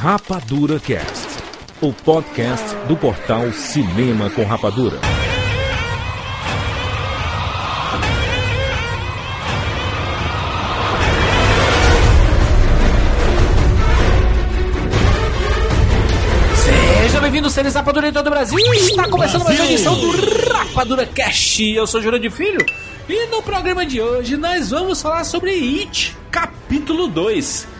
Rapadura 0.00 0.78
Cast, 0.78 1.26
o 1.80 1.92
podcast 1.92 2.76
do 2.86 2.96
portal 2.96 3.52
Cinema 3.52 4.30
com 4.30 4.44
Rapadura. 4.44 4.96
Seja 16.54 17.20
bem-vindo, 17.20 17.50
seres 17.50 17.74
Rapadura 17.74 18.08
em 18.08 18.12
todo 18.12 18.28
o 18.28 18.30
Brasil. 18.30 18.56
Está 18.74 19.08
começando 19.08 19.42
mais 19.42 19.58
uma 19.58 19.66
edição 19.66 19.98
do 19.98 20.12
Rapadura 20.48 21.06
Cast. 21.06 21.68
Eu 21.74 21.88
sou 21.88 22.00
Júlio 22.00 22.20
de 22.20 22.30
Filho. 22.30 22.64
E 23.08 23.26
no 23.26 23.42
programa 23.42 23.84
de 23.84 24.00
hoje 24.00 24.36
nós 24.36 24.70
vamos 24.70 25.02
falar 25.02 25.24
sobre 25.24 25.50
It, 25.50 26.16
capítulo 26.30 27.08
2. 27.08 27.77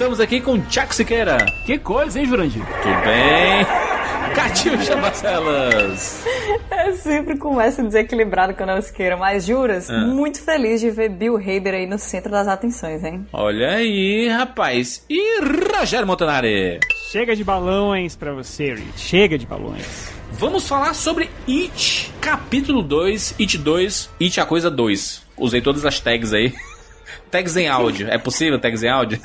Estamos 0.00 0.18
aqui 0.18 0.40
com 0.40 0.58
Tiago 0.58 0.94
Siqueira. 0.94 1.36
Que 1.66 1.76
coisa, 1.78 2.18
hein, 2.18 2.24
Jurandir? 2.24 2.64
Tudo 2.64 2.94
bem? 3.04 3.66
Catiuxa 4.34 4.96
Marcelas. 4.96 6.24
Eu 6.86 6.96
sempre 6.96 7.36
começo 7.36 7.82
desequilibrado 7.82 8.54
quando 8.54 8.70
eu 8.70 8.78
esqueira, 8.78 9.18
mas 9.18 9.44
juras, 9.44 9.90
Ah. 9.90 10.06
muito 10.06 10.40
feliz 10.42 10.80
de 10.80 10.88
ver 10.90 11.10
Bill 11.10 11.36
Hader 11.36 11.74
aí 11.74 11.86
no 11.86 11.98
centro 11.98 12.30
das 12.30 12.48
atenções, 12.48 13.04
hein? 13.04 13.26
Olha 13.30 13.72
aí, 13.72 14.26
rapaz. 14.28 15.04
E 15.10 15.42
Rogério 15.78 16.06
Montanari. 16.06 16.80
Chega 17.12 17.36
de 17.36 17.44
balões 17.44 18.16
pra 18.16 18.32
você, 18.32 18.72
Rich. 18.72 18.92
Chega 18.96 19.36
de 19.36 19.44
balões. 19.44 20.10
Vamos 20.32 20.66
falar 20.66 20.94
sobre 20.94 21.28
It, 21.46 22.10
capítulo 22.22 22.82
2, 22.82 23.34
It 23.38 23.58
2, 23.58 24.08
It 24.18 24.40
a 24.40 24.46
coisa 24.46 24.70
2. 24.70 25.26
Usei 25.36 25.60
todas 25.60 25.84
as 25.84 26.00
tags 26.00 26.32
aí. 26.32 26.54
tags 27.30 27.54
em 27.58 27.68
áudio. 27.68 28.08
É 28.08 28.16
possível 28.16 28.58
tags 28.58 28.82
em 28.82 28.88
áudio? 28.88 29.20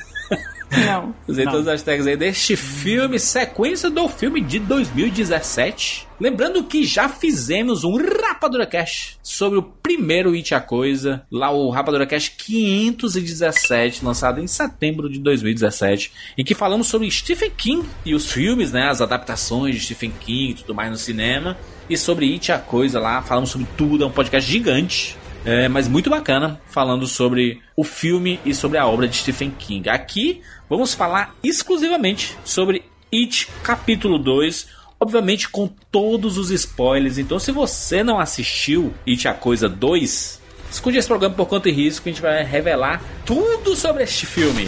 Não. 0.70 1.14
Usei 1.26 1.44
Não. 1.44 1.52
todas 1.52 1.68
as 1.68 1.82
tags 1.82 2.06
aí 2.06 2.16
deste 2.16 2.56
filme, 2.56 3.18
sequência 3.18 3.88
do 3.88 4.08
filme 4.08 4.40
de 4.40 4.58
2017. 4.58 6.06
Lembrando 6.18 6.64
que 6.64 6.84
já 6.84 7.08
fizemos 7.08 7.84
um 7.84 7.96
Rapadura 7.96 8.66
Cash 8.66 9.18
sobre 9.22 9.58
o 9.58 9.62
primeiro 9.62 10.32
It 10.32 10.54
a 10.54 10.60
Coisa, 10.60 11.22
lá 11.30 11.50
o 11.50 11.68
Rapadura 11.70 12.06
Cash 12.06 12.30
517, 12.36 14.04
lançado 14.04 14.40
em 14.40 14.46
setembro 14.46 15.10
de 15.10 15.18
2017, 15.18 16.12
em 16.38 16.44
que 16.44 16.54
falamos 16.54 16.86
sobre 16.86 17.10
Stephen 17.10 17.50
King 17.50 17.86
e 18.04 18.14
os 18.14 18.30
filmes, 18.32 18.72
né, 18.72 18.88
as 18.88 19.00
adaptações 19.00 19.74
de 19.74 19.80
Stephen 19.82 20.12
King 20.18 20.52
e 20.52 20.54
tudo 20.54 20.74
mais 20.74 20.90
no 20.90 20.96
cinema, 20.96 21.56
e 21.88 21.96
sobre 21.96 22.32
It 22.32 22.50
a 22.50 22.58
Coisa 22.58 22.98
lá, 22.98 23.20
falamos 23.20 23.50
sobre 23.50 23.66
tudo, 23.76 24.04
é 24.04 24.06
um 24.06 24.10
podcast 24.10 24.50
gigante. 24.50 25.16
É, 25.44 25.68
mas 25.68 25.86
muito 25.86 26.10
bacana, 26.10 26.60
falando 26.66 27.06
sobre 27.06 27.62
o 27.76 27.84
filme 27.84 28.40
e 28.44 28.52
sobre 28.52 28.78
a 28.78 28.86
obra 28.86 29.06
de 29.06 29.16
Stephen 29.16 29.52
King. 29.56 29.88
Aqui 29.88 30.42
vamos 30.68 30.94
falar 30.94 31.34
exclusivamente 31.42 32.36
sobre 32.44 32.84
It 33.12 33.48
Capítulo 33.62 34.18
2, 34.18 34.68
obviamente 35.00 35.48
com 35.48 35.68
todos 35.90 36.38
os 36.38 36.50
spoilers. 36.50 37.18
Então, 37.18 37.38
se 37.38 37.52
você 37.52 38.02
não 38.02 38.18
assistiu 38.18 38.92
It 39.06 39.28
a 39.28 39.34
Coisa 39.34 39.68
2, 39.68 40.40
escute 40.70 40.98
esse 40.98 41.08
programa 41.08 41.34
por 41.34 41.46
conta 41.46 41.68
e 41.68 41.72
risco, 41.72 42.08
a 42.08 42.12
gente 42.12 42.22
vai 42.22 42.42
revelar 42.42 43.02
tudo 43.24 43.76
sobre 43.76 44.02
este 44.02 44.26
filme. 44.26 44.66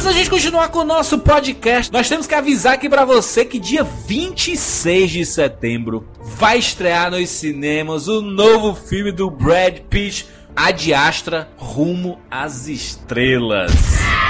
Antes 0.00 0.14
da 0.14 0.18
gente 0.18 0.30
continuar 0.30 0.70
com 0.70 0.78
o 0.78 0.84
nosso 0.84 1.18
podcast, 1.18 1.92
nós 1.92 2.08
temos 2.08 2.26
que 2.26 2.34
avisar 2.34 2.72
aqui 2.72 2.88
pra 2.88 3.04
você 3.04 3.44
que 3.44 3.58
dia 3.58 3.84
26 3.84 5.10
de 5.10 5.26
setembro 5.26 6.08
vai 6.22 6.58
estrear 6.58 7.10
nos 7.10 7.28
cinemas 7.28 8.08
o 8.08 8.22
novo 8.22 8.74
filme 8.74 9.12
do 9.12 9.30
Brad 9.30 9.80
Pitt, 9.90 10.26
Ad 10.56 10.94
Astra, 10.94 11.50
Rumo 11.58 12.18
às 12.30 12.66
Estrelas. 12.66 13.72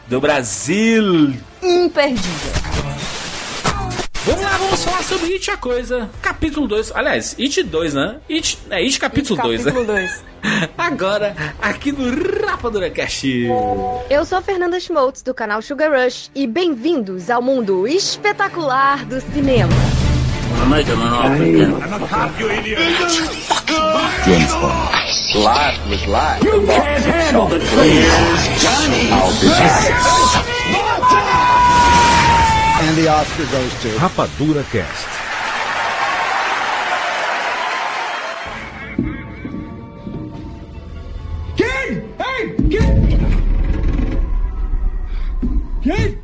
do 0.08 0.20
Brasil. 0.20 1.34
Imperdível. 1.62 2.64
Vamos 4.26 4.42
lá, 4.42 4.58
vamos 4.58 4.84
falar 4.84 5.04
sobre 5.04 5.34
It 5.34 5.52
a 5.52 5.58
Coisa, 5.58 6.10
capítulo 6.22 6.66
2. 6.68 6.94
Aliás, 6.96 7.36
It 7.38 7.62
2, 7.64 7.94
né? 7.94 8.20
It, 8.30 8.58
é 8.70 8.78
It 8.78 8.98
capítulo 8.98 9.42
2, 9.42 9.66
né? 9.66 9.72
Capítulo 9.72 9.86
2. 9.94 10.24
Agora, 10.78 11.36
aqui 11.62 11.92
no 11.92 12.46
Rapadura 12.46 12.90
Cast. 12.90 13.28
Eu 14.10 14.26
sou 14.26 14.38
a 14.38 14.42
Fernanda 14.42 14.80
Schmoltz, 14.80 15.22
do 15.22 15.34
canal 15.34 15.62
Sugar 15.62 15.92
Rush, 15.92 16.32
e 16.34 16.48
bem-vindos 16.48 17.30
ao 17.30 17.42
mundo 17.42 17.86
espetacular 17.86 19.06
do 19.06 19.20
cinema. 19.20 19.74
And 32.82 32.98
the 32.98 33.08
Oscar 33.10 33.46
goes 33.52 33.82
to. 33.82 33.90
Rapadura 34.00 34.64
Cast. 34.72 35.10
Kid! 41.58 42.04
Hey! 42.18 42.56
Kid! 42.70 43.20
Kid! 45.84 46.23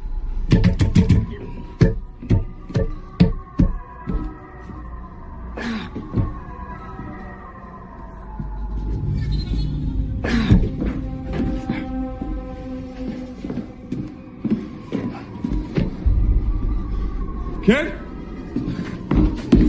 Kid? 17.69 17.93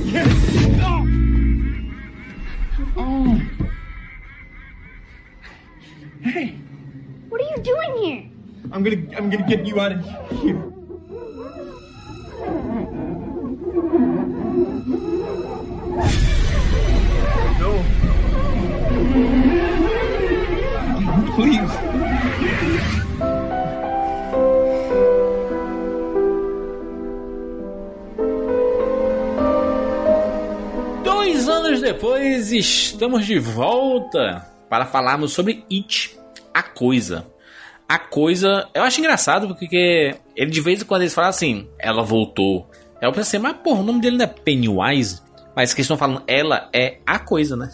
Kid! 0.09 0.29
Oh! 0.81 1.05
Oh! 2.97 3.43
Hey! 6.23 6.57
What 7.29 7.43
are 7.43 7.45
you 7.45 7.59
doing 7.63 7.93
here? 7.99 8.25
I'm 8.73 8.83
gonna 8.83 9.03
I'm 9.19 9.29
gonna 9.29 9.47
get 9.47 9.67
you 9.67 9.79
out 9.79 9.93
of 9.93 10.01
here. 10.41 10.57
No. 17.61 17.85
Please. 21.37 21.70
Depois 31.93 32.53
estamos 32.53 33.27
de 33.27 33.37
volta 33.41 34.47
para 34.69 34.87
falarmos 34.87 35.33
sobre 35.33 35.65
It, 35.69 36.17
a 36.55 36.63
coisa. 36.63 37.27
A 37.89 37.99
coisa, 37.99 38.69
eu 38.73 38.85
acho 38.85 39.01
engraçado 39.01 39.49
porque 39.49 40.15
ele 40.37 40.51
de 40.53 40.61
vez 40.61 40.81
em 40.81 40.85
quando 40.85 41.03
eles 41.03 41.13
falam 41.13 41.31
assim, 41.31 41.69
ela 41.81 42.05
voltou. 42.05 42.71
Eu 43.03 43.11
pensei, 43.11 43.41
mas 43.41 43.57
porra, 43.57 43.81
o 43.81 43.83
nome 43.83 44.01
dele 44.01 44.19
não 44.19 44.25
é 44.25 44.29
Pennywise? 44.29 45.21
Mas 45.57 45.75
que 45.75 45.81
eles 45.81 45.87
estão 45.87 45.99
falando, 45.99 46.23
ela 46.29 46.71
é 46.73 46.99
a 47.05 47.19
coisa, 47.19 47.57
né? 47.57 47.69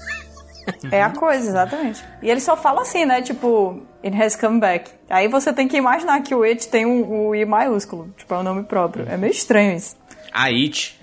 É 0.90 1.02
a 1.02 1.10
coisa, 1.10 1.50
exatamente. 1.50 2.02
E 2.22 2.30
ele 2.30 2.40
só 2.40 2.56
fala 2.56 2.80
assim, 2.80 3.04
né? 3.04 3.20
Tipo, 3.20 3.82
it 4.02 4.20
has 4.20 4.34
come 4.34 4.58
back. 4.58 4.90
Aí 5.10 5.28
você 5.28 5.52
tem 5.52 5.68
que 5.68 5.76
imaginar 5.76 6.22
que 6.22 6.34
o 6.34 6.42
It 6.42 6.68
tem 6.68 6.86
um, 6.86 7.28
o 7.28 7.34
I 7.34 7.44
maiúsculo. 7.44 8.12
Tipo, 8.16 8.34
é 8.34 8.38
o 8.38 8.42
nome 8.42 8.64
próprio. 8.64 9.06
É 9.08 9.16
meio 9.18 9.30
estranho 9.30 9.76
isso. 9.76 9.94
A 10.32 10.46
It. 10.46 10.98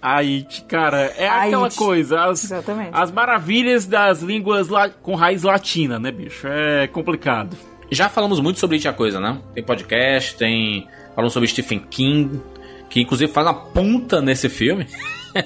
Aí, 0.00 0.46
cara, 0.68 1.12
é 1.16 1.28
aquela 1.28 1.70
coisa, 1.70 2.22
as, 2.24 2.44
Exatamente. 2.44 2.90
as 2.92 3.10
maravilhas 3.10 3.84
das 3.84 4.22
línguas 4.22 4.68
la- 4.68 4.88
com 4.90 5.14
raiz 5.16 5.42
latina, 5.42 5.98
né, 5.98 6.12
bicho? 6.12 6.46
É 6.46 6.86
complicado. 6.86 7.56
Já 7.90 8.08
falamos 8.08 8.38
muito 8.38 8.58
sobre 8.60 8.76
It, 8.76 8.86
a 8.86 8.92
coisa, 8.92 9.18
né? 9.18 9.38
Tem 9.54 9.64
podcast, 9.64 10.36
tem. 10.36 10.86
Falamos 11.14 11.32
sobre 11.32 11.48
Stephen 11.48 11.80
King, 11.90 12.40
que 12.88 13.00
inclusive 13.00 13.32
faz 13.32 13.46
uma 13.46 13.54
ponta 13.54 14.20
nesse 14.22 14.48
filme. 14.48 14.86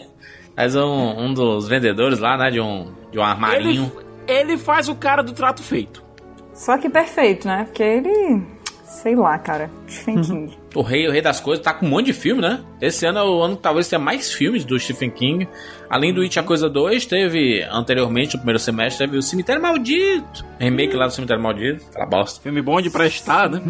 Faz 0.55 0.77
um, 0.77 0.83
um 1.19 1.33
dos 1.33 1.67
vendedores 1.67 2.19
lá, 2.19 2.37
né? 2.37 2.51
De 2.51 2.61
um, 2.61 2.93
de 3.11 3.19
um 3.19 3.23
armarinho. 3.23 3.91
Ele, 4.29 4.41
ele 4.53 4.59
faz 4.59 4.87
o 4.87 4.95
cara 4.95 5.23
do 5.23 5.33
trato 5.33 5.63
feito. 5.63 6.05
Só 6.53 6.77
que 6.77 6.91
perfeito, 6.91 7.49
né? 7.49 7.65
Porque 7.65 7.83
ele. 7.83 8.43
Sei 8.85 9.17
lá, 9.17 9.39
cara. 9.39 9.71
Stephen 9.89 10.21
King. 10.23 10.59
O 10.75 10.81
rei, 10.83 11.07
o 11.07 11.13
rei 11.13 11.21
das 11.21 11.39
coisas, 11.41 11.63
tá 11.63 11.75
com 11.75 11.85
um 11.87 11.89
monte 11.91 12.07
de 12.07 12.13
filme, 12.15 12.41
né? 12.41 12.61
Esse 12.81 13.05
ano 13.07 13.19
é 13.19 13.23
o 13.23 13.43
ano 13.43 13.57
que 13.57 13.63
talvez 13.63 13.89
tenha 13.89 13.99
mais 13.99 14.33
filmes 14.33 14.65
do 14.65 14.79
Stephen 14.79 15.11
King. 15.11 15.47
Além 15.91 16.15
do 16.15 16.23
It 16.23 16.39
a 16.39 16.43
Coisa 16.43 16.71
2, 16.71 17.05
teve 17.05 17.63
anteriormente, 17.71 18.33
no 18.35 18.39
primeiro 18.41 18.59
semestre, 18.59 19.05
teve 19.07 19.19
o 19.19 19.23
Cemitério 19.23 19.61
Maldito. 19.61 20.43
Remake 20.59 20.97
lá 20.97 21.07
do 21.07 21.13
Cemitério 21.13 21.43
Maldito. 21.43 21.85
Aquela 21.91 22.07
bosta. 22.07 22.41
Filme 22.41 22.63
bom 22.63 22.81
de 22.81 22.89
prestar, 22.89 23.51
né? 23.51 23.61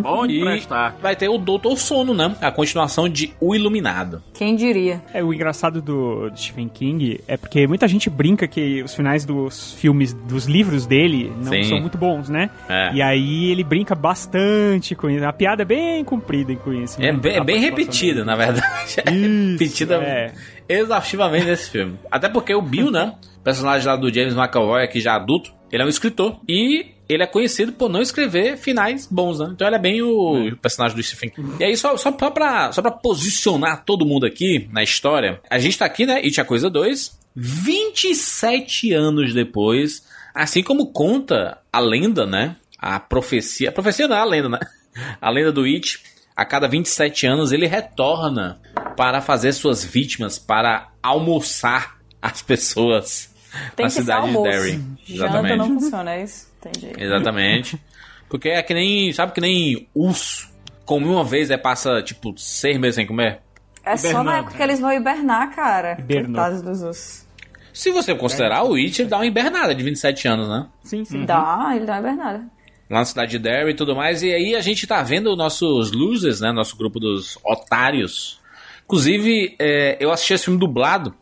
bom 0.00 0.24
de 0.24 0.34
E 0.40 0.44
prestar. 0.44 0.96
vai 1.02 1.16
ter 1.16 1.28
o 1.28 1.36
Doutor 1.36 1.76
Sono, 1.76 2.14
né? 2.14 2.36
A 2.40 2.52
continuação 2.52 3.08
de 3.08 3.34
O 3.40 3.52
Iluminado. 3.56 4.22
Quem 4.32 4.54
diria? 4.54 5.02
É, 5.12 5.24
o 5.24 5.34
engraçado 5.34 5.82
do, 5.82 6.30
do 6.30 6.36
Stephen 6.38 6.68
King 6.68 7.20
é 7.26 7.36
porque 7.36 7.66
muita 7.66 7.88
gente 7.88 8.08
brinca 8.08 8.46
que 8.46 8.80
os 8.84 8.94
finais 8.94 9.24
dos 9.24 9.72
filmes, 9.74 10.12
dos 10.14 10.46
livros 10.46 10.86
dele, 10.86 11.32
não 11.38 11.50
Sim. 11.52 11.64
são 11.64 11.80
muito 11.80 11.98
bons, 11.98 12.28
né? 12.28 12.48
É. 12.68 12.94
E 12.94 13.02
aí 13.02 13.50
ele 13.50 13.64
brinca 13.64 13.96
bastante 13.96 14.94
com 14.94 15.10
isso. 15.10 15.24
A 15.26 15.32
piada 15.32 15.62
é 15.62 15.64
bem 15.64 16.04
comprida 16.04 16.51
com 16.56 16.72
isso. 16.72 17.00
É 17.02 17.12
bem, 17.12 17.36
é 17.36 17.44
bem 17.44 17.60
repetida, 17.60 18.24
na 18.24 18.36
verdade. 18.36 18.62
É 19.04 19.10
Isso, 19.12 19.52
repetida 19.52 19.96
é. 19.96 20.32
exaustivamente 20.68 21.46
nesse 21.46 21.70
filme. 21.70 21.98
Até 22.10 22.28
porque 22.28 22.54
o 22.54 22.60
Bill, 22.60 22.90
né? 22.90 23.14
O 23.38 23.40
personagem 23.40 23.86
lá 23.86 23.96
do 23.96 24.12
James 24.12 24.34
McAvoy, 24.34 24.82
aqui 24.82 25.00
já 25.00 25.14
adulto, 25.14 25.52
ele 25.70 25.82
é 25.82 25.86
um 25.86 25.88
escritor. 25.88 26.40
E 26.48 26.92
ele 27.08 27.22
é 27.22 27.26
conhecido 27.26 27.72
por 27.72 27.88
não 27.88 28.00
escrever 28.00 28.56
finais 28.56 29.06
bons, 29.06 29.38
né? 29.38 29.50
Então 29.52 29.66
ele 29.66 29.76
é 29.76 29.78
bem 29.78 30.02
o, 30.02 30.48
o 30.48 30.56
personagem 30.56 30.96
do 30.96 31.02
Stephen 31.02 31.30
King. 31.30 31.56
E 31.60 31.64
aí, 31.64 31.76
só, 31.76 31.96
só, 31.96 32.16
só, 32.18 32.30
pra, 32.30 32.72
só 32.72 32.80
pra 32.80 32.90
posicionar 32.90 33.84
todo 33.84 34.06
mundo 34.06 34.26
aqui 34.26 34.68
na 34.72 34.82
história, 34.82 35.40
a 35.50 35.58
gente 35.58 35.78
tá 35.78 35.84
aqui, 35.84 36.06
né? 36.06 36.16
It 36.16 36.40
a 36.40 36.44
Coisa 36.44 36.70
2, 36.70 37.18
27 37.34 38.92
anos 38.92 39.34
depois, 39.34 40.06
assim 40.34 40.62
como 40.62 40.92
conta 40.92 41.58
a 41.72 41.80
lenda, 41.80 42.26
né? 42.26 42.56
A 42.78 42.98
profecia. 42.98 43.68
A 43.68 43.72
profecia 43.72 44.08
não 44.08 44.16
é 44.16 44.20
a 44.20 44.24
lenda, 44.24 44.48
né? 44.48 44.58
A 45.22 45.30
lenda 45.30 45.50
do 45.50 45.62
It. 45.62 46.02
A 46.36 46.44
cada 46.44 46.66
27 46.66 47.26
anos 47.26 47.52
ele 47.52 47.66
retorna 47.66 48.60
para 48.96 49.20
fazer 49.20 49.52
suas 49.52 49.84
vítimas, 49.84 50.38
para 50.38 50.88
almoçar 51.02 51.96
as 52.20 52.40
pessoas 52.40 53.34
Tem 53.76 53.84
na 53.84 53.88
que 53.88 53.94
ser 53.94 54.00
cidade 54.00 54.30
de. 54.30 54.42
Derry. 54.42 54.84
Janta 55.04 55.56
não 55.56 55.66
funciona, 55.66 56.14
é 56.14 56.22
isso? 56.22 56.48
Entendi. 56.60 56.92
Exatamente. 56.96 57.80
Porque 58.28 58.48
é 58.48 58.62
que 58.62 58.72
nem, 58.72 59.12
sabe 59.12 59.32
que 59.32 59.40
nem 59.40 59.88
urso. 59.94 60.50
Come 60.86 61.06
uma 61.06 61.24
vez, 61.24 61.50
aí 61.50 61.58
passa 61.58 62.02
tipo 62.02 62.34
seis 62.36 62.78
meses 62.78 62.94
sem 62.96 63.06
comer. 63.06 63.40
É 63.84 63.96
só 63.96 64.22
na 64.22 64.38
época 64.38 64.56
que 64.56 64.62
eles 64.62 64.80
vão 64.80 64.92
hibernar, 64.92 65.54
cara. 65.54 65.96
Hibernou. 65.98 66.34
Coitados 66.34 66.62
dos 66.62 66.82
ursos. 66.82 67.26
Se 67.72 67.90
você 67.90 68.14
considerar, 68.14 68.64
o 68.64 68.74
It 68.74 69.00
ele 69.00 69.08
dá 69.08 69.18
uma 69.18 69.26
hibernada 69.26 69.74
de 69.74 69.82
27 69.82 70.28
anos, 70.28 70.48
né? 70.48 70.66
Sim, 70.82 71.04
sim. 71.04 71.24
Dá, 71.24 71.72
ele 71.74 71.86
dá 71.86 71.94
uma 71.94 72.00
hibernada. 72.00 72.44
Lá 72.92 72.98
na 72.98 73.04
cidade 73.06 73.30
de 73.30 73.38
Derry 73.38 73.70
e 73.70 73.74
tudo 73.74 73.96
mais. 73.96 74.22
E 74.22 74.30
aí 74.30 74.54
a 74.54 74.60
gente 74.60 74.86
tá 74.86 75.02
vendo 75.02 75.34
nossos 75.34 75.92
losers, 75.92 76.42
né? 76.42 76.52
Nosso 76.52 76.76
grupo 76.76 77.00
dos 77.00 77.38
otários. 77.42 78.38
Inclusive, 78.84 79.56
é, 79.58 79.96
eu 79.98 80.12
assisti 80.12 80.34
esse 80.34 80.44
filme 80.44 80.60
dublado. 80.60 81.14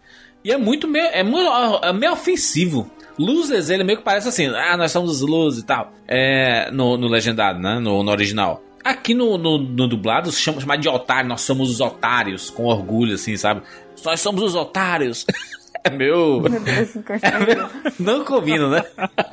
E 0.44 0.50
é 0.50 0.56
muito 0.56 0.88
meio, 0.88 1.06
é 1.12 1.22
meio, 1.22 1.49
é 1.81 1.93
meio 1.93 2.12
ofensivo. 2.12 2.90
Losers, 3.17 3.70
ele 3.70 3.84
meio 3.84 3.99
que 3.99 4.05
parece 4.05 4.26
assim, 4.26 4.46
ah, 4.46 4.76
nós 4.76 4.90
somos 4.90 5.22
os 5.22 5.28
losers 5.28 5.62
e 5.62 5.67
tal. 5.67 5.93
É, 6.08 6.72
no, 6.72 6.96
no 6.96 7.06
legendado, 7.06 7.61
né? 7.61 7.78
No, 7.78 8.02
no 8.02 8.11
original. 8.11 8.61
Aqui 8.82 9.14
no, 9.14 9.38
no, 9.38 9.58
no 9.58 9.87
dublado, 9.87 10.32
chama 10.32 10.76
de 10.76 10.88
otário, 10.88 11.28
nós 11.28 11.43
somos 11.43 11.70
os 11.70 11.81
otários, 11.81 12.50
com 12.50 12.64
orgulho, 12.64 13.14
assim, 13.14 13.37
sabe? 13.37 13.62
Nós 14.05 14.20
somos 14.20 14.43
os 14.43 14.55
otários. 14.56 15.25
É 15.85 15.91
meu. 15.91 16.41
Meu 16.41 16.61
Deus, 16.61 16.97
É 17.23 17.55
meu. 17.55 17.69
Não 17.99 18.25
combina, 18.25 18.69
né? 18.69 18.85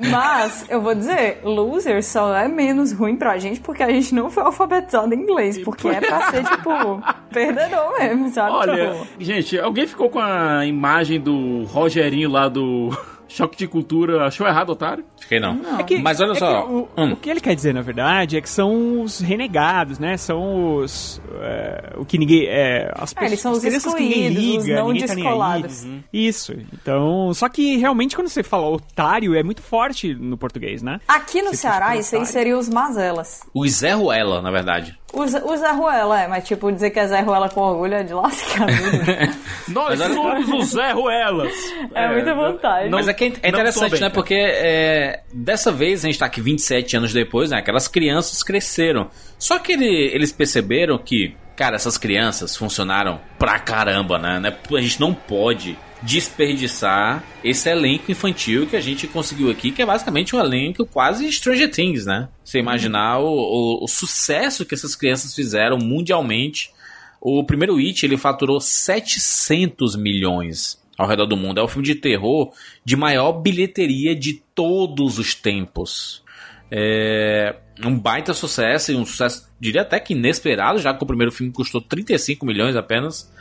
Mas, 0.10 0.66
eu 0.70 0.82
vou 0.82 0.96
dizer, 0.96 1.42
loser 1.44 2.04
só 2.04 2.36
é 2.36 2.48
menos 2.48 2.92
ruim 2.94 3.16
pra 3.16 3.38
gente 3.38 3.60
porque 3.60 3.84
a 3.84 3.90
gente 3.90 4.16
não 4.16 4.30
foi 4.30 4.44
alfabetizado 4.44 5.14
em 5.14 5.18
inglês. 5.18 5.58
Porque 5.58 5.88
é 5.88 6.00
pra 6.00 6.32
ser, 6.32 6.44
tipo, 6.46 6.70
perdedor 7.32 7.98
mesmo, 8.00 8.30
sabe? 8.30 8.52
Olha, 8.52 8.92
Tipo, 8.94 9.08
gente, 9.20 9.60
alguém 9.60 9.88
ficou 9.88 10.10
com 10.10 10.20
a 10.20 10.66
imagem 10.66 11.20
do 11.20 11.64
Rogerinho 11.66 12.30
lá 12.30 12.48
do 12.48 12.90
Choque 13.28 13.58
de 13.58 13.68
Cultura? 13.68 14.26
Achou 14.26 14.48
errado, 14.48 14.70
otário? 14.70 15.04
Fiquei 15.20 15.40
não. 15.40 15.60
É 15.80 15.84
que- 15.84 15.98
Mas 16.00 16.20
olha 16.22 16.32
é 16.32 16.36
só. 16.36 16.66
o, 16.68 16.88
hum. 16.98 17.12
o 17.14 17.16
que 17.16 17.30
ele 17.30 17.40
quer 17.42 17.56
dizer, 17.56 17.74
na 17.74 17.82
verdade, 17.82 18.38
é 18.38 18.42
que 18.42 18.50
são 18.50 19.02
os 19.02 19.20
renegados, 19.20 20.00
né? 20.00 20.16
São 20.18 20.76
os. 20.78 21.22
é, 21.42 21.94
o 21.98 22.06
que 22.06 22.18
ninguém. 22.18 22.46
É, 22.48 22.92
as 22.96 23.14
É, 23.20 23.26
eles 23.26 23.40
são 23.40 23.52
as 23.52 23.58
os 23.58 23.64
crianças 23.66 23.94
que 23.94 24.00
ninguém 24.04 24.28
excluídos, 24.28 24.58
os 24.58 24.66
liga, 24.68 24.80
não 24.80 24.88
ninguém 24.88 25.08
tá 25.08 25.16
nem 25.16 25.24
aí. 25.26 25.30
descolados. 25.30 25.88
Isso. 26.14 26.54
Então. 26.74 27.34
Só 27.34 27.50
que 27.50 27.78
realmente 27.78 28.16
quando 28.16 28.28
você 28.30 28.44
fala 28.44 28.68
otário 28.68 29.36
é 29.36 29.44
muito 29.44 29.62
forte 29.62 30.14
no 30.14 30.38
português, 30.38 30.82
né? 30.82 31.00
aqui 31.08 31.42
no 31.42 31.50
Você 31.50 31.58
Ceará, 31.58 31.96
isso 31.98 32.16
aí 32.16 32.26
seria 32.26 32.58
os 32.58 32.70
mazelas. 32.70 33.42
O 33.54 33.68
Zé 33.68 33.94
Ruela, 33.94 34.42
na 34.42 34.52
verdade. 34.52 34.98
O, 35.14 35.26
Zé- 35.26 35.42
o 35.42 35.56
Zé 35.56 35.72
Ruela, 35.72 36.22
é, 36.22 36.28
mas 36.28 36.46
tipo, 36.46 36.70
dizer 36.72 36.90
que 36.90 37.00
é 37.00 37.08
Zé 37.08 37.22
Ruela 37.22 37.48
com 37.50 37.62
orgulho 37.62 37.94
é 37.96 38.04
de 38.04 38.14
lascar. 38.14 38.68
Nós 39.70 39.98
somos 40.00 40.50
os 40.50 40.70
Zé 40.72 40.92
Ruelas. 40.92 41.54
É 41.96 42.08
muita 42.10 42.36
vontade. 42.36 42.90
Mas 42.90 43.08
é 43.08 43.14
que 43.14 43.24
é 43.26 43.30
não 43.30 43.60
interessante, 43.60 44.02
né? 44.02 44.10
Porque 44.10 44.36
é, 44.36 45.22
dessa 45.34 45.72
vez 45.72 46.04
a 46.04 46.08
gente 46.08 46.20
tá 46.20 46.26
aqui 46.26 46.42
27 46.42 46.98
anos 46.98 47.14
depois, 47.14 47.52
né? 47.52 47.58
Aquelas 47.58 47.88
crianças 47.88 48.44
cresceram. 48.44 49.10
Só 49.40 49.60
que 49.60 49.72
ele- 49.74 50.12
eles 50.14 50.32
perceberam 50.34 50.98
que, 50.98 51.36
cara, 51.56 51.76
essas 51.78 51.98
crianças 51.98 52.56
funcionaram 52.58 53.20
pra 53.40 53.60
caramba, 53.60 54.18
né? 54.20 54.40
Né? 54.42 54.54
A 54.76 54.82
gente 54.82 55.00
não 55.00 55.14
pode 55.14 55.78
desperdiçar 56.04 57.24
esse 57.44 57.70
elenco 57.70 58.12
infantil 58.12 58.68
que 58.68 58.76
a 58.76 58.82
gente 58.82 59.08
conseguiu 59.08 59.50
aqui, 59.50 59.72
que 59.72 59.82
é 59.82 59.86
basicamente 59.86 60.36
um 60.36 60.40
elenco 60.40 60.86
quase 60.86 61.32
Stranger 61.32 61.70
Things, 61.72 62.06
né? 62.06 62.30
Você 62.44 62.60
imaginar 62.60 63.20
o, 63.20 63.28
o- 63.28 63.84
o 63.84 63.88
sucesso 63.88 64.66
que 64.66 64.76
essas 64.76 64.96
crianças 64.96 65.34
fizeram 65.34 65.78
mundialmente. 65.78 66.72
O 67.20 67.44
primeiro 67.44 67.78
It, 67.78 68.06
ele 68.06 68.18
faturou 68.18 68.60
700 68.62 69.96
milhões 69.96 70.80
ao 70.98 71.08
redor 71.08 71.26
do 71.26 71.36
mundo. 71.38 71.60
É 71.60 71.64
o 71.64 71.68
filme 71.68 71.86
de 71.86 71.96
terror 71.96 72.52
de 72.86 72.96
maior 72.96 73.32
bilheteria 73.34 74.16
de 74.16 74.34
todos 74.54 75.18
os 75.20 75.34
tempos. 75.34 76.24
É 76.70 77.56
um 77.86 77.98
baita 77.98 78.34
sucesso, 78.34 78.92
e 78.92 78.96
um 78.96 79.06
sucesso, 79.06 79.48
diria 79.60 79.82
até 79.82 80.00
que 80.00 80.14
inesperado, 80.14 80.80
já 80.80 80.94
que 80.94 81.04
o 81.04 81.08
primeiro 81.08 81.32
filme 81.32 81.52
custou 81.54 81.80
35 81.82 82.46
milhões 82.46 82.76
apenas. 82.76 83.32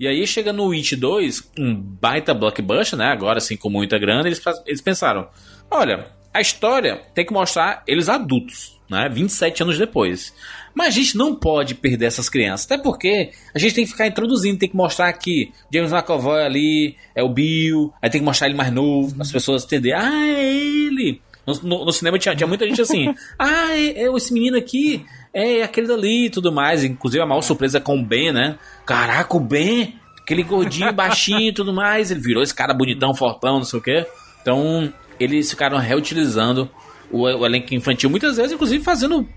E 0.00 0.08
aí 0.08 0.26
chega 0.26 0.50
no 0.52 0.72
It 0.72 0.96
2, 0.96 1.52
um 1.58 1.74
baita 1.74 2.32
blockbuster, 2.32 2.98
né? 2.98 3.06
Agora 3.12 3.36
assim 3.38 3.54
com 3.56 3.68
muita 3.68 3.98
grana, 3.98 4.26
eles, 4.26 4.40
eles 4.66 4.80
pensaram: 4.80 5.28
olha, 5.70 6.06
a 6.32 6.40
história 6.40 7.02
tem 7.14 7.24
que 7.26 7.32
mostrar 7.34 7.82
eles 7.86 8.08
adultos, 8.08 8.80
né? 8.88 9.10
27 9.10 9.62
anos 9.62 9.78
depois. 9.78 10.34
Mas 10.74 10.86
a 10.86 10.90
gente 10.90 11.16
não 11.18 11.34
pode 11.34 11.74
perder 11.74 12.06
essas 12.06 12.28
crianças, 12.30 12.64
até 12.64 12.78
porque 12.82 13.30
a 13.54 13.58
gente 13.58 13.74
tem 13.74 13.84
que 13.84 13.90
ficar 13.90 14.06
introduzindo, 14.06 14.58
tem 14.58 14.68
que 14.70 14.76
mostrar 14.76 15.12
que 15.12 15.52
James 15.70 15.92
McAvoy 15.92 16.42
ali 16.44 16.96
é 17.14 17.22
o 17.22 17.28
Bill, 17.28 17.92
aí 18.00 18.08
tem 18.08 18.20
que 18.20 18.24
mostrar 18.24 18.46
ele 18.46 18.56
mais 18.56 18.72
novo, 18.72 19.14
as 19.20 19.30
pessoas 19.30 19.64
entenderem, 19.64 19.98
ah, 19.98 20.26
é 20.26 20.54
ele. 20.54 21.20
No, 21.46 21.54
no- 21.62 21.84
no 21.86 21.92
cinema 21.92 22.18
tinha, 22.18 22.36
tinha 22.36 22.46
muita 22.46 22.66
gente 22.68 22.80
assim, 22.80 23.12
ah, 23.38 23.76
é, 23.76 24.04
é 24.04 24.16
esse 24.16 24.32
menino 24.32 24.56
aqui, 24.56 25.04
é 25.32 25.62
aquele 25.62 25.86
dali 25.86 26.26
e 26.26 26.30
tudo 26.30 26.52
mais. 26.52 26.84
Inclusive 26.84 27.22
a 27.22 27.26
maior 27.26 27.42
surpresa 27.42 27.80
com 27.80 27.98
o 27.98 28.04
Ben, 28.04 28.32
né? 28.32 28.58
Caraca, 28.84 29.36
o 29.36 29.40
Ben, 29.40 29.94
aquele 30.20 30.42
gordinho, 30.42 30.92
baixinho 30.92 31.48
e 31.48 31.52
tudo 31.52 31.72
mais, 31.72 32.10
ele 32.10 32.20
virou 32.20 32.42
esse 32.42 32.54
cara 32.54 32.74
bonitão, 32.74 33.14
fortão, 33.14 33.58
não 33.58 33.64
sei 33.64 33.78
o 33.78 33.82
quê. 33.82 34.06
Então, 34.42 34.92
eles 35.18 35.50
ficaram 35.50 35.78
reutilizando 35.78 36.70
o, 37.10 37.22
o 37.22 37.44
elenco 37.44 37.74
infantil, 37.74 38.08
muitas 38.08 38.36
vezes, 38.36 38.52
inclusive, 38.52 38.82
fazendo 38.82 39.28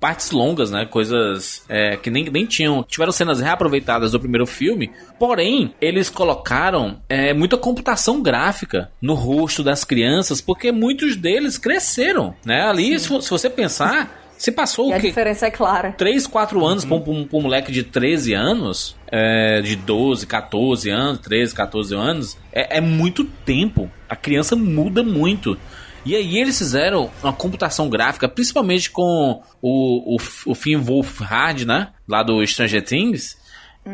partes 0.00 0.30
longas, 0.30 0.70
né? 0.70 0.86
Coisas 0.86 1.62
é, 1.68 1.96
que 1.96 2.10
nem, 2.10 2.24
nem 2.30 2.46
tinham. 2.46 2.82
Tiveram 2.82 3.12
cenas 3.12 3.40
reaproveitadas 3.40 4.12
do 4.12 4.20
primeiro 4.20 4.46
filme. 4.46 4.90
Porém, 5.18 5.74
eles 5.80 6.08
colocaram 6.08 7.00
é, 7.08 7.34
muita 7.34 7.58
computação 7.58 8.22
gráfica 8.22 8.90
no 9.00 9.14
rosto 9.14 9.62
das 9.62 9.84
crianças, 9.84 10.40
porque 10.40 10.72
muitos 10.72 11.16
deles 11.16 11.58
cresceram, 11.58 12.34
né? 12.44 12.62
Ali, 12.62 12.98
se, 12.98 13.08
se 13.22 13.30
você 13.30 13.50
pensar. 13.50 14.26
Se 14.38 14.52
passou 14.52 14.88
E 14.90 14.92
o 14.92 14.94
a 14.96 15.00
quê? 15.00 15.08
diferença 15.08 15.46
é 15.46 15.50
clara. 15.50 15.92
3, 15.92 16.26
4 16.26 16.64
anos 16.64 16.84
pra, 16.84 16.96
um, 16.96 17.00
pra 17.00 17.12
um- 17.12 17.24
pra 17.26 17.38
um 17.38 17.42
moleque 17.42 17.72
de 17.72 17.82
13 17.82 18.32
anos, 18.32 18.96
é, 19.10 19.60
de 19.60 19.74
12, 19.76 20.26
14 20.26 20.88
anos, 20.88 21.18
13, 21.18 21.52
14 21.54 21.94
anos, 21.94 22.36
é, 22.52 22.78
é 22.78 22.80
muito 22.80 23.24
tempo. 23.24 23.90
A 24.08 24.14
criança 24.16 24.54
muda 24.54 25.02
muito. 25.02 25.58
E 26.06 26.14
aí 26.14 26.38
eles 26.38 26.56
fizeram 26.56 27.10
uma 27.22 27.32
computação 27.32 27.90
gráfica, 27.90 28.28
principalmente 28.28 28.90
com 28.90 29.42
o, 29.60 30.14
o, 30.14 30.18
o 30.46 30.54
Finn 30.54 30.80
Wolfhard, 30.80 31.66
né? 31.66 31.88
Lá 32.06 32.22
do 32.22 32.46
Stranger 32.46 32.82
Things. 32.84 33.36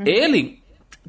Ele 0.05 0.59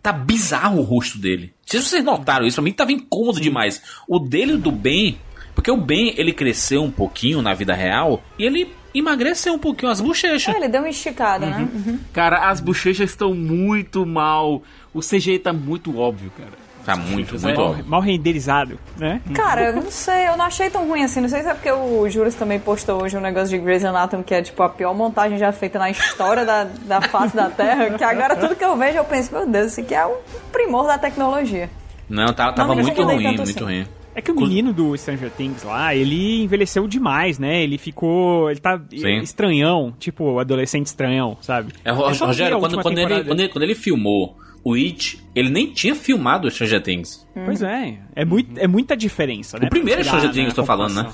tá 0.02 0.12
bizarro 0.12 0.80
o 0.80 0.84
rosto 0.84 1.18
dele. 1.18 1.48
Não 1.48 1.68
sei 1.68 1.80
se 1.82 1.88
vocês 1.90 2.04
notaram 2.04 2.46
isso, 2.46 2.56
pra 2.56 2.64
mim 2.64 2.72
tava 2.72 2.92
incômodo 2.92 3.40
demais. 3.42 3.82
O 4.08 4.20
dele 4.20 4.58
do 4.58 4.72
Ben, 4.72 5.18
porque 5.56 5.72
o 5.72 5.78
Ben 5.78 6.14
ele 6.18 6.34
cresceu 6.34 6.84
um 6.84 6.92
pouquinho 6.92 7.42
na 7.42 7.54
vida 7.54 7.74
real 7.74 8.22
e 8.38 8.44
ele 8.44 8.72
emagreceu 8.94 9.54
um 9.54 9.60
pouquinho 9.60 9.92
as 9.92 10.00
bochechas. 10.02 10.54
É, 10.54 10.58
ele 10.58 10.68
deu 10.68 10.82
uma 10.82 10.90
esticada, 10.90 11.46
né? 11.46 11.68
Uhum. 11.74 12.00
Cara, 12.14 12.50
as 12.50 12.60
bochechas 12.60 13.10
estão 13.10 13.34
muito 13.34 14.06
mal. 14.06 14.62
O 14.94 15.00
CGI 15.00 15.40
tá 15.40 15.52
muito 15.52 15.98
óbvio, 15.98 16.32
cara. 16.38 16.66
Tá 16.86 16.96
muito, 16.96 17.40
muito 17.40 17.60
é. 17.60 17.64
óbvio. 17.64 17.86
Mal 17.88 18.00
renderizado, 18.00 18.80
né? 18.96 19.20
Cara, 19.34 19.64
eu 19.70 19.74
não 19.74 19.90
sei, 19.90 20.28
eu 20.28 20.38
não 20.38 20.46
achei 20.46 20.70
tão 20.70 20.88
ruim 20.88 21.04
assim. 21.04 21.20
Não 21.20 21.28
sei 21.28 21.42
se 21.42 21.50
é 21.50 21.54
porque 21.56 21.72
o 21.72 22.08
Juras 22.08 22.36
também 22.36 22.60
postou 22.60 23.02
hoje 23.02 23.18
um 23.18 23.22
negócio 23.22 23.50
de 23.50 23.58
Grey's 23.58 23.84
Anatomy, 23.84 24.24
que 24.24 24.36
é 24.36 24.42
tipo 24.44 24.62
a 24.62 24.70
pior 24.70 24.94
montagem 24.94 25.40
já 25.40 25.52
feita 25.52 25.80
na 25.80 25.90
história 25.90 26.46
da, 26.46 26.66
da 26.66 27.02
face 27.02 27.36
da 27.36 27.50
Terra, 27.50 27.90
que 27.98 28.04
agora 28.04 28.36
tudo 28.36 28.56
que 28.56 28.64
eu 28.64 28.78
vejo 28.78 29.00
eu 29.00 29.04
penso, 29.04 29.34
meu 29.34 29.48
Deus, 29.48 29.72
isso 29.72 29.82
aqui 29.82 29.96
é 29.96 30.06
um 30.06 30.18
primor 30.52 30.86
da 30.86 30.98
tecnologia. 30.98 31.72
Não, 32.08 32.28
tá- 32.28 32.54
tava 32.54 32.76
Não 32.76 32.84
muito 32.84 33.02
ruim, 33.02 33.24
muito 33.24 33.42
assim. 33.42 33.60
ruim. 33.60 33.88
É 34.16 34.22
que 34.22 34.32
o 34.32 34.36
menino 34.36 34.72
do 34.72 34.96
Stranger 34.98 35.30
Things 35.30 35.62
lá, 35.64 35.94
ele 35.94 36.42
envelheceu 36.42 36.88
demais, 36.88 37.38
né? 37.38 37.62
Ele 37.62 37.78
ficou. 37.78 38.50
Ele 38.50 38.62
tá 38.62 38.82
Sim. 38.90 39.18
estranhão, 39.18 39.94
tipo 40.00 40.40
adolescente 40.40 40.86
estranhão, 40.86 41.38
sabe? 41.42 41.74
É, 41.84 41.92
ver 41.92 42.00
Rogério, 42.26 42.60
quando, 42.60 42.82
quando, 42.82 42.98
ele, 42.98 43.24
quando, 43.26 43.40
ele, 43.42 43.50
quando 43.50 43.64
ele 43.64 43.76
filmou 43.76 44.38
o 44.64 44.74
It, 44.74 45.22
ele 45.36 45.50
nem 45.50 45.72
tinha 45.72 45.94
filmado 45.94 46.48
o 46.48 46.52
Stranger 46.52 46.82
Things. 46.82 47.28
Pois 47.46 47.62
é, 47.62 47.98
é, 48.16 48.24
muito, 48.24 48.58
é 48.58 48.68
muita 48.68 48.96
diferença, 48.96 49.60
né? 49.60 49.68
O 49.68 49.70
primeiro 49.70 50.04
Stranger 50.04 50.32
Things, 50.32 50.48
na 50.50 50.56
tô 50.56 50.66
falando, 50.66 50.96
né? 50.96 51.14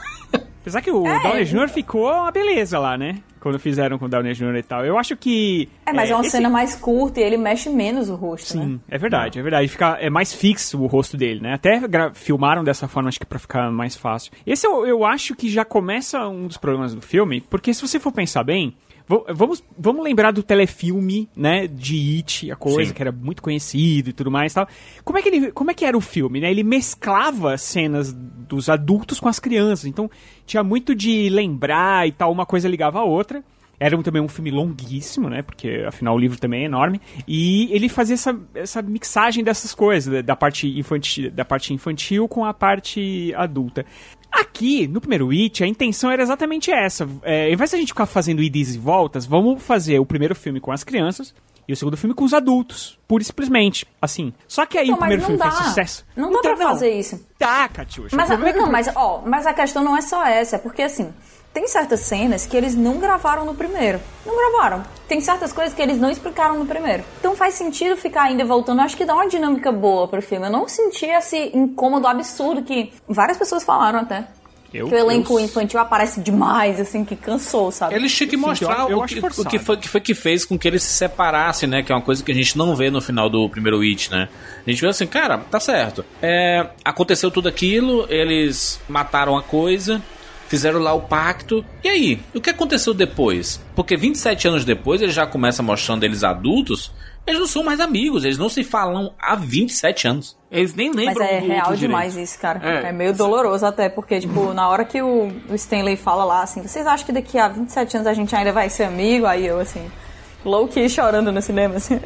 Apesar 0.62 0.81
que 0.81 0.91
o 0.91 1.08
É. 1.08 1.24
Downey 1.24 1.46
Jr. 1.46 1.70
ficou 1.70 2.08
uma 2.08 2.31
beleza 2.31 2.77
lá, 2.77 2.96
né? 2.96 3.17
Quando 3.41 3.57
fizeram 3.60 3.98
com 3.98 4.05
o 4.05 4.07
Downey 4.07 4.33
Jr. 4.33 4.55
e 4.57 4.63
tal. 4.63 4.86
Eu 4.86 4.98
acho 4.98 5.17
que. 5.17 5.67
É, 5.86 5.91
mas 5.91 6.10
é, 6.10 6.13
uma 6.15 6.21
esse- 6.21 6.29
cena 6.29 6.48
mais 6.50 6.75
curta 6.75 7.19
e 7.19 7.24
ele 7.24 7.38
mexe 7.38 7.69
menos 7.69 8.07
o 8.07 8.15
rosto, 8.15 8.55
né? 8.55 8.63
Sim, 8.65 8.79
é 8.88 8.98
verdade, 8.98 9.39
é 9.39 9.41
verdade. 9.41 9.67
Fica, 9.67 9.98
é 10.00 10.10
mais 10.10 10.31
fixo 10.31 10.79
o 10.79 10.86
rosto 10.86 11.17
dele, 11.17 11.41
né? 11.41 11.53
Até 11.55 11.79
gra- 11.88 12.13
filmaram 12.13 12.63
dessa 12.63 12.88
forma, 12.88 13.10
acho 13.10 13.19
que 13.19 13.25
pra 13.25 13.39
ficar 13.39 13.71
mais 13.71 13.95
fácil. 13.95 14.31
Esse 14.45 14.65
eu, 14.67 14.86
eu 14.86 15.03
acho 15.03 15.36
que 15.36 15.50
já 15.50 15.65
começa 15.65 16.27
um 16.27 16.45
dos 16.48 16.57
problemas 16.57 16.93
do 16.93 17.01
filme, 17.01 17.41
porque 17.41 17.74
se 17.74 17.81
você 17.81 18.00
for 18.00 18.12
pensar 18.12 18.43
bem, 18.43 18.75
vamos, 19.33 19.63
vamos 19.77 20.03
lembrar 20.03 20.31
do 20.31 20.43
telefilme, 20.43 21.27
né? 21.36 21.67
De 21.67 22.17
It, 22.17 22.51
a 22.51 22.55
coisa, 22.55 22.89
Sim. 22.89 22.93
que 22.93 23.01
era 23.01 23.12
muito 23.12 23.41
conhecido 23.41 24.12
e 24.12 24.13
tudo 24.13 24.29
mais 24.31 24.51
e 24.51 24.55
tal. 24.55 24.67
Como 25.03 25.17
é, 25.17 25.21
que 25.24 25.29
ele, 25.29 25.51
como 25.51 25.71
é 25.71 25.74
que 25.74 25.83
era 25.83 25.98
o 25.98 26.01
filme, 26.01 26.39
né? 26.39 26.50
Ele 26.51 26.63
mesclava 26.63 27.57
cenas 27.57 28.13
dos 28.13 28.69
adultos 28.69 29.19
com 29.19 29.27
as 29.27 29.39
crianças, 29.39 29.86
então 29.86 30.10
tinha 30.51 30.63
muito 30.63 30.93
de 30.93 31.29
lembrar 31.29 32.08
e 32.08 32.12
tal, 32.12 32.31
uma 32.31 32.46
coisa 32.46 32.67
ligava 32.67 33.00
a 33.00 33.03
outra. 33.03 33.43
Era 33.79 33.98
também 34.03 34.22
um 34.22 34.27
filme 34.27 34.51
longuíssimo, 34.51 35.27
né? 35.27 35.41
Porque 35.41 35.84
afinal 35.88 36.13
o 36.15 36.20
livro 36.20 36.39
também 36.39 36.62
é 36.62 36.65
enorme. 36.65 37.01
E 37.27 37.67
ele 37.74 37.89
fazia 37.89 38.13
essa, 38.13 38.39
essa 38.53 38.79
mixagem 38.81 39.43
dessas 39.43 39.74
coisas, 39.74 40.13
da- 40.13 40.22
da 40.22 40.36
parte, 40.36 40.67
infantil, 40.77 41.31
da 41.31 41.43
parte 41.43 41.74
infantil 41.74 42.27
com 42.27 42.46
a 42.46 42.53
parte 42.53 43.34
adulta. 43.36 43.84
Aqui, 44.31 44.86
no 44.88 45.01
primeiro 45.01 45.31
It, 45.31 45.63
a 45.63 45.67
intenção 45.67 46.12
era 46.12 46.22
exatamente 46.22 46.70
essa. 46.72 47.10
É, 47.24 47.48
ao 47.48 47.53
invés 47.53 47.72
de 47.72 47.75
a 47.75 47.79
gente 47.79 47.89
ficar 47.89 48.05
fazendo 48.05 48.43
idas 48.43 48.75
e 48.75 48.77
voltas, 48.77 49.25
vamos 49.25 49.63
fazer 49.63 49.98
o 50.00 50.05
primeiro 50.05 50.36
filme 50.36 50.60
com 50.60 50.72
as 50.72 50.84
crianças 50.84 51.34
e 51.68 51.74
o 51.74 51.75
segundo 51.75 51.98
filme 51.98 52.13
com 52.15 52.24
os 52.24 52.34
adultos. 52.34 52.98
Pura 53.08 53.22
e 53.22 53.25
simplesmente. 53.25 53.88
Assim. 54.01 54.34
Só 54.48 54.65
que 54.65 54.77
aí 54.77 54.88
Não, 54.88 54.96
o 54.96 54.98
primeiro 54.98 55.22
não 55.22 55.27
filme 55.30 55.44
dá. 55.44 55.51
fez 55.51 55.65
sucesso. 55.70 56.06
Não 56.15 56.32
dá 56.32 56.39
pra 56.39 56.51
Então, 56.53 56.68
fazer 56.70 56.91
isso. 56.91 57.25
Tá, 57.38 57.68
Catiuxa. 57.70 58.15
Mas, 58.15 58.30
a, 58.32 58.34
é 58.36 58.53
não, 58.53 58.72
mas, 58.72 58.89
ó, 58.96 59.22
mas 59.25 59.46
a 59.46 59.53
questão 59.53 59.84
não 59.84 59.96
é 59.96 60.01
só 60.01 60.25
essa, 60.25 60.56
é 60.56 60.60
porque 60.60 60.82
assim, 60.82 61.13
tem 61.53 61.68
certas 61.68 62.00
cenas 62.01 62.46
que 62.46 62.56
eles 62.56 62.75
não 62.75 62.98
gravaram 62.98 63.44
no 63.46 63.53
primeiro. 63.53 64.00
Não 64.25 64.36
gravaram. 64.36 64.84
Tem 65.08 65.20
certas 65.20 65.51
coisas 65.51 65.74
que 65.74 65.82
eles 65.82 65.98
não 66.00 66.10
explicaram 66.10 66.58
no 66.58 66.65
primeiro. 66.65 67.03
Então 67.20 67.36
faz 67.36 67.56
sentido 67.56 67.98
ficar 67.98 68.24
ainda 68.24 68.46
voltando. 68.46 68.80
Eu 68.80 68.86
acho 68.86 68.96
que 68.96 69.03
dá 69.06 69.13
uma 69.13 69.27
dinâmica 69.27 69.72
boa 69.72 70.08
pro 70.08 70.22
filme. 70.22 70.46
Eu 70.48 70.51
não 70.51 70.68
senti 70.68 71.06
esse 71.06 71.51
incômodo 71.53 72.08
absurdo 72.08 72.63
que 72.63 72.94
várias 73.08 73.38
pessoas 73.38 73.63
falaram 73.63 74.00
até. 74.00 74.25
Eu- 74.74 74.88
que 74.88 74.96
o 74.96 74.98
elenco 74.98 75.38
eu- 75.40 75.44
infantil 75.44 75.80
aparece 75.80 76.22
demais, 76.22 76.80
assim, 76.80 77.04
que 77.04 77.16
cansou, 77.16 77.72
sabe? 77.72 77.94
Ele 77.96 78.08
tinha 78.08 78.28
que 78.28 78.38
Sim, 78.38 78.42
mostrar 78.42 78.80
eu- 78.84 78.90
eu 78.92 79.00
o, 79.00 79.06
que, 79.06 79.20
o 79.20 79.46
que 79.46 79.60
foi, 79.60 79.78
que 79.78 79.88
foi 79.90 80.00
que 80.01 80.13
fez 80.16 80.46
com 80.46 80.58
que 80.58 80.68
eles 80.68 80.82
se 80.84 80.94
separassem, 80.94 81.68
né? 81.68 81.84
Que 81.84 81.92
é 81.92 81.96
uma 81.96 82.01
coisa 82.01 82.24
que 82.24 82.32
a 82.32 82.36
gente 82.36 82.58
não 82.58 82.75
vê 82.75 82.90
no 82.90 83.01
final 83.01 83.30
do 83.30 83.50
primeiro 83.50 83.82
It, 83.82 84.10
né? 84.10 84.30
A 84.66 84.70
gente 84.70 84.82
vê 84.82 84.88
assim, 84.88 85.06
cara, 85.08 85.38
tá 85.40 85.60
certo. 85.60 86.06
É, 86.22 86.68
aconteceu 86.86 87.30
tudo 87.30 87.50
aquilo, 87.50 88.06
eles 88.10 88.80
mataram 88.88 89.38
a 89.38 89.44
coisa, 89.44 90.01
fizeram 90.51 90.79
lá 90.81 90.93
o 90.93 91.00
pacto. 91.00 91.63
E 91.81 91.88
aí? 91.88 92.20
O 92.36 92.41
que 92.41 92.50
aconteceu 92.50 92.93
depois? 92.93 93.62
Porque 93.74 93.96
27 93.96 94.50
anos 94.50 94.65
depois, 94.65 95.01
ele 95.01 95.12
já 95.12 95.25
começa 95.25 95.63
mostrando 95.63 96.03
eles 96.03 96.25
adultos. 96.25 96.91
Eles 97.25 97.39
não 97.39 97.48
são 97.48 97.63
mais 97.63 97.79
amigos, 97.79 98.25
eles 98.25 98.38
não 98.38 98.50
se 98.50 98.62
falam 98.63 99.13
há 99.17 99.36
27 99.36 100.08
anos. 100.08 100.36
Eles 100.51 100.74
nem 100.74 100.89
Mas 100.89 101.05
lembram 101.05 101.25
é 101.25 101.39
do 101.39 101.48
real 101.48 101.62
outro 101.67 101.77
demais 101.77 102.12
direito. 102.12 102.27
isso, 102.29 102.39
cara. 102.39 102.60
É. 102.63 102.89
É. 102.89 102.91
meio 102.91 103.13
doloroso 103.13 103.65
até, 103.65 103.88
porque, 103.88 104.20
tipo, 104.20 104.53
na 104.53 104.67
hora 104.67 104.84
que 104.84 105.01
o, 105.01 105.31
o 105.50 105.55
Stanley 105.55 105.96
fala 105.96 106.25
lá, 106.25 106.41
assim, 106.43 106.62
vocês 106.62 106.86
acham 106.86 107.05
que 107.05 107.13
daqui 107.13 107.38
a 107.38 107.48
27 107.48 107.96
anos 107.98 108.08
a 108.08 108.13
gente 108.13 108.36
ainda 108.36 108.51
vai 108.51 108.70
ser 108.70 108.84
amigo? 108.84 109.25
Aí 109.25 109.46
eu, 109.46 109.60
assim, 109.60 109.89
low-key 110.43 110.89
chorando 110.89 111.31
no 111.31 111.41
cinema, 111.41 111.75
assim. 111.75 112.00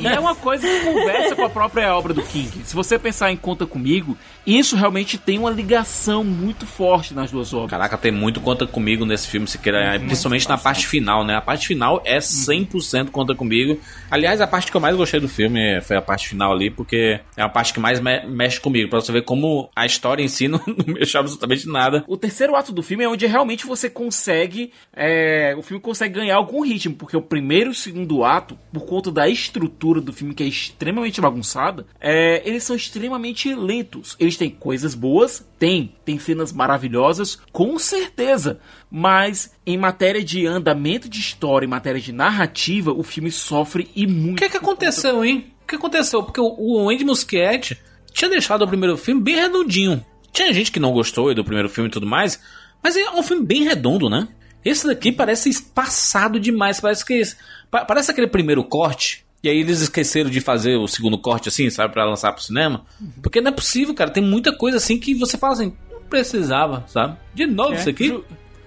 E 0.00 0.06
é 0.06 0.18
uma 0.18 0.34
coisa 0.34 0.66
que 0.66 0.80
conversa 0.84 1.34
com 1.34 1.44
a 1.44 1.50
própria 1.50 1.94
obra 1.96 2.12
do 2.12 2.22
King. 2.22 2.50
Se 2.64 2.74
você 2.74 2.98
pensar 2.98 3.30
em 3.32 3.36
Conta 3.36 3.66
Comigo, 3.66 4.16
isso 4.46 4.76
realmente 4.76 5.16
tem 5.18 5.38
uma 5.38 5.50
ligação 5.50 6.22
muito 6.24 6.66
forte 6.66 7.14
nas 7.14 7.30
duas 7.30 7.52
obras. 7.54 7.70
Caraca, 7.70 7.96
tem 7.96 8.10
muito 8.12 8.40
conta 8.40 8.66
comigo 8.66 9.04
nesse 9.04 9.28
filme, 9.28 9.46
se 9.46 9.58
queira, 9.58 9.98
principalmente 10.00 10.48
na 10.48 10.58
parte 10.58 10.86
final, 10.86 11.24
né? 11.24 11.36
A 11.36 11.40
parte 11.40 11.66
final 11.66 12.02
é 12.04 12.18
100% 12.18 13.10
conta 13.10 13.34
comigo. 13.34 13.80
Aliás, 14.10 14.40
a 14.40 14.46
parte 14.46 14.70
que 14.70 14.76
eu 14.76 14.80
mais 14.80 14.96
gostei 14.96 15.20
do 15.20 15.28
filme 15.28 15.80
foi 15.82 15.96
a 15.96 16.02
parte 16.02 16.28
final 16.28 16.52
ali, 16.52 16.70
porque 16.70 17.20
é 17.36 17.42
a 17.42 17.48
parte 17.48 17.72
que 17.72 17.80
mais 17.80 18.00
me- 18.00 18.26
mexe 18.26 18.60
comigo, 18.60 18.90
pra 18.90 19.00
você 19.00 19.12
ver 19.12 19.22
como 19.22 19.70
a 19.74 19.86
história 19.86 20.22
em 20.22 20.28
si 20.28 20.46
não, 20.48 20.60
não 20.66 20.94
mexe 20.94 21.16
absolutamente 21.16 21.66
nada. 21.68 22.04
O 22.06 22.16
terceiro 22.16 22.54
ato 22.56 22.72
do 22.72 22.82
filme 22.82 23.04
é 23.04 23.08
onde 23.08 23.26
realmente 23.26 23.66
você 23.66 23.88
consegue. 23.88 24.72
é, 24.94 25.54
o 25.56 25.62
filme 25.62 25.80
consegue 25.80 26.14
ganhar 26.14 26.36
algum 26.36 26.64
ritmo, 26.72 26.94
porque 26.94 27.16
o 27.16 27.22
primeiro 27.22 27.70
e 27.70 27.72
o 27.72 27.74
segundo 27.74 28.24
ato, 28.24 28.58
por 28.72 28.84
conta 28.84 29.10
da 29.10 29.28
estrutura 29.28 30.00
do 30.00 30.12
filme 30.12 30.34
que 30.34 30.42
é 30.42 30.46
extremamente 30.46 31.20
bagunçada, 31.20 31.86
é, 32.00 32.42
eles 32.48 32.64
são 32.64 32.74
extremamente 32.74 33.54
lentos. 33.54 34.16
Eles 34.18 34.36
têm 34.36 34.50
coisas 34.50 34.94
boas, 34.94 35.46
tem, 35.58 35.94
tem 36.04 36.18
cenas 36.18 36.52
maravilhosas, 36.52 37.38
com 37.52 37.78
certeza. 37.78 38.60
Mas 38.90 39.54
em 39.66 39.76
matéria 39.76 40.22
de 40.22 40.46
andamento 40.46 41.08
de 41.08 41.18
história, 41.18 41.66
em 41.66 41.70
matéria 41.70 42.00
de 42.00 42.12
narrativa, 42.12 42.92
o 42.92 43.02
filme 43.02 43.30
sofre 43.30 43.90
e 43.94 44.06
muito. 44.06 44.36
O 44.36 44.38
que 44.38 44.44
é 44.44 44.48
que 44.48 44.56
aconteceu, 44.56 45.24
hein? 45.24 45.52
O 45.62 45.66
que 45.66 45.76
aconteceu? 45.76 46.22
Porque 46.22 46.40
o, 46.40 46.54
o 46.58 46.90
Andy 46.90 47.04
Muschietti 47.04 47.78
tinha 48.12 48.30
deixado 48.30 48.62
o 48.62 48.68
primeiro 48.68 48.96
filme 48.96 49.20
bem 49.20 49.36
redondinho. 49.36 50.04
Tinha 50.32 50.52
gente 50.52 50.72
que 50.72 50.80
não 50.80 50.92
gostou 50.92 51.34
do 51.34 51.44
primeiro 51.44 51.68
filme 51.68 51.88
e 51.88 51.92
tudo 51.92 52.06
mais, 52.06 52.40
mas 52.82 52.96
é 52.96 53.10
um 53.10 53.22
filme 53.22 53.44
bem 53.44 53.64
redondo, 53.64 54.08
né? 54.08 54.28
Esse 54.64 54.86
daqui 54.86 55.10
parece 55.12 55.48
espaçado 55.48 56.38
demais, 56.38 56.80
parece 56.80 57.04
que 57.04 57.22
pa- 57.70 57.84
parece 57.84 58.10
aquele 58.10 58.26
primeiro 58.28 58.62
corte. 58.64 59.24
E 59.42 59.48
aí 59.48 59.58
eles 59.58 59.80
esqueceram 59.80 60.30
de 60.30 60.40
fazer 60.40 60.76
o 60.76 60.86
segundo 60.86 61.18
corte 61.18 61.48
assim, 61.48 61.68
sabe, 61.68 61.92
Pra 61.92 62.04
lançar 62.04 62.32
pro 62.32 62.42
cinema? 62.42 62.84
Porque 63.22 63.40
não 63.40 63.50
é 63.50 63.54
possível, 63.54 63.92
cara. 63.94 64.08
Tem 64.10 64.22
muita 64.22 64.56
coisa 64.56 64.76
assim 64.76 64.98
que 64.98 65.14
você 65.14 65.36
fala 65.36 65.54
assim, 65.54 65.72
não 65.90 66.00
precisava, 66.08 66.84
sabe? 66.86 67.16
De 67.34 67.46
novo 67.46 67.74
isso 67.74 67.88
aqui. 67.90 68.06
Ju- 68.08 68.24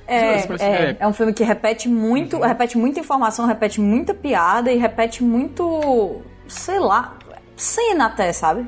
É, 0.07 0.39
Juras, 0.43 0.61
é, 0.61 0.65
é. 0.65 0.97
é 0.99 1.07
um 1.07 1.13
filme 1.13 1.33
que 1.33 1.43
repete 1.43 1.87
muito, 1.87 2.39
repete 2.39 2.77
muita 2.77 2.99
informação, 2.99 3.47
repete 3.47 3.79
muita 3.81 4.13
piada 4.13 4.71
e 4.71 4.77
repete 4.77 5.23
muito, 5.23 6.21
sei 6.47 6.77
lá, 6.79 7.17
cena 7.55 8.05
até, 8.07 8.31
sabe? 8.33 8.67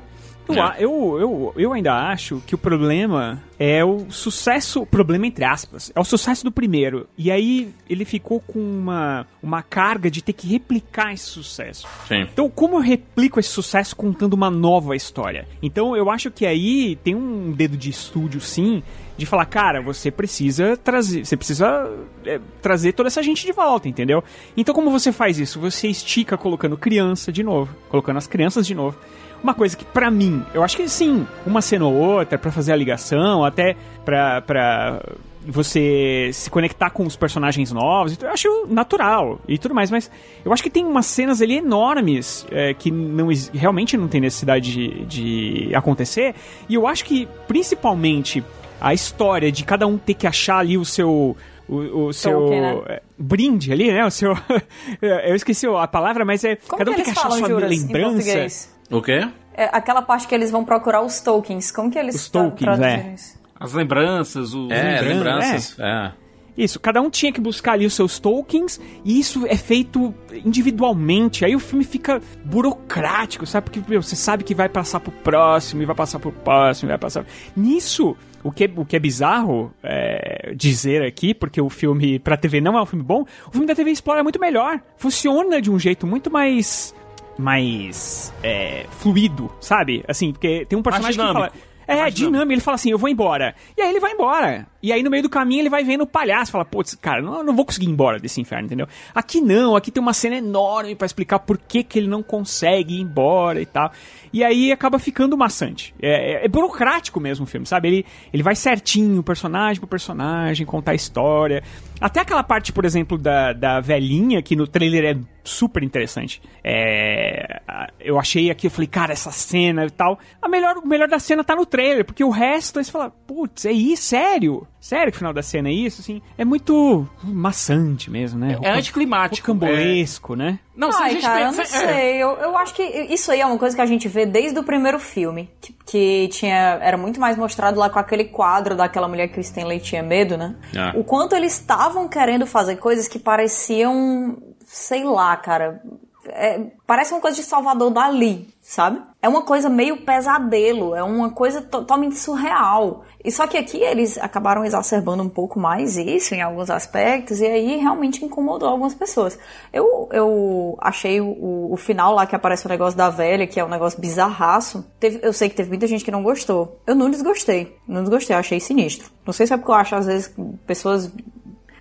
Eu, 0.80 1.18
eu, 1.20 1.54
eu 1.56 1.74
ainda 1.74 1.94
acho 1.94 2.42
que 2.46 2.56
o 2.56 2.58
problema 2.58 3.42
é 3.60 3.84
o 3.84 4.10
sucesso, 4.10 4.86
problema 4.86 5.26
entre 5.28 5.44
aspas, 5.44 5.92
é 5.96 6.00
o 6.00 6.04
sucesso 6.04 6.44
do 6.44 6.52
primeiro. 6.52 7.08
E 7.18 7.32
aí 7.32 7.74
ele 7.90 8.06
ficou 8.06 8.40
com 8.40 8.60
uma, 8.60 9.26
uma 9.42 9.62
carga 9.62 10.10
de 10.10 10.22
ter 10.22 10.34
que 10.34 10.48
replicar 10.48 11.14
esse 11.14 11.26
sucesso. 11.26 11.88
Sim. 12.08 12.28
Então, 12.32 12.50
como 12.50 12.76
eu 12.76 12.82
replico 12.82 13.40
esse 13.40 13.50
sucesso 13.50 13.96
contando 13.96 14.34
uma 14.34 14.50
nova 14.50 14.96
história? 14.96 15.48
Então, 15.62 15.96
eu 15.96 16.10
acho 16.10 16.32
que 16.32 16.46
aí 16.46 16.98
tem 17.04 17.16
um 17.16 17.52
dedo 17.52 17.76
de 17.76 17.90
estúdio, 17.90 18.40
sim, 18.40 18.84
de 19.18 19.26
falar, 19.26 19.46
cara, 19.46 19.82
você 19.82 20.12
precisa 20.12 20.78
trazer, 20.78 21.26
você 21.26 21.36
precisa 21.36 21.92
é, 22.26 22.40
trazer 22.62 22.94
toda 22.94 23.08
essa 23.08 23.24
gente 23.24 23.46
de 23.46 23.52
volta, 23.52 23.90
entendeu? 23.90 24.24
Então, 24.56 24.74
como 24.74 24.92
você 24.92 25.12
faz 25.12 25.40
isso? 25.40 25.60
Você 25.60 25.88
estica 25.88 26.38
colocando 26.38 26.78
criança 26.78 27.32
de 27.32 27.44
novo, 27.44 27.76
colocando 27.90 28.18
as 28.18 28.28
crianças 28.28 28.68
de 28.68 28.76
novo. 28.76 28.98
Uma 29.44 29.54
coisa 29.54 29.76
que 29.76 29.86
pra 29.86 30.10
mim, 30.10 30.44
eu 30.54 30.64
acho 30.64 30.76
que 30.76 30.88
sim, 30.90 31.26
uma 31.46 31.62
cena 31.62 31.86
ou 31.86 31.94
outra 31.94 32.38
pra 32.38 32.52
fazer 32.52 32.74
a 32.74 32.76
ligação, 32.76 33.44
até 33.44 33.76
pra, 34.04 34.42
pra 34.42 35.02
você 35.46 36.30
se 36.34 36.50
conectar 36.50 36.90
com 36.90 37.06
os 37.06 37.16
personagens 37.16 37.72
novos, 37.72 38.14
então 38.14 38.28
eu 38.28 38.34
acho 38.34 38.68
natural 38.68 39.40
e 39.48 39.58
tudo 39.58 39.74
mais, 39.74 39.90
mas 39.90 40.12
eu 40.44 40.52
acho 40.52 40.62
que 40.62 40.70
tem 40.70 40.86
umas 40.86 41.06
cenas 41.06 41.42
ali 41.42 41.58
enormes 41.58 42.46
é, 42.52 42.74
que 42.74 42.92
não, 42.92 43.30
realmente 43.54 43.96
não 43.96 44.08
tem 44.08 44.20
necessidade 44.20 44.74
de, 44.74 45.06
de 45.06 45.76
acontecer, 45.76 46.36
e 46.68 46.76
eu 46.76 46.86
acho 46.86 47.06
que 47.06 47.28
principalmente 47.48 48.44
a 48.80 48.94
história 48.94 49.52
de 49.52 49.64
cada 49.64 49.88
um 49.88 49.98
ter 49.98 50.14
que 50.14 50.28
achar 50.28 50.60
ali 50.60 50.78
o 50.78 50.86
seu. 50.86 51.36
O, 51.68 52.08
o 52.08 52.14
seu 52.14 52.32
Token, 52.32 52.62
né? 52.62 52.82
é, 52.88 53.02
brinde 53.18 53.74
ali, 53.74 53.92
né? 53.92 54.06
O 54.06 54.12
seu. 54.12 54.32
eu 55.02 55.36
esqueci 55.36 55.68
a 55.68 55.88
palavra, 55.88 56.24
mas 56.24 56.44
é. 56.46 56.56
Como 56.56 56.78
cada 56.78 56.92
um 56.92 56.94
que 56.94 57.04
tem 57.04 57.14
que 57.14 57.20
achar 57.20 57.30
sua 57.30 57.48
lembrança. 57.48 58.70
O 58.90 59.02
quê? 59.02 59.28
É 59.54 59.66
aquela 59.72 60.02
parte 60.02 60.28
que 60.28 60.36
eles 60.36 60.52
vão 60.52 60.64
procurar 60.64 61.02
os 61.02 61.20
tokens. 61.20 61.72
Como 61.72 61.90
que 61.90 61.98
eles 61.98 62.16
Os 62.16 62.30
tokens, 62.30 62.60
traduziram 62.60 63.10
é. 63.10 63.14
isso? 63.14 63.38
As 63.60 63.74
lembranças, 63.74 64.54
o. 64.54 64.72
É, 64.72 65.02
lembranças. 65.02 65.78
É. 65.80 66.12
Isso, 66.58 66.80
cada 66.80 67.00
um 67.02 67.10
tinha 67.10 67.32
que 67.32 67.40
buscar 67.40 67.74
ali 67.74 67.86
os 67.86 67.94
seus 67.94 68.18
tokens 68.18 68.82
e 69.06 69.20
isso 69.20 69.46
é 69.46 69.56
feito 69.56 70.14
individualmente. 70.44 71.46
Aí 71.46 71.56
o 71.56 71.60
filme 71.60 71.86
fica 71.86 72.20
burocrático, 72.44 73.46
sabe? 73.46 73.66
Porque 73.66 73.82
meu, 73.88 74.02
você 74.02 74.16
sabe 74.16 74.44
que 74.44 74.56
vai 74.56 74.68
passar 74.68 75.00
pro 75.00 75.12
próximo, 75.12 75.84
e 75.84 75.86
vai 75.86 75.96
passar 75.96 76.18
pro 76.18 76.32
próximo, 76.32 76.90
e 76.90 76.92
vai 76.92 76.98
passar. 76.98 77.26
Nisso, 77.56 78.18
o 78.44 78.52
que 78.52 78.64
é, 78.64 78.72
o 78.76 78.86
que 78.86 78.96
é 78.96 79.00
bizarro 79.00 79.72
é, 79.84 80.52
dizer 80.56 81.04
aqui, 81.04 81.36
porque 81.36 81.62
o 81.62 81.70
filme 81.70 82.18
pra 82.18 82.36
TV 82.36 82.60
não 82.60 82.76
é 82.76 82.82
um 82.82 82.88
filme 82.88 83.06
bom, 83.06 83.24
o 83.48 83.52
filme 83.52 83.68
da 83.68 83.76
TV 83.76 83.92
explora 83.92 84.24
muito 84.24 84.40
melhor. 84.40 84.82
Funciona 84.98 85.62
de 85.62 85.70
um 85.70 85.78
jeito 85.78 86.08
muito 86.08 86.32
mais. 86.32 86.96
Mais. 87.38 88.34
é, 88.44 88.86
fluido, 88.92 89.52
sabe? 89.60 90.04
Assim, 90.08 90.32
porque 90.32 90.66
tem 90.66 90.78
um 90.78 90.84
personagem 90.84 91.20
que 91.20 91.34
fala. 91.34 91.52
É, 91.88 92.10
dinâmico. 92.10 92.52
Ele 92.52 92.62
fala 92.62 92.76
assim, 92.76 92.92
eu 92.92 92.98
vou 92.98 93.08
embora. 93.10 93.56
E 93.78 93.82
aí 93.82 93.90
ele 93.90 94.00
vai 94.00 94.12
embora. 94.12 94.68
E 94.88 94.94
aí 94.94 95.04
no 95.04 95.10
meio 95.10 95.24
do 95.24 95.30
caminho 95.30 95.62
ele 95.62 95.70
vai 95.70 95.84
vendo 95.84 96.02
o 96.02 96.08
palhaço. 96.08 96.52
Fala, 96.52 96.64
putz, 96.66 96.96
cara, 96.96 97.22
não, 97.22 97.44
não 97.44 97.56
vou 97.56 97.66
conseguir 97.66 97.88
ir 97.88 97.90
embora 97.90 98.20
desse 98.20 98.40
inferno, 98.40 98.66
entendeu? 98.66 98.88
Aqui 99.14 99.42
não, 99.42 99.76
aqui 99.76 99.92
tem 99.92 100.02
uma 100.02 100.14
cena 100.14 100.36
enorme 100.38 100.96
pra 100.96 101.06
explicar 101.06 101.40
por 101.40 101.58
que, 101.58 101.84
que 101.84 102.00
ele 102.00 102.08
não 102.08 102.24
consegue 102.24 102.96
ir 102.96 103.02
embora 103.02 103.62
e 103.62 103.66
tal. 103.66 103.92
E 104.32 104.44
aí 104.44 104.72
acaba 104.72 104.98
ficando 105.00 105.38
maçante. 105.38 105.94
É, 106.02 106.42
é- 106.42 106.46
é 106.46 106.48
burocrático 106.48 107.20
mesmo 107.20 107.44
o 107.44 107.48
filme, 107.48 107.66
sabe? 107.66 107.88
Ele, 107.88 108.06
ele 108.34 108.44
vai 108.44 108.56
certinho, 108.56 109.22
personagem 109.24 109.80
por 109.80 109.88
personagem, 109.88 110.66
contar 110.66 110.92
a 110.92 110.96
história. 110.96 111.62
Até 112.00 112.20
aquela 112.22 112.44
parte, 112.44 112.72
por 112.72 112.86
exemplo, 112.86 113.18
da, 113.18 113.54
da 113.54 113.80
velhinha, 113.80 114.42
que 114.42 114.56
no 114.56 114.68
trailer 114.68 115.04
é 115.18 115.20
super 115.44 115.82
interessante. 115.84 116.42
É, 116.64 117.62
eu 118.00 118.20
achei 118.20 118.52
aqui, 118.52 118.68
eu 118.68 118.72
falei, 118.72 118.88
cara, 118.88 119.14
essa 119.14 119.32
cena 119.32 119.86
e 119.86 119.90
tal. 119.90 120.20
A 120.42 120.48
melhor, 120.48 120.78
o 120.78 120.88
melhor 120.88 121.08
da 121.08 121.20
cena 121.20 121.44
tá 121.44 121.56
no 121.56 121.66
trailer, 121.66 122.06
porque 122.06 122.24
o 122.24 122.30
resto, 122.30 122.78
aí 122.80 122.86
você 122.86 122.92
fala, 122.92 123.10
putz, 123.10 123.66
é 123.66 123.72
isso? 123.72 124.04
Sério? 124.04 124.68
Sério 124.80 125.12
que 125.12 125.18
o 125.18 125.20
final 125.20 125.34
da 125.34 125.42
cena 125.42 125.70
é 125.70 125.72
isso? 125.72 126.02
Assim, 126.02 126.22
é 126.38 126.46
muito 126.46 127.08
maçante 127.24 128.10
mesmo, 128.12 128.40
né? 128.40 128.58
É 128.62 128.70
anticlimático. 128.70 129.52
Rocambolesco, 129.52 130.36
né? 130.36 130.60
Não, 130.76 130.90
Ai, 130.94 131.12
gente 131.12 131.22
cara, 131.24 131.42
eu 131.42 131.54
pensa. 131.54 131.78
não 131.78 131.90
é. 131.90 131.94
sei. 131.94 132.16
Eu, 132.18 132.30
eu 132.38 132.58
acho 132.58 132.74
que 132.74 132.84
isso 132.84 133.32
aí 133.32 133.42
é 133.42 133.46
uma 133.46 133.58
coisa 133.58 133.76
que 133.76 133.82
a 133.82 133.86
gente 133.86 134.08
vê 134.08 134.26
desde 134.26 134.58
o 134.60 134.64
primeiro 134.64 135.00
filme. 135.00 135.50
Que, 135.60 135.74
que 135.86 136.28
tinha, 136.30 136.80
era 136.82 136.96
muito 136.98 137.20
mais 137.20 137.36
mostrado 137.36 137.80
lá 137.80 137.90
com 137.90 138.00
aquele 138.00 138.26
quadro 138.26 138.76
daquela 138.76 139.08
mulher 139.08 139.28
que 139.30 139.40
o 139.40 139.42
Stanley 139.42 139.80
tinha 139.80 140.04
medo, 140.04 140.38
né? 140.38 140.56
Ah. 140.78 140.94
O 140.96 141.04
quanto 141.04 141.36
eles 141.36 141.54
estavam 141.54 142.08
querendo 142.08 142.46
fazer 142.46 142.78
coisas 142.78 143.08
que 143.08 143.18
pareciam, 143.20 144.38
sei 144.66 145.04
lá, 145.04 145.36
cara. 145.36 145.82
é, 146.30 146.62
parece 146.86 147.14
uma 147.14 147.22
coisa 147.22 147.38
de 147.38 147.44
Salvador 147.44 147.90
Dali, 147.90 148.48
sabe? 148.62 149.02
É 149.28 149.30
uma 149.30 149.42
coisa 149.42 149.68
meio 149.70 149.98
pesadelo, 149.98 150.96
é 150.96 151.04
uma 151.04 151.30
coisa 151.30 151.62
totalmente 151.62 152.16
surreal. 152.16 153.04
E 153.22 153.30
só 153.30 153.46
que 153.46 153.58
aqui 153.58 153.78
eles 153.78 154.18
acabaram 154.18 154.64
exacerbando 154.64 155.22
um 155.22 155.28
pouco 155.28 155.60
mais 155.60 155.98
isso 155.98 156.34
em 156.34 156.42
alguns 156.42 156.70
aspectos, 156.70 157.42
e 157.42 157.46
aí 157.46 157.76
realmente 157.76 158.24
incomodou 158.24 158.70
algumas 158.70 158.96
pessoas. 158.96 159.38
Eu, 159.74 160.08
eu 160.14 160.78
achei 160.80 161.20
o, 161.20 161.68
o 161.70 161.76
final 161.76 162.16
lá 162.16 162.26
que 162.26 162.38
aparece 162.38 162.66
o 162.66 162.70
negócio 162.70 162.98
da 162.98 163.10
velha, 163.10 163.46
que 163.46 163.60
é 163.60 163.66
um 163.66 163.70
negócio 163.70 164.00
bizarraço. 164.00 164.86
Teve- 164.98 165.20
eu 165.22 165.34
sei 165.34 165.50
que 165.50 165.56
teve 165.56 165.68
muita 165.68 165.88
gente 165.88 166.06
que 166.06 166.12
não 166.12 166.24
gostou. 166.24 166.80
Eu 166.88 166.96
não 166.96 167.10
desgostei. 167.10 167.76
Não 167.86 168.04
desgostei, 168.04 168.34
achei 168.34 168.62
sinistro. 168.62 169.12
Não 169.26 169.34
sei 169.34 169.46
se 169.46 169.54
é 169.54 169.58
porque 169.58 169.72
eu 169.72 169.76
acho, 169.76 169.94
às 169.94 170.06
vezes, 170.06 170.34
pessoas. 170.66 171.12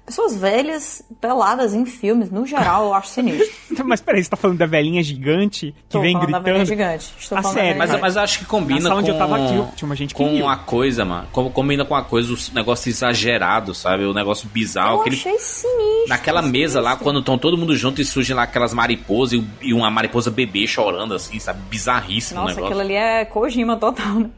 Pessoas 0.07 0.37
velhas, 0.37 1.03
peladas 1.21 1.75
em 1.75 1.85
filmes, 1.85 2.31
no 2.31 2.47
geral, 2.47 2.87
eu 2.87 2.95
acho 2.95 3.09
sinistro. 3.09 3.47
Mas 3.85 4.01
peraí, 4.01 4.23
você 4.23 4.31
tá 4.31 4.37
falando 4.37 4.57
da 4.59 4.65
velhinha 4.67 5.03
gigante 5.03 5.73
que 5.73 5.79
Estou 5.85 6.01
vem 6.01 6.13
falando 6.13 6.31
da 6.31 6.39
velha 6.39 6.59
gritando? 6.59 6.69
gigante. 6.69 7.13
Estou 7.19 7.37
A 7.39 7.43
falando 7.43 7.57
da 7.57 7.63
sério, 7.63 7.79
Mas, 7.79 8.01
mas 8.01 8.17
acho 8.17 8.39
que 8.39 8.45
combina 8.45 8.89
com... 8.89 8.97
onde 8.97 9.11
eu 9.11 9.19
tava, 9.19 9.37
tinha- 9.37 9.69
tinha 9.75 9.87
uma 9.87 9.97
gente 9.97 10.15
que 10.15 10.23
Com 10.23 10.33
uma 10.35 10.57
coisa, 10.57 11.05
mano. 11.05 11.27
Com- 11.33 11.51
Combina 11.51 11.85
com 11.85 11.93
uma 11.95 12.05
coisa, 12.05 12.33
o 12.33 12.55
negócio 12.55 12.89
exagerado, 12.89 13.75
sabe? 13.75 14.05
O 14.05 14.15
negócio 14.15 14.49
bizarro. 14.49 14.95
Eu 14.97 15.01
aquele... 15.01 15.17
achei 15.17 15.39
sinistro. 15.41 16.09
Naquela 16.09 16.41
mesa 16.41 16.81
lá, 16.81 16.91
sinistro. 16.91 17.05
quando 17.05 17.19
estão 17.19 17.37
todo 17.37 17.59
mundo 17.59 17.77
junto 17.77 18.01
e 18.01 18.05
surgem 18.05 18.35
lá 18.37 18.45
aquelas 18.45 18.73
mariposas 18.73 19.41
e, 19.41 19.45
e 19.61 19.75
uma 19.75 19.91
mariposa 19.91 20.31
bebê 20.31 20.67
chorando, 20.69 21.15
assim, 21.15 21.39
sabe? 21.41 21.61
Bizarríssimo 21.69 22.41
o 22.41 22.43
Nossa, 22.45 22.55
negócio. 22.55 22.77
aquilo 22.77 22.81
ali 22.81 22.95
é 22.95 23.25
Kojima 23.25 23.77
total, 23.77 24.15
né? 24.21 24.31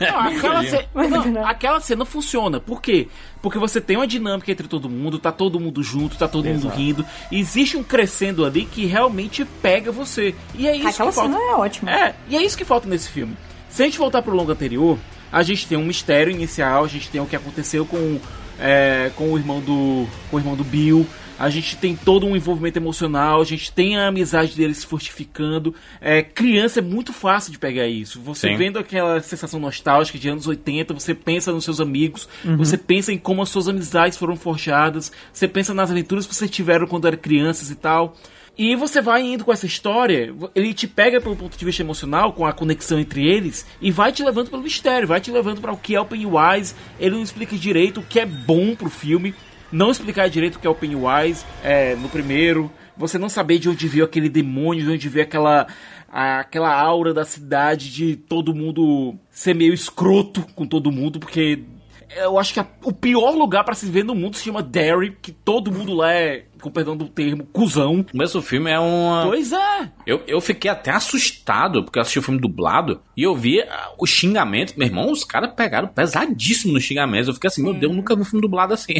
Não, 0.00 0.20
aquela, 0.20 0.62
ce- 0.64 0.86
Mas 0.94 1.10
não, 1.10 1.24
não. 1.26 1.46
aquela 1.46 1.80
cena 1.80 2.04
funciona. 2.04 2.60
Por 2.60 2.80
quê? 2.80 3.08
Porque 3.42 3.58
você 3.58 3.80
tem 3.80 3.96
uma 3.96 4.06
dinâmica 4.06 4.50
entre 4.50 4.66
todo 4.66 4.88
mundo, 4.88 5.18
tá 5.18 5.30
todo 5.30 5.60
mundo 5.60 5.82
junto, 5.82 6.16
tá 6.16 6.26
todo 6.26 6.46
mundo 6.46 6.68
rindo. 6.68 7.04
E 7.30 7.38
existe 7.38 7.76
um 7.76 7.82
crescendo 7.82 8.44
ali 8.44 8.64
que 8.64 8.86
realmente 8.86 9.44
pega 9.62 9.92
você. 9.92 10.34
E 10.54 10.66
é 10.66 10.76
isso 10.76 10.88
Aquela 10.88 11.10
que 11.10 11.16
falta. 11.16 11.32
cena 11.32 11.42
é 11.50 11.54
ótima. 11.54 11.90
É, 11.90 12.14
e 12.28 12.36
é 12.36 12.42
isso 12.42 12.56
que 12.56 12.64
falta 12.64 12.88
nesse 12.88 13.08
filme. 13.08 13.36
Se 13.68 13.82
a 13.82 13.84
gente 13.84 13.98
voltar 13.98 14.22
pro 14.22 14.34
longo 14.34 14.50
anterior, 14.50 14.98
a 15.30 15.42
gente 15.42 15.66
tem 15.66 15.76
um 15.76 15.84
mistério 15.84 16.32
inicial, 16.32 16.84
a 16.84 16.88
gente 16.88 17.08
tem 17.10 17.20
o 17.20 17.26
que 17.26 17.36
aconteceu 17.36 17.84
com, 17.84 18.18
é, 18.58 19.10
com 19.14 19.32
o 19.32 19.38
irmão 19.38 19.60
do. 19.60 20.06
com 20.30 20.36
o 20.36 20.40
irmão 20.40 20.56
do 20.56 20.64
Bill. 20.64 21.06
A 21.38 21.50
gente 21.50 21.76
tem 21.76 21.94
todo 21.94 22.24
um 22.26 22.34
envolvimento 22.34 22.78
emocional, 22.78 23.40
a 23.40 23.44
gente 23.44 23.70
tem 23.70 23.96
a 23.96 24.08
amizade 24.08 24.56
dele 24.56 24.72
se 24.72 24.86
fortificando. 24.86 25.74
É, 26.00 26.22
criança 26.22 26.78
é 26.80 26.82
muito 26.82 27.12
fácil 27.12 27.52
de 27.52 27.58
pegar 27.58 27.86
isso. 27.86 28.20
Você 28.22 28.48
Sim. 28.48 28.56
vendo 28.56 28.78
aquela 28.78 29.20
sensação 29.20 29.60
nostálgica 29.60 30.18
de 30.18 30.28
anos 30.28 30.46
80, 30.46 30.94
você 30.94 31.14
pensa 31.14 31.52
nos 31.52 31.64
seus 31.64 31.80
amigos, 31.80 32.28
você 32.56 32.78
pensa 32.78 33.12
em 33.12 33.18
como 33.18 33.42
as 33.42 33.50
suas 33.50 33.68
amizades 33.68 34.16
foram 34.16 34.36
forjadas, 34.36 35.12
você 35.32 35.46
pensa 35.46 35.74
nas 35.74 35.90
aventuras 35.90 36.26
que 36.26 36.34
vocês 36.34 36.50
tiveram 36.50 36.86
quando 36.86 37.06
eram 37.06 37.18
crianças 37.18 37.70
e 37.70 37.74
tal. 37.74 38.16
E 38.58 38.74
você 38.74 39.02
vai 39.02 39.20
indo 39.20 39.44
com 39.44 39.52
essa 39.52 39.66
história, 39.66 40.34
ele 40.54 40.72
te 40.72 40.88
pega 40.88 41.20
pelo 41.20 41.36
ponto 41.36 41.58
de 41.58 41.64
vista 41.64 41.82
emocional, 41.82 42.32
com 42.32 42.46
a 42.46 42.54
conexão 42.54 42.98
entre 42.98 43.28
eles, 43.28 43.66
e 43.82 43.90
vai 43.90 44.10
te 44.12 44.24
levando 44.24 44.48
pelo 44.48 44.62
mistério, 44.62 45.06
vai 45.06 45.20
te 45.20 45.30
levando 45.30 45.60
para 45.60 45.72
o 45.72 45.76
que 45.76 45.94
é 45.94 46.00
o 46.00 46.06
Pennywise. 46.06 46.74
Ele 46.98 47.16
não 47.16 47.22
explica 47.22 47.54
direito 47.54 48.00
o 48.00 48.02
que 48.02 48.18
é 48.18 48.24
bom 48.24 48.74
pro 48.74 48.88
filme, 48.88 49.34
não 49.72 49.90
explicar 49.90 50.28
direito 50.28 50.56
o 50.56 50.58
que 50.58 50.66
é 50.66 50.70
o 50.70 50.74
Pennywise 50.74 51.44
é, 51.62 51.94
no 51.96 52.08
primeiro, 52.08 52.70
você 52.96 53.18
não 53.18 53.28
saber 53.28 53.58
de 53.58 53.68
onde 53.68 53.86
veio 53.88 54.04
aquele 54.04 54.28
demônio, 54.28 54.84
de 54.84 54.90
onde 54.90 55.08
veio 55.08 55.24
aquela, 55.24 55.66
a- 56.10 56.40
aquela 56.40 56.72
aura 56.74 57.12
da 57.12 57.24
cidade 57.24 57.90
de 57.92 58.16
todo 58.16 58.54
mundo 58.54 59.14
ser 59.30 59.54
meio 59.54 59.74
escroto 59.74 60.46
com 60.54 60.66
todo 60.66 60.90
mundo, 60.92 61.18
porque 61.20 61.62
eu 62.16 62.38
acho 62.38 62.54
que 62.54 62.60
a- 62.60 62.66
o 62.84 62.92
pior 62.92 63.32
lugar 63.34 63.64
pra 63.64 63.74
se 63.74 63.86
ver 63.86 64.04
no 64.04 64.14
mundo 64.14 64.36
se 64.36 64.44
chama 64.44 64.62
Derry, 64.62 65.16
que 65.20 65.30
todo 65.32 65.70
mundo 65.72 65.92
lá 65.92 66.10
é, 66.12 66.44
com 66.62 66.70
perdão 66.70 66.96
do 66.96 67.06
termo, 67.08 67.44
cuzão. 67.52 68.06
Mas 68.14 68.34
o 68.34 68.40
filme 68.40 68.70
é 68.70 68.78
uma. 68.78 69.24
Pois 69.26 69.52
é. 69.52 69.90
Eu, 70.06 70.22
eu 70.26 70.40
fiquei 70.40 70.70
até 70.70 70.90
assustado, 70.92 71.84
porque 71.84 71.98
eu 71.98 72.02
assisti 72.02 72.18
o 72.18 72.22
filme 72.22 72.40
dublado 72.40 73.02
e 73.14 73.24
eu 73.24 73.34
vi 73.36 73.60
ah, 73.60 73.90
os 73.98 74.08
xingamentos. 74.08 74.74
Meu 74.74 74.86
irmão, 74.86 75.10
os 75.12 75.22
caras 75.24 75.52
pegaram 75.54 75.88
pesadíssimo 75.88 76.72
nos 76.72 76.84
xingamentos. 76.84 77.28
Eu 77.28 77.34
fiquei 77.34 77.48
assim, 77.48 77.62
meu 77.62 77.74
Deus, 77.74 77.90
eu 77.92 77.96
nunca 77.96 78.14
vi 78.16 78.22
um 78.22 78.24
filme 78.24 78.40
dublado 78.40 78.72
assim. 78.72 78.94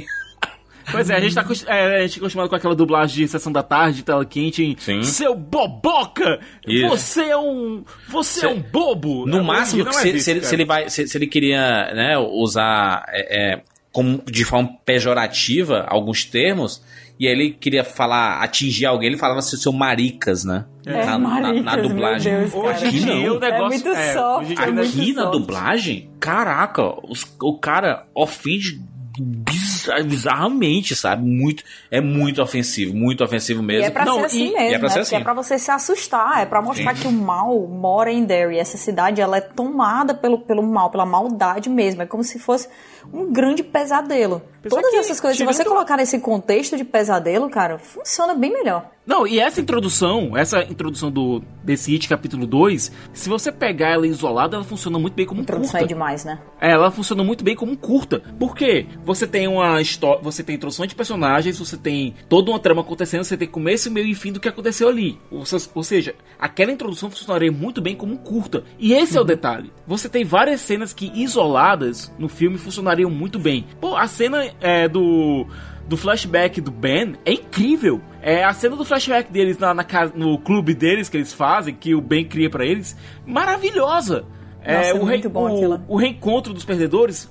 Pois 0.91 1.11
é, 1.11 1.17
a 1.17 1.21
gente 1.21 1.35
tá 1.35 1.45
é, 1.67 1.97
a 1.97 2.07
gente 2.07 2.15
é 2.15 2.19
acostumado 2.19 2.49
com 2.49 2.55
aquela 2.57 2.75
dublagem 2.75 3.17
de 3.25 3.29
sessão 3.29 3.51
da 3.53 3.63
tarde, 3.63 4.03
tela 4.03 4.25
quente, 4.25 4.63
em 4.63 4.77
Sim. 4.79 5.03
Seu 5.03 5.35
boboca! 5.35 6.39
Isso. 6.67 6.89
Você 6.89 7.23
é 7.25 7.37
um. 7.37 7.85
Você 8.09 8.41
Cê- 8.41 8.47
é 8.47 8.49
um 8.49 8.61
bobo! 8.61 9.27
No 9.27 9.39
É, 9.39 9.43
máximo, 9.43 9.85
que 9.85 9.93
se, 9.95 10.09
existe, 10.09 10.41
se 10.41 10.47
se 10.47 10.55
ele 10.55 10.65
vai, 10.65 10.89
se, 10.89 11.07
se 11.09 11.19
ele 11.19 11.27
queria 11.27 11.93
né, 11.95 12.17
usar 12.19 13.05
é, 13.09 13.55
é, 13.55 13.63
como, 13.93 14.23
de 14.27 14.45
forma 14.45 14.69
pejorativa 14.85 15.85
alguns 15.89 16.25
termos, 16.25 16.83
e 17.19 17.27
aí 17.27 17.33
ele 17.33 17.51
queria 17.51 17.83
falar, 17.83 18.43
atingir 18.43 18.87
alguém, 18.87 19.09
ele 19.09 19.17
falava 19.19 19.39
assim, 19.41 19.57
seu 19.57 19.73
maricas, 19.73 20.45
né? 20.45 20.67
É, 20.85 21.05
na, 21.05 21.19
na- 21.19 21.19
maricas, 21.19 21.65
na 21.65 21.77
meu 21.77 21.89
dublagem. 21.89 22.33
Deus, 22.39 22.53
cara. 22.53 22.67
Hoje 22.67 22.87
Aqui 22.87 23.01
não. 23.01 23.37
o 23.37 23.41
negócio 23.41 23.65
É 23.65 23.69
muito 23.69 23.89
é, 23.89 24.13
soft, 24.13 24.51
é 24.61 24.71
muito 24.71 24.89
Aqui 24.89 25.13
na 25.15 25.23
soft. 25.23 25.39
dublagem, 25.39 26.11
caraca, 26.21 26.83
os- 27.09 27.25
o 27.43 27.59
cara 27.59 28.07
ofende 28.15 28.81
bizar- 29.19 30.05
bizarramente, 30.05 30.95
sabe? 30.95 31.25
Muito, 31.29 31.63
é 31.91 32.01
muito 32.01 32.43
ofensivo, 32.43 32.95
muito 32.95 33.23
ofensivo 33.25 33.63
E 33.63 33.65
mesmo. 33.65 33.87
é 33.87 33.91
pra 33.91 34.05
Não, 34.05 34.21
ser 34.21 34.25
assim 34.27 34.49
e- 34.49 34.53
mesmo, 34.53 34.61
e 34.71 34.75
é 34.75 34.79
pra 34.79 34.89
né? 34.89 34.95
é 34.97 35.01
assim. 35.01 35.21
pra 35.23 35.33
você 35.35 35.59
se 35.59 35.71
assustar, 35.71 36.43
é 36.43 36.47
pra 36.47 36.61
mostrar 36.63 36.95
Sim. 36.97 37.03
que 37.03 37.09
o 37.09 37.13
mal 37.13 37.67
mora 37.67 38.13
em 38.13 38.25
Derry. 38.25 38.59
Essa 38.59 38.77
cidade, 38.77 39.21
ela 39.21 39.37
é 39.37 39.41
tomada 39.41 40.15
pelo, 40.15 40.39
pelo 40.39 40.63
mal, 40.63 40.91
pela 40.91 41.07
maldade 41.07 41.69
mesmo. 41.69 42.03
É 42.03 42.07
como 42.07 42.23
se 42.25 42.39
fosse 42.39 42.69
um 43.13 43.33
grande 43.33 43.63
pesadelo. 43.63 44.43
Apesar 44.67 44.77
Todas 44.83 44.91
que, 44.91 44.97
essas 44.99 45.21
coisas, 45.21 45.39
se 45.39 45.45
você 45.45 45.63
tirando- 45.63 45.75
colocar 45.75 45.97
nesse 45.97 46.19
contexto 46.19 46.77
de 46.77 46.85
pesadelo, 46.85 47.49
cara, 47.49 47.79
funciona 47.79 48.35
bem 48.35 48.53
melhor. 48.53 48.91
Não, 49.07 49.25
e 49.25 49.39
essa 49.39 49.61
introdução, 49.61 50.37
essa 50.37 50.65
introdução 50.65 51.13
do 51.13 51.41
desse 51.63 51.93
It 51.93 52.09
capítulo 52.09 52.45
2, 52.45 52.91
se 53.13 53.29
você 53.29 53.53
pegar 53.53 53.91
ela 53.91 54.05
isolada, 54.07 54.57
ela 54.57 54.65
funciona 54.65 54.99
muito 54.99 55.15
bem 55.15 55.25
como 55.25 55.41
introdução 55.43 55.73
curta. 55.79 55.85
é 55.85 55.89
demais, 55.89 56.25
né? 56.25 56.41
É, 56.61 56.73
ela 56.73 56.91
funciona 56.91 57.23
muito 57.23 57.45
bem 57.45 57.55
como 57.55 57.77
curta. 57.77 58.21
Por 58.37 58.57
quê? 58.57 58.87
Você 59.05 59.25
tem 59.25 59.47
uma 59.47 59.81
história, 59.81 60.21
você 60.23 60.43
tem 60.43 60.57
introdução 60.57 60.85
de 60.87 60.95
personagens, 60.97 61.57
você 61.57 61.77
tem 61.77 62.15
toda 62.29 62.51
uma 62.51 62.59
trama 62.59 62.81
acontecendo, 62.83 63.23
você 63.23 63.37
tem 63.37 63.47
começo, 63.47 63.91
meio 63.93 64.07
e 64.09 64.15
fim 64.15 64.33
do 64.33 64.41
que 64.41 64.49
aconteceu 64.49 64.89
ali. 64.89 65.17
Ou, 65.31 65.47
se- 65.47 65.71
ou 65.73 65.85
seja, 65.85 66.17
aquela 66.37 66.73
introdução 66.73 67.09
funcionaria 67.09 67.53
muito 67.53 67.81
bem 67.81 67.95
como 67.95 68.17
curta. 68.19 68.65
E 68.77 68.93
esse 68.93 69.17
é 69.17 69.21
o 69.21 69.25
detalhe. 69.25 69.73
Você 69.87 70.09
tem 70.09 70.25
várias 70.25 70.61
cenas 70.61 70.93
que 70.93 71.13
isoladas 71.15 72.13
no 72.19 72.29
filme 72.29 72.59
funcionariam 72.59 73.09
muito 73.11 73.39
bem. 73.39 73.65
Pô, 73.81 73.97
a 73.97 74.09
cena 74.09 74.45
é, 74.61 74.89
do 74.89 75.47
do 75.87 75.97
flashback 75.97 76.61
do 76.61 76.71
Ben 76.73 77.15
é 77.25 77.33
incrível. 77.33 78.01
É 78.21 78.43
a 78.43 78.53
cena 78.53 78.75
do 78.75 78.85
flashback 78.85 79.31
deles 79.31 79.57
na, 79.59 79.73
na 79.73 79.85
casa, 79.85 80.13
no 80.17 80.37
clube 80.37 80.75
deles 80.75 81.09
que 81.09 81.17
eles 81.17 81.33
fazem, 81.33 81.73
que 81.75 81.95
o 81.95 82.01
Ben 82.01 82.25
cria 82.25 82.51
pra 82.51 82.65
eles, 82.67 82.97
maravilhosa. 83.25 84.25
Nossa, 84.67 84.89
é 84.89 84.95
o, 84.95 85.05
muito 85.07 85.31
bom 85.31 85.45
o, 85.49 85.55
aquilo. 85.57 85.81
o 85.87 85.97
reencontro 85.97 86.53
dos 86.53 86.65
perdedores. 86.65 87.31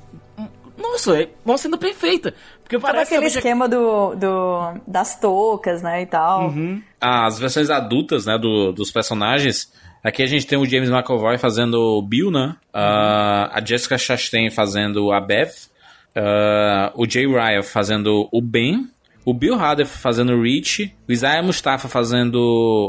Nossa, 0.78 1.22
é 1.22 1.30
uma 1.46 1.58
cena 1.58 1.78
perfeita. 1.78 2.34
Porque 2.62 2.78
Todo 2.78 2.86
parece 2.86 3.14
aquele 3.14 3.28
esquema 3.30 3.68
do, 3.68 4.16
do, 4.16 4.74
das 4.88 5.20
toucas, 5.20 5.82
né, 5.82 6.02
e 6.02 6.06
tal. 6.06 6.48
Uhum. 6.48 6.82
as 7.00 7.38
versões 7.38 7.70
adultas, 7.70 8.26
né, 8.26 8.38
do- 8.38 8.72
dos 8.72 8.90
personagens. 8.92 9.72
Aqui 10.04 10.22
a 10.24 10.28
gente 10.28 10.46
tem 10.48 10.58
o 10.58 10.66
James 10.66 10.90
McAvoy 10.90 11.38
fazendo 11.38 11.76
o 11.98 12.02
Bill, 12.02 12.30
né? 12.32 12.56
Ah, 12.74 13.50
a 13.54 13.66
Jessica 13.66 13.98
Chastain 13.98 14.50
fazendo 14.50 15.12
a 15.12 15.20
Beth. 15.20 15.75
Ah, 16.16 16.92
o 16.96 17.10
Jay 17.10 17.26
Ryan 17.28 17.64
fazendo 17.64 18.28
o 18.32 18.42
Ben. 18.42 18.90
O 19.26 19.34
Bill 19.34 19.56
Hader 19.56 19.88
fazendo 19.88 20.34
o 20.34 20.42
Rich. 20.42 20.96
O 21.08 21.12
Isaiah 21.12 21.42
Mustafa 21.44 21.88
fazendo 21.88 22.40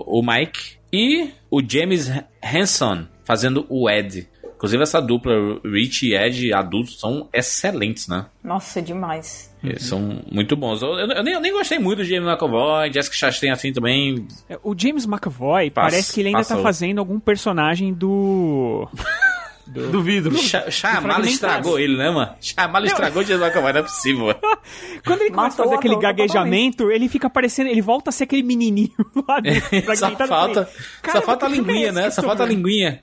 o 0.07 0.23
Mike. 0.23 0.77
E 0.93 1.31
o 1.51 1.61
James 1.67 2.11
Hanson 2.45 3.07
fazendo 3.25 3.67
o 3.69 3.89
Ed. 3.91 4.29
Inclusive 4.55 4.83
essa 4.83 5.01
dupla, 5.03 5.33
Rich 5.65 6.07
e 6.07 6.15
Ed, 6.15 6.53
adultos, 6.55 6.99
são 6.99 7.29
excelentes, 7.33 8.09
né? 8.09 8.25
Nossa, 8.43 8.81
demais. 8.81 9.55
Eles 9.63 9.83
são 9.85 10.23
muito 10.33 10.57
bons. 10.57 10.81
Eu, 10.81 10.89
eu- 10.99 11.09
eu 11.09 11.23
nem, 11.23 11.35
eu 11.35 11.41
nem 11.41 11.53
gostei 11.53 11.79
muito 11.79 11.99
do 11.99 12.05
James 12.05 12.27
McAvoy. 12.27 12.91
Jessica 12.93 13.17
Chastain 13.17 13.51
assim 13.51 13.73
também 13.73 14.27
É, 14.49 14.59
O 14.63 14.75
James 14.79 15.05
McAvoy 15.05 15.71
Passa- 15.71 15.91
parece 15.91 16.13
que 16.15 16.21
ele 16.21 16.29
ainda 16.29 16.39
tá 16.43 16.49
passou. 16.49 16.63
fazendo 16.63 16.99
algum 17.01 17.19
personagem 17.21 17.93
do. 17.93 18.89
do 19.67 20.03
vidro. 20.03 20.37
Cha- 20.37 20.71
Shyamalan 20.71 21.01
fragmentado. 21.03 21.29
estragou 21.29 21.79
ele, 21.79 21.97
né, 21.97 22.11
mano? 22.11 22.33
Shyamalan 22.41 22.87
estragou 22.87 23.23
o 23.23 23.25
James 23.25 23.43
McAvoy, 23.47 23.73
não 23.73 23.81
é 23.81 23.83
possível. 23.83 24.27
Quando 25.05 25.21
ele 25.23 25.31
começa 25.31 25.61
a 25.61 25.65
fazer 25.65 25.75
o 25.75 25.79
aquele 25.79 25.97
gaguejamento, 25.97 26.91
ele 26.91 27.09
fica 27.09 27.29
parecendo. 27.29 27.71
Ele 27.71 27.83
volta 27.83 28.11
a 28.11 28.13
ser 28.13 28.25
aquele 28.25 28.43
menininho 28.43 28.91
lá 29.29 29.41
do 29.41 29.49
só 29.55 29.81
fragmentado. 29.83 30.29
falta, 30.29 30.61
Eu 30.61 30.67
falei, 30.67 30.81
"Cara, 31.03 31.19
só 31.21 31.25
falta 31.27 31.47
a 31.47 31.49
é 31.49 31.53
linguinha, 31.53 31.93
né? 31.93 32.11
Só 32.11 32.23
falta 32.23 32.43
a 32.43 32.47
vendo?" 32.47 32.57
linguinha. 32.57 33.03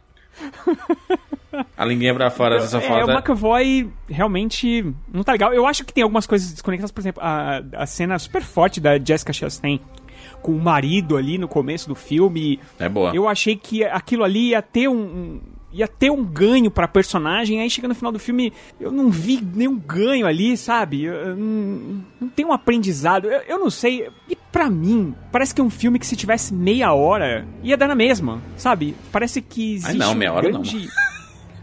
A 1.78 1.86
linguinha 1.86 2.14
pra 2.16 2.32
fora, 2.32 2.60
só 2.66 2.80
É, 2.80 3.04
o. 3.06 3.08
McAvoy 3.12 3.88
realmente 4.10 4.84
não 5.14 5.24
tá 5.24 5.34
legal. 5.34 5.54
Eu 5.54 5.68
acho 5.68 5.84
que 5.86 5.94
tem 5.94 6.02
algumas 6.04 6.26
coisas 6.26 6.52
desconectadas, 6.52 6.92
por 6.92 7.02
exemplo, 7.02 7.22
a, 7.24 7.62
a 7.74 7.86
cena 7.86 8.18
super 8.18 8.42
forte 8.42 8.80
da 8.82 8.98
Jessica 8.98 9.32
Chastain 9.32 9.80
com 10.42 10.52
o 10.54 10.60
marido 10.62 11.16
ali 11.16 11.38
no 11.38 11.48
começo 11.48 11.88
do 11.88 11.94
filme. 11.96 12.60
É 12.80 12.90
boa. 12.90 13.12
Eu 13.14 13.30
achei 13.30 13.56
que 13.56 13.84
aquilo 13.84 14.24
ali 14.24 14.50
ia 14.50 14.62
ter 14.64 14.88
um. 14.88 15.40
Um- 15.74 15.78
ia 15.78 15.88
ter 15.88 16.12
um 16.12 16.24
ganho 16.24 16.70
pra 16.70 16.88
personagem, 16.88 17.62
aí 17.62 17.70
chega 17.70 17.88
no 17.88 17.96
final 17.96 18.12
do 18.12 18.20
filme, 18.20 18.54
eu 18.80 18.92
não 18.92 19.10
vi 19.10 19.42
nenhum 19.56 19.78
ganho 19.78 20.26
ali, 20.28 20.56
sabe? 20.58 21.04
Eu- 21.04 21.14
eu 21.14 21.36
não, 21.36 22.02
não 22.22 22.30
tem 22.30 22.46
um 22.46 22.54
aprendizado. 22.54 23.28
Eu, 23.28 23.42
eu 23.42 23.60
não 23.60 23.70
sei. 23.70 24.08
E 24.30 24.36
pra 24.52 24.70
mim, 24.70 25.14
parece 25.32 25.54
que 25.54 25.62
é 25.62 25.64
um 25.64 25.70
filme 25.70 25.98
que 26.00 26.06
se 26.08 26.16
tivesse 26.16 26.54
meia 26.54 26.94
hora, 26.94 27.48
ia 27.64 27.76
dar 27.78 27.88
na 27.88 27.96
mesma, 27.96 28.42
sabe? 28.58 28.96
Parece 29.12 29.42
que 29.42 29.74
existe 29.76 29.98
não, 29.98 30.12
um 30.12 30.16
meia 30.16 30.32
hora 30.34 30.50
não. 30.52 30.62
grande... 30.62 30.90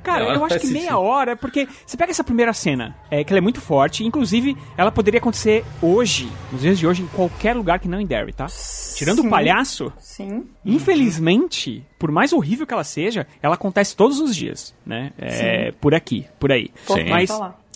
Cara, 0.02 0.24
eu 0.34 0.44
acho 0.44 0.58
que 0.60 0.66
meia 0.68 0.80
sentido. 0.90 1.00
hora, 1.00 1.36
porque 1.36 1.68
você 1.86 1.96
pega 1.96 2.10
essa 2.10 2.24
primeira 2.24 2.52
cena, 2.52 2.96
é, 3.10 3.22
que 3.22 3.32
ela 3.32 3.38
é 3.38 3.40
muito 3.40 3.60
forte, 3.60 4.04
inclusive 4.04 4.56
ela 4.76 4.90
poderia 4.90 5.18
acontecer 5.18 5.64
hoje, 5.82 6.30
nos 6.50 6.62
dias 6.62 6.78
de 6.78 6.86
hoje, 6.86 7.02
em 7.02 7.06
qualquer 7.08 7.54
lugar 7.54 7.78
que 7.78 7.88
não 7.88 8.00
em 8.00 8.06
Derry, 8.06 8.32
tá? 8.32 8.46
Tirando 8.96 9.20
Sim. 9.22 9.26
o 9.26 9.30
palhaço, 9.30 9.92
Sim. 9.98 10.44
infelizmente, 10.64 11.84
por 11.98 12.10
mais 12.10 12.32
horrível 12.32 12.66
que 12.66 12.74
ela 12.74 12.84
seja, 12.84 13.26
ela 13.42 13.54
acontece 13.54 13.96
todos 13.96 14.20
os 14.20 14.34
dias, 14.34 14.74
né? 14.84 15.10
É, 15.18 15.72
por 15.80 15.94
aqui, 15.94 16.26
por 16.38 16.52
aí. 16.52 16.70
Sim. 16.86 17.08
Mas 17.08 17.30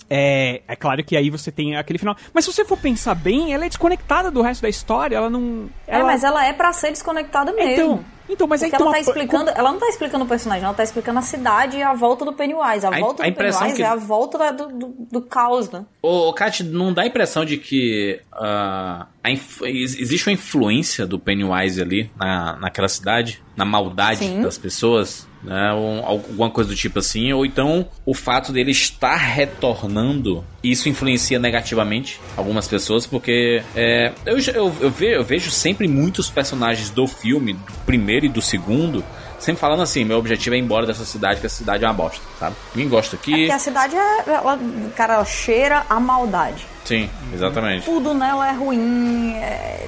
é, 0.09 0.61
é 0.67 0.75
claro 0.75 1.03
que 1.03 1.17
aí 1.17 1.29
você 1.29 1.51
tem 1.51 1.75
aquele 1.75 1.97
final. 1.99 2.15
Mas 2.33 2.45
se 2.45 2.53
você 2.53 2.63
for 2.63 2.77
pensar 2.77 3.15
bem, 3.15 3.53
ela 3.53 3.65
é 3.65 3.67
desconectada 3.67 4.29
do 4.29 4.41
resto 4.41 4.61
da 4.61 4.69
história, 4.69 5.15
ela 5.15 5.29
não. 5.29 5.67
É, 5.87 5.95
ela- 5.95 6.05
mas 6.05 6.23
ela 6.23 6.45
é 6.45 6.53
pra 6.53 6.71
ser 6.73 6.91
desconectada 6.91 7.51
mesmo. 7.53 7.71
Então, 7.71 8.05
então 8.29 8.47
mas 8.47 8.61
aí 8.63 8.69
Porque 8.69 8.77
tem 8.83 8.85
ela 8.87 8.89
uma 8.97 8.97
tá 8.99 9.03
pa- 9.05 9.11
explicando, 9.11 9.49
ela 9.55 9.71
não 9.71 9.79
tá 9.79 9.87
explicando 9.87 10.25
o 10.25 10.27
personagem, 10.27 10.63
ela 10.65 10.73
tá 10.73 10.83
explicando 10.83 11.19
a 11.19 11.21
cidade 11.21 11.77
e 11.77 11.83
a 11.83 11.93
volta 11.93 12.25
do 12.25 12.33
Pennywise. 12.33 12.85
A, 12.85 12.89
A- 12.89 12.99
volta 12.99 13.23
a 13.23 13.25
do 13.25 13.29
impressão 13.29 13.59
Pennywise 13.61 13.77
que- 13.77 13.83
é 13.83 13.91
a 13.91 13.95
volta 13.95 14.37
da- 14.37 14.51
do, 14.51 14.67
do, 14.67 14.95
do 15.11 15.21
caos, 15.21 15.69
né? 15.69 15.85
Ô, 16.01 16.33
Kat, 16.33 16.63
não 16.63 16.93
dá 16.93 17.03
a 17.03 17.07
impressão 17.07 17.45
de 17.45 17.57
que 17.57 18.19
a 18.31 19.07
inf- 19.31 19.61
ex- 19.63 19.97
existe 19.99 20.27
uma 20.27 20.33
influência 20.33 21.05
do 21.05 21.19
Pennywise 21.19 21.81
ali 21.81 22.11
na, 22.17 22.55
naquela 22.57 22.87
cidade? 22.87 23.41
Na 23.55 23.65
maldade 23.65 24.19
Sim. 24.19 24.41
das 24.41 24.57
pessoas? 24.57 25.27
Né? 25.45 25.71
Ou 25.73 26.03
alguma 26.03 26.49
coisa 26.49 26.71
do 26.71 26.75
tipo 26.75 26.99
assim? 26.99 27.31
Ou 27.31 27.45
então 27.45 27.87
o 28.05 28.13
fato 28.13 28.51
dele 28.51 28.71
estar 28.71 29.15
retornando, 29.15 30.43
isso 30.63 30.89
influencia 30.89 31.37
negativamente 31.39 32.19
algumas 32.35 32.67
pessoas, 32.67 33.05
porque 33.05 33.61
é, 33.75 34.11
eu, 34.25 34.37
eu, 34.39 34.75
eu, 34.81 34.89
ve- 34.89 35.15
eu 35.15 35.23
vejo 35.23 35.51
sempre 35.51 35.87
muitos 35.87 36.29
personagens 36.29 36.89
do 36.89 37.07
filme, 37.07 37.53
do 37.53 37.73
primeiro 37.85 38.25
e 38.25 38.29
do 38.29 38.41
segundo, 38.41 39.03
sempre 39.39 39.59
falando 39.61 39.81
assim: 39.83 40.03
meu 40.03 40.17
objetivo 40.17 40.55
é 40.55 40.57
ir 40.57 40.61
embora 40.61 40.85
dessa 40.85 41.05
cidade, 41.05 41.39
que 41.39 41.45
a 41.45 41.49
cidade 41.49 41.83
é 41.83 41.87
uma 41.87 41.93
bosta, 41.93 42.21
sabe? 42.39 42.55
Ninguém 42.73 42.89
gosta 42.89 43.15
aqui. 43.15 43.31
Porque 43.31 43.51
a 43.51 43.59
cidade 43.59 43.95
é. 43.95 44.23
Ela, 44.29 44.59
cara, 44.95 45.13
ela 45.15 45.25
cheira 45.25 45.85
a 45.89 45.99
maldade. 45.99 46.65
Sim, 46.83 47.09
exatamente. 47.33 47.85
Tudo 47.85 48.13
nela 48.13 48.47
é 48.49 48.51
ruim. 48.53 49.33
é- 49.35 49.87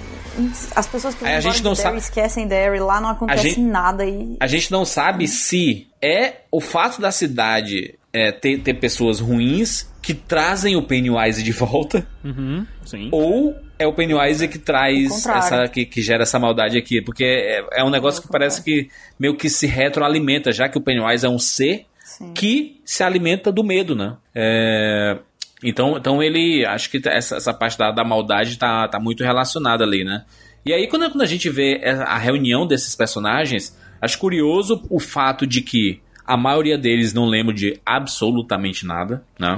As 0.76 0.88
pessoas 0.88 1.15
que 1.15 1.23
vão 1.23 1.34
a 1.34 1.39
gente 1.39 1.58
de 1.58 1.63
não 1.63 1.71
Derry 1.73 1.84
sabe- 1.84 1.97
esquecem 1.97 2.47
Derry, 2.47 2.80
lá 2.80 3.00
não 3.02 3.10
acontece 3.10 3.50
gente- 3.50 3.60
nada 3.62 4.06
e. 4.06 4.38
A 4.39 4.47
gente 4.47 4.71
não 4.71 4.86
sabe 4.86 5.28
se 5.28 5.88
é 6.02 6.41
o 6.52 6.60
fato 6.62 7.02
da 7.02 7.12
cidade 7.12 7.95
é, 8.13 8.32
ter, 8.32 8.60
ter 8.60 8.76
pessoas 8.76 9.19
ruins 9.19 9.91
que 10.02 10.13
trazem 10.13 10.76
o 10.76 10.82
Pennywise 10.84 11.43
de 11.43 11.52
volta, 11.52 12.08
Uhum, 12.23 12.65
sim. 12.86 13.10
ou 13.12 13.56
é 13.78 13.86
o 13.86 13.93
Pennywise 13.93 14.47
que 14.47 14.58
traz 14.58 15.26
essa 15.28 15.67
que, 15.67 15.86
que 15.86 16.02
gera 16.02 16.23
essa 16.23 16.39
maldade 16.39 16.78
aqui, 16.78 17.02
porque 17.02 17.23
é, 17.26 17.80
é 17.82 17.84
um 17.84 17.89
negócio 17.89 18.21
que 18.21 18.28
parece 18.30 18.63
que 18.63 18.89
meio 19.19 19.36
que 19.36 19.50
se 19.50 19.67
retroalimenta, 19.67 20.52
já 20.52 20.69
que 20.69 20.78
o 20.78 20.82
Pennywise 20.82 21.26
é 21.26 21.30
um 21.30 21.38
ser 21.39 21.86
Sim. 22.04 22.32
que 22.34 22.82
se 22.86 23.04
alimenta 23.04 23.52
do 23.52 23.63
medo, 23.63 23.95
né? 23.95 24.15
É, 24.34 25.17
então, 25.63 25.98
então 25.98 26.22
ele, 26.22 26.65
acho 26.65 26.89
que 26.89 27.02
essa, 27.08 27.38
essa 27.38 27.54
parte 27.54 27.78
da, 27.78 27.91
da 27.91 28.04
maldade 28.04 28.58
tá, 28.58 28.88
tá 28.88 29.00
muito 29.00 29.24
relacionada 29.24 29.84
ali, 29.84 30.04
né? 30.04 30.26
E 30.65 30.74
aí 30.74 30.88
quando, 30.88 31.10
quando 31.10 31.22
a 31.22 31.28
gente 31.28 31.50
vê 31.50 31.82
a 32.06 32.17
reunião 32.17 32.67
desses 32.67 32.96
personagens, 32.96 33.78
acho 34.02 34.20
curioso 34.20 34.84
o 34.89 35.00
fato 35.00 35.48
de 35.48 35.62
que 35.62 36.02
a 36.26 36.36
maioria 36.36 36.78
deles 36.78 37.13
não 37.13 37.26
lembra 37.26 37.54
de 37.54 37.80
absolutamente 37.86 38.86
nada, 38.86 39.24
né? 39.39 39.58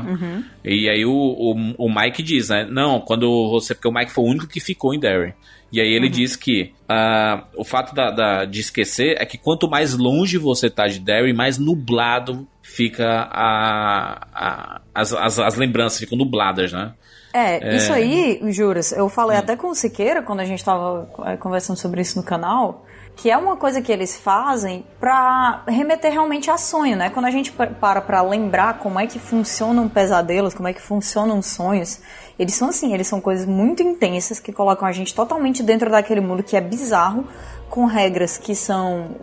E 0.64 0.88
aí 0.88 1.04
o, 1.04 1.12
o, 1.12 1.86
o 1.86 1.94
Mike 1.94 2.22
diz, 2.22 2.50
né? 2.50 2.68
Não, 2.70 3.02
quando 3.02 3.50
você... 3.50 3.74
Porque 3.74 3.88
o 3.88 3.92
Mike 3.92 4.12
foi 4.12 4.24
o 4.24 4.28
único 4.28 4.46
que 4.46 4.60
ficou 4.60 4.94
em 4.94 5.00
Derry. 5.00 5.34
E 5.72 5.80
aí 5.80 5.88
ele 5.94 6.10
diz 6.10 6.36
que 6.36 6.74
ah, 6.88 7.44
o 7.56 7.64
fato 7.64 7.94
da, 7.94 8.10
da- 8.12 8.46
de 8.46 8.60
esquecer 8.60 9.16
é 9.20 9.26
que 9.26 9.38
quanto 9.38 9.70
mais 9.70 9.94
longe 9.94 10.38
você 10.38 10.70
tá 10.70 10.88
de 10.88 11.00
Derry, 11.00 11.32
mais 11.34 11.58
nublado 11.58 12.48
fica 12.64 13.28
a, 13.32 14.28
a- 14.34 14.82
as, 14.94 15.14
as, 15.14 15.40
as 15.40 15.56
lembranças 15.56 16.00
ficam 16.00 16.18
nubladas, 16.18 16.72
né? 16.74 16.94
É, 17.32 17.76
isso 17.76 17.94
aí, 17.94 18.42
juras, 18.52 18.92
eu 18.92 19.08
falei 19.08 19.38
até 19.38 19.56
com 19.56 19.68
o 19.70 19.76
Siqueira 19.76 20.24
quando 20.24 20.40
a 20.40 20.46
gente 20.46 20.66
tava 20.66 21.08
eh, 21.28 21.38
conversando 21.38 21.78
sobre 21.78 22.02
isso 22.02 22.18
no 22.18 22.24
canal, 22.26 22.88
que 23.22 23.30
é 23.30 23.36
uma 23.38 23.58
coisa 23.58 23.82
que 23.82 23.92
eles 23.92 24.16
fazem 24.18 24.86
pra 24.98 25.62
remeter 25.68 26.10
realmente 26.10 26.50
a 26.50 26.58
sonho, 26.58 26.96
né? 26.96 27.10
Quando 27.10 27.26
a 27.26 27.32
gente 27.32 27.52
pa- 27.52 27.68
para 27.68 28.00
pra 28.00 28.22
lembrar 28.22 28.80
como 28.80 28.98
é 28.98 29.06
que 29.06 29.20
funcionam 29.20 29.90
pesadelos, 29.90 30.54
como 30.54 30.70
é 30.70 30.74
que 30.74 30.82
funcionam 30.82 31.42
sonhos, 31.42 32.00
eles 32.40 32.54
são 32.56 32.70
assim, 32.70 32.94
eles 32.94 33.08
são 33.08 33.20
coisas 33.20 33.46
muito 33.46 33.84
intensas 33.84 34.40
que 34.40 34.54
colocam 34.54 34.88
a 34.88 34.94
gente 34.94 35.14
totalmente 35.14 35.62
dentro 35.62 35.90
daquele 35.92 36.22
mundo 36.22 36.42
que 36.44 36.56
é 36.56 36.62
bizarro, 36.62 37.26
com 37.70 37.86
regras 37.86 38.38
que 38.38 38.56
são 38.56 39.16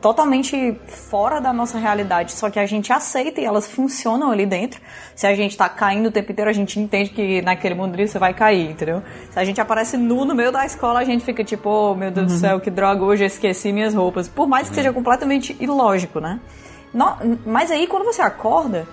totalmente 0.00 0.78
fora 0.86 1.40
da 1.40 1.52
nossa 1.52 1.78
realidade, 1.78 2.32
só 2.32 2.48
que 2.48 2.60
a 2.60 2.66
gente 2.66 2.92
aceita 2.92 3.40
e 3.40 3.44
elas 3.44 3.66
funcionam 3.66 4.30
ali 4.30 4.46
dentro. 4.46 4.80
Se 5.16 5.26
a 5.26 5.34
gente 5.34 5.56
tá 5.56 5.68
caindo 5.68 6.06
o 6.06 6.10
tempo 6.12 6.30
inteiro, 6.30 6.48
a 6.48 6.54
gente 6.54 6.78
entende 6.78 7.10
que 7.10 7.42
naquele 7.42 7.74
mundo 7.74 7.96
você 7.96 8.18
vai 8.18 8.32
cair, 8.32 8.70
entendeu? 8.70 9.02
Se 9.30 9.38
a 9.38 9.44
gente 9.44 9.60
aparece 9.60 9.96
nu 9.96 10.24
no 10.24 10.34
meio 10.34 10.52
da 10.52 10.64
escola, 10.64 11.00
a 11.00 11.04
gente 11.04 11.24
fica 11.24 11.42
tipo, 11.42 11.68
oh 11.68 11.94
meu 11.94 12.10
Deus 12.10 12.26
do 12.26 12.38
céu, 12.38 12.60
que 12.60 12.70
droga, 12.70 13.02
hoje 13.02 13.24
eu 13.24 13.26
esqueci 13.26 13.72
minhas 13.72 13.94
roupas. 13.94 14.28
Por 14.28 14.46
mais 14.46 14.68
que 14.68 14.76
seja 14.76 14.92
completamente 14.92 15.56
ilógico, 15.58 16.20
né? 16.20 16.38
Mas 17.44 17.70
aí 17.72 17.86
quando 17.88 18.04
você 18.04 18.22
acorda, 18.22 18.86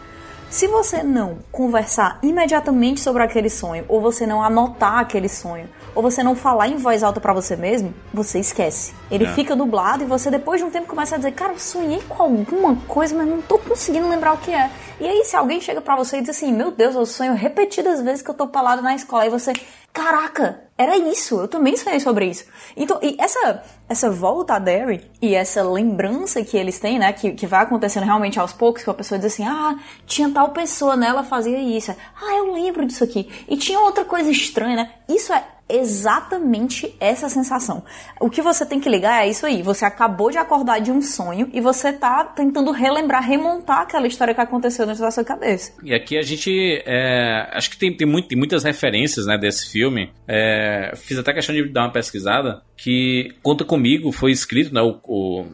se 0.50 0.68
você 0.68 1.04
não 1.04 1.38
conversar 1.52 2.18
imediatamente 2.24 3.02
sobre 3.02 3.24
aquele 3.24 3.50
sonho, 3.50 3.86
ou 3.88 4.02
você 4.02 4.26
não 4.26 4.44
anotar 4.44 5.00
aquele 5.00 5.30
sonho, 5.30 5.70
ou 5.96 6.02
você 6.02 6.24
não 6.24 6.36
falar 6.36 6.68
em 6.68 6.78
voz 6.78 7.04
alta 7.04 7.20
pra 7.20 7.34
você 7.34 7.56
mesmo, 7.56 7.94
você 8.14 8.40
esquece. 8.40 8.94
Ele 9.10 9.28
fica 9.28 9.56
dublado 9.56 10.04
e 10.04 10.08
você 10.08 10.30
depois 10.32 10.60
de 10.60 10.66
um 10.66 10.70
tempo 10.70 10.88
começa 10.88 11.16
a 11.16 11.18
dizer, 11.18 11.32
cara, 11.34 11.54
eu 11.54 11.60
sonhei 11.60 12.02
com 12.08 12.24
alguma 12.24 12.76
coisa, 12.88 13.16
mas 13.16 13.28
não 13.28 13.42
tô 13.42 13.58
conseguindo 13.58 14.10
lembrar 14.10 14.34
o 14.34 14.38
que 14.38 14.52
é. 14.52 14.70
E 15.00 15.08
aí 15.08 15.24
se 15.26 15.36
alguém 15.36 15.60
chega 15.60 15.82
pra 15.82 15.96
você 15.96 16.18
e 16.18 16.22
diz 16.22 16.30
assim, 16.30 16.52
meu 16.52 16.72
Deus, 16.72 16.96
eu 16.96 17.06
sonho 17.06 17.34
repetidas 17.34 18.02
vezes 18.02 18.22
que 18.22 18.30
eu 18.30 18.36
tô 18.36 18.48
pelado 18.48 18.82
na 18.82 18.96
escola, 18.96 19.24
aí 19.24 19.30
você, 19.30 19.54
caraca, 19.92 20.64
era 20.76 20.98
isso, 20.98 21.40
eu 21.40 21.48
também 21.48 21.78
sonhei 21.78 22.00
sobre 22.00 22.26
isso. 22.26 22.46
Então, 22.76 23.00
e 23.02 23.16
essa, 23.20 23.64
essa 23.88 24.10
volta 24.10 24.56
a 24.56 24.60
Derry 24.60 25.10
e 25.22 25.36
essa 25.36 25.62
lembrança 25.62 26.44
que 26.44 26.58
eles 26.58 26.80
têm, 26.80 26.98
né, 26.98 27.14
que, 27.14 27.32
que 27.34 27.46
vai 27.46 27.62
acontecendo 27.62 28.04
realmente 28.04 28.40
aos 28.40 28.52
poucos, 28.54 28.84
que 28.84 28.90
a 28.90 28.94
pessoa 28.94 29.20
diz 29.20 29.34
assim, 29.34 29.46
ah, 29.46 29.78
tinha 30.08 30.30
tal 30.32 30.50
pessoa, 30.50 30.96
né, 30.96 31.08
ela 31.08 31.24
fazia 31.24 31.60
isso. 31.60 31.92
Ah, 31.92 32.38
eu 32.38 32.54
lembro 32.54 32.86
disso 32.86 33.04
aqui. 33.04 33.30
E 33.48 33.56
tinha 33.56 33.80
outra 33.80 34.04
coisa 34.04 34.32
estranha, 34.32 34.76
né? 34.76 34.92
Isso 35.08 35.32
é 35.32 35.44
exatamente 35.76 36.94
essa 37.00 37.28
sensação. 37.30 37.84
O 38.20 38.30
que 38.30 38.42
você 38.42 38.66
tem 38.66 38.80
que 38.80 38.90
ligar 38.90 39.26
é 39.26 39.30
isso 39.30 39.46
aí. 39.46 39.62
Você 39.64 39.86
acabou 39.86 40.30
de 40.32 40.38
acordar 40.38 40.80
de 40.80 40.92
um 40.92 41.02
sonho 41.02 41.50
e 41.54 41.60
você 41.62 41.92
tá 41.94 42.24
tentando 42.24 42.72
relembrar, 42.72 43.24
remontar 43.28 43.80
aquela 43.82 44.08
história 44.08 44.34
que 44.34 44.42
aconteceu 44.42 44.86
dentro 44.86 45.02
da 45.02 45.12
sua 45.12 45.24
cabeça. 45.24 45.74
E 45.84 45.94
aqui 45.94 46.18
a 46.18 46.22
gente. 46.22 46.82
é, 46.86 47.50
acho 47.54 47.70
que 47.70 47.78
tem, 47.78 47.96
tem, 47.96 48.08
muito- 48.08 48.28
tem 48.28 48.38
muitas 48.38 48.64
referências 48.64 49.26
né, 49.26 49.38
desse 49.38 49.72
filme. 49.72 50.12
É, 50.28 50.94
fiz 50.96 51.18
até 51.18 51.34
questão 51.34 51.54
de 51.56 51.64
dar 51.70 51.82
uma 51.86 51.92
pesquisada. 51.92 52.62
Que 52.78 53.34
Conta 53.42 53.64
Comigo 53.66 54.12
foi 54.12 54.32
escrito, 54.32 54.74
né? 54.74 54.82
O, 54.82 55.00
o- 55.04 55.46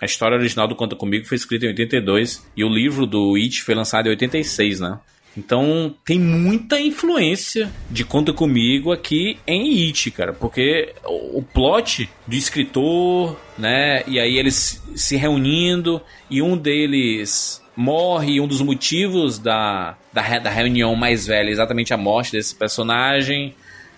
a 0.00 0.04
história 0.04 0.36
original 0.36 0.66
do 0.66 0.74
Conta 0.74 0.96
Comigo 0.96 1.26
foi 1.26 1.36
escrita 1.36 1.64
em 1.64 1.68
82. 1.68 2.44
E 2.56 2.64
o 2.64 2.68
livro 2.68 3.06
do 3.06 3.36
It 3.36 3.62
foi 3.62 3.74
lançado 3.74 4.06
em 4.06 4.10
86, 4.10 4.80
né? 4.80 4.98
Então 5.36 5.94
tem 6.04 6.18
muita 6.18 6.78
influência 6.78 7.70
de 7.90 8.04
Conta 8.04 8.32
Comigo 8.32 8.92
aqui 8.92 9.38
em 9.46 9.86
It, 9.86 10.10
cara. 10.10 10.32
Porque 10.32 10.94
o, 11.04 11.42
plot 11.42 12.08
do 12.26 12.34
escritor, 12.34 13.38
né? 13.58 14.02
E 14.06 14.20
aí 14.20 14.36
eles 14.36 14.82
se 14.94 15.16
reunindo 15.16 16.00
e 16.30 16.42
um 16.42 16.56
deles 16.56 17.62
morre 17.74 18.34
e 18.34 18.40
um 18.40 18.46
dos 18.46 18.60
motivos 18.60 19.38
da, 19.38 19.96
da, 20.12 20.38
da 20.38 20.50
reunião 20.50 20.94
mais 20.94 21.26
velha 21.26 21.48
é 21.48 21.52
exatamente 21.52 21.94
a 21.94 21.96
morte 21.96 22.32
desse 22.32 22.54
personagem. 22.54 23.54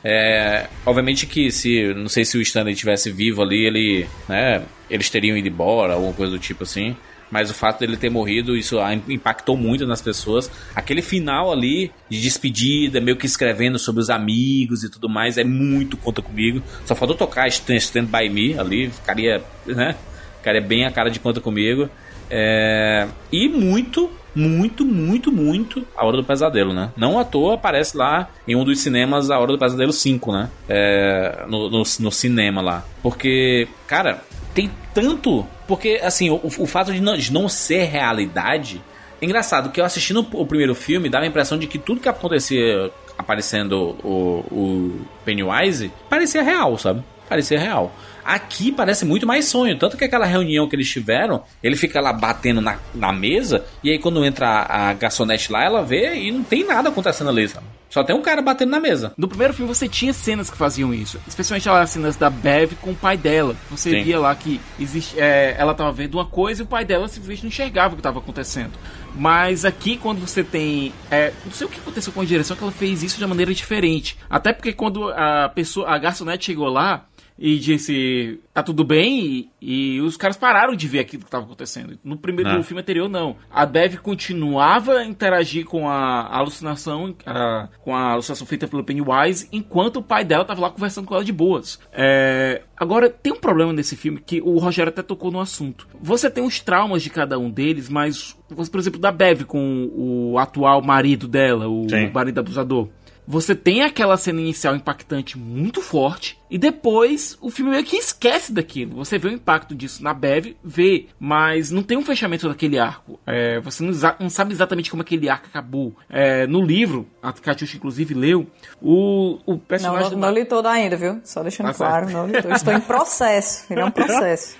É, 0.06 0.66
obviamente 0.84 1.26
que 1.26 1.50
se 1.50 1.94
não 1.94 2.08
sei 2.08 2.26
se 2.26 2.36
o 2.36 2.42
Stanley 2.42 2.74
tivesse 2.74 3.10
vivo 3.10 3.42
ali, 3.42 3.64
ele, 3.64 4.06
né, 4.28 4.62
eles 4.90 5.08
teriam 5.08 5.36
ido 5.36 5.48
embora, 5.48 5.94
alguma 5.94 6.12
coisa 6.12 6.32
do 6.32 6.38
tipo 6.38 6.62
assim. 6.64 6.94
Mas 7.34 7.50
o 7.50 7.54
fato 7.54 7.80
dele 7.80 7.96
ter 7.96 8.08
morrido, 8.08 8.56
isso 8.56 8.76
impactou 9.08 9.56
muito 9.56 9.84
nas 9.88 10.00
pessoas. 10.00 10.48
Aquele 10.72 11.02
final 11.02 11.50
ali 11.50 11.90
de 12.08 12.20
despedida, 12.20 13.00
meio 13.00 13.16
que 13.16 13.26
escrevendo 13.26 13.76
sobre 13.76 14.00
os 14.00 14.08
amigos 14.08 14.84
e 14.84 14.88
tudo 14.88 15.08
mais, 15.08 15.36
é 15.36 15.42
muito 15.42 15.96
conta 15.96 16.22
comigo. 16.22 16.62
Só 16.86 16.94
faltou 16.94 17.16
tocar 17.16 17.48
Stand, 17.48 17.74
Stand 17.78 18.04
By 18.04 18.28
Me 18.28 18.56
ali, 18.56 18.88
ficaria, 18.88 19.42
né? 19.66 19.96
Ficaria 20.36 20.60
bem 20.60 20.86
a 20.86 20.92
cara 20.92 21.10
de 21.10 21.18
conta 21.18 21.40
comigo. 21.40 21.90
É, 22.30 23.08
e 23.32 23.48
muito, 23.48 24.08
muito, 24.32 24.84
muito, 24.84 25.32
muito 25.32 25.84
A 25.96 26.06
Hora 26.06 26.18
do 26.18 26.22
Pesadelo, 26.22 26.72
né? 26.72 26.92
Não 26.96 27.18
à 27.18 27.24
toa 27.24 27.54
aparece 27.54 27.96
lá 27.96 28.30
em 28.46 28.54
um 28.54 28.62
dos 28.62 28.78
cinemas 28.78 29.28
A 29.28 29.40
Hora 29.40 29.50
do 29.50 29.58
Pesadelo 29.58 29.92
5, 29.92 30.32
né? 30.32 30.50
É, 30.68 31.44
no, 31.48 31.68
no, 31.68 31.78
no 31.78 32.12
cinema 32.12 32.62
lá. 32.62 32.84
Porque, 33.02 33.66
cara, 33.88 34.22
tem 34.54 34.70
tanto. 34.94 35.46
Porque, 35.66 36.00
assim, 36.02 36.30
o, 36.30 36.40
o 36.44 36.66
fato 36.66 36.92
de 36.92 37.00
não, 37.00 37.16
de 37.16 37.32
não 37.32 37.48
ser 37.48 37.84
realidade. 37.84 38.82
É 39.20 39.24
engraçado 39.24 39.70
que 39.70 39.80
eu 39.80 39.84
assistindo 39.84 40.26
o 40.32 40.46
primeiro 40.46 40.74
filme 40.74 41.08
dava 41.08 41.24
a 41.24 41.28
impressão 41.28 41.58
de 41.58 41.66
que 41.66 41.78
tudo 41.78 42.00
que 42.00 42.08
acontecia 42.08 42.90
aparecendo 43.16 43.96
o, 44.02 44.44
o 44.50 45.00
Pennywise 45.24 45.90
parecia 46.08 46.42
real, 46.42 46.76
sabe? 46.78 47.02
Parecia 47.28 47.58
real. 47.58 47.94
Aqui 48.24 48.72
parece 48.72 49.04
muito 49.04 49.26
mais 49.26 49.46
sonho. 49.46 49.78
Tanto 49.78 49.96
que 49.96 50.04
aquela 50.04 50.26
reunião 50.26 50.68
que 50.68 50.74
eles 50.74 50.90
tiveram, 50.90 51.42
ele 51.62 51.76
fica 51.76 52.00
lá 52.00 52.12
batendo 52.12 52.60
na, 52.60 52.78
na 52.94 53.12
mesa, 53.12 53.64
e 53.82 53.90
aí 53.90 53.98
quando 53.98 54.24
entra 54.24 54.46
a, 54.46 54.90
a 54.90 54.92
garçonete 54.94 55.52
lá, 55.52 55.64
ela 55.64 55.82
vê 55.82 56.14
e 56.14 56.30
não 56.30 56.42
tem 56.42 56.64
nada 56.64 56.88
acontecendo 56.88 57.30
ali, 57.30 57.48
sabe? 57.48 57.66
Só 57.94 58.02
tem 58.02 58.16
um 58.16 58.22
cara 58.22 58.42
batendo 58.42 58.70
na 58.70 58.80
mesa. 58.80 59.12
No 59.16 59.28
primeiro 59.28 59.54
filme 59.54 59.72
você 59.72 59.88
tinha 59.88 60.12
cenas 60.12 60.50
que 60.50 60.56
faziam 60.56 60.92
isso, 60.92 61.20
especialmente 61.28 61.68
as 61.68 61.90
cenas 61.90 62.16
da 62.16 62.28
Bev 62.28 62.72
com 62.80 62.90
o 62.90 62.94
pai 62.96 63.16
dela. 63.16 63.54
Você 63.70 63.90
Sim. 63.90 64.02
via 64.02 64.18
lá 64.18 64.34
que 64.34 64.60
existe, 64.80 65.14
é, 65.16 65.54
ela 65.56 65.74
tava 65.74 65.92
vendo 65.92 66.16
uma 66.16 66.26
coisa 66.26 66.60
e 66.60 66.64
o 66.64 66.66
pai 66.66 66.84
dela 66.84 67.06
simplesmente 67.06 67.44
não 67.44 67.48
enxergava 67.50 67.94
o 67.94 67.96
que 67.96 68.00
estava 68.00 68.18
acontecendo. 68.18 68.72
Mas 69.14 69.64
aqui, 69.64 69.96
quando 69.96 70.18
você 70.18 70.42
tem. 70.42 70.92
é, 71.08 71.32
não 71.44 71.52
sei 71.52 71.68
o 71.68 71.70
que 71.70 71.78
aconteceu 71.78 72.12
com 72.12 72.20
a 72.20 72.24
direção, 72.24 72.56
que 72.56 72.64
ela 72.64 72.72
fez 72.72 73.04
isso 73.04 73.16
de 73.16 73.22
uma 73.22 73.28
maneira 73.28 73.54
diferente. 73.54 74.18
Até 74.28 74.52
porque 74.52 74.72
quando 74.72 75.10
a 75.10 75.48
pessoa, 75.54 75.88
a 75.88 75.96
garçonete 75.96 76.46
chegou 76.46 76.66
lá 76.66 77.06
e 77.36 77.58
disse 77.58 78.38
tá 78.52 78.62
tudo 78.62 78.84
bem 78.84 79.50
e, 79.60 79.96
e 79.96 80.00
os 80.00 80.16
caras 80.16 80.36
pararam 80.36 80.76
de 80.76 80.86
ver 80.86 81.00
aquilo 81.00 81.22
que 81.22 81.26
estava 81.28 81.44
acontecendo. 81.44 81.98
No 82.04 82.16
primeiro 82.16 82.50
Ah. 82.50 82.56
no 82.56 82.62
filme 82.62 82.80
anterior 82.80 83.08
não. 83.08 83.36
A 83.50 83.66
Bev 83.66 83.96
continuava 83.96 84.98
a 84.98 85.04
interagir 85.04 85.64
com 85.64 85.88
a 85.88 86.28
alucinação, 86.36 87.14
a- 87.26 87.68
com 87.82 87.94
a 87.94 88.12
alucinação 88.12 88.46
feita 88.46 88.68
pelo 88.68 88.84
Pennywise, 88.84 89.48
enquanto 89.52 89.96
o 89.96 90.02
pai 90.02 90.24
dela 90.24 90.44
tava 90.44 90.60
lá 90.60 90.70
conversando 90.70 91.06
com 91.06 91.14
ela 91.14 91.24
de 91.24 91.32
boas. 91.32 91.80
É, 91.92 92.62
Agora, 92.76 93.08
tem 93.08 93.32
um 93.32 93.36
problema 93.38 93.72
nesse 93.72 93.94
filme 93.96 94.18
que 94.24 94.40
o 94.40 94.58
Rogério 94.58 94.90
até 94.90 95.00
tocou 95.00 95.30
no 95.30 95.38
assunto. 95.40 95.86
Você 96.00 96.28
tem 96.28 96.44
os 96.44 96.58
traumas 96.60 97.04
de 97.04 97.08
cada 97.10 97.38
um 97.38 97.48
deles, 97.48 97.88
mas, 97.88 98.36
você, 98.50 98.68
por 98.68 98.80
exemplo, 98.80 98.98
da 99.00 99.12
Bev 99.12 99.42
com 99.44 99.88
o 99.94 100.38
atual 100.40 100.82
marido 100.82 101.28
dela, 101.28 101.68
o 101.68 101.88
Sim. 101.88 102.10
marido 102.12 102.40
abusador. 102.40 102.88
Você 103.26 103.54
tem 103.54 103.82
aquela 103.82 104.16
cena 104.16 104.40
inicial 104.40 104.76
impactante 104.76 105.38
muito 105.38 105.80
forte 105.80 106.38
e 106.50 106.58
depois 106.58 107.38
o 107.40 107.50
filme 107.50 107.70
meio 107.70 107.84
que 107.84 107.96
esquece 107.96 108.52
daquilo. 108.52 108.96
Você 108.96 109.18
vê 109.18 109.28
o 109.28 109.32
impacto 109.32 109.74
disso 109.74 110.02
na 110.02 110.12
Bev, 110.12 110.54
vê, 110.62 111.06
mas 111.18 111.70
não 111.70 111.82
tem 111.82 111.96
um 111.96 112.04
fechamento 112.04 112.48
daquele 112.48 112.78
arco. 112.78 113.18
É, 113.26 113.58
você 113.60 113.82
não, 113.82 113.92
não 114.20 114.30
sabe 114.30 114.52
exatamente 114.52 114.90
como 114.90 115.02
aquele 115.02 115.28
arco 115.28 115.46
acabou. 115.46 115.96
É, 116.08 116.46
no 116.46 116.62
livro, 116.62 117.06
a 117.22 117.32
Katiusha 117.32 117.76
inclusive 117.76 118.14
leu, 118.14 118.46
o, 118.80 119.38
o 119.46 119.52
Não, 119.52 119.58
personagem 119.58 120.02
não, 120.02 120.10
do 120.10 120.16
não 120.18 120.30
li 120.30 120.44
todo 120.44 120.66
ainda, 120.66 120.96
viu? 120.96 121.20
Só 121.24 121.42
deixando 121.42 121.68
Tá 121.68 121.74
claro, 121.74 122.06
certo. 122.06 122.16
não 122.16 122.26
li 122.26 122.42
todo. 122.42 122.54
Estou 122.54 122.74
em 122.74 122.80
processo. 122.80 123.64
Ele 123.70 123.80
é 123.80 123.84
um 123.84 123.90
processo. 123.92 124.56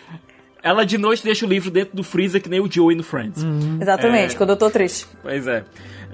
Ela 0.65 0.85
de 0.87 0.97
noite 0.97 1.23
deixa 1.23 1.45
o 1.45 1.49
livro 1.49 1.71
dentro 1.71 1.95
do 1.95 2.03
freezer 2.03 2.43
que 2.43 2.49
nem 2.49 2.59
o 2.59 2.71
Joey 2.71 2.97
no 2.97 3.03
Friends. 3.03 3.45
Exatamente, 3.81 4.35
quando 4.35 4.51
eu 4.51 4.57
tô 4.57 4.71
triste. 4.71 5.07
Pois 5.23 5.47
é. 5.47 5.63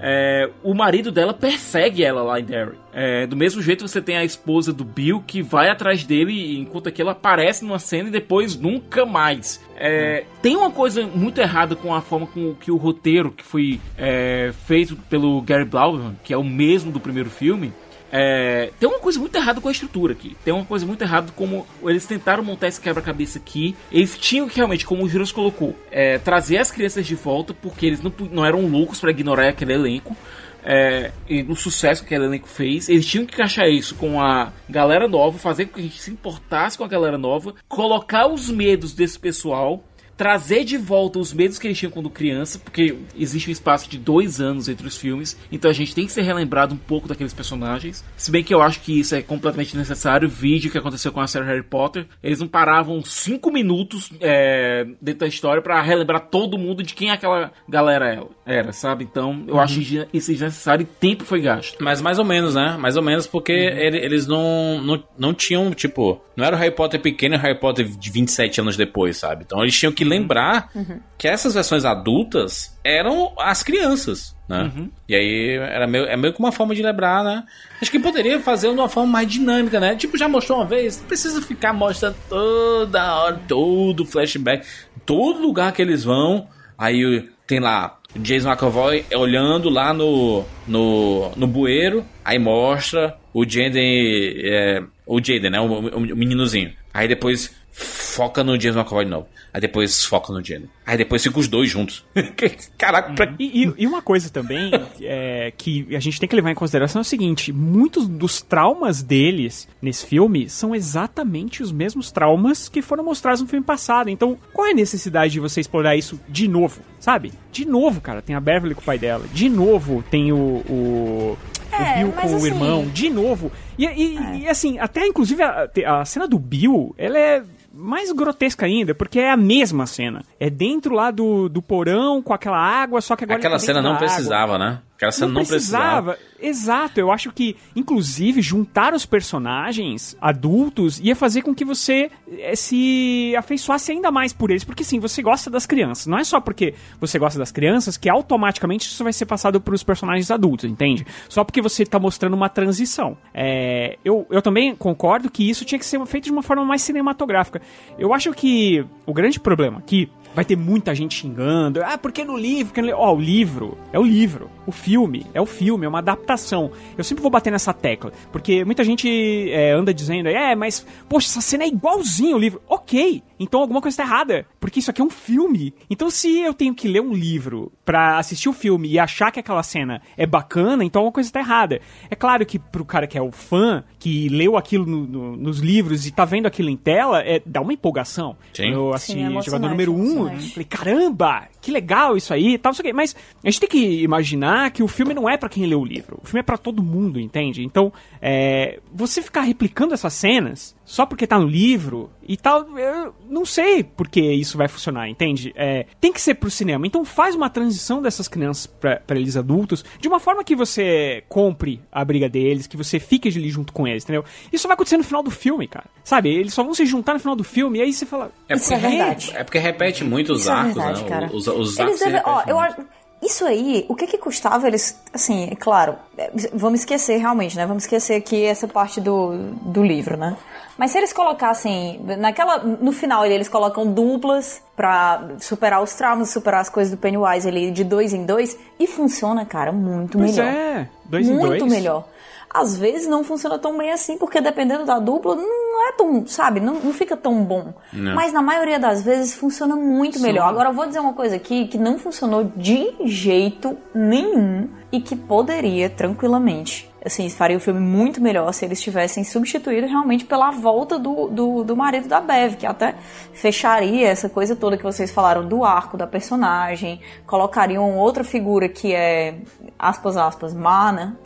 É, 0.03 0.49
o 0.63 0.75
marido 0.75 1.13
dela 1.13 1.35
persegue 1.35 2.03
ela 2.03 2.23
lá 2.23 2.41
em 2.41 2.45
Derry. 2.45 2.73
É, 2.93 3.27
do 3.27 3.37
mesmo 3.37 3.61
jeito 3.61 3.87
você 3.87 4.01
tem 4.01 4.17
a 4.17 4.25
esposa 4.25 4.73
do 4.73 4.83
Bill 4.83 5.23
que 5.27 5.43
vai 5.43 5.69
atrás 5.69 6.05
dele 6.05 6.59
enquanto 6.59 6.89
aquilo 6.89 7.11
aparece 7.11 7.65
numa 7.65 7.79
cena 7.79 8.09
e 8.09 8.13
depois 8.13 8.57
nunca 8.57 9.05
mais. 9.05 9.61
É, 9.77 10.25
Tem 10.43 10.57
uma 10.57 10.71
coisa 10.71 11.07
muito 11.07 11.41
errada 11.41 11.77
com 11.77 11.95
a 11.95 12.01
forma 12.01 12.27
com 12.27 12.55
que 12.55 12.71
o 12.73 12.77
roteiro 12.77 13.31
que 13.31 13.45
foi 13.45 13.79
é, 13.97 14.53
feito 14.67 14.97
pelo 15.09 15.41
Gary 15.43 15.65
Blauman, 15.67 16.17
que 16.25 16.33
é 16.33 16.37
o 16.37 16.45
mesmo 16.45 16.91
do 16.91 16.99
primeiro 16.99 17.31
filme, 17.31 17.73
é, 18.13 18.73
tem 18.79 18.89
uma 18.89 18.99
coisa 18.99 19.19
muito 19.21 19.35
errada 19.37 19.61
com 19.61 19.69
a 19.69 19.73
estrutura 19.73 20.13
aqui. 20.13 20.37
Tem 20.45 20.53
uma 20.53 20.65
coisa 20.65 20.85
muito 20.85 21.03
errada 21.03 21.33
como 21.33 21.67
eles 21.83 22.07
tentaram 22.07 22.43
montar 22.43 22.69
esse 22.69 22.81
quebra-cabeça 22.81 23.39
aqui. 23.39 23.77
Eles 23.91 24.19
tinham 24.19 24.49
que 24.49 24.57
realmente, 24.57 24.85
como 24.85 25.05
o 25.05 25.09
Juros 25.09 25.33
colocou, 25.33 25.77
é, 25.91 26.19
trazer 26.19 26.59
as 26.59 26.71
crianças 26.71 27.07
de 27.07 27.15
volta, 27.15 27.55
porque 27.55 27.87
eles 27.87 28.03
não, 28.03 28.13
não 28.31 28.45
eram 28.45 28.67
loucos 28.67 29.01
para 29.01 29.11
ignorar 29.11 29.49
aquele 29.49 29.73
elenco. 29.73 30.17
É, 30.63 31.13
e 31.29 31.43
o 31.43 31.57
sucesso 31.57 32.03
que 32.03 32.09
aquele 32.15 32.29
elenco 32.29 32.47
fez, 32.47 32.89
eles 32.89 33.07
tinham 33.07 33.25
que 33.25 33.33
encaixar 33.33 33.67
isso 33.69 33.95
com 33.95 34.21
a 34.21 34.53
galera 34.69 35.09
nova, 35.09 35.39
fazer 35.39 35.67
com 35.67 35.75
que 35.75 35.81
a 35.81 35.83
gente 35.85 35.99
se 35.99 36.11
importasse 36.11 36.77
com 36.77 36.85
a 36.85 36.89
galera 36.89 37.17
nova, 37.17 37.55
colocar 37.67 38.27
os 38.27 38.51
medos 38.51 38.93
desse 38.93 39.19
pessoal, 39.19 39.83
trazer 40.21 40.65
de 40.65 40.77
volta 40.77 41.19
os 41.19 41.33
medos 41.33 41.59
que 41.59 41.67
eles 41.67 41.79
tinham 41.79 41.91
quando 41.91 42.11
criança, 42.11 42.59
porque 42.59 42.95
existe 43.19 43.49
um 43.49 43.53
espaço 43.53 43.89
de 43.89 43.97
dois 43.97 44.39
anos 44.39 44.69
entre 44.69 44.87
os 44.87 44.95
filmes, 44.99 45.35
então 45.51 45.71
a 45.71 45.73
gente 45.73 45.95
tem 45.95 46.05
que 46.05 46.13
ser 46.13 46.21
relembrado 46.21 46.75
um 46.75 46.77
pouco 46.77 47.09
daqueles 47.09 47.33
personagens. 47.33 48.05
Se 48.19 48.31
bem 48.31 48.45
que 48.45 48.53
eu 48.53 48.61
acho 48.61 48.81
que 48.83 49.01
isso 49.01 49.15
é 49.15 49.23
completamente 49.23 49.75
necessário. 49.75 50.29
Vídeo 50.29 50.71
que 50.71 50.77
aconteceu 50.77 51.11
com 51.11 51.23
a 51.23 51.27
série 51.27 51.47
Harry 51.47 51.63
Potter, 51.63 52.05
eles 52.23 52.39
não 52.39 52.47
paravam 52.47 53.03
cinco 53.03 53.51
minutos 53.51 54.11
é, 54.21 54.87
dentro 55.01 55.21
da 55.21 55.27
história 55.27 55.63
para 55.63 55.81
relembrar 55.81 56.21
todo 56.29 56.59
mundo 56.59 56.83
de 56.83 56.93
quem 56.93 57.11
aquela 57.11 57.51
galera 57.67 58.23
era, 58.45 58.73
sabe? 58.73 59.05
Então 59.11 59.43
eu 59.49 59.59
acho 59.59 59.81
isso 60.13 60.31
desnecessário 60.33 60.83
e 60.83 60.87
tempo 60.87 61.25
foi 61.25 61.41
gasto. 61.41 61.79
Mas 61.83 62.03
mais 62.03 62.19
ou 62.19 62.27
menos, 62.27 62.55
né? 62.55 62.77
Mais 62.79 62.95
ou 62.99 63.03
menos 63.03 63.27
porque 63.27 63.53
ele- 63.53 63.97
eles 64.05 64.27
não, 64.27 64.83
não, 64.83 65.03
não 65.19 65.33
tinham, 65.33 65.71
tipo, 65.73 66.21
não 66.37 66.45
era 66.45 66.55
o 66.55 66.59
Harry 66.59 66.75
Potter 66.75 67.01
pequeno 67.01 67.37
e 67.37 67.39
o 67.39 67.41
Harry 67.41 67.59
Potter 67.59 67.87
de 67.89 68.11
27 68.11 68.61
anos 68.61 68.77
depois, 68.77 69.17
sabe? 69.17 69.45
Então 69.47 69.63
eles 69.63 69.79
tinham 69.79 69.93
que 69.93 70.05
lembrar 70.11 70.71
que 71.17 71.27
essas 71.29 71.55
versões 71.55 71.85
adultas 71.85 72.77
eram 72.85 73.33
as 73.39 73.63
crianças, 73.63 74.37
né? 74.49 74.71
E 75.09 75.15
aí 75.15 75.57
era 75.57 75.87
meio, 75.87 76.05
é 76.05 76.17
meio 76.17 76.33
que 76.35 76.41
uma 76.41 76.53
forma 76.53 76.75
de 76.75 76.83
lembrar, 76.83 77.23
né? 77.25 77.45
Acho 77.81 77.91
que 77.91 77.99
poderia 77.99 78.39
fazer 78.41 78.69
de 78.69 78.75
uma 78.75 78.89
forma 78.89 79.11
mais 79.13 79.29
dinâmica, 79.29 79.79
né? 79.81 79.95
Tipo, 79.97 80.19
já 80.19 80.29
mostrou 80.29 80.59
uma 80.59 80.67
vez, 80.67 80.99
não 80.99 81.07
precisa 81.07 81.41
ficar 81.41 81.73
mostrando 81.73 82.17
toda 82.29 83.17
hora, 83.17 83.41
todo 83.49 84.05
flashback, 84.05 84.67
todo 85.07 85.41
lugar 85.41 85.73
que 85.73 85.81
eles 85.81 86.05
vão. 86.05 86.49
Aí 86.77 87.29
tem 87.47 87.61
lá 87.61 87.99
o 88.15 88.19
Jason 88.19 88.51
McAvoy 88.51 89.05
olhando 89.15 89.69
lá 89.71 89.93
no, 89.95 90.45
no, 90.67 91.31
no 91.37 91.47
bueiro, 91.47 92.05
aí 92.25 92.39
mostra 92.39 93.17
o 93.33 93.45
Jaden, 93.49 94.35
é, 94.43 94.83
o 95.07 95.19
Jaden, 95.23 95.51
né, 95.51 95.61
o, 95.61 95.65
o- 95.67 95.97
o 96.13 96.17
meninozinho. 96.17 96.73
Aí 96.93 97.07
depois 97.07 97.55
foca 97.73 98.43
no 98.43 98.59
Jason 98.59 98.81
McAvoy 98.81 99.05
de 99.05 99.11
novo. 99.13 99.29
Aí 99.53 99.61
depois 99.61 100.05
foca 100.05 100.33
no 100.33 100.45
Jaden. 100.45 100.69
Aí 100.87 100.97
depois 100.97 101.23
fica 101.23 101.39
os 101.39 101.49
dois 101.49 101.69
juntos. 101.71 102.05
Caraca, 102.79 103.13
pra... 103.13 103.35
E, 103.39 103.65
e- 103.65 103.75
e 103.79 103.87
uma 103.87 104.01
coisa 104.03 104.31
também 104.31 104.71
é, 105.01 105.53
que 105.57 105.87
a 105.95 106.01
gente 106.01 106.19
tem 106.21 106.29
que 106.29 106.35
levar 106.37 106.51
em 106.51 106.55
consideração 106.55 107.01
é 107.01 107.03
o 107.03 107.05
seguinte: 107.05 107.53
muitos 107.53 108.07
dos 108.09 108.41
traumas 108.43 109.03
deles 109.03 109.69
nesse 109.83 110.07
filme 110.07 110.49
são 110.49 110.75
exatamente 110.75 111.63
os 111.63 111.73
mesmos 111.73 112.11
traumas 112.13 112.69
que 112.69 112.81
foram 112.83 113.05
mostrados 113.05 113.41
no 113.41 113.49
filme 113.49 113.65
passado. 113.65 114.09
Então, 114.11 114.37
qual 114.53 114.67
é 114.69 114.71
a 114.71 114.75
necessidade 114.75 115.33
de 115.33 115.41
você 115.41 115.61
explorar 115.61 115.97
isso 115.97 116.21
de 116.29 116.47
novo? 116.49 116.81
Sabe? 116.99 117.33
De 117.51 117.65
novo, 117.65 118.01
cara, 118.01 118.21
tem 118.23 118.37
a 118.37 118.41
Beverly 118.41 118.75
com 118.75 118.83
o 118.83 118.85
pai 118.85 118.99
dela. 118.99 119.25
De 119.33 119.49
novo, 119.49 120.05
tem 120.11 120.33
o. 120.33 120.37
o... 120.37 121.39
É, 121.73 122.05
o 122.05 122.09
Bill 122.09 122.13
com 122.13 122.33
o 122.33 122.37
assim- 122.37 122.47
irmão, 122.47 122.87
de 122.89 123.09
novo. 123.09 123.53
E, 123.79 123.87
e- 123.87 124.41
e, 124.43 124.49
assim, 124.49 124.79
até 124.81 125.07
inclusive 125.07 125.41
a, 125.43 125.69
a 126.01 126.05
cena 126.05 126.27
do 126.27 126.37
Bill, 126.39 126.93
ela 126.99 127.17
é 127.19 127.43
mais 127.73 128.13
grotesca 128.13 128.67
ainda, 128.67 128.95
porque 128.95 129.21
é 129.21 129.31
a 129.31 129.37
mesma 129.37 129.87
cena. 129.87 130.23
É 130.39 130.51
dentro 130.51 130.95
lá 130.95 131.11
do, 131.11 131.49
do 131.49 131.63
porão, 131.63 132.23
com 132.23 132.33
aquela 132.33 132.59
água, 132.59 133.01
só 133.01 133.17
que 133.17 133.25
agora. 133.25 133.39
ele 133.39 133.47
aquela 133.47 133.59
tá 133.61 133.65
cena 133.65 133.81
não 133.83 133.93
água. 133.93 134.01
precisava, 134.07 134.59
né? 134.59 134.81
Aquela 135.01 135.13
cena 135.13 135.33
não, 135.33 135.43
precisava. 135.47 136.19
Exato, 136.39 137.01
eu 137.01 137.11
acho 137.11 137.33
que, 137.33 137.57
inclusive, 137.75 138.43
juntar 138.43 138.93
os 138.93 139.07
personagens 139.07 140.15
adultos 140.21 141.01
ia 141.01 141.17
fazer 141.17 141.41
com 141.41 141.55
que 141.55 141.65
você 141.65 142.11
eh, 142.31 142.55
se 142.55 143.35
afeiçoasse 143.35 143.93
ainda 143.93 144.11
mais 144.11 144.35
por 144.35 144.51
eles. 144.51 144.63
Porque, 144.63 144.85
sim, 144.85 145.01
você 145.01 145.23
gosta 145.23 145.49
das 145.49 145.65
crianças. 145.65 146.07
Não 146.07 146.19
é 146.19 146.25
só 146.25 146.39
porque 146.39 146.75
você 147.01 147.19
gosta 147.19 147.39
das 147.39 147.51
crianças 147.51 147.97
que 147.97 148.11
automaticamente 148.11 148.89
isso 148.89 149.03
vai 149.03 149.13
ser 149.15 149.25
passado 149.25 149.59
pros 149.59 149.83
personagens 149.83 150.31
adultos, 150.31 150.71
entende? 150.71 151.07
Só 151.31 151.45
porque 151.45 151.63
você 151.63 151.87
tá 151.87 151.99
mostrando 151.99 152.35
uma 152.35 152.51
transição. 152.51 153.17
É, 153.33 153.97
eu, 154.05 154.27
eu 154.29 154.43
também 154.43 154.77
concordo 154.77 155.31
que 155.31 155.49
isso 155.49 155.65
tinha 155.65 155.79
que 155.79 155.87
ser 155.87 156.05
feito 156.05 156.25
de 156.25 156.31
uma 156.31 156.43
forma 156.43 156.63
mais 156.63 156.83
cinematográfica. 156.83 157.63
Eu 157.99 158.13
acho 158.13 158.35
que 158.35 158.85
o 159.07 159.15
grande 159.15 159.41
problema 159.41 159.79
aqui 159.79 160.11
Vai 160.35 160.45
ter 160.45 160.57
muita 160.57 160.95
gente 160.95 161.15
xingando. 161.15 161.83
Ah, 161.83 161.99
porque 161.99 162.25
no 162.25 162.37
livro? 162.37 162.67
Porque 162.67 162.81
no 162.81 162.87
li-" 162.87 162.93
Ó, 162.93 163.15
o 163.15 163.21
livro 163.21 163.77
é 163.93 163.99
o 163.99 164.05
livro. 164.05 164.51
O 164.67 164.73
filme 164.73 165.27
é 165.35 165.41
o 165.41 165.47
filme, 165.47 165.85
é 165.85 165.89
uma 165.89 165.99
adaptação. 165.99 166.71
Eu 166.97 167.03
sempre 167.03 167.23
vou 167.23 167.31
bater 167.31 167.51
nessa 167.51 167.73
tecla. 167.73 168.13
Porque 168.31 168.65
muita 168.65 168.85
gente 168.85 169.51
é, 169.51 169.73
anda 169.73 169.93
dizendo, 169.93 170.29
é, 170.29 170.55
mas, 170.55 170.87
poxa, 171.09 171.29
essa 171.29 171.41
cena 171.41 171.65
é 171.65 171.69
igualzinho 171.69 172.35
ao 172.35 172.41
livro. 172.41 172.63
Ok, 172.69 173.23
então 173.39 173.61
alguma 173.61 173.81
coisa 173.81 173.97
tá 173.97 174.03
errada. 174.05 174.47
Porque 174.61 174.79
isso 174.79 174.91
aqui 174.91 175.01
é 175.01 175.05
um 175.05 175.09
filme. 175.11 175.73
Então 175.89 176.11
se 176.11 176.39
eu 176.41 176.53
tenho 176.53 176.75
que 176.75 176.87
ler 176.87 177.01
um 177.01 177.13
livro 177.15 177.73
pra 177.85 178.19
assistir 178.19 178.49
o 178.49 178.53
filme 178.53 178.89
e 178.91 178.99
achar 178.99 179.31
que 179.33 179.41
aquela 179.41 179.63
cena 179.63 180.03
é 180.17 180.27
bacana, 180.27 180.85
então 180.85 181.01
alguma 181.01 181.13
coisa 181.15 181.33
tá 181.33 181.41
errada. 181.41 181.81
É 182.11 182.15
claro 182.15 182.45
que 182.45 182.59
pro 182.59 182.85
cara 182.85 183.07
que 183.07 183.17
é 183.17 183.23
o 183.23 183.33
fã, 183.33 183.83
que 183.99 184.29
leu 184.29 184.57
aquilo 184.57 184.85
no- 184.87 185.07
no- 185.07 185.37
nos 185.37 185.59
livros 185.61 186.07
e 186.07 186.11
tá 186.13 186.25
vendo 186.25 186.47
aquilo 186.47 186.69
em 186.69 186.77
tela, 186.77 187.21
é, 187.23 187.43
dá 187.45 187.61
uma 187.61 187.73
empolgação. 187.73 188.37
Sim. 188.53 188.71
Eu 188.73 188.91
Sim, 188.91 188.95
assisti 188.95 189.19
é 189.19 189.23
emocionante, 189.23 189.47
jogador 189.47 189.69
número 189.71 189.95
1, 189.95 189.97
um, 189.97 190.03
emocionante. 190.29 190.51
falei, 190.53 190.65
caramba, 190.67 191.49
que 191.61 191.71
legal 191.71 192.17
isso 192.17 192.33
aí, 192.35 192.55
e 192.55 192.59
tal, 192.59 192.71
não 192.71 192.75
sei 192.75 192.83
o 192.83 192.87
quê. 192.89 192.93
Mas 192.93 193.17
a 193.43 193.51
gente 193.51 193.61
tem 193.61 193.69
que 193.69 194.03
imaginar 194.03 194.71
que 194.71 194.83
o 194.83 194.89
filme 194.89 195.15
não 195.15 195.29
é 195.29 195.37
pra 195.37 195.49
quem 195.49 195.65
leu 195.67 195.81
o 195.81 195.85
livro. 195.85 196.19
O 196.23 196.27
filme 196.27 196.41
é 196.41 196.43
pra 196.43 196.59
todo 196.59 196.83
mundo, 196.83 197.19
entende? 197.19 197.65
Então, 197.65 197.93
é, 198.21 198.79
você 198.93 199.23
ficar 199.23 199.41
replicando 199.43 199.95
essas 199.95 200.13
cenas 200.13 200.75
só 200.91 201.07
porque 201.07 201.25
tá 201.25 201.39
no 201.39 201.47
livro 201.47 202.11
e 202.27 202.37
tal, 202.37 202.67
eu 202.77 203.15
não 203.29 203.45
sei 203.45 203.85
porque 203.85 204.21
isso 204.21 204.59
vai 204.59 204.67
funcionar, 204.67 205.09
entende? 205.09 205.53
É, 205.55 205.87
tem 206.01 206.13
que 206.13 206.21
ser 206.21 206.35
pro 206.35 206.51
cinema. 206.51 206.85
Então 206.85 207.05
faz 207.05 207.37
uma 207.37 207.49
transição 207.49 208.03
dessas 208.03 208.27
crianças 208.27 208.67
pra, 208.67 208.97
pra 208.97 209.17
eles 209.17 209.37
adultos 209.37 209.85
de 210.01 210.09
uma 210.09 210.19
forma 210.19 210.43
que 210.43 210.57
você 210.57 211.23
compre 211.29 211.81
a 211.93 212.05
briga 212.05 212.29
deles, 212.29 212.67
que 212.67 212.77
você 212.77 212.99
fique 212.99 213.29
ali 213.29 213.49
junto 213.51 213.73
com 213.73 213.87
eles, 213.87 214.03
entendeu? 214.03 214.25
Isso 214.53 214.67
vai 214.67 214.75
acontecer 214.75 214.97
no 214.97 215.05
final 215.05 215.23
do 215.23 215.31
filme, 215.31 215.69
cara. 215.69 215.87
Sabe? 216.03 216.29
Eles 216.29 216.53
só 216.53 216.65
vão 216.65 216.75
se 216.75 216.85
juntar 216.85 217.15
no 217.15 217.21
final 217.21 217.37
do 217.37 217.45
filme 217.45 217.79
e 217.79 217.83
aí 217.83 217.93
você 217.93 218.05
fala. 218.05 218.33
É 218.49 218.55
Isso 218.57 218.75
é 218.75 218.79
porque- 218.81 218.97
verdade. 218.97 219.33
É 219.37 219.45
porque 219.45 219.59
repete 219.61 220.03
muito 220.03 220.33
os 220.33 220.41
Isso 220.41 220.51
é 220.51 220.55
arcos, 220.55 220.75
verdade, 220.75 221.03
né? 221.05 221.09
cara. 221.09 221.27
Os, 221.33 221.47
os 221.47 221.79
Eles 221.79 221.79
arcos 221.81 221.99
se 221.99 222.05
devem- 222.05 222.23
ó, 222.25 222.39
repetem 222.39 222.51
eu 222.53 222.59
muito. 222.61 222.73
acho. 222.81 223.00
Isso 223.23 223.45
aí, 223.45 223.85
o 223.89 223.95
que 223.95 224.07
que 224.07 224.17
custava 224.17 224.67
eles. 224.67 224.99
Assim, 225.13 225.49
é 225.51 225.55
claro, 225.55 225.97
é, 226.17 226.31
vamos 226.55 226.81
esquecer 226.81 227.19
realmente, 227.19 227.55
né? 227.57 227.67
Vamos 227.67 227.83
esquecer 227.85 228.15
aqui 228.15 228.45
essa 228.45 228.67
parte 228.67 229.01
do, 229.01 229.37
do 229.61 229.83
livro, 229.83 230.17
né? 230.17 230.37
Mas 230.79 230.93
se 230.93 230.99
eles 230.99 231.13
colocassem. 231.13 232.01
Naquela, 232.19 232.59
no 232.59 232.93
final 232.93 233.27
eles 233.27 233.49
colocam 233.49 233.87
duplas 233.93 234.63
pra 234.75 235.23
superar 235.39 235.83
os 235.83 235.93
traumas, 235.93 236.31
superar 236.31 236.63
as 236.63 236.71
coisas 236.71 236.91
do 236.91 236.97
Pennywise 236.97 237.47
ali 237.47 237.71
de 237.71 237.85
dois 237.85 238.15
em 238.15 238.25
dois, 238.25 238.57
e 238.79 238.87
funciona, 238.87 239.45
cara, 239.45 239.71
muito 239.71 240.17
Pois 240.17 240.37
melhor. 240.37 240.51
é, 240.51 240.89
dois 241.05 241.29
em 241.29 241.35
muito 241.35 241.59
dois. 241.59 241.71
melhor. 241.73 242.09
Às 242.53 242.77
vezes 242.77 243.07
não 243.07 243.23
funciona 243.23 243.59
tão 243.59 243.79
bem 243.79 243.93
assim, 243.93 244.19
porque 244.19 244.41
dependendo 244.41 244.85
da 244.85 244.99
dupla, 244.99 245.37
não 245.37 245.89
é 245.89 245.93
tão, 245.93 246.27
sabe, 246.27 246.59
não, 246.59 246.75
não 246.75 246.93
fica 246.93 247.17
tão 247.17 247.45
bom. 247.45 247.73
Mas 248.15 248.33
na 248.33 248.43
maioria 248.43 248.79
das 248.79 249.03
vezes 249.03 249.35
funciona 249.35 249.77
muito 249.77 250.19
melhor. 250.21 250.49
Agora 250.49 250.71
eu 250.71 250.73
vou 250.73 250.87
dizer 250.87 250.99
uma 250.99 251.13
coisa 251.13 251.37
aqui 251.37 251.69
que 251.69 251.79
não 251.79 251.99
funcionou 251.99 252.45
de 252.57 252.93
jeito 253.05 253.77
nenhum 253.95 254.69
e 254.91 255.01
que 255.01 255.15
poderia 255.15 255.89
tranquilamente. 255.89 256.91
Assim, 257.03 257.31
faria 257.31 257.57
o 257.57 257.61
filme 257.61 257.81
muito 257.81 258.21
melhor 258.21 258.53
se 258.53 258.65
eles 258.65 258.81
tivessem 258.81 259.25
substituído 259.25 259.87
realmente 259.87 260.25
pela 260.25 260.51
volta 260.51 260.99
do, 260.99 261.29
do, 261.29 261.65
do 261.65 261.77
marido 261.77 262.09
da 262.09 262.21
Bev, 262.21 262.57
que 262.57 262.67
até 262.67 262.95
fecharia 263.33 264.07
essa 264.07 264.29
coisa 264.29 264.55
toda 264.55 264.77
que 264.77 264.83
vocês 264.83 265.11
falaram 265.11 265.49
do 265.49 265.65
arco 265.65 265.97
da 265.97 266.07
personagem, 266.07 267.01
colocariam 267.27 267.97
outra 267.97 268.23
figura 268.23 268.69
que 268.69 268.93
é, 268.93 269.39
aspas, 269.79 270.17
aspas, 270.19 270.53
Mana, 270.53 271.19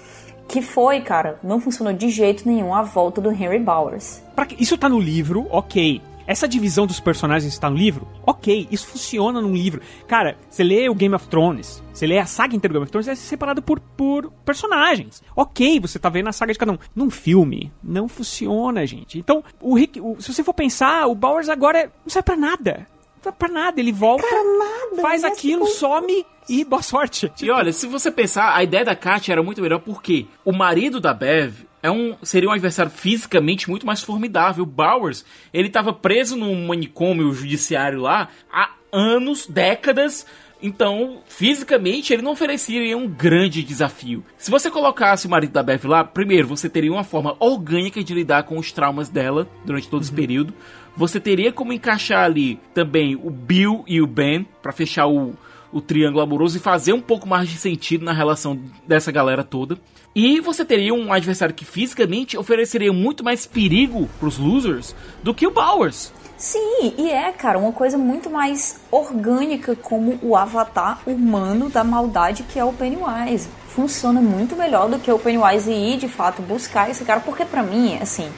que 0.49 0.61
foi, 0.63 1.01
cara, 1.01 1.39
não 1.43 1.61
funcionou 1.61 1.93
de 1.93 2.09
jeito 2.11 2.47
nenhum 2.49 2.75
a 2.75 2.83
volta 2.83 3.21
do 3.21 3.31
Henry 3.31 3.59
Bowers. 3.59 4.23
Pra 4.35 4.47
que- 4.47 4.63
Isso 4.63 4.77
tá 4.79 4.89
no 4.89 4.99
livro, 5.01 5.47
ok. 5.51 6.01
Essa 6.27 6.49
divisão 6.49 6.87
dos 6.87 6.99
personagens 7.01 7.53
está 7.53 7.69
no 7.69 7.77
livro? 7.77 8.09
Ok, 8.27 8.67
isso 8.71 8.87
funciona 8.87 9.43
num 9.43 9.53
livro. 9.53 9.83
Cara, 10.09 10.39
você 10.49 10.65
lê 10.65 10.89
o 10.89 10.95
Game 10.95 11.15
of 11.15 11.29
Thrones, 11.29 11.83
você 11.93 12.07
lê 12.07 12.19
a 12.19 12.25
saga 12.25 12.57
inteira 12.57 12.73
do 12.73 12.77
Game 12.79 12.85
of 12.85 12.91
Thrones, 12.91 13.09
é 13.09 13.15
separado 13.15 13.61
por, 13.61 13.79
por 13.79 14.31
personagens. 14.43 15.23
Ok, 15.37 15.79
você 15.81 15.99
tá 15.99 16.09
vendo 16.09 16.29
a 16.29 16.33
saga 16.33 16.53
de 16.55 16.59
cada 16.59 16.73
um. 16.73 16.79
Num 16.97 17.11
filme, 17.11 17.71
não 17.83 18.09
funciona, 18.09 18.87
gente. 18.87 19.19
Então, 19.19 19.45
o 19.61 19.75
Rick, 19.75 20.01
o- 20.01 20.17
se 20.19 20.33
você 20.33 20.43
for 20.43 20.55
pensar, 20.55 21.07
o 21.09 21.15
Bowers 21.15 21.51
agora 21.51 21.79
é- 21.81 21.85
não 21.87 22.09
serve 22.09 22.25
pra 22.25 22.37
nada. 22.37 22.87
Não 23.17 23.23
serve 23.25 23.39
pra 23.39 23.49
nada. 23.49 23.79
Ele 23.79 23.93
volta, 23.93 24.25
nada, 24.27 25.03
faz 25.03 25.23
mas 25.23 25.25
aquilo, 25.25 25.67
some 25.67 26.25
e 26.49 26.65
boa 26.65 26.83
sorte. 26.83 27.31
E 27.43 27.51
olha, 27.51 27.73
se 27.73 27.87
você 27.87 28.11
pensar, 28.11 28.55
a 28.55 28.63
ideia 28.63 28.85
da 28.85 28.97
Katia 28.97 29.33
era 29.35 29.43
muito 29.43 29.63
melhor 29.63 29.81
porque 29.81 30.27
o 30.45 30.53
marido 30.53 31.01
da 31.01 31.15
Bev 31.15 31.65
é 31.83 31.91
um, 31.91 32.17
seria 32.23 32.49
um 32.49 32.53
adversário 32.53 32.91
fisicamente 32.91 33.69
muito 33.69 33.87
mais 33.87 34.03
formidável. 34.03 34.65
O 34.65 34.67
Bowers, 34.67 35.25
ele 35.53 35.69
tava 35.69 35.93
preso 35.93 36.37
num 36.37 36.67
manicômio 36.67 37.33
judiciário 37.33 38.01
lá 38.01 38.29
há 38.53 38.71
anos, 38.91 39.47
décadas. 39.47 40.27
Então, 40.63 41.21
fisicamente, 41.27 42.11
ele 42.11 42.23
não 42.23 42.33
ofereceria 42.33 42.97
um 42.97 43.07
grande 43.07 43.63
desafio. 43.63 44.25
Se 44.39 44.51
você 44.51 44.71
colocasse 44.71 45.27
o 45.27 45.31
marido 45.31 45.53
da 45.53 45.63
Bev 45.63 45.85
lá, 45.85 46.03
primeiro, 46.03 46.49
você 46.49 46.71
teria 46.71 46.91
uma 46.91 47.05
forma 47.05 47.37
orgânica 47.39 48.03
de 48.03 48.15
lidar 48.15 48.45
com 48.45 48.57
os 48.57 48.73
traumas 48.73 49.11
dela 49.11 49.47
durante 49.67 49.89
todo 49.91 50.01
esse 50.01 50.13
período. 50.13 50.55
Você 50.97 51.21
teria 51.21 51.53
como 51.53 51.73
encaixar 51.73 52.25
ali 52.25 52.59
também 52.73 53.15
o 53.15 53.29
Bill 53.29 53.85
e 53.87 54.01
o 54.01 54.07
Ben, 54.07 54.47
pra 54.63 54.73
fechar 54.73 55.07
o, 55.07 55.35
o 55.75 55.81
triângulo 55.81 56.23
amoroso 56.23 56.57
e 56.57 56.61
fazer 56.61 56.93
um 56.93 57.01
pouco 57.01 57.29
mais 57.29 57.49
de 57.49 57.57
sentido 57.57 58.05
na 58.05 58.13
relação 58.13 58.59
dessa 58.87 59.11
galera 59.11 59.43
toda. 59.43 59.77
E 60.15 60.41
você 60.41 60.65
teria 60.65 60.95
um 60.95 61.13
adversário 61.13 61.55
que 61.55 61.65
fisicamente 61.65 62.39
ofereceria 62.39 62.93
muito 62.93 63.25
mais 63.25 63.45
perigo 63.45 64.09
pros 64.21 64.39
losers 64.39 64.95
do 65.23 65.35
que 65.35 65.45
o 65.45 65.51
Bowers. 65.51 66.13
Sim, 66.37 66.95
e 66.97 67.11
é, 67.11 67.33
cara, 67.33 67.59
uma 67.59 67.73
coisa 67.73 67.99
muito 67.99 68.31
mais 68.31 68.81
orgânica 68.91 69.75
como 69.75 70.19
o 70.23 70.37
avatar 70.37 71.01
humano 71.07 71.69
da 71.69 71.83
maldade 71.83 72.45
que 72.45 72.59
é 72.59 72.65
o 72.65 72.73
Pennywise. 72.73 73.49
Funciona 73.69 74.21
muito 74.21 74.55
melhor 74.55 74.89
do 74.89 74.99
que 74.99 75.11
o 75.11 75.19
Pennywise 75.19 75.73
ir 75.73 75.97
de 75.97 76.09
fato 76.09 76.43
buscar 76.43 76.89
esse 76.89 77.05
cara, 77.05 77.21
porque 77.21 77.45
pra 77.45 77.63
mim, 77.63 77.99
assim, 78.01 78.29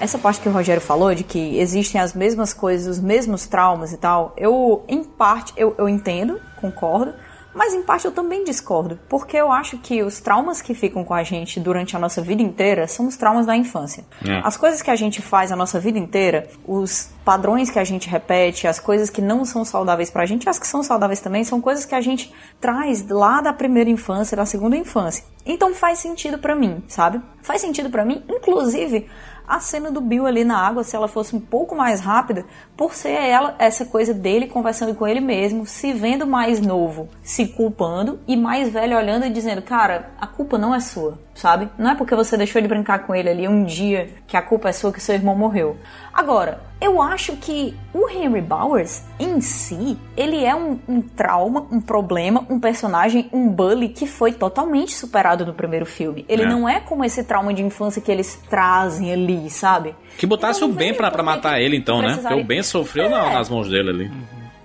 essa 0.00 0.18
parte 0.18 0.40
que 0.40 0.48
o 0.48 0.52
Rogério 0.52 0.82
falou 0.82 1.14
de 1.14 1.24
que 1.24 1.58
existem 1.58 2.00
as 2.00 2.14
mesmas 2.14 2.52
coisas, 2.52 2.98
os 2.98 3.02
mesmos 3.02 3.46
traumas 3.46 3.92
e 3.92 3.96
tal, 3.96 4.34
eu, 4.36 4.84
em 4.88 5.04
parte, 5.04 5.52
eu, 5.56 5.74
eu 5.78 5.88
entendo, 5.88 6.40
concordo, 6.60 7.14
mas 7.54 7.72
em 7.72 7.82
parte 7.82 8.04
eu 8.04 8.10
também 8.10 8.42
discordo, 8.42 8.98
porque 9.08 9.36
eu 9.36 9.52
acho 9.52 9.78
que 9.78 10.02
os 10.02 10.20
traumas 10.20 10.60
que 10.60 10.74
ficam 10.74 11.04
com 11.04 11.14
a 11.14 11.22
gente 11.22 11.60
durante 11.60 11.94
a 11.94 11.98
nossa 12.00 12.20
vida 12.20 12.42
inteira 12.42 12.88
são 12.88 13.06
os 13.06 13.16
traumas 13.16 13.46
da 13.46 13.56
infância. 13.56 14.04
É. 14.26 14.40
As 14.44 14.56
coisas 14.56 14.82
que 14.82 14.90
a 14.90 14.96
gente 14.96 15.22
faz 15.22 15.52
a 15.52 15.56
nossa 15.56 15.78
vida 15.78 15.96
inteira, 15.96 16.48
os 16.66 17.10
padrões 17.24 17.70
que 17.70 17.78
a 17.78 17.84
gente 17.84 18.08
repete, 18.08 18.66
as 18.66 18.80
coisas 18.80 19.08
que 19.08 19.22
não 19.22 19.44
são 19.44 19.64
saudáveis 19.64 20.10
pra 20.10 20.26
gente, 20.26 20.48
as 20.48 20.58
que 20.58 20.66
são 20.66 20.82
saudáveis 20.82 21.20
também, 21.20 21.44
são 21.44 21.60
coisas 21.60 21.84
que 21.84 21.94
a 21.94 22.00
gente 22.00 22.34
traz 22.60 23.08
lá 23.08 23.40
da 23.40 23.52
primeira 23.52 23.88
infância, 23.88 24.36
da 24.36 24.44
segunda 24.44 24.76
infância. 24.76 25.24
Então 25.46 25.72
faz 25.74 26.00
sentido 26.00 26.38
pra 26.38 26.56
mim, 26.56 26.82
sabe? 26.88 27.22
Faz 27.40 27.60
sentido 27.60 27.88
pra 27.88 28.04
mim, 28.04 28.24
inclusive 28.28 29.06
a 29.46 29.60
cena 29.60 29.90
do 29.90 30.00
Bill 30.00 30.26
ali 30.26 30.44
na 30.44 30.58
água, 30.58 30.84
se 30.84 30.96
ela 30.96 31.08
fosse 31.08 31.36
um 31.36 31.40
pouco 31.40 31.74
mais 31.74 32.00
rápida, 32.00 32.44
por 32.76 32.94
ser 32.94 33.12
ela 33.12 33.54
essa 33.58 33.84
coisa 33.84 34.14
dele 34.14 34.46
conversando 34.46 34.94
com 34.94 35.06
ele 35.06 35.20
mesmo, 35.20 35.66
se 35.66 35.92
vendo 35.92 36.26
mais 36.26 36.60
novo, 36.60 37.08
se 37.22 37.46
culpando 37.46 38.20
e 38.26 38.36
mais 38.36 38.68
velho 38.68 38.96
olhando 38.96 39.26
e 39.26 39.30
dizendo, 39.30 39.62
cara, 39.62 40.10
a 40.20 40.26
culpa 40.26 40.56
não 40.56 40.74
é 40.74 40.80
sua, 40.80 41.18
sabe? 41.34 41.68
Não 41.78 41.90
é 41.90 41.94
porque 41.94 42.14
você 42.14 42.36
deixou 42.36 42.60
de 42.62 42.68
brincar 42.68 43.00
com 43.00 43.14
ele 43.14 43.28
ali 43.28 43.46
um 43.46 43.64
dia 43.64 44.10
que 44.26 44.36
a 44.36 44.42
culpa 44.42 44.68
é 44.68 44.72
sua 44.72 44.92
que 44.92 45.00
seu 45.00 45.14
irmão 45.14 45.36
morreu. 45.36 45.76
Agora, 46.14 46.60
eu 46.80 47.02
acho 47.02 47.32
que 47.36 47.74
o 47.92 48.08
Henry 48.08 48.40
Bowers 48.40 49.02
em 49.18 49.40
si, 49.40 49.98
ele 50.16 50.44
é 50.44 50.54
um, 50.54 50.78
um 50.88 51.00
trauma, 51.02 51.66
um 51.72 51.80
problema, 51.80 52.46
um 52.48 52.60
personagem, 52.60 53.28
um 53.32 53.48
bully 53.48 53.88
que 53.88 54.06
foi 54.06 54.30
totalmente 54.32 54.92
superado 54.92 55.44
no 55.44 55.52
primeiro 55.52 55.84
filme. 55.84 56.24
Ele 56.28 56.42
É. 56.44 56.46
não 56.46 56.68
é 56.68 56.78
como 56.78 57.04
esse 57.04 57.24
trauma 57.24 57.52
de 57.52 57.62
infância 57.64 58.00
que 58.00 58.12
eles 58.12 58.40
trazem 58.48 59.12
ali, 59.12 59.50
sabe? 59.50 59.94
Que 60.16 60.24
botasse 60.26 60.58
Então, 60.60 60.70
o 60.70 60.72
Ben 60.72 60.94
pra, 60.94 61.10
matar 61.22 61.60
ele, 61.60 61.76
então, 61.76 62.00
né? 62.00 62.16
Porque 62.20 62.34
o 62.34 62.44
Ben 62.44 62.62
sofreu 62.62 63.06
É. 63.06 63.08
nas 63.08 63.48
mãos 63.48 63.68
dele 63.68 63.90
ali. 63.90 64.12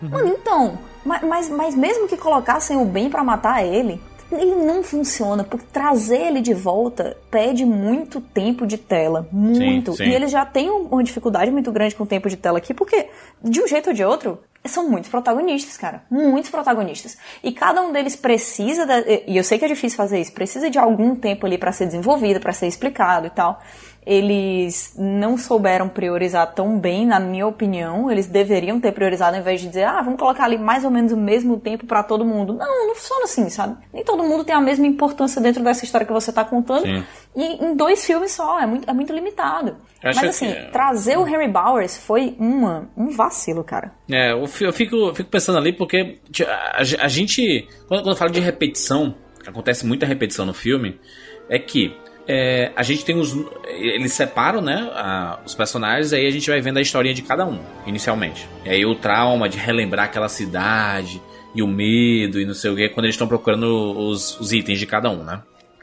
Mano, 0.01 0.27
então, 0.27 0.77
ma- 1.03 1.21
mas, 1.23 1.49
mas 1.49 1.75
mesmo 1.75 2.07
que 2.07 2.15
colocassem 2.15 2.77
o 2.77 2.85
bem 2.85 3.09
pra 3.09 3.23
matar 3.23 3.65
ele, 3.65 3.99
ele 4.31 4.55
não 4.55 4.83
funciona, 4.83 5.43
porque 5.43 5.65
trazer 5.71 6.17
ele 6.27 6.41
de 6.41 6.53
volta 6.53 7.17
pede 7.31 7.65
muito 7.65 8.19
tempo 8.21 8.65
de 8.65 8.77
tela. 8.77 9.27
Muito. 9.31 9.95
sim. 9.95 10.03
E 10.03 10.13
ele 10.13 10.27
já 10.27 10.45
tem 10.45 10.69
um- 10.69 10.87
uma 10.91 11.03
dificuldade 11.03 11.51
muito 11.51 11.71
grande 11.71 11.95
com 11.95 12.03
o 12.03 12.07
tempo 12.07 12.29
de 12.29 12.37
tela 12.37 12.57
aqui, 12.57 12.73
porque, 12.73 13.07
de 13.43 13.61
um 13.61 13.67
jeito 13.67 13.87
ou 13.89 13.93
de 13.93 14.03
outro, 14.03 14.39
são 14.65 14.89
muitos 14.89 15.09
protagonistas, 15.09 15.77
cara. 15.77 16.03
Muitos 16.11 16.49
protagonistas. 16.51 17.17
E 17.41 17.51
cada 17.51 17.81
um 17.81 17.91
deles 17.93 18.15
precisa, 18.15 18.85
da- 18.85 18.99
e 19.25 19.37
eu 19.37 19.43
sei 19.43 19.57
que 19.57 19.65
é 19.65 19.67
difícil 19.69 19.95
fazer 19.97 20.19
isso, 20.19 20.33
precisa 20.33 20.69
de 20.69 20.77
algum 20.77 21.15
tempo 21.15 21.45
ali 21.45 21.57
pra 21.57 21.71
ser 21.71 21.85
desenvolvido, 21.85 22.39
pra 22.39 22.51
ser 22.53 22.67
explicado 22.67 23.27
e 23.27 23.29
tal. 23.29 23.59
Eles 24.05 24.95
não 24.97 25.37
souberam 25.37 25.87
priorizar 25.87 26.51
tão 26.53 26.79
bem, 26.79 27.05
na 27.05 27.19
minha 27.19 27.45
opinião. 27.45 28.09
Eles 28.09 28.27
deveriam 28.27 28.79
ter 28.79 28.91
priorizado 28.91 29.35
ao 29.35 29.41
invés 29.41 29.61
de 29.61 29.67
dizer, 29.67 29.83
ah, 29.83 30.01
vamos 30.01 30.19
colocar 30.19 30.45
ali 30.45 30.57
mais 30.57 30.83
ou 30.83 30.89
menos 30.91 31.11
o 31.11 31.17
mesmo 31.17 31.59
tempo 31.59 31.85
pra 31.85 32.01
todo 32.01 32.25
mundo. 32.25 32.53
Não, 32.53 32.87
não 32.87 32.95
funciona 32.95 33.25
assim, 33.25 33.49
sabe? 33.49 33.77
Nem 33.93 34.03
todo 34.03 34.23
mundo 34.23 34.43
tem 34.43 34.55
a 34.55 34.61
mesma 34.61 34.87
importância 34.87 35.41
dentro 35.41 35.63
dessa 35.63 35.85
história 35.85 36.07
que 36.07 36.13
você 36.13 36.31
tá 36.31 36.43
contando. 36.43 36.81
Sim. 36.83 37.03
E 37.35 37.63
em 37.65 37.75
dois 37.75 38.03
filmes 38.05 38.31
só, 38.31 38.59
é 38.59 38.65
muito, 38.65 38.89
é 38.89 38.93
muito 38.93 39.13
limitado. 39.13 39.77
Eu 40.03 40.11
Mas 40.15 40.23
assim, 40.23 40.51
que- 40.53 40.71
trazer 40.71 41.17
o 41.17 41.27
Henry 41.27 41.47
Bowers 41.47 41.97
foi 41.97 42.35
uma, 42.39 42.89
um 42.97 43.09
vacilo, 43.09 43.63
cara. 43.63 43.91
É, 44.09 44.31
eu 44.31 44.47
fi- 44.47 44.63
eu 44.63 44.73
fico, 44.73 44.95
eu 44.95 45.13
fico 45.15 45.29
pensando 45.29 45.57
ali 45.57 45.71
porque 45.73 46.19
a, 46.77 47.07
gente, 47.07 47.67
quando, 47.87 48.03
quando 48.03 48.15
fala 48.15 48.31
de 48.31 48.39
repetição, 48.39 49.13
acontece 49.45 49.85
muita 49.85 50.05
repetição 50.05 50.45
no 50.45 50.53
filme, 50.53 50.99
é 51.49 51.59
que 51.59 51.95
é, 52.31 52.71
a 52.75 52.83
gente 52.83 53.03
tem 53.03 53.17
os. 53.17 53.35
Eles 53.67 54.13
separam, 54.13 54.61
né? 54.61 54.87
a- 54.93 55.39
os 55.43 55.55
personagens, 55.55 56.13
aí 56.13 56.27
a 56.27 56.31
gente 56.31 56.47
vai 56.47 56.61
vendo 56.61 56.77
a 56.77 56.81
historinha 56.81 57.15
de 57.15 57.23
cada 57.23 57.43
um, 57.45 57.59
inicialmente. 57.87 58.47
E 58.63 58.69
aí 58.69 58.85
o 58.85 58.93
trauma 58.93 59.49
de 59.49 59.57
relembrar 59.57 60.05
aquela 60.05 60.29
cidade, 60.29 61.19
e 61.55 61.63
o 61.63 61.67
medo, 61.67 62.39
e 62.39 62.45
não 62.45 62.53
sei 62.53 62.69
o 62.69 62.75
que, 62.75 62.87
quando 62.89 63.05
eles 63.05 63.15
estão 63.15 63.27
procurando 63.27 63.65
os, 63.97 64.39
os 64.39 64.53
itens 64.53 64.77
de 64.77 64.85
cada 64.85 65.09
um, 65.09 65.23
né? 65.23 65.41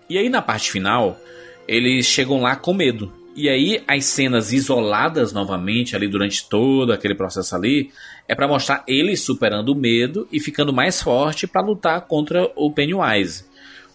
E 0.08 0.16
aí 0.16 0.28
na 0.28 0.40
parte 0.40 0.70
final, 0.70 1.18
eles 1.66 2.06
chegam 2.06 2.40
lá 2.40 2.54
com 2.54 2.72
medo. 2.72 3.12
E 3.34 3.48
aí 3.48 3.82
as 3.86 4.04
cenas 4.04 4.52
isoladas 4.52 5.32
novamente 5.32 5.94
ali 5.96 6.08
durante 6.08 6.48
todo 6.48 6.92
aquele 6.92 7.14
processo 7.14 7.54
ali 7.56 7.90
é 8.28 8.34
pra 8.34 8.48
mostrar 8.48 8.82
eles 8.88 9.20
superando 9.20 9.70
o 9.70 9.74
medo 9.74 10.26
e 10.32 10.40
ficando 10.40 10.72
mais 10.72 11.02
forte 11.02 11.46
pra 11.46 11.60
lutar 11.60 12.00
contra 12.02 12.50
o 12.56 12.70
Pennywise. 12.72 13.44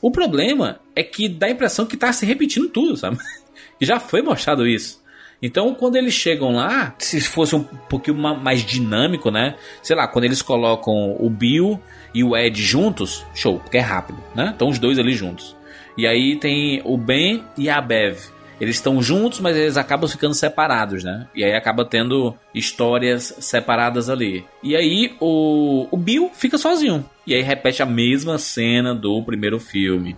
O 0.02 0.12
problema 0.12 0.80
é 0.95 1.04
que 1.04 1.30
dá 1.30 1.47
a 1.47 1.52
impressão 1.52 1.86
que 1.86 1.95
tá 1.97 2.12
se 2.12 2.26
repetindo 2.26 2.68
tudo, 2.70 2.97
sabe? 2.97 3.18
Já 3.80 3.99
foi 3.99 4.22
mostrado 4.22 4.68
isso. 4.68 5.02
Então, 5.43 5.74
quando 5.74 5.95
eles 5.95 6.14
chegam 6.14 6.56
lá, 6.56 6.93
se 6.99 7.20
fosse 7.20 7.56
um 7.56 7.64
pouquinho 7.64 8.18
ma- 8.18 8.36
mais 8.36 8.64
dinâmico, 8.64 9.32
né? 9.32 9.56
Sei 9.82 9.95
lá, 9.95 10.08
quando 10.08 10.26
eles 10.26 10.41
colocam 10.41 11.16
o 11.20 11.30
Bill 11.30 11.80
e 12.14 12.24
o 12.24 12.38
Ed 12.38 12.62
juntos, 12.62 13.26
show, 13.34 13.60
porque 13.60 13.78
é 13.78 13.82
rápido, 13.82 14.20
né? 14.36 14.52
Então, 14.56 14.70
os 14.70 14.78
dois 14.78 14.99
ali 14.99 15.14
juntos. 15.14 15.56
E 15.97 16.06
aí 16.06 16.36
tem 16.38 16.82
o 16.86 16.95
Ben 16.95 17.43
e 17.58 17.70
a 17.70 17.82
Bev. 17.82 18.18
Eles 18.60 18.76
estão 18.76 19.02
juntos, 19.02 19.39
mas 19.39 19.58
eles 19.58 19.76
acabam 19.76 20.08
ficando 20.08 20.36
separados, 20.36 21.04
né? 21.04 21.28
E 21.36 21.43
aí 21.43 21.54
acaba 21.56 21.84
tendo 21.84 22.36
histórias 22.54 23.34
separadas 23.39 24.08
ali. 24.12 24.45
E 24.62 24.76
aí 24.76 25.16
o, 25.20 25.88
o 25.89 25.97
Bill 25.97 26.30
fica 26.36 26.60
sozinho. 26.60 27.04
E 27.26 27.34
aí 27.34 27.41
repete 27.41 27.84
a 27.84 27.86
mesma 27.86 28.38
cena 28.38 28.95
do 28.95 29.22
primeiro 29.24 29.59
filme. 29.59 30.15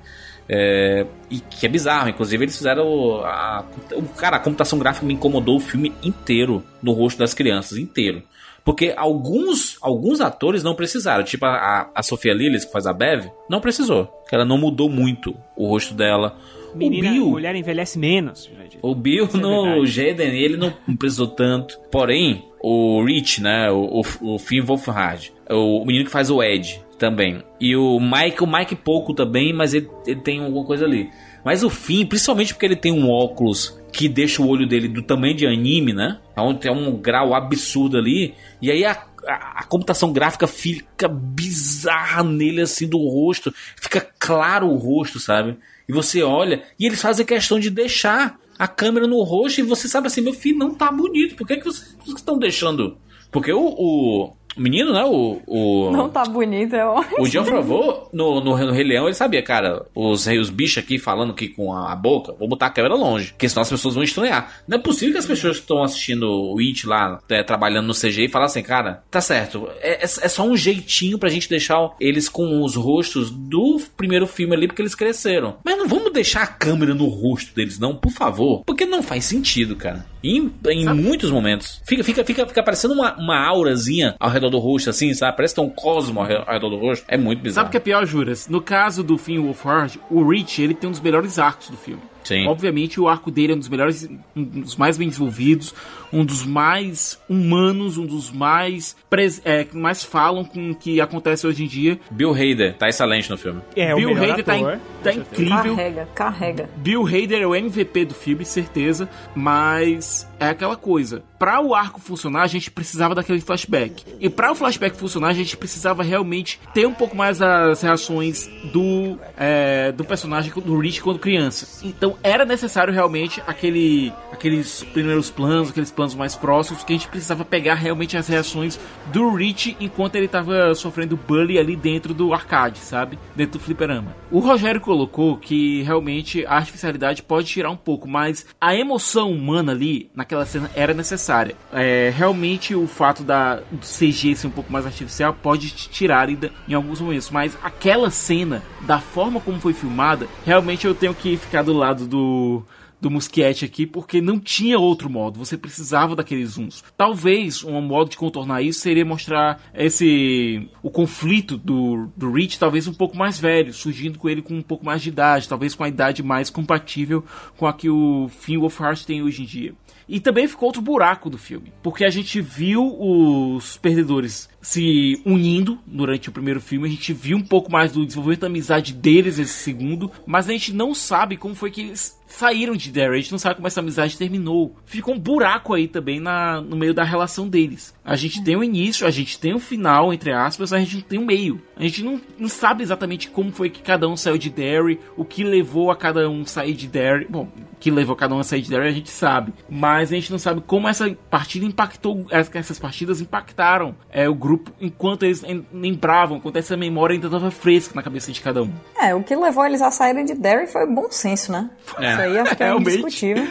É, 0.47 1.05
e 1.29 1.39
que 1.39 1.65
é 1.65 1.69
bizarro, 1.69 2.09
inclusive 2.09 2.43
eles 2.43 2.57
fizeram 2.57 3.23
a, 3.23 3.63
o 3.93 4.03
cara, 4.09 4.35
a 4.35 4.39
computação 4.39 4.77
gráfica 4.77 5.05
me 5.05 5.13
incomodou 5.13 5.55
o 5.55 5.59
filme 5.59 5.93
inteiro 6.03 6.61
no 6.81 6.91
rosto 6.91 7.17
das 7.19 7.33
crianças, 7.33 7.77
inteiro. 7.77 8.23
Porque 8.63 8.93
alguns 8.95 9.77
alguns 9.81 10.21
atores 10.21 10.63
não 10.63 10.75
precisaram, 10.75 11.23
tipo 11.23 11.45
a, 11.45 11.89
a 11.93 12.03
Sofia 12.03 12.33
Lillis, 12.33 12.65
que 12.65 12.71
faz 12.71 12.85
a 12.85 12.93
Bev, 12.93 13.27
não 13.49 13.59
precisou, 13.59 14.07
que 14.27 14.35
ela 14.35 14.45
não 14.45 14.57
mudou 14.57 14.89
muito 14.89 15.35
o 15.55 15.67
rosto 15.67 15.93
dela. 15.93 16.37
Menina, 16.75 17.09
o 17.09 17.13
Bill, 17.13 17.29
mulher 17.29 17.55
envelhece 17.55 17.99
menos. 17.99 18.49
O 18.81 18.95
Bill 18.95 19.25
Isso 19.25 19.37
é 19.37 19.39
no. 19.39 19.85
Jaden, 19.85 20.35
ele 20.35 20.57
não 20.57 20.71
precisou 20.97 21.27
tanto. 21.27 21.79
Porém, 21.91 22.45
o 22.65 23.03
Rich, 23.03 23.41
né, 23.41 23.69
o, 23.69 24.01
o, 24.21 24.35
o 24.35 24.39
Finn 24.39 24.63
Wolfhard, 24.63 25.33
o 25.49 25.83
menino 25.85 26.05
que 26.05 26.11
faz 26.11 26.29
o 26.29 26.41
Ed 26.41 26.81
também. 26.97 27.43
E 27.59 27.75
o 27.75 27.99
Mike, 27.99 28.41
o 28.41 28.47
Mike 28.47 28.75
pouco 28.77 29.13
também, 29.13 29.51
mas 29.51 29.73
ele, 29.73 29.89
ele 30.07 30.21
tem 30.21 30.39
alguma 30.39 30.65
coisa 30.65 30.85
ali. 30.85 31.09
Mas 31.43 31.61
o 31.61 31.69
Finn, 31.69 32.05
principalmente 32.05 32.53
porque 32.53 32.65
ele 32.65 32.77
tem 32.77 32.93
um 32.93 33.09
óculos 33.09 33.77
que 33.91 34.07
deixa 34.07 34.41
o 34.41 34.47
olho 34.47 34.65
dele 34.65 34.87
do 34.87 35.01
tamanho 35.01 35.35
de 35.35 35.45
anime, 35.45 35.91
né? 35.91 36.19
Onde 36.37 36.61
tem 36.61 36.71
um 36.71 36.95
grau 36.95 37.33
absurdo 37.33 37.97
ali. 37.97 38.33
E 38.61 38.71
aí 38.71 38.85
a, 38.85 39.03
a 39.27 39.63
computação 39.65 40.13
gráfica 40.13 40.47
fica 40.47 41.09
bizarra 41.09 42.23
nele, 42.23 42.61
assim, 42.61 42.87
do 42.87 42.97
rosto. 42.97 43.53
Fica 43.75 44.07
claro 44.17 44.67
o 44.69 44.77
rosto, 44.77 45.19
sabe? 45.19 45.57
E 45.87 45.91
você 45.91 46.23
olha, 46.23 46.63
e 46.79 46.85
eles 46.85 47.01
fazem 47.01 47.25
questão 47.25 47.59
de 47.59 47.69
deixar 47.69 48.39
a 48.57 48.67
câmera 48.67 49.07
no 49.07 49.21
rosto 49.23 49.59
e 49.59 49.63
você 49.63 49.87
sabe 49.87 50.07
assim, 50.07 50.21
meu 50.21 50.33
filho, 50.33 50.57
não 50.57 50.73
tá 50.73 50.91
bonito. 50.91 51.35
Por 51.35 51.47
que, 51.47 51.57
que 51.57 51.65
vocês 51.65 51.93
vocês 52.03 52.17
estão 52.17 52.37
deixando? 52.37 52.97
Porque 53.31 53.51
o, 53.51 53.61
o 53.61 54.33
menino, 54.57 54.93
né? 54.93 55.03
O, 55.05 55.41
o, 55.47 55.91
Não 55.91 56.09
tá 56.09 56.23
bonito, 56.23 56.75
é 56.75 56.85
ótimo. 56.85 57.23
o 57.23 57.27
John 57.27 57.45
Favreau, 57.45 58.09
no, 58.13 58.41
no, 58.41 58.57
no 58.57 58.71
Rei 58.71 58.83
Leão, 58.83 59.05
ele 59.05 59.13
sabia, 59.13 59.41
cara, 59.41 59.85
os, 59.95 60.27
os 60.27 60.49
bichos 60.49 60.83
aqui 60.83 60.99
falando 60.99 61.31
aqui 61.31 61.47
com 61.47 61.73
a, 61.73 61.91
a 61.91 61.95
boca, 61.95 62.33
vou 62.33 62.47
botar 62.47 62.67
a 62.67 62.69
câmera 62.69 62.95
longe, 62.95 63.31
porque 63.31 63.49
senão 63.49 63.61
as 63.61 63.69
pessoas 63.69 63.95
vão 63.95 64.03
estranhar. 64.03 64.61
Não 64.67 64.77
é 64.77 64.81
possível 64.81 65.13
que 65.13 65.19
as 65.19 65.25
pessoas 65.25 65.57
que 65.57 65.63
estão 65.63 65.83
assistindo 65.83 66.23
o 66.29 66.59
It 66.59 66.85
lá, 66.87 67.19
é, 67.29 67.43
trabalhando 67.43 67.87
no 67.87 67.93
CGI, 67.93 68.29
falem 68.29 68.45
assim, 68.45 68.63
cara, 68.63 69.03
tá 69.09 69.21
certo, 69.21 69.67
é, 69.79 69.93
é, 69.93 70.03
é 70.03 70.07
só 70.07 70.43
um 70.43 70.55
jeitinho 70.55 71.17
pra 71.17 71.29
gente 71.29 71.49
deixar 71.49 71.91
eles 71.99 72.29
com 72.29 72.63
os 72.63 72.75
rostos 72.75 73.31
do 73.31 73.81
primeiro 73.97 74.27
filme 74.27 74.55
ali, 74.55 74.67
porque 74.67 74.81
eles 74.81 74.95
cresceram. 74.95 75.57
Mas 75.63 75.77
não 75.77 75.87
vamos 75.87 76.11
deixar 76.11 76.43
a 76.43 76.47
câmera 76.47 76.93
no 76.93 77.07
rosto 77.07 77.53
deles, 77.55 77.79
não, 77.79 77.95
por 77.95 78.11
favor, 78.11 78.63
porque 78.65 78.85
não 78.85 79.03
faz 79.03 79.25
sentido, 79.25 79.75
cara. 79.75 80.12
Em, 80.23 80.51
em 80.69 80.85
muitos 80.93 81.29
momentos. 81.29 81.81
Fica, 81.85 82.03
fica, 82.03 82.23
fica, 82.23 82.47
fica 82.47 82.63
parecendo 82.63 82.93
uma, 82.93 83.13
uma 83.17 83.37
aurazinha 83.45 84.15
ao 84.19 84.29
redor 84.29 84.49
do 84.49 84.57
rosto, 84.59 84.89
assim, 84.89 85.13
sabe? 85.13 85.35
Parece 85.35 85.53
que 85.53 85.61
tem 85.61 85.69
um 85.69 85.73
cosmo 85.73 86.19
ao 86.21 86.25
re- 86.25 86.37
ao 86.47 86.53
redor 86.53 86.69
do 86.69 86.77
rosto. 86.77 87.03
É 87.09 87.17
muito 87.17 87.41
bizarro. 87.41 87.65
Sabe 87.65 87.67
o 87.67 87.71
que 87.71 87.77
é 87.77 87.79
pior, 87.81 88.05
Juras? 88.05 88.47
No 88.47 88.61
caso 88.61 89.03
do 89.03 89.17
Finn 89.17 89.41
Wolfhard, 89.41 89.99
o 90.09 90.23
Rich, 90.27 90.61
ele 90.61 90.73
tem 90.73 90.87
um 90.87 90.91
dos 90.91 91.01
melhores 91.01 91.37
arcos 91.37 91.69
do 91.69 91.77
filme. 91.77 92.01
Sim. 92.23 92.47
Obviamente, 92.47 93.01
o 93.01 93.09
arco 93.09 93.29
dele 93.29 93.51
é 93.51 93.55
um 93.55 93.59
dos 93.59 93.67
melhores, 93.67 94.07
um 94.33 94.43
dos 94.43 94.77
mais 94.77 94.97
bem 94.97 95.09
desenvolvidos. 95.09 95.75
Um 96.13 96.23
dos 96.23 96.45
mais 96.45 97.19
humanos, 97.27 97.97
um 97.97 98.05
dos 98.05 98.31
mais 98.31 98.95
é, 99.43 99.63
que 99.63 99.75
mais 99.75 100.03
falam 100.03 100.45
com 100.45 100.71
o 100.71 100.75
que 100.75 101.01
acontece 101.01 101.45
hoje 101.47 101.63
em 101.63 101.67
dia. 101.67 101.99
Bill 102.11 102.31
Hader 102.33 102.75
tá 102.77 102.87
excelente 102.87 103.29
no 103.29 103.37
filme. 103.37 103.61
É, 103.75 103.93
Bill 103.95 104.11
o 104.11 104.17
Hader 104.17 104.43
tá, 104.45 104.55
ator, 104.55 104.73
in- 104.75 104.77
com 104.77 105.03
tá 105.03 105.13
incrível. 105.13 105.75
Carrega, 105.75 106.07
carrega. 106.13 106.69
Bill 106.77 107.05
Hader 107.05 107.41
é 107.41 107.47
o 107.47 107.55
MVP 107.55 108.05
do 108.05 108.13
filme, 108.13 108.45
certeza, 108.45 109.09
mas 109.35 110.27
é 110.39 110.49
aquela 110.49 110.75
coisa. 110.75 111.23
Pra 111.39 111.59
o 111.61 111.75
arco 111.75 111.99
funcionar, 111.99 112.43
a 112.43 112.47
gente 112.47 112.71
precisava 112.71 113.13
daquele 113.13 113.41
flashback. 113.41 114.03
E 114.19 114.29
pra 114.29 114.51
o 114.51 114.55
flashback 114.55 114.97
funcionar, 114.97 115.27
a 115.29 115.33
gente 115.33 115.57
precisava 115.57 116.01
realmente 116.03 116.59
ter 116.73 116.85
um 116.87 116.93
pouco 116.93 117.15
mais 117.17 117.41
as 117.41 117.81
reações 117.81 118.49
do 118.71 119.17
é, 119.37 119.91
do 119.91 120.03
personagem 120.05 120.51
do 120.53 120.77
Rich 120.79 121.01
quando 121.01 121.19
criança. 121.19 121.85
Então 121.85 122.15
era 122.23 122.45
necessário 122.45 122.93
realmente 122.93 123.41
aquele 123.45 124.11
aqueles 124.31 124.83
primeiros 124.93 125.29
planos, 125.29 125.69
aqueles 125.69 125.91
planos 125.91 126.02
mais 126.15 126.35
próximos 126.35 126.83
que 126.83 126.93
a 126.93 126.95
gente 126.97 127.07
precisava 127.07 127.45
pegar 127.45 127.75
realmente 127.75 128.17
as 128.17 128.27
reações 128.27 128.79
do 129.11 129.29
Rich 129.33 129.77
enquanto 129.79 130.15
ele 130.15 130.27
tava 130.27 130.75
sofrendo 130.75 131.15
bullying 131.15 131.57
ali 131.57 131.75
dentro 131.75 132.13
do 132.13 132.33
arcade, 132.33 132.79
sabe? 132.79 133.17
Dentro 133.35 133.59
do 133.59 133.63
fliperama. 133.63 134.15
O 134.31 134.39
Rogério 134.39 134.81
colocou 134.81 135.37
que 135.37 135.81
realmente 135.83 136.45
a 136.45 136.55
artificialidade 136.55 137.23
pode 137.23 137.47
tirar 137.47 137.69
um 137.69 137.77
pouco, 137.77 138.07
mas 138.07 138.45
a 138.59 138.75
emoção 138.75 139.31
humana 139.31 139.71
ali 139.71 140.09
naquela 140.15 140.45
cena 140.45 140.69
era 140.75 140.93
necessária. 140.93 141.55
É, 141.71 142.11
realmente 142.15 142.75
o 142.75 142.87
fato 142.87 143.23
da 143.23 143.55
do 143.71 143.85
CG 143.85 144.35
ser 144.35 144.47
um 144.47 144.51
pouco 144.51 144.71
mais 144.71 144.85
artificial 144.85 145.33
pode 145.33 145.69
te 145.69 145.89
tirar 145.89 146.29
ainda 146.29 146.51
em 146.67 146.73
alguns 146.73 146.99
momentos, 146.99 147.29
mas 147.29 147.57
aquela 147.63 148.09
cena, 148.09 148.63
da 148.81 148.99
forma 148.99 149.39
como 149.39 149.59
foi 149.59 149.73
filmada, 149.73 150.27
realmente 150.45 150.85
eu 150.85 150.95
tenho 150.95 151.13
que 151.13 151.37
ficar 151.37 151.63
do 151.63 151.73
lado 151.73 152.07
do 152.07 152.63
do 153.03 153.11
Muschietti 153.11 153.65
aqui, 153.65 153.85
porque 153.85 154.21
não 154.21 154.39
tinha 154.39 154.79
outro 154.79 155.09
modo, 155.09 155.37
você 155.37 155.57
precisava 155.57 156.15
daqueles 156.15 156.51
zooms. 156.51 156.83
Talvez 156.95 157.61
um 157.61 157.81
modo 157.81 158.09
de 158.09 158.17
contornar 158.17 158.61
isso 158.61 158.79
seria 158.79 159.03
mostrar 159.03 159.61
esse 159.73 160.69
o 160.81 160.89
conflito 160.89 161.57
do, 161.57 162.09
do 162.15 162.31
Rich, 162.31 162.57
talvez 162.57 162.87
um 162.87 162.93
pouco 162.93 163.17
mais 163.17 163.37
velho, 163.37 163.73
surgindo 163.73 164.17
com 164.17 164.29
ele 164.29 164.41
com 164.41 164.55
um 164.55 164.61
pouco 164.61 164.85
mais 164.85 165.01
de 165.01 165.09
idade, 165.09 165.49
talvez 165.49 165.75
com 165.75 165.83
a 165.83 165.89
idade 165.89 166.23
mais 166.23 166.49
compatível 166.49 167.25
com 167.57 167.67
a 167.67 167.73
que 167.73 167.89
o 167.89 168.29
Finn 168.29 168.59
Wolfhard 168.59 169.05
tem 169.05 169.21
hoje 169.21 169.41
em 169.41 169.45
dia. 169.45 169.73
E 170.07 170.19
também 170.19 170.47
ficou 170.47 170.67
outro 170.67 170.81
buraco 170.81 171.29
do 171.29 171.37
filme, 171.37 171.73
porque 171.81 172.05
a 172.05 172.09
gente 172.09 172.39
viu 172.41 172.83
os 172.99 173.77
perdedores 173.77 174.49
se 174.61 175.21
unindo 175.25 175.79
durante 175.85 176.29
o 176.29 176.31
primeiro 176.31 176.61
filme, 176.61 176.87
a 176.87 176.91
gente 176.91 177.13
viu 177.13 177.37
um 177.37 177.43
pouco 177.43 177.71
mais 177.71 177.91
do 177.91 178.05
desenvolvimento 178.05 178.41
da 178.41 178.47
amizade 178.47 178.93
deles 178.93 179.37
nesse 179.37 179.53
segundo, 179.53 180.11
mas 180.25 180.47
a 180.47 180.51
gente 180.51 180.73
não 180.73 180.93
sabe 180.93 181.37
como 181.37 181.55
foi 181.55 181.71
que 181.71 181.81
eles 181.81 182.17
saíram 182.37 182.75
de 182.75 182.91
Derry, 182.91 183.17
a 183.17 183.21
gente 183.21 183.31
não 183.31 183.39
sabe 183.39 183.55
como 183.55 183.67
essa 183.67 183.79
amizade 183.79 184.17
terminou. 184.17 184.75
Ficou 184.85 185.13
um 185.13 185.19
buraco 185.19 185.73
aí 185.73 185.87
também 185.87 186.19
na, 186.19 186.61
no 186.61 186.75
meio 186.75 186.93
da 186.93 187.03
relação 187.03 187.47
deles. 187.47 187.93
A 188.03 188.15
gente 188.15 188.43
tem 188.43 188.55
o 188.55 188.63
início, 188.63 189.07
a 189.07 189.11
gente 189.11 189.39
tem 189.39 189.53
o 189.53 189.59
final, 189.59 190.13
entre 190.13 190.31
aspas, 190.31 190.73
a 190.73 190.79
gente 190.79 190.95
não 190.95 191.01
tem 191.03 191.19
o 191.19 191.25
meio. 191.25 191.61
A 191.77 191.83
gente 191.83 192.03
não, 192.03 192.19
não 192.37 192.47
sabe 192.49 192.83
exatamente 192.83 193.29
como 193.29 193.51
foi 193.51 193.69
que 193.69 193.81
cada 193.81 194.07
um 194.07 194.17
saiu 194.17 194.37
de 194.37 194.49
Derry, 194.49 194.99
o 195.15 195.23
que 195.23 195.43
levou 195.43 195.89
a 195.91 195.95
cada 195.95 196.29
um 196.29 196.45
sair 196.45 196.73
de 196.73 196.87
Derry. 196.87 197.27
Bom, 197.29 197.47
o 197.71 197.75
que 197.79 197.89
levou 197.91 198.15
cada 198.15 198.33
um 198.35 198.39
a 198.39 198.43
sair 198.43 198.61
de 198.61 198.69
Derry 198.69 198.87
a 198.87 198.91
gente 198.91 199.09
sabe, 199.09 199.53
mas 199.69 200.11
a 200.11 200.15
gente 200.15 200.31
não 200.31 200.39
sabe 200.39 200.61
como 200.65 200.87
essa 200.87 201.15
partida 201.29 201.65
impactou, 201.65 202.25
essas 202.29 202.79
partidas 202.79 203.21
impactaram 203.21 203.95
é, 204.09 204.27
o 204.27 204.35
grupo 204.35 204.71
enquanto 204.81 205.23
eles 205.23 205.43
em- 205.43 205.65
lembravam, 205.73 206.37
enquanto 206.37 206.57
essa 206.57 206.75
memória 206.75 207.13
ainda 207.13 207.27
estava 207.27 207.51
fresca 207.51 207.93
na 207.95 208.01
cabeça 208.01 208.31
de 208.31 208.41
cada 208.41 208.63
um. 208.63 208.71
É, 208.99 209.13
o 209.13 209.23
que 209.23 209.35
levou 209.35 209.65
eles 209.65 209.81
a 209.81 209.91
saírem 209.91 210.25
de 210.25 210.33
Derry 210.33 210.67
foi 210.67 210.85
bom 210.87 211.09
senso, 211.11 211.51
né? 211.51 211.69
É. 211.99 212.15
aí 212.23 212.39
acho 212.39 212.55
que 212.55 212.63
é 212.63 212.75
indiscutível. 212.75 213.47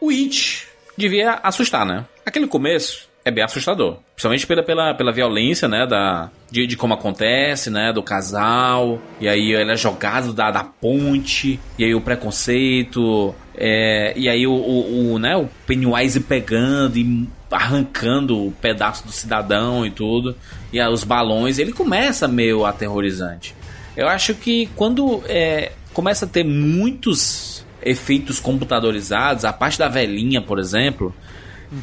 O 0.00 0.10
It 0.10 0.66
devia 0.96 1.40
assustar, 1.42 1.84
né? 1.84 2.04
Aquele 2.24 2.46
começo 2.46 3.08
é 3.24 3.30
bem 3.30 3.42
assustador. 3.42 3.96
Principalmente 4.14 4.46
pela, 4.46 4.62
pela, 4.62 4.94
pela 4.94 5.12
violência, 5.12 5.66
né? 5.66 5.86
Da, 5.86 6.30
de, 6.50 6.66
de 6.66 6.76
como 6.76 6.94
acontece, 6.94 7.70
né? 7.70 7.92
Do 7.92 8.02
casal. 8.02 9.00
E 9.20 9.26
aí 9.26 9.52
ele 9.52 9.72
é 9.72 9.76
jogado 9.76 10.32
da, 10.32 10.50
da 10.50 10.62
ponte. 10.62 11.58
E 11.78 11.84
aí 11.84 11.94
o 11.94 12.00
preconceito. 12.00 13.34
é, 13.56 14.12
e 14.16 14.28
aí 14.28 14.46
o, 14.46 14.52
o, 14.52 15.12
o, 15.14 15.18
né, 15.18 15.36
o 15.36 15.48
Pennywise 15.66 16.20
pegando 16.20 16.98
e 16.98 17.28
arrancando 17.50 18.46
o 18.46 18.52
pedaço 18.52 19.06
do 19.06 19.12
cidadão 19.12 19.86
e 19.86 19.90
tudo. 19.90 20.36
E 20.72 20.78
aí 20.78 20.92
os 20.92 21.02
balões. 21.02 21.58
Ele 21.58 21.72
começa 21.72 22.28
meio 22.28 22.66
aterrorizante. 22.66 23.54
Eu 23.96 24.08
acho 24.08 24.34
que 24.34 24.68
quando 24.76 25.22
é, 25.26 25.72
começa 25.94 26.26
a 26.26 26.28
ter 26.28 26.44
muitos 26.44 27.63
efeitos 27.84 28.40
computadorizados, 28.40 29.44
a 29.44 29.52
parte 29.52 29.78
da 29.78 29.88
velhinha, 29.88 30.40
por 30.40 30.58
exemplo, 30.58 31.14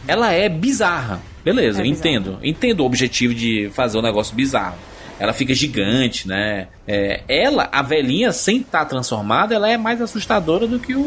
ela 0.08 0.32
é 0.32 0.50
bizarra. 0.50 1.22
Beleza, 1.44 1.80
É 1.80 1.82
eu 1.82 1.90
bizarra. 1.90 2.10
entendo. 2.10 2.40
Entendo 2.44 2.80
o 2.82 2.86
objetivo 2.86 3.34
de 3.34 3.70
fazer 3.74 3.98
um 3.98 4.02
negócio 4.02 4.36
bizarro. 4.36 4.76
Ela 5.20 5.34
fica 5.34 5.54
gigante, 5.54 6.28
né? 6.28 6.68
É, 6.88 7.22
ela, 7.28 7.70
a 7.72 7.84
velhinha, 7.84 8.32
sem 8.32 8.58
estar 8.62 8.86
transformada, 8.86 9.54
ela 9.54 9.70
é 9.70 9.78
mais 9.78 10.02
assustadora 10.02 10.66
do 10.66 10.80
que 10.80 10.96
o, 10.96 11.00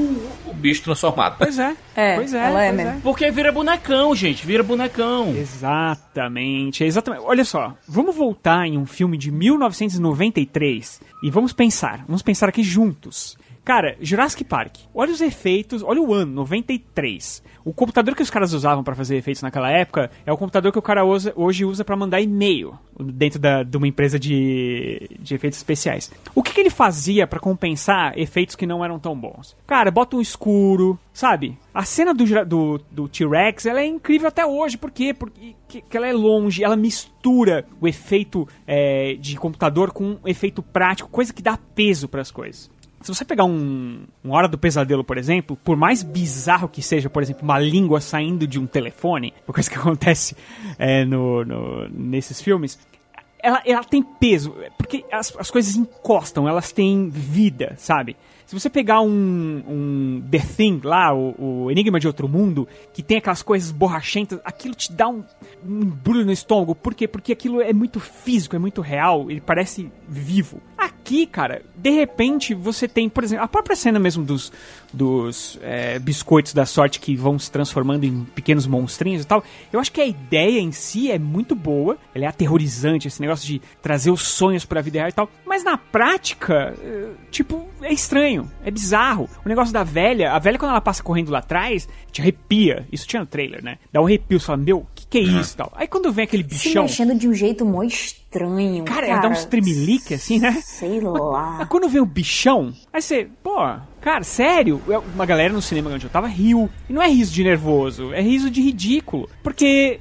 o 0.47 0.55
bicho 0.55 0.84
transformado. 0.84 1.36
Pois 1.38 1.59
é. 1.59 1.74
É, 1.97 2.16
pois 2.16 2.34
é, 2.34 2.38
ela 2.47 2.62
é 2.64 2.72
pois 2.72 2.84
mesmo. 2.86 3.01
Porque 3.03 3.30
vira 3.30 3.53
bonecão, 3.53 4.14
gente, 4.16 4.45
vira 4.47 4.62
bonecão. 4.64 5.32
Exatamente, 5.36 6.82
exatamente. 6.84 7.22
Olha 7.24 7.45
só, 7.45 7.74
vamos 7.88 8.14
voltar 8.16 8.66
em 8.66 8.76
um 8.76 8.84
filme 8.86 9.16
de 9.16 9.30
1993 9.30 11.01
e 11.22 11.30
vamos 11.30 11.53
pensar, 11.53 12.05
vamos 12.07 12.22
pensar 12.22 12.49
aqui 12.49 12.62
juntos. 12.62 13.36
Cara, 13.65 13.97
Jurassic 14.01 14.45
Park, 14.45 14.77
olha 14.95 15.11
os 15.11 15.21
efeitos, 15.23 15.83
olha 15.83 16.01
o 16.03 16.12
ano, 16.12 16.33
93. 16.33 17.43
O 17.65 17.73
computador 17.73 18.15
que 18.15 18.23
os 18.23 18.29
caras 18.29 18.53
usavam 18.53 18.85
pra 18.85 18.95
fazer 18.95 19.17
efeitos 19.17 19.41
naquela 19.43 19.71
época 19.71 20.11
é 20.27 20.31
o 20.33 20.37
computador 20.37 20.71
que 20.71 20.79
o 20.79 20.83
cara 20.83 21.03
usa, 21.05 21.33
hoje 21.35 21.65
usa 21.65 21.83
pra 21.83 21.97
mandar 21.97 22.21
e-mail 22.21 22.75
dentro 23.01 23.39
da, 23.39 23.62
de 23.62 23.75
uma 23.79 23.89
empresa 23.89 24.19
de, 24.19 25.09
de 25.19 25.35
efeitos 25.35 25.59
especiais. 25.59 26.12
O 26.35 26.43
que, 26.43 26.53
que 26.53 26.61
ele 26.61 26.69
fazia 26.69 27.27
pra 27.27 27.41
compensar 27.41 28.12
efeitos 28.19 28.55
que 28.55 28.67
não 28.67 28.85
eram 28.85 28.99
tão 28.99 29.19
bons? 29.19 29.57
Cara, 29.67 29.91
bota 29.91 30.15
um 30.17 30.21
escuro, 30.21 30.99
sabe? 31.12 31.57
A 31.73 31.85
cena 31.85 32.12
do, 32.12 32.25
do, 32.45 32.81
do 32.91 33.09
T-Rex, 33.09 33.65
ela 33.65 33.81
é 33.81 33.87
incrível 33.87 34.29
até 34.29 34.45
hoje. 34.45 34.77
Por 34.77 34.91
quê? 34.91 35.15
Porque 35.15 35.55
que- 35.67 35.97
ela 35.97 36.07
é 36.07 36.12
longe, 36.12 36.62
ela 36.62 36.77
mistura 36.77 37.65
o 37.81 37.89
efeito 37.89 38.47
é, 38.67 39.15
de 39.19 39.37
computador 39.37 39.91
com 39.91 40.05
um 40.23 40.29
efeito 40.29 40.62
prático, 40.62 41.09
coisa 41.09 41.33
que 41.33 41.43
dá 41.43 41.57
peso 41.57 42.07
pras 42.09 42.31
coisas. 42.31 42.71
Se 43.05 43.14
você 43.14 43.22
pegar 43.22 43.44
um, 43.44 44.00
um 44.24 44.30
Hora 44.32 44.48
do 44.48 44.57
Pesadelo, 44.57 45.05
por 45.05 45.18
exemplo, 45.18 45.59
por 45.62 45.76
mais 45.76 46.02
bizarro 46.02 46.66
que 46.68 46.80
seja, 46.80 47.11
por 47.11 47.22
exemplo, 47.22 47.42
uma 47.44 47.59
língua 47.59 48.00
saindo 48.00 48.46
de 48.46 48.59
um 48.59 48.66
telefone, 48.66 49.34
uma 49.46 49.52
coisa 49.52 49.68
que 49.68 49.76
acontece 49.78 50.34
é, 50.78 51.05
no, 51.05 51.44
no- 51.44 51.86
nesses 51.90 52.40
filmes, 52.40 52.78
ela, 53.38 53.62
ela 53.66 53.84
tem 53.84 54.02
peso, 54.02 54.55
porque 54.78 55.05
as, 55.12 55.36
as 55.38 55.50
coisas 55.50 55.76
encostam, 55.76 56.48
elas 56.48 56.72
têm 56.72 57.11
vida, 57.11 57.74
sabe? 57.76 58.16
Se 58.55 58.61
você 58.61 58.70
pegar 58.70 59.00
um, 59.00 59.64
um 59.68 60.22
The 60.30 60.38
Thing 60.38 60.80
lá, 60.84 61.12
o, 61.12 61.64
o 61.64 61.70
Enigma 61.72 61.98
de 61.98 62.07
Outro 62.07 62.28
Mundo, 62.28 62.68
que 62.92 63.02
tem 63.02 63.16
aquelas 63.16 63.42
coisas 63.42 63.72
borrachentas, 63.72 64.38
aquilo 64.44 64.76
te 64.76 64.92
dá 64.92 65.09
um, 65.09 65.24
um 65.66 65.80
embrulho 65.80 66.24
no 66.24 66.30
estômago. 66.30 66.72
Por 66.72 66.94
quê? 66.94 67.09
Porque 67.09 67.32
aquilo 67.32 67.61
é 67.61 67.72
muito 67.72 67.98
físico, 67.98 68.55
é 68.55 68.59
muito 68.61 68.80
real, 68.80 69.28
ele 69.28 69.40
parece 69.40 69.90
vivo. 70.09 70.61
Aqui, 70.78 71.26
cara, 71.26 71.62
de 71.74 71.90
repente 71.90 72.55
você 72.55 72.86
tem, 72.86 73.09
por 73.09 73.24
exemplo, 73.24 73.44
a 73.44 73.48
própria 73.48 73.74
cena 73.74 73.98
mesmo 73.98 74.24
dos, 74.24 74.52
dos 74.95 75.59
é, 75.62 75.99
biscoitos 75.99 76.55
da 76.55 76.64
sorte 76.64 77.01
que 77.01 77.16
vão 77.16 77.38
se 77.38 77.51
transformando 77.51 78.05
em 78.05 78.24
pequenos 78.34 78.66
monstrinhos 78.66 79.22
e 79.22 79.26
tal. 79.26 79.42
Eu 79.72 79.80
acho 79.80 79.92
que 79.92 80.01
a 80.01 80.07
ideia 80.07 80.61
em 80.61 80.72
si 80.72 81.11
é 81.11 81.18
muito 81.18 81.55
boa, 81.55 81.99
ela 82.14 82.24
é 82.24 82.28
aterrorizante, 82.28 83.09
esse 83.09 83.20
negócio 83.20 83.47
de 83.47 83.61
trazer 83.82 84.11
os 84.11 84.22
sonhos 84.22 84.64
pra 84.64 84.80
vida 84.80 84.99
real 84.99 85.09
e 85.09 85.12
tal. 85.12 85.28
Mas 85.45 85.64
na 85.64 85.76
prática, 85.76 86.74
eh, 86.80 87.11
tipo, 87.30 87.66
é 87.82 87.92
estranho, 87.92 88.51
é 88.64 88.70
bizarro. 88.70 89.28
O 89.45 89.49
negócio 89.49 89.72
da 89.72 89.82
velha, 89.84 90.32
a 90.32 90.38
velha 90.38 90.59
quando 90.59 90.70
ela 90.70 90.80
passa 90.80 91.03
correndo 91.03 91.30
lá 91.30 91.40
atrás, 91.40 91.88
te 92.11 92.20
arrepia. 92.20 92.86
Isso 92.92 93.07
tinha 93.07 93.20
no 93.20 93.26
trailer, 93.26 93.62
né? 93.62 93.78
Dá 93.92 94.01
um 94.01 94.07
arrepio, 94.07 94.38
você 94.38 94.47
fala, 94.47 94.59
meu, 94.59 94.78
o 94.78 94.86
que, 94.95 95.07
que 95.07 95.18
é 95.18 95.22
isso 95.22 95.55
e 95.55 95.57
tal. 95.57 95.72
Aí 95.74 95.86
quando 95.88 96.12
vem 96.12 96.24
aquele 96.24 96.42
Se 96.45 96.68
bichão. 96.68 96.82
mexendo 96.84 97.14
de 97.14 97.28
um 97.28 97.34
jeito 97.34 97.64
mó 97.64 97.82
estranho. 97.82 98.84
Cara, 98.84 99.07
ela 99.07 99.20
dá 99.20 99.28
uns 99.28 99.45
tremelique 99.45 100.14
assim, 100.14 100.38
né? 100.38 100.53
Sei 100.62 101.01
Mas 101.01 101.20
lá. 101.20 101.66
quando 101.66 101.88
vem 101.88 102.01
o 102.01 102.07
bichão, 102.07 102.72
aí 102.92 103.01
você, 103.03 103.28
pô, 103.42 103.57
cara, 104.05 104.22
sério? 104.22 104.82
Uma 105.14 105.24
galera 105.24 105.55
no 105.55 105.62
cinema 105.62 105.90
onde 105.90 106.05
eu 106.05 106.11
tava 106.11 106.26
riu. 106.26 106.68
E 106.88 106.92
não 106.92 107.00
é 107.00 107.09
riso 107.09 107.32
de 107.32 107.42
nervoso, 107.42 108.12
é 108.12 108.20
riso 108.20 108.50
de 108.50 108.61
ridículo. 108.61 109.30
Porque 109.42 109.98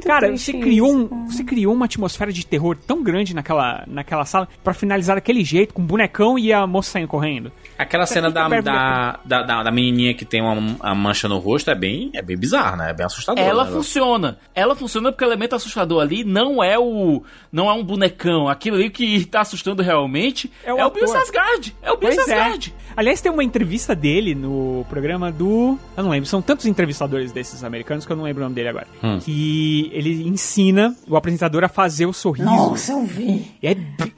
muito 0.00 0.06
Cara, 0.06 0.28
triste 0.28 0.52
você 0.52 0.58
criou, 0.58 0.88
isso. 0.88 1.14
um, 1.14 1.26
você 1.26 1.44
criou 1.44 1.74
uma 1.74 1.84
atmosfera 1.84 2.32
de 2.32 2.46
terror 2.46 2.76
tão 2.86 3.02
grande 3.02 3.34
naquela, 3.34 3.84
naquela 3.86 4.24
sala 4.24 4.48
pra 4.64 4.72
finalizar 4.72 5.16
daquele 5.16 5.44
jeito, 5.44 5.74
com 5.74 5.82
o 5.82 5.84
bonecão 5.84 6.38
e 6.38 6.52
a 6.52 6.66
moça 6.66 6.92
saindo 6.92 7.08
correndo. 7.08 7.52
Aquela 7.78 8.06
cena 8.06 8.28
fica 8.28 8.48
da, 8.48 8.60
da, 8.60 9.20
da, 9.24 9.42
da, 9.42 9.62
da 9.64 9.70
menininha 9.70 10.14
que 10.14 10.24
tem 10.24 10.40
uma, 10.40 10.52
uma 10.54 10.94
mancha 10.94 11.28
no 11.28 11.38
rosto 11.38 11.70
é 11.70 11.74
bem, 11.74 12.10
é 12.14 12.22
bem 12.22 12.36
bizarra, 12.36 12.76
né? 12.76 12.90
É 12.90 12.94
bem 12.94 13.06
assustador. 13.06 13.42
Ela 13.44 13.64
né? 13.64 13.70
funciona. 13.70 14.38
Ela 14.54 14.74
funciona 14.74 15.12
porque 15.12 15.24
o 15.24 15.28
elemento 15.28 15.54
assustador 15.54 16.00
ali 16.00 16.24
não 16.24 16.62
é 16.62 16.78
o 16.78 17.22
não 17.52 17.68
é 17.68 17.72
um 17.72 17.84
bonecão. 17.84 18.48
Aquilo 18.48 18.76
ali 18.76 18.90
que 18.90 19.24
tá 19.26 19.40
assustando 19.42 19.82
realmente 19.82 20.50
É 20.64 20.70
é 20.70 20.84
o 20.84 20.88
o, 20.88 20.90
Bill. 20.90 21.04
Skarsgård. 21.04 21.74
É 21.82 21.92
o 21.92 21.96
Bill 21.96 22.10
Pois 22.14 22.28
é. 22.28 22.58
Aliás, 22.96 23.20
tem 23.20 23.30
uma 23.30 23.44
entrevista 23.44 23.94
dele 23.94 24.34
no 24.34 24.84
programa 24.88 25.30
do. 25.30 25.78
Eu 25.96 26.02
não 26.02 26.10
lembro, 26.10 26.28
são 26.28 26.42
tantos 26.42 26.66
entrevistadores 26.66 27.32
desses 27.32 27.62
americanos 27.62 28.04
que 28.04 28.12
eu 28.12 28.16
não 28.16 28.24
lembro 28.24 28.42
o 28.42 28.44
nome 28.44 28.54
dele 28.54 28.68
agora. 28.68 28.86
Que 29.22 29.89
ele 29.90 30.26
ensina 30.28 30.96
o 31.08 31.16
apresentador 31.16 31.64
a 31.64 31.68
fazer 31.68 32.06
o 32.06 32.12
sorriso. 32.12 32.44
Nossa, 32.44 32.92
eu 32.92 33.04
vi. 33.04 33.52
E 33.62 33.66
é, 33.66 33.76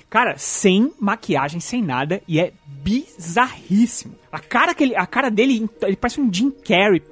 cara, 0.08 0.36
sem 0.36 0.92
maquiagem, 1.00 1.60
sem 1.60 1.82
nada, 1.82 2.22
e 2.26 2.40
é 2.40 2.52
bizarríssimo. 2.66 4.14
A 4.30 4.38
cara, 4.38 4.74
que 4.74 4.84
ele, 4.84 4.96
a 4.96 5.06
cara 5.06 5.30
dele, 5.30 5.68
ele 5.82 5.96
parece 5.96 6.20
um 6.20 6.32
Jim 6.32 6.50
Carrey, 6.50 7.02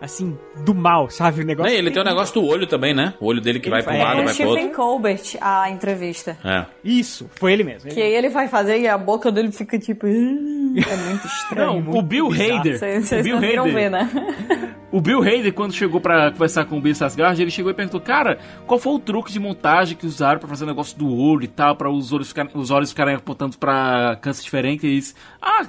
assim, 0.00 0.38
do 0.64 0.74
mal, 0.74 1.10
sabe? 1.10 1.42
O 1.42 1.44
negócio. 1.44 1.72
Ele 1.72 1.90
tem 1.90 2.00
o 2.02 2.04
negócio 2.04 2.34
do 2.34 2.46
olho 2.46 2.66
também, 2.66 2.94
né? 2.94 3.14
O 3.20 3.26
olho 3.26 3.40
dele 3.40 3.58
que 3.60 3.68
Ele 3.68 3.74
vai 3.76 3.82
pra 3.82 3.92
um 3.94 3.96
vai- 3.98 4.04
lado 4.06 4.18
É 4.18 4.22
o 4.22 4.24
vai 4.26 4.34
pro 4.34 4.44
outro. 4.46 4.60
Stephen 4.62 4.74
Colbert, 4.76 5.36
a 5.40 5.70
entrevista. 5.70 6.38
É. 6.44 6.64
Isso, 6.84 7.28
foi 7.34 7.52
ele 7.52 7.64
mesmo. 7.64 7.90
Que 7.90 8.00
aí 8.00 8.14
ele 8.14 8.28
vai 8.28 8.48
fazer 8.48 8.78
e 8.78 8.86
a 8.88 8.96
boca 8.98 9.30
dele 9.32 9.50
fica 9.52 9.78
tipo. 9.78 10.06
"Hum", 10.06 10.74
É 10.76 10.96
muito 11.08 11.26
estranho. 11.26 11.82
Não, 11.82 11.98
o 11.98 12.02
Bill. 12.02 12.28
Hader. 12.32 12.78
Vocês 12.78 13.04
o 13.04 13.06
vocês 13.08 13.24
Bill 13.24 13.34
conseguiram 13.36 13.62
Hader. 13.64 13.74
ver, 13.74 13.90
né? 13.90 14.10
O 14.90 15.02
Bill 15.02 15.20
Hader, 15.20 15.52
quando 15.52 15.74
chegou 15.74 16.00
pra 16.00 16.30
conversar 16.30 16.64
com 16.64 16.78
o 16.78 16.80
Bill 16.80 16.94
Skarsgård, 16.94 17.38
ele 17.38 17.50
chegou 17.50 17.70
e 17.70 17.74
perguntou, 17.74 18.00
cara, 18.00 18.38
qual 18.66 18.80
foi 18.80 18.94
o 18.94 18.98
truque 18.98 19.30
de 19.30 19.38
montagem 19.38 19.94
que 19.94 20.06
usaram 20.06 20.40
pra 20.40 20.48
fazer 20.48 20.64
o 20.64 20.66
negócio 20.66 20.96
do 20.98 21.14
olho 21.14 21.44
e 21.44 21.46
tal, 21.46 21.76
pra 21.76 21.90
os 21.90 22.10
olhos, 22.10 22.28
ficarem- 22.28 22.50
os 22.54 22.70
olhos 22.70 22.88
ficarem 22.88 23.14
apontando 23.14 23.58
pra 23.58 24.16
câncer 24.22 24.42
diferentes? 24.44 24.84
E 24.84 24.94
disse, 24.96 25.14
ah, 25.42 25.66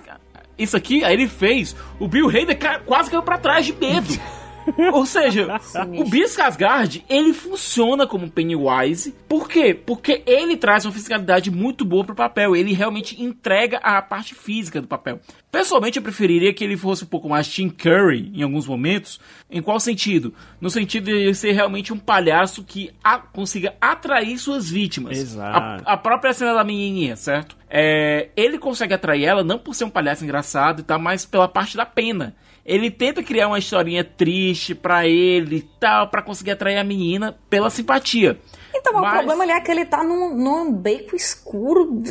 isso 0.60 0.76
aqui, 0.78 1.03
aí 1.03 1.14
ele 1.14 1.28
fez. 1.28 1.76
O 1.99 2.07
Bill 2.07 2.28
Hader 2.30 2.57
quase 2.86 3.10
caiu 3.10 3.24
pra 3.24 3.38
trás 3.38 3.66
de 3.66 3.74
medo. 3.74 4.07
Ou 4.93 5.05
seja, 5.05 5.60
o 5.97 6.03
Bill 6.10 6.26
Skarsgård, 6.26 7.03
ele 7.10 7.34
funciona 7.34 8.05
como 8.07 8.30
Pennywise. 8.30 9.14
Por 9.28 9.47
quê? 9.49 9.74
Porque 9.74 10.22
ele 10.26 10.55
traz 10.57 10.86
uma 10.86 10.91
fisicalidade 10.91 11.49
muito 11.51 11.84
boa 11.86 12.03
pro 12.03 12.16
papel. 12.16 12.55
Ele 12.55 12.74
realmente 12.74 13.22
entrega 13.22 13.78
a 13.78 14.01
parte 14.01 14.34
física 14.36 14.82
do 14.82 14.88
papel. 14.88 15.20
Pessoalmente, 15.51 15.97
eu 15.97 16.03
preferiria 16.03 16.53
que 16.53 16.64
ele 16.64 16.78
fosse 16.78 17.03
um 17.03 17.07
pouco 17.07 17.28
mais 17.28 17.47
Tim 17.47 17.70
Curry 17.70 18.32
em 18.36 18.43
alguns 18.43 18.68
momentos. 18.68 19.20
Em 19.49 19.62
qual 19.62 19.80
sentido? 19.80 20.34
No 20.62 20.70
sentido 20.70 21.05
de 21.05 21.12
ele 21.12 21.34
ser 21.34 21.51
realmente 21.53 21.91
um 21.91 21.97
palhaço 21.97 22.64
que 22.64 22.91
a- 23.03 23.18
consiga 23.18 23.74
atrair 23.82 24.38
suas 24.38 24.70
vítimas. 24.70 25.18
Exato. 25.18 25.84
A, 25.86 25.93
a 25.93 25.97
própria 25.97 26.34
cena 26.34 26.53
da 26.53 26.64
menininha, 26.64 27.16
certo? 27.16 27.57
É, 27.70 28.30
ele 28.36 28.57
consegue 28.57 28.93
atrair 28.93 29.26
ela 29.26 29.43
não 29.43 29.57
por 29.60 29.74
ser 29.74 29.86
um 29.86 29.89
palhaço 29.89 30.24
engraçado 30.24 30.80
e 30.82 30.84
tal, 30.84 30.99
mas 30.99 31.26
pela 31.26 31.47
parte 31.47 31.76
da 31.76 31.86
pena. 31.86 32.36
Ele 32.66 32.91
tenta 32.91 33.24
criar 33.24 33.47
uma 33.47 33.57
historinha 33.60 34.03
triste 34.03 34.76
pra 34.76 35.07
ele 35.07 35.57
e 35.57 35.62
tal, 35.80 36.07
pra 36.10 36.22
conseguir 36.22 36.51
atrair 36.51 36.78
a 36.78 36.84
menina 36.84 37.38
pela 37.49 37.70
simpatia. 37.70 38.39
Então, 38.74 38.93
mas 38.93 39.14
o 39.14 39.18
problema 39.18 39.43
ali 39.43 39.51
é 39.51 39.62
que 39.62 39.72
ele 39.72 39.86
tá 39.86 40.03
num, 40.03 40.36
num 40.36 40.72
beco 40.72 41.16
escuro, 41.16 42.01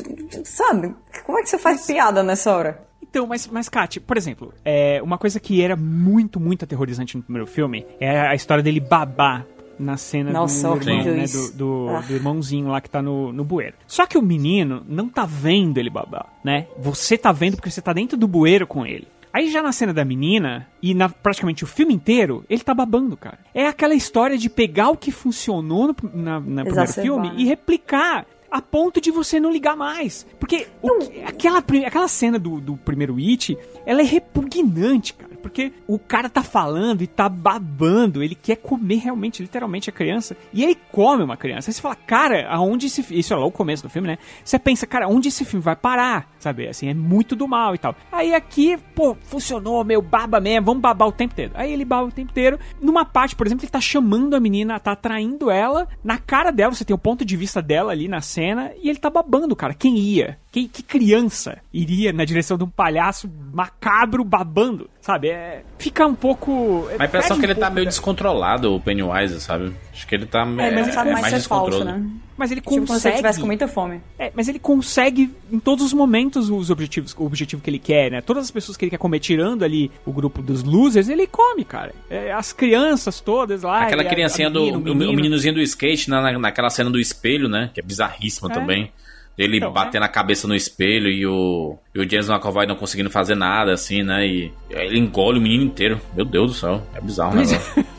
sabe? 0.44 0.94
Como 1.24 1.38
é 1.38 1.42
que 1.42 1.49
você 1.51 1.59
faz 1.59 1.86
piada 1.86 2.22
nessa 2.22 2.55
hora? 2.55 2.86
Então, 3.03 3.26
mas, 3.26 3.46
mas 3.46 3.68
Kat, 3.68 4.01
por 4.01 4.16
exemplo, 4.16 4.53
é, 4.64 5.01
uma 5.03 5.16
coisa 5.16 5.40
que 5.40 5.62
era 5.62 5.76
muito, 5.76 6.38
muito 6.38 6.64
aterrorizante 6.64 7.16
no 7.16 7.22
primeiro 7.22 7.46
filme 7.46 7.86
é 7.99 8.20
a 8.20 8.34
história 8.34 8.62
dele 8.62 8.80
babar 8.80 9.46
na 9.78 9.96
cena 9.96 10.32
Nossa, 10.32 10.68
do, 10.70 10.90
irmão, 10.90 11.05
né, 11.14 11.24
do, 11.26 11.53
do, 11.53 11.88
Ah. 11.90 12.01
do 12.01 12.12
irmãozinho 12.12 12.68
lá 12.68 12.80
que 12.80 12.90
tá 12.90 13.01
no, 13.01 13.32
no 13.32 13.44
bueiro. 13.44 13.76
Só 13.86 14.05
que 14.07 14.18
o 14.18 14.22
menino 14.22 14.84
não 14.88 15.09
tá 15.09 15.24
vendo 15.24 15.78
ele 15.78 15.88
babar, 15.88 16.26
né? 16.44 16.66
Você 16.76 17.16
tá 17.16 17.30
vendo 17.30 17.55
porque 17.57 17.70
você 17.70 17.80
tá 17.80 17.92
dentro 17.92 18.18
do 18.18 18.26
bueiro 18.26 18.66
com 18.66 18.84
ele. 18.84 19.07
Aí 19.33 19.51
já 19.51 19.62
na 19.62 19.72
cena 19.72 19.93
da 19.93 20.05
menina, 20.05 20.66
e 20.83 20.95
na 20.95 21.09
praticamente 21.09 21.64
o 21.64 21.66
filme 21.66 21.95
inteiro, 21.95 22.45
ele 22.49 22.62
tá 22.62 22.74
babando, 22.74 23.16
cara. 23.16 23.39
É 23.55 23.66
aquela 23.66 23.95
história 23.95 24.37
de 24.39 24.49
pegar 24.49 24.91
o 24.91 24.97
que 24.97 25.11
funcionou 25.11 25.89
no, 25.89 25.97
na, 26.14 26.41
na 26.41 26.62
primeiro 26.64 26.93
filme 27.03 27.29
né? 27.29 27.35
e 27.39 27.45
replicar 27.45 28.26
a 28.51 28.62
ponto 28.62 28.99
de 28.99 29.11
você 29.11 29.39
não 29.39 29.51
ligar 29.51 29.76
mais. 29.76 30.26
Porque 30.41 30.66
o 30.81 30.99
que- 31.01 31.22
aquela, 31.22 31.59
aquela 31.59 32.09
cena 32.09 32.39
do, 32.39 32.61
do 32.61 32.76
primeiro 32.79 33.16
It, 33.18 33.59
ela 33.85 34.01
é 34.01 34.05
repugnante, 34.05 35.12
cara. 35.14 35.29
Porque 35.43 35.72
o 35.87 35.99
cara 35.99 36.29
tá 36.29 36.43
falando 36.43 37.01
e 37.03 37.07
tá 37.07 37.29
babando, 37.29 38.22
ele 38.22 38.35
quer 38.35 38.57
comer 38.57 38.97
realmente, 38.97 39.41
literalmente, 39.41 39.89
a 39.89 39.93
criança. 39.93 40.37
E 40.53 40.64
ele 40.64 40.76
come 40.91 41.22
uma 41.22 41.37
criança. 41.37 41.70
Aí 41.70 41.74
você 41.74 41.81
fala, 41.81 41.95
cara, 41.95 42.49
aonde 42.51 42.87
esse 42.87 43.05
Isso 43.16 43.33
é 43.33 43.37
lá 43.37 43.45
o 43.47 43.51
começo 43.53 43.83
do 43.83 43.89
filme, 43.89 44.09
né? 44.09 44.18
Você 44.45 44.59
pensa, 44.59 44.87
cara, 44.87 45.07
onde 45.09 45.29
esse 45.29 45.45
filme 45.45 45.62
vai 45.62 45.76
parar? 45.76 46.29
Sabe? 46.49 46.66
Assim, 46.66 46.88
é 46.88 46.94
muito 46.94 47.36
do 47.36 47.46
mal 47.46 47.74
e 47.74 47.78
tal. 47.78 47.94
Aí 48.11 48.34
aqui, 48.34 48.78
pô, 48.94 49.14
funcionou, 49.24 49.84
meu, 49.84 50.01
baba 50.01 50.40
mesmo, 50.40 50.64
vamos 50.64 50.80
babar 50.80 51.07
o 51.09 51.12
tempo 51.12 51.34
inteiro. 51.34 51.53
Aí 51.55 51.70
ele 51.70 51.84
baba 51.84 52.09
o 52.09 52.11
tempo 52.11 52.30
inteiro. 52.30 52.59
Numa 52.80 53.05
parte, 53.05 53.36
por 53.36 53.46
exemplo, 53.46 53.64
ele 53.64 53.70
tá 53.70 53.80
chamando 53.82 54.34
a 54.34 54.40
menina, 54.40 54.80
tá 54.80 54.92
atraindo 54.92 55.51
ela. 55.51 55.86
Na 56.03 56.16
cara 56.16 56.51
dela, 56.51 56.72
você 56.74 56.84
tem 56.86 56.94
o 56.94 56.99
ponto 56.99 57.22
de 57.24 57.36
vista 57.36 57.61
dela 57.61 57.92
ali 57.92 58.09
na 58.09 58.22
cena. 58.22 58.70
E 58.82 58.88
ele 58.88 58.99
tá 58.99 59.11
babando, 59.11 59.55
cara. 59.55 59.74
Quem 59.74 59.99
ia? 59.99 60.38
Que, 60.51 60.66
que 60.66 60.82
criança 60.82 61.59
iria 61.72 62.11
na 62.12 62.24
direção 62.24 62.57
de 62.57 62.64
um 62.64 62.70
palhaço 62.70 63.30
macabro 63.53 64.24
babando? 64.24 64.88
Sabe? 65.03 65.28
É, 65.28 65.62
fica 65.78 66.07
um 66.07 66.14
pouco. 66.14 66.84
Mas 66.92 67.01
a 67.01 67.05
impressão 67.05 67.38
que 67.38 67.44
ele 67.46 67.53
um 67.53 67.57
tá 67.57 67.61
pouco 67.62 67.74
meio 67.74 67.84
da- 67.86 67.90
descontrolado, 67.90 68.74
o 68.74 68.80
Pennywise, 68.80 69.40
sabe? 69.40 69.72
Acho 69.92 70.07
que 70.07 70.14
ele 70.14 70.26
tá 70.26 70.46
É, 70.59 70.68
ele 70.68 70.82
não 70.82 70.92
sabe 70.92 71.12
mais, 71.12 71.26
ser 71.26 71.49
falso, 71.49 71.70
descontrole. 71.70 71.84
né? 71.84 72.11
Mas 72.36 72.51
ele 72.53 72.61
Tipo, 72.61 72.70
como 72.70 72.86
se 72.86 72.92
ele 72.92 72.94
consegue. 72.99 73.16
tivesse 73.16 73.40
com 73.40 73.46
muita 73.46 73.66
fome. 73.66 74.01
É, 74.18 74.30
mas 74.34 74.49
ele 74.49 74.59
consegue 74.61 75.34
em 75.51 75.59
todos 75.59 75.84
os 75.84 75.92
momentos 75.92 76.38
os 76.49 76.70
objetivos, 76.70 77.14
o 77.18 77.24
objetivo 77.26 77.61
que 77.62 77.68
ele 77.70 77.78
quer, 77.78 78.11
né? 78.11 78.20
Todas 78.20 78.45
as 78.45 78.51
pessoas 78.51 78.76
que 78.76 78.84
ele 78.84 78.91
quer 78.91 78.99
comer, 78.99 79.18
tirando 79.18 79.64
ali 79.64 79.91
o 80.07 80.12
grupo 80.12 80.41
dos 80.43 80.62
losers, 80.62 81.09
ele 81.09 81.26
come, 81.26 81.64
cara. 81.64 81.93
É, 82.09 82.30
as 82.32 82.53
crianças 82.53 83.20
todas 83.20 83.62
lá. 83.62 83.80
Aquela 83.82 84.03
e 84.03 84.07
a- 84.07 84.11
criancinha 84.11 84.49
a 84.49 84.51
do. 84.51 84.61
menina, 84.61 84.76
o 84.78 84.82
menino. 84.95 85.12
meninozinho 85.14 85.55
do 85.55 85.61
skate, 85.62 86.09
na, 86.09 86.20
na- 86.20 86.39
naquela 86.39 86.70
cena 86.70 86.91
do 86.91 87.01
espelho, 87.01 87.49
né? 87.49 87.70
Que 87.74 87.80
é 87.80 87.82
bizarríssima 87.82 88.49
É. 88.51 88.55
também. 88.55 88.93
Ele 89.36 89.59
Então, 89.59 89.72
batendo 89.72 90.03
a 90.03 90.09
cabeça 90.09 90.49
no 90.49 90.55
espelho 90.55 91.09
e 91.09 91.24
o, 91.24 91.76
e 91.95 92.01
o 92.01 92.11
James 92.11 92.28
McAvoy 92.28 92.66
não 92.66 92.74
conseguindo 92.74 93.09
fazer 93.09 93.36
nada, 93.36 93.72
assim, 93.72 94.03
né? 94.03 94.26
E 94.26 94.53
ele 94.68 94.99
engole 94.99 95.39
o 95.39 95.41
menino 95.41 95.62
inteiro. 95.62 96.01
Meu 96.12 96.24
Deus 96.24 96.51
do 96.51 96.57
céu, 96.57 96.82
é 96.93 97.01
bizarro 97.01 97.34
o 97.34 97.36
negócio. 97.36 97.86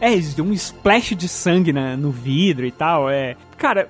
É, 0.00 0.10
um 0.42 0.52
splash 0.52 1.14
de 1.14 1.28
sangue 1.28 1.72
na- 1.72 1.96
no 1.96 2.10
vidro 2.10 2.66
e 2.66 2.70
tal. 2.72 3.08
É. 3.08 3.36
Cara, 3.56 3.88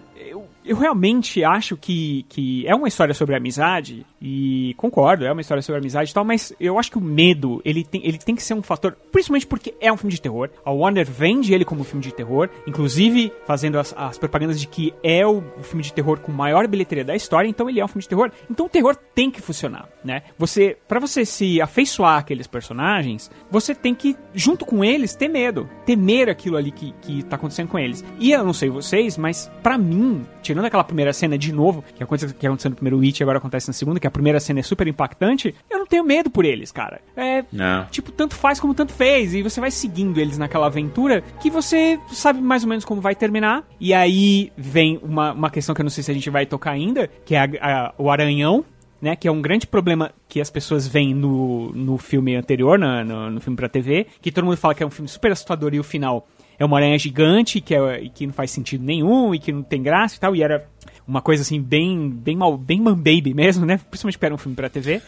eu, 0.64 0.76
realmente 0.76 1.44
acho 1.44 1.76
que, 1.76 2.24
que 2.28 2.66
é 2.66 2.74
uma 2.74 2.88
história 2.88 3.14
sobre 3.14 3.36
amizade. 3.36 4.04
E 4.20 4.74
concordo, 4.76 5.24
é 5.24 5.32
uma 5.32 5.40
história 5.40 5.62
sobre 5.62 5.80
amizade 5.80 6.10
e 6.10 6.14
tal, 6.14 6.24
mas 6.24 6.52
eu 6.58 6.78
acho 6.78 6.90
que 6.90 6.98
o 6.98 7.00
medo, 7.00 7.60
ele 7.64 7.84
tem, 7.84 8.00
ele 8.04 8.18
tem 8.18 8.34
que 8.34 8.42
ser 8.42 8.54
um 8.54 8.62
fator, 8.62 8.96
principalmente 9.12 9.46
porque 9.46 9.74
é 9.80 9.92
um 9.92 9.96
filme 9.96 10.12
de 10.12 10.20
terror. 10.20 10.50
A 10.64 10.70
Warner 10.70 11.06
vende 11.06 11.52
ele 11.52 11.64
como 11.64 11.84
filme 11.84 12.02
de 12.02 12.12
terror, 12.12 12.48
inclusive 12.66 13.32
fazendo 13.46 13.78
as, 13.78 13.94
as 13.96 14.16
propagandas 14.16 14.58
de 14.60 14.66
que 14.66 14.94
é 15.02 15.26
o, 15.26 15.44
o 15.58 15.62
filme 15.62 15.82
de 15.82 15.92
terror 15.92 16.18
com 16.20 16.32
maior 16.32 16.66
bilheteria 16.66 17.04
da 17.04 17.14
história, 17.14 17.48
então 17.48 17.68
ele 17.68 17.80
é 17.80 17.84
um 17.84 17.88
filme 17.88 18.02
de 18.02 18.08
terror. 18.08 18.30
Então 18.50 18.66
o 18.66 18.68
terror 18.68 18.96
tem 19.14 19.30
que 19.30 19.42
funcionar, 19.42 19.88
né? 20.02 20.22
Você, 20.38 20.76
para 20.88 21.00
você 21.00 21.24
se 21.24 21.60
afeiçoar 21.60 22.18
àqueles 22.18 22.46
personagens, 22.46 23.30
você 23.50 23.74
tem 23.74 23.94
que, 23.94 24.16
junto 24.34 24.64
com 24.64 24.84
eles, 24.84 25.14
ter 25.14 25.28
medo. 25.28 25.68
Temer 25.84 26.28
aquilo 26.28 26.56
ali 26.56 26.70
que, 26.70 26.92
que 27.02 27.22
tá 27.24 27.36
acontecendo 27.36 27.68
com 27.68 27.78
eles. 27.78 28.04
E 28.18 28.32
eu 28.32 28.44
não 28.44 28.52
sei 28.52 28.70
vocês, 28.70 29.18
mas 29.18 29.50
pra 29.62 29.76
mim, 29.76 30.24
tirando 30.54 30.66
aquela 30.66 30.84
primeira 30.84 31.12
cena 31.12 31.36
de 31.36 31.52
novo, 31.52 31.82
que 31.94 32.02
aconteceu, 32.02 32.32
que 32.38 32.46
aconteceu 32.46 32.70
no 32.70 32.76
primeiro 32.76 32.98
Witch 32.98 33.20
e 33.20 33.22
agora 33.22 33.38
acontece 33.38 33.66
na 33.68 33.72
segunda, 33.72 33.98
que 33.98 34.06
a 34.06 34.10
primeira 34.10 34.38
cena 34.38 34.60
é 34.60 34.62
super 34.62 34.86
impactante, 34.86 35.54
eu 35.68 35.78
não 35.80 35.86
tenho 35.86 36.04
medo 36.04 36.30
por 36.30 36.44
eles, 36.44 36.70
cara. 36.70 37.00
É, 37.16 37.44
Não. 37.52 37.86
tipo, 37.86 38.12
tanto 38.12 38.34
faz 38.36 38.60
como 38.60 38.72
tanto 38.74 38.92
fez. 38.92 39.34
E 39.34 39.42
você 39.42 39.60
vai 39.60 39.70
seguindo 39.70 40.18
eles 40.20 40.38
naquela 40.38 40.66
aventura 40.66 41.22
que 41.40 41.50
você 41.50 41.98
sabe 42.12 42.40
mais 42.40 42.62
ou 42.62 42.68
menos 42.68 42.84
como 42.84 43.00
vai 43.00 43.14
terminar. 43.14 43.64
E 43.80 43.92
aí 43.92 44.52
vem 44.56 44.98
uma, 45.02 45.32
uma 45.32 45.50
questão 45.50 45.74
que 45.74 45.80
eu 45.80 45.84
não 45.84 45.90
sei 45.90 46.02
se 46.04 46.10
a 46.10 46.14
gente 46.14 46.30
vai 46.30 46.46
tocar 46.46 46.70
ainda, 46.70 47.08
que 47.24 47.34
é 47.34 47.40
a- 47.40 47.48
a- 47.60 47.94
o 47.98 48.10
aranhão. 48.10 48.64
Né, 49.02 49.14
que 49.14 49.28
é 49.28 49.30
um 49.30 49.42
grande 49.42 49.66
problema 49.66 50.12
que 50.26 50.40
as 50.40 50.48
pessoas 50.48 50.88
veem 50.88 51.12
no, 51.12 51.70
no 51.74 51.98
filme 51.98 52.34
anterior, 52.36 52.78
na- 52.78 53.04
no, 53.04 53.30
no 53.32 53.38
filme 53.40 53.54
pra 53.54 53.68
TV, 53.68 54.06
que 54.22 54.32
todo 54.32 54.44
mundo 54.46 54.56
fala 54.56 54.74
que 54.74 54.82
é 54.82 54.86
um 54.86 54.90
filme 54.90 55.06
super 55.08 55.30
assustador 55.30 55.74
e 55.74 55.78
o 55.80 55.84
final 55.84 56.26
é 56.58 56.64
uma 56.64 56.76
aranha 56.76 56.98
gigante 56.98 57.60
que, 57.60 57.74
é, 57.74 58.08
que 58.08 58.26
não 58.26 58.32
faz 58.32 58.50
sentido 58.50 58.84
nenhum 58.84 59.34
e 59.34 59.38
que 59.38 59.52
não 59.52 59.62
tem 59.62 59.82
graça 59.82 60.16
e 60.16 60.20
tal, 60.20 60.36
e 60.36 60.42
era 60.42 60.68
uma 61.06 61.20
coisa 61.20 61.42
assim 61.42 61.60
bem 61.60 62.08
bem 62.08 62.36
mal, 62.36 62.56
bem 62.56 62.80
man 62.80 62.96
baby 62.96 63.34
mesmo, 63.34 63.66
né? 63.66 63.78
Principalmente 63.90 64.18
para 64.18 64.34
um 64.34 64.38
filme 64.38 64.56
pra 64.56 64.68
TV. 64.68 65.00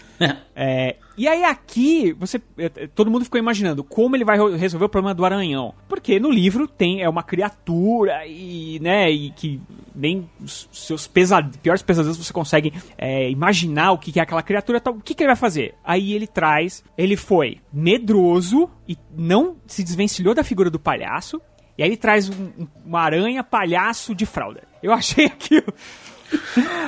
É, 0.58 0.96
e 1.18 1.28
aí 1.28 1.44
aqui, 1.44 2.14
você 2.14 2.40
eh, 2.56 2.88
todo 2.94 3.10
mundo 3.10 3.24
ficou 3.24 3.38
imaginando 3.38 3.84
como 3.84 4.16
ele 4.16 4.24
vai 4.24 4.38
resolver 4.56 4.86
o 4.86 4.88
problema 4.88 5.14
do 5.14 5.24
aranhão. 5.24 5.74
Porque 5.86 6.18
no 6.18 6.30
livro 6.30 6.66
tem 6.66 7.02
é 7.02 7.08
uma 7.08 7.22
criatura 7.22 8.26
e, 8.26 8.78
né, 8.80 9.10
e 9.10 9.30
que 9.32 9.60
nem 9.94 10.28
os 10.40 10.66
seus 10.72 11.06
pesad 11.06 11.56
piores 11.58 11.82
pesadelos 11.82 12.16
você 12.16 12.32
consegue 12.32 12.72
eh, 12.96 13.30
imaginar 13.30 13.92
o 13.92 13.98
que 13.98 14.12
que 14.12 14.18
é 14.18 14.22
aquela 14.22 14.42
criatura, 14.42 14.80
tal. 14.80 14.94
o 14.94 15.00
que 15.00 15.14
que 15.14 15.22
ele 15.22 15.28
vai 15.28 15.36
fazer? 15.36 15.74
Aí 15.84 16.14
ele 16.14 16.26
traz, 16.26 16.82
ele 16.96 17.16
foi 17.16 17.58
medroso 17.72 18.70
e 18.88 18.96
não 19.14 19.56
se 19.66 19.84
desvencilhou 19.84 20.34
da 20.34 20.42
figura 20.42 20.70
do 20.70 20.78
palhaço. 20.78 21.40
E 21.78 21.82
aí 21.82 21.88
ele 21.90 21.96
traz 21.96 22.28
um- 22.30 22.50
um- 22.58 22.66
uma 22.84 23.00
aranha 23.00 23.42
palhaço 23.44 24.14
de 24.14 24.24
fralda. 24.26 24.62
Eu 24.82 24.92
achei 24.92 25.26
aquilo. 25.26 25.72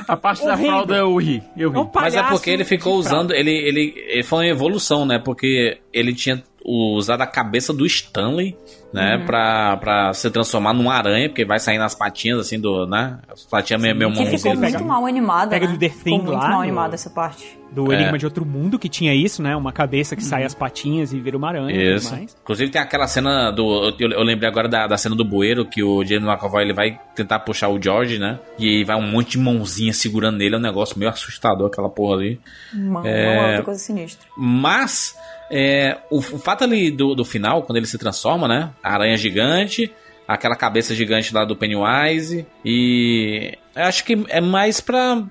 A 0.07 0.17
parte 0.17 0.45
da 0.45 0.57
fralda 0.57 0.97
eu 0.97 1.15
ri. 1.17 1.41
Eu 1.55 1.69
ri. 1.71 1.77
É 1.77 1.79
um 1.79 1.91
Mas 1.95 2.15
é 2.15 2.23
porque 2.23 2.49
ele 2.49 2.65
ficou 2.65 2.95
usando. 2.95 3.31
Ele, 3.33 3.51
ele, 3.51 3.93
ele 4.07 4.23
foi 4.23 4.39
uma 4.39 4.47
evolução, 4.47 5.05
né? 5.05 5.17
Porque 5.19 5.79
ele 5.93 6.13
tinha 6.13 6.43
usado 6.65 7.21
a 7.21 7.27
cabeça 7.27 7.71
do 7.73 7.85
Stanley, 7.85 8.57
né? 8.93 9.17
Uhum. 9.17 9.25
Pra, 9.25 9.77
pra 9.77 10.13
se 10.13 10.29
transformar 10.31 10.73
numa 10.73 10.93
aranha, 10.93 11.29
porque 11.29 11.45
vai 11.45 11.59
sair 11.59 11.77
nas 11.77 11.93
patinhas 11.95 12.39
assim 12.39 12.59
do. 12.59 12.85
né? 12.87 13.19
As 13.31 13.43
patinhas 13.43 13.81
meio, 13.81 13.95
meio 13.95 14.11
Que 14.13 14.25
ficou 14.25 14.55
muito 14.55 14.71
pega- 14.73 14.83
mal 14.83 15.05
animada, 15.05 15.51
pega 15.51 15.67
né? 15.67 15.73
do 15.73 15.79
The 15.79 15.89
Ficou 15.89 16.03
Thing 16.03 16.17
muito 16.17 16.31
lá 16.31 16.39
mal 16.47 16.57
no- 16.57 16.61
animada 16.63 16.95
essa 16.95 17.09
parte. 17.09 17.57
Do 17.71 17.91
É. 17.93 17.97
Enigma 17.97 18.17
de 18.17 18.25
Outro 18.25 18.43
Mundo, 18.43 18.79
que 18.79 18.89
tinha 18.89 19.13
isso, 19.13 19.43
né? 19.43 19.55
Uma 19.55 19.71
cabeça 19.71 20.15
que 20.15 20.23
sai 20.23 20.43
as 20.43 20.55
patinhas 20.55 21.13
e 21.13 21.19
vira 21.19 21.37
uma 21.37 21.49
aranha 21.49 21.69
e 21.71 21.95
Isso. 21.97 22.09
tudo 22.09 22.17
mais. 22.17 22.35
Inclusive 22.41 22.71
tem 22.71 22.81
aquela 22.81 23.05
cena 23.05 23.51
do. 23.51 23.93
Eu, 23.99 24.09
eu 24.09 24.23
lembrei 24.23 24.49
agora 24.49 24.67
da, 24.67 24.87
da 24.87 24.97
cena 24.97 25.15
do 25.15 25.23
bueiro, 25.23 25.63
que 25.63 25.83
o 25.83 26.03
James 26.03 26.27
McAvoy 26.27 26.63
ele 26.63 26.73
vai 26.73 26.99
tentar 27.15 27.37
puxar 27.41 27.69
o 27.69 27.79
George, 27.79 28.17
né? 28.17 28.39
E 28.57 28.83
vai 28.85 28.95
um 28.95 29.03
monte 29.11 29.33
de 29.33 29.37
mãozinha 29.37 29.93
segurando 29.93 30.37
nele. 30.37 30.55
É 30.55 30.57
um 30.57 30.61
negócio 30.61 30.97
meio 30.97 31.11
assustador 31.11 31.67
aquela 31.67 31.89
porra 31.91 32.15
ali. 32.15 32.41
Mano, 32.73 33.05
É. 33.05 33.35
é 33.35 33.47
outra 33.49 33.63
coisa 33.65 33.79
sinistra. 33.79 34.27
Mas 34.35 35.15
é, 35.51 35.97
o, 36.09 36.17
o 36.17 36.21
fato 36.39 36.63
ali 36.63 36.91
do, 36.91 37.15
do 37.15 37.25
final, 37.25 37.63
quando 37.63 37.77
ele 37.77 37.85
se 37.87 37.97
transforma, 37.97 38.47
né? 38.47 38.71
A 38.83 38.93
aranha 38.93 39.17
gigante, 39.17 39.91
aquela 40.27 40.55
cabeça 40.55 40.93
gigante 40.95 41.33
lá 41.33 41.43
do 41.45 41.55
Pennywise. 41.55 42.45
E 42.63 43.57
eu 43.75 43.83
acho 43.83 44.03
que 44.03 44.25
é 44.29 44.39
mais 44.41 44.79
pra. 44.81 45.23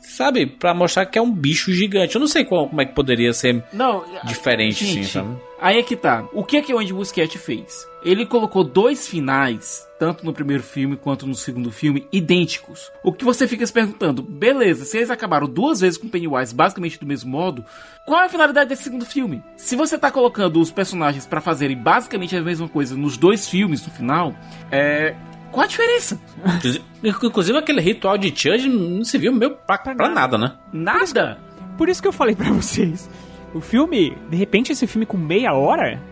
Sabe, 0.00 0.46
pra 0.46 0.72
mostrar 0.72 1.06
que 1.06 1.18
é 1.18 1.22
um 1.22 1.30
bicho 1.32 1.72
gigante. 1.72 2.14
Eu 2.14 2.20
não 2.20 2.28
sei 2.28 2.44
qual- 2.44 2.68
como 2.68 2.80
é 2.80 2.84
que 2.84 2.94
poderia 2.94 3.32
ser 3.32 3.64
Não, 3.72 4.04
diferente, 4.24 4.84
gente, 4.84 5.00
assim, 5.00 5.08
sabe? 5.10 5.36
Aí 5.60 5.78
é 5.78 5.82
que 5.82 5.96
tá. 5.96 6.24
O 6.32 6.44
que 6.44 6.56
é 6.58 6.62
que 6.62 6.72
o 6.72 6.78
Andy 6.78 6.92
Muschietti 6.92 7.36
fez? 7.36 7.84
Ele 8.04 8.26
colocou 8.26 8.62
dois 8.62 9.08
finais, 9.08 9.88
tanto 9.98 10.26
no 10.26 10.32
primeiro 10.34 10.62
filme 10.62 10.94
quanto 10.96 11.26
no 11.26 11.34
segundo 11.34 11.70
filme, 11.72 12.06
idênticos. 12.12 12.92
O 13.02 13.10
que 13.12 13.24
você 13.24 13.48
fica 13.48 13.66
se 13.66 13.72
perguntando, 13.72 14.22
beleza, 14.22 14.84
se 14.84 14.98
eles 14.98 15.10
acabaram 15.10 15.46
duas 15.48 15.80
vezes 15.80 15.96
com 15.98 16.08
Pennywise 16.08 16.54
basicamente 16.54 17.00
do 17.00 17.06
mesmo 17.06 17.30
modo, 17.30 17.64
qual 18.06 18.20
é 18.20 18.26
a 18.26 18.28
finalidade 18.28 18.68
desse 18.68 18.82
segundo 18.84 19.06
filme? 19.06 19.42
Se 19.56 19.74
você 19.74 19.96
tá 19.96 20.10
colocando 20.10 20.60
os 20.60 20.70
personagens 20.70 21.24
pra 21.26 21.40
fazerem 21.40 21.76
basicamente 21.78 22.36
a 22.36 22.42
mesma 22.42 22.68
coisa 22.68 22.94
nos 22.94 23.16
dois 23.16 23.48
filmes 23.48 23.84
no 23.86 23.92
final, 23.92 24.34
é. 24.70 25.14
Qual 25.50 25.62
a 25.64 25.68
diferença? 25.68 26.20
Inclusive- 26.44 27.58
aquele 27.58 27.80
ritual 27.80 28.18
de 28.18 28.28
Church 28.36 28.68
não 28.68 29.04
se 29.04 29.16
viu 29.16 29.32
meu 29.32 29.52
pra, 29.52 29.78
pra 29.78 30.08
nada, 30.10 30.36
né? 30.36 30.52
Nada! 30.72 31.38
Por 31.78 31.88
isso 31.88 32.02
que 32.02 32.08
eu 32.08 32.12
falei 32.12 32.34
pra 32.36 32.50
vocês. 32.52 33.08
O 33.54 33.60
filme, 33.60 34.18
de 34.28 34.36
repente, 34.36 34.72
esse 34.72 34.84
filme 34.86 35.06
com 35.06 35.16
meia 35.16 35.54
hora 35.54 36.02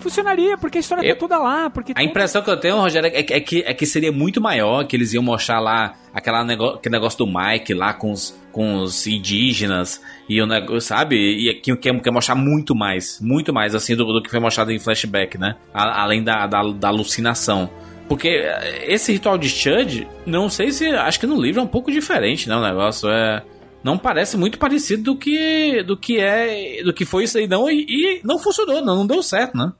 funcionaria, 0.00 0.56
porque 0.58 0.78
a 0.78 0.80
história 0.80 1.06
Eu- 1.06 1.14
tá 1.14 1.20
toda 1.20 1.38
lá. 1.38 1.70
Porque 1.70 1.92
A 1.94 2.02
impressão 2.02 2.42
que 2.42 2.50
eu 2.50 2.56
tenho, 2.56 2.76
Rogério, 2.76 3.10
é, 3.12 3.22
que- 3.22 3.32
é 3.34 3.40
que, 3.40 3.62
é 3.66 3.74
que 3.74 3.86
seria 3.86 4.10
muito 4.10 4.40
maior, 4.40 4.84
que 4.84 4.96
eles 4.96 5.12
iam 5.12 5.22
mostrar 5.22 5.60
lá 5.60 5.94
aquela 6.12 6.40
aquele 6.42 6.92
negócio 6.92 7.18
do 7.18 7.26
Mike 7.26 7.72
lá 7.74 7.92
com 7.92 8.10
os, 8.12 8.36
com 8.50 8.78
os 8.82 9.06
indígenas, 9.06 10.00
e 10.28 10.40
o 10.42 10.46
negócio, 10.46 10.80
sabe? 10.80 11.16
E 11.16 11.54
que 11.54 11.74
quer, 11.76 12.00
quer 12.00 12.10
mostrar 12.10 12.34
muito 12.34 12.74
mais, 12.74 13.20
muito 13.20 13.52
mais, 13.52 13.74
assim, 13.74 13.94
do, 13.94 14.04
do 14.12 14.22
que 14.22 14.30
foi 14.30 14.40
mostrado 14.40 14.72
em 14.72 14.78
flashback, 14.78 15.38
né? 15.38 15.56
A- 15.72 16.02
além 16.02 16.22
da, 16.22 16.46
da, 16.46 16.62
da 16.62 16.88
alucinação. 16.88 17.70
Porque 18.08 18.28
eh, 18.28 18.84
esse 18.92 19.12
ritual 19.12 19.38
de 19.38 19.48
Chud, 19.48 20.06
não 20.26 20.48
sei 20.50 20.72
se. 20.72 20.86
Acho 20.88 21.20
que 21.20 21.26
no 21.28 21.40
livro 21.40 21.60
é 21.60 21.64
um 21.64 21.68
pouco 21.68 21.92
diferente, 21.92 22.48
né? 22.48 22.56
O 22.56 22.60
negócio 22.60 23.08
é. 23.08 23.42
Não 23.82 23.96
parece 23.96 24.36
muito 24.36 24.58
parecido 24.58 25.02
do 25.02 25.16
que 25.16 25.82
do 25.82 25.96
que 25.96 26.18
é 26.20 26.82
do 26.82 26.92
que 26.92 27.04
foi 27.04 27.24
isso 27.24 27.38
aí 27.38 27.46
não 27.46 27.70
e, 27.70 27.84
e 27.88 28.20
não 28.24 28.38
funcionou 28.38 28.82
não, 28.82 28.96
não 28.96 29.06
deu 29.06 29.22
certo 29.22 29.56
né 29.56 29.72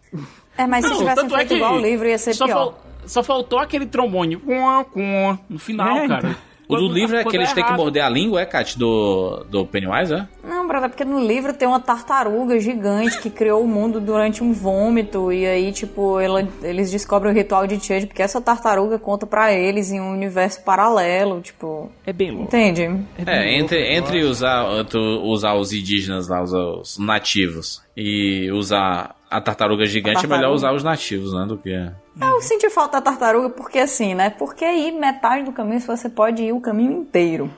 É, 0.57 0.67
mas 0.67 0.85
se 0.85 0.91
Não, 0.91 0.99
tivessem 0.99 1.23
tanto 1.25 1.35
é 1.35 1.39
feito 1.39 1.49
que 1.51 1.55
igual 1.57 1.75
o 1.77 1.81
livro, 1.81 2.09
ia 2.09 2.19
ser 2.19 2.35
só 2.35 2.47
pior. 2.47 2.55
fal- 2.57 2.85
só 3.07 3.23
faltou 3.23 3.59
aquele 3.59 3.87
trombone 3.87 4.37
com 4.37 4.85
com 4.93 5.39
no 5.49 5.59
final, 5.59 5.99
É, 5.99 6.09
cara. 6.09 6.37
O 6.75 6.89
do 6.89 6.95
livro 6.95 7.17
é 7.17 7.23
quando 7.23 7.31
que 7.33 7.37
eles 7.37 7.53
têm 7.53 7.65
que 7.65 7.73
morder 7.73 8.03
a 8.05 8.09
língua 8.09 8.41
é 8.41 8.47
Kat 8.47 8.79
do 8.79 9.45
do 9.51 9.67
Pennywise 9.67 10.13
é 10.15 10.27
Não, 10.45 10.67
brother, 10.67 10.89
porque 10.91 11.05
no 11.05 11.19
livro 11.19 11.53
tem 11.53 11.67
uma 11.69 11.81
tartaruga 11.81 12.59
gigante 12.61 13.21
que 13.21 13.31
criou 13.31 13.63
o 13.63 13.69
mundo 13.69 14.01
durante 14.01 14.43
um 14.43 14.53
vômito. 14.53 15.33
E 15.33 15.47
aí, 15.47 15.73
tipo, 15.73 16.19
ela- 16.21 16.47
eles 16.63 16.91
descobrem 16.91 17.33
o 17.33 17.35
ritual 17.35 17.67
de 17.67 17.79
Chud, 17.85 18.07
porque 18.07 18.23
essa 18.23 18.41
tartaruga 18.41 18.99
conta 18.99 19.27
pra 19.27 19.53
eles 19.53 19.91
em 19.91 20.01
um 20.01 20.13
universo 20.13 20.63
paralelo, 20.65 21.41
tipo. 21.41 21.91
É 22.07 22.13
bem 22.13 22.31
louco. 22.31 22.45
Entende? 22.45 22.83
É, 23.27 23.59
entre, 23.59 23.95
entre 23.95 24.23
usar, 24.25 24.67
entre 24.79 24.99
usar 24.99 25.55
os 25.55 25.73
indígenas 25.73 26.29
lá, 26.29 26.43
usar 26.43 26.59
os 26.59 26.99
nativos, 26.99 27.83
e 27.97 28.51
usar 28.53 29.15
a 29.31 29.41
tartaruga 29.41 29.85
gigante, 29.87 30.19
é 30.19 30.23
melhor 30.23 30.31
tartaruga. 30.41 30.55
usar 30.57 30.73
os 30.73 30.83
nativos, 30.85 31.33
né? 31.33 31.45
Do 31.47 31.57
que. 31.59 31.71
Eu 32.21 32.41
senti 32.41 32.69
falta 32.71 32.99
da 32.99 33.11
tartaruga 33.11 33.51
porque 33.51 33.79
assim, 33.79 34.15
né? 34.15 34.31
Porque 34.31 34.65
aí 34.65 34.91
metade 34.93 35.45
do 35.45 35.53
caminho 35.53 35.81
você 35.81 36.09
pode 36.09 36.43
ir 36.43 36.53
o 36.53 36.61
caminho 36.61 36.93
inteiro. 36.93 37.51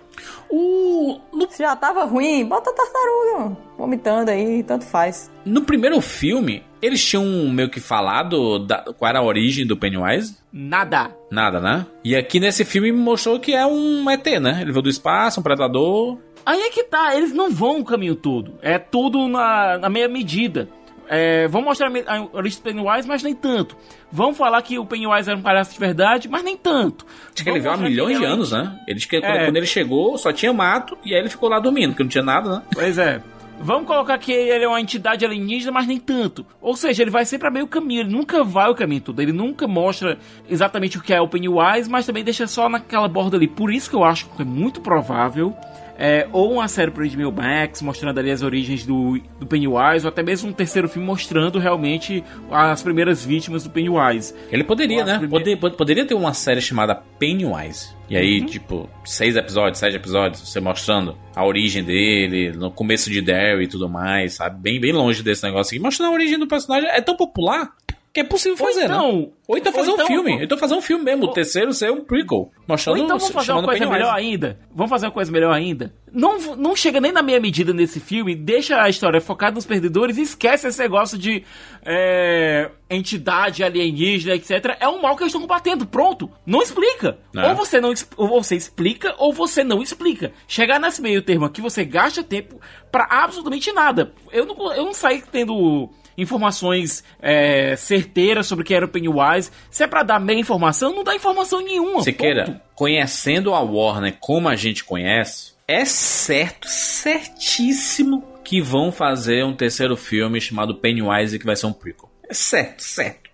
O, 0.51 1.19
no, 1.33 1.51
Se 1.51 1.63
já 1.63 1.75
tava 1.75 2.05
ruim, 2.05 2.45
bota 2.45 2.71
a 2.71 2.73
tartaruga, 2.73 3.57
vomitando 3.79 4.31
aí, 4.31 4.63
tanto 4.63 4.85
faz. 4.85 5.31
no 5.45 5.63
primeiro 5.63 6.01
filme, 6.01 6.63
eles 6.81 7.03
tinham 7.05 7.25
meio 7.49 7.71
que 7.71 7.81
falado 7.81 8.59
da, 8.59 8.79
qual 8.99 9.09
era 9.09 9.21
a 9.21 9.25
origem 9.25 9.67
do 9.67 9.77
Pennywise. 9.77 10.37
Nada. 10.53 11.17
Nada, 11.31 11.61
né? 11.61 11.87
E 12.05 12.15
aqui 12.15 12.39
nesse 12.39 12.65
filme 12.65 12.93
mostrou 12.93 13.41
que 13.41 13.55
é 13.55 13.65
um 13.65 14.09
ET, 14.11 14.27
né? 14.41 14.59
Ele 14.61 14.73
veio 14.73 14.83
do 14.83 14.91
espaço, 14.91 15.41
um 15.41 15.43
predador. 15.43 16.19
Aí 16.45 16.61
é 16.61 16.71
que 16.71 16.83
tá, 16.85 17.15
eles 17.17 17.33
não 17.33 17.51
vão 17.51 17.81
o 17.81 17.85
caminho 17.85 18.17
todo. 18.17 18.59
É 18.61 18.79
tudo 18.79 19.29
na, 19.29 19.79
na 19.79 19.89
meia 19.89 20.09
medida. 20.09 20.69
É, 21.09 21.47
vão 21.49 21.63
mostrar 21.63 21.91
a 22.07 22.27
origem 22.33 22.59
do 22.59 22.63
Pennywise, 22.63 23.07
mas 23.07 23.23
nem 23.23 23.35
tanto. 23.35 23.77
Vão 24.11 24.35
falar 24.35 24.61
que 24.63 24.79
o 24.79 24.85
Pennywise 24.87 25.29
era 25.29 25.39
um 25.39 25.43
palhaço 25.43 25.73
de 25.73 25.79
verdade, 25.81 26.29
mas 26.29 26.43
nem 26.43 26.57
tanto. 26.57 27.07
Acho 27.35 27.43
que 27.45 27.51
ele 27.51 27.61
veio 27.61 27.75
há 27.75 27.77
milhões 27.77 28.19
que 28.19 28.25
de 28.25 28.31
anos, 28.31 28.53
né? 28.53 28.79
Ele 28.87 29.01
que 29.01 29.21
quando, 29.21 29.25
É. 29.25 29.45
quando 29.47 29.57
ele 29.57 29.67
chegou 29.67 30.17
só 30.19 30.33
tinha 30.33 30.53
mato 30.53 30.97
e 31.05 31.15
aí 31.15 31.21
ele 31.21 31.29
ficou 31.29 31.49
lá 31.49 31.59
dormindo, 31.61 31.91
porque 31.91 32.03
não 32.03 32.11
tinha 32.11 32.25
nada, 32.25 32.51
né? 32.57 32.63
Pois 32.73 32.99
é. 32.99 33.21
Vamos 33.65 33.87
colocar 33.87 34.19
que 34.19 34.33
ele 34.33 34.65
é 34.65 34.69
uma 34.69 34.81
entidade 34.81 35.25
alienígena, 35.25 35.71
mas 35.71 35.87
nem 35.87 35.99
tanto. 35.99 36.45
Ou 36.61 36.75
seja, 36.75 37.03
ele 37.03 37.13
vai 37.13 37.25
sempre 37.25 37.47
a 37.47 37.51
meio 37.51 37.69
caminho, 37.69 38.01
ele 38.01 38.11
nunca 38.11 38.43
vai 38.43 38.69
o 38.69 38.75
caminho 38.75 39.01
todo. 39.03 39.21
Ele 39.21 39.31
nunca 39.33 39.69
mostra 39.69 40.19
exatamente 40.51 40.99
o 40.99 41.01
que 41.01 41.15
é 41.15 41.21
o 41.21 41.29
Pennywise, 41.29 41.89
mas 41.89 42.05
também 42.05 42.25
deixa 42.25 42.47
só 42.49 42.69
naquela 42.69 43.07
borda 43.07 43.37
ali. 43.37 43.47
Por 43.47 43.73
isso 43.73 43.89
que 43.89 43.95
eu 43.95 44.03
acho 44.03 44.29
que 44.31 44.43
é 44.43 44.45
muito 44.45 44.81
provável. 44.81 45.55
É, 45.99 46.27
ou 46.33 46.53
uma 46.53 46.69
série 46.69 46.91
pro 46.91 47.07
HBO 47.09 47.31
Max 47.33 47.83
mostrando 47.83 48.19
ali 48.19 48.31
as 48.31 48.43
origens 48.43 48.85
do, 48.87 49.21
do 49.39 49.47
Pennywise, 49.47 50.05
ou 50.05 50.09
até 50.09 50.23
mesmo 50.23 50.51
um 50.51 50.53
terceiro 50.53 50.89
filme 50.89 51.07
mostrando 51.07 51.59
realmente 51.59 52.25
as 52.51 52.83
primeiras 52.83 53.25
vítimas 53.25 53.65
do 53.65 53.71
Pennywise. 53.71 54.35
Ele 54.51 54.65
poderia, 54.65 55.05
né? 55.05 55.27
Poder- 55.29 55.57
pod- 55.57 55.77
poderia 55.77 56.05
ter 56.07 56.15
uma 56.15 56.35
série 56.35 56.61
chamada 56.61 56.95
Pennywise. 57.19 57.91
E 58.11 58.17
aí, 58.17 58.41
Uhum. 58.41 58.47
tipo, 58.47 58.91
seis 59.05 59.37
episódios, 59.37 59.79
sete 59.79 59.97
episódios, 59.97 60.41
você 60.47 60.61
mostrando 60.61 61.17
a 61.35 61.47
origem 61.47 61.83
dele, 61.83 62.53
no 62.53 62.71
começo 62.71 63.11
de 63.11 63.23
Daryl 63.23 63.63
e 63.63 63.67
tudo 63.69 63.89
mais, 63.89 64.35
sabe? 64.35 64.61
Bem, 64.61 64.79
bem 64.81 64.93
longe 64.93 65.23
desse 65.23 65.43
negócio 65.45 65.75
aqui. 65.75 65.83
Mostrando 65.83 66.11
a 66.11 66.13
origem 66.15 66.39
do 66.39 66.47
personagem. 66.47 66.89
É 66.91 67.01
tão 67.01 67.17
popular 67.17 67.71
que 68.13 68.21
é 68.21 68.25
possível 68.25 68.57
Ou 68.61 68.67
fazer, 68.67 68.89
né? 68.89 68.95
então- 68.95 69.33
Ou 69.49 69.57
então 69.57 69.73
fazer 69.73 69.89
ou 69.89 69.93
um 69.93 69.95
então- 69.97 70.07
filme. 70.07 70.45
Então 70.45 70.59
fazer 70.59 70.75
um 70.75 70.83
filme 70.83 71.05
mesmo. 71.05 71.25
O 71.25 71.29
ou- 71.29 71.33
terceiro 71.33 71.73
ser 71.73 71.91
um 71.91 72.05
prequel. 72.05 72.51
Mostrando 72.69 72.99
Ou 72.99 73.05
então 73.05 73.19
vamos 73.19 73.33
fazer 73.33 73.53
uma 73.53 73.63
coisa 73.65 73.87
melhor 73.87 74.15
ainda. 74.15 74.59
Vamos 74.75 74.91
fazer 74.91 75.07
uma 75.07 75.13
coisa 75.13 75.33
melhor 75.33 75.53
ainda. 75.53 75.95
Não, 76.13 76.39
não 76.57 76.77
chega 76.77 77.01
nem 77.01 77.11
na 77.11 77.23
meia 77.23 77.41
medida 77.41 77.73
nesse 77.73 77.99
filme, 77.99 78.35
deixa 78.35 78.83
a 78.83 78.89
história 78.89 79.19
focada 79.21 79.55
nos 79.55 79.65
perdedores 79.65 80.19
e 80.19 80.23
esquece 80.23 80.69
esse 80.69 80.79
negócio 80.79 81.17
de 81.17 81.43
é, 81.85 82.71
entidade 82.91 83.65
alienígena, 83.65 84.35
etc. 84.35 84.77
É 84.79 84.87
um 84.89 85.01
mal 85.01 85.17
que 85.17 85.23
eles 85.23 85.31
estão 85.33 85.41
combatendo. 85.41 85.87
Pronto. 85.87 86.31
Não 86.47 86.61
explica. 86.63 87.19
É. 87.35 87.49
Ou 87.49 87.55
você 87.55 87.81
não 87.81 87.93
ou 88.17 88.29
você 88.29 88.57
explica, 88.57 89.15
ou 89.19 89.33
você 89.33 89.65
não 89.65 89.83
explica. 89.83 90.33
Chegar 90.47 90.79
nesse 90.79 91.01
meio 91.01 91.23
termo 91.23 91.45
aqui, 91.47 91.61
você 91.63 91.85
gasta 91.85 92.23
tempo 92.23 92.61
pra 92.91 93.07
absolutamente 93.11 93.73
nada. 93.73 94.13
Eu 94.31 94.45
não, 94.47 94.73
eu 94.75 94.85
não 94.85 94.93
saí 94.93 95.23
tendo 95.33 95.89
informações 96.17 97.03
é, 97.21 97.75
certeiras 97.77 98.47
sobre 98.47 98.63
o 98.63 98.67
que 98.67 98.75
era 98.75 98.85
o 98.85 98.89
Pennywise. 98.89 99.51
Se 99.71 99.83
é 99.83 99.87
pra 99.87 100.03
dar 100.03 100.19
meia 100.21 100.39
informação, 100.39 100.95
não 100.95 101.05
dá 101.05 101.15
informação 101.15 101.61
nenhuma. 101.63 102.03
Siqueira, 102.03 102.45
ponto. 102.45 102.61
conhecendo 102.75 103.55
a 103.55 103.61
Warner 103.61 104.17
como 104.21 104.49
a 104.49 104.57
gente 104.57 104.85
conhece, 104.85 105.53
é 105.67 105.85
certo, 105.85 106.67
certíssimo 106.69 108.25
que 108.45 108.61
vão 108.61 108.91
fazer 108.93 109.45
um 109.45 109.55
terceiro 109.55 109.97
filme 109.97 110.41
chamado 110.41 110.75
Pennywise 110.75 111.39
que 111.39 111.47
vai 111.47 111.57
ser 111.57 111.67
um 111.67 111.73
prequel. 111.73 112.11
É 112.29 112.35
certo, 112.35 112.83
certo. 112.83 113.31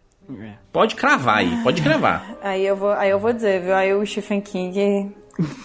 Pode 0.73 0.95
cravar 0.95 1.39
aí, 1.39 1.63
pode 1.63 1.81
cravar. 1.81 2.37
Aí 2.43 2.67
eu 2.67 2.77
vou, 2.77 2.91
aí 2.91 3.09
eu 3.09 3.19
vou 3.19 3.33
dizer, 3.33 3.63
viu? 3.63 3.75
Aí 3.75 3.95
o 3.95 4.05
Stephen 4.05 4.43
King, 4.43 5.11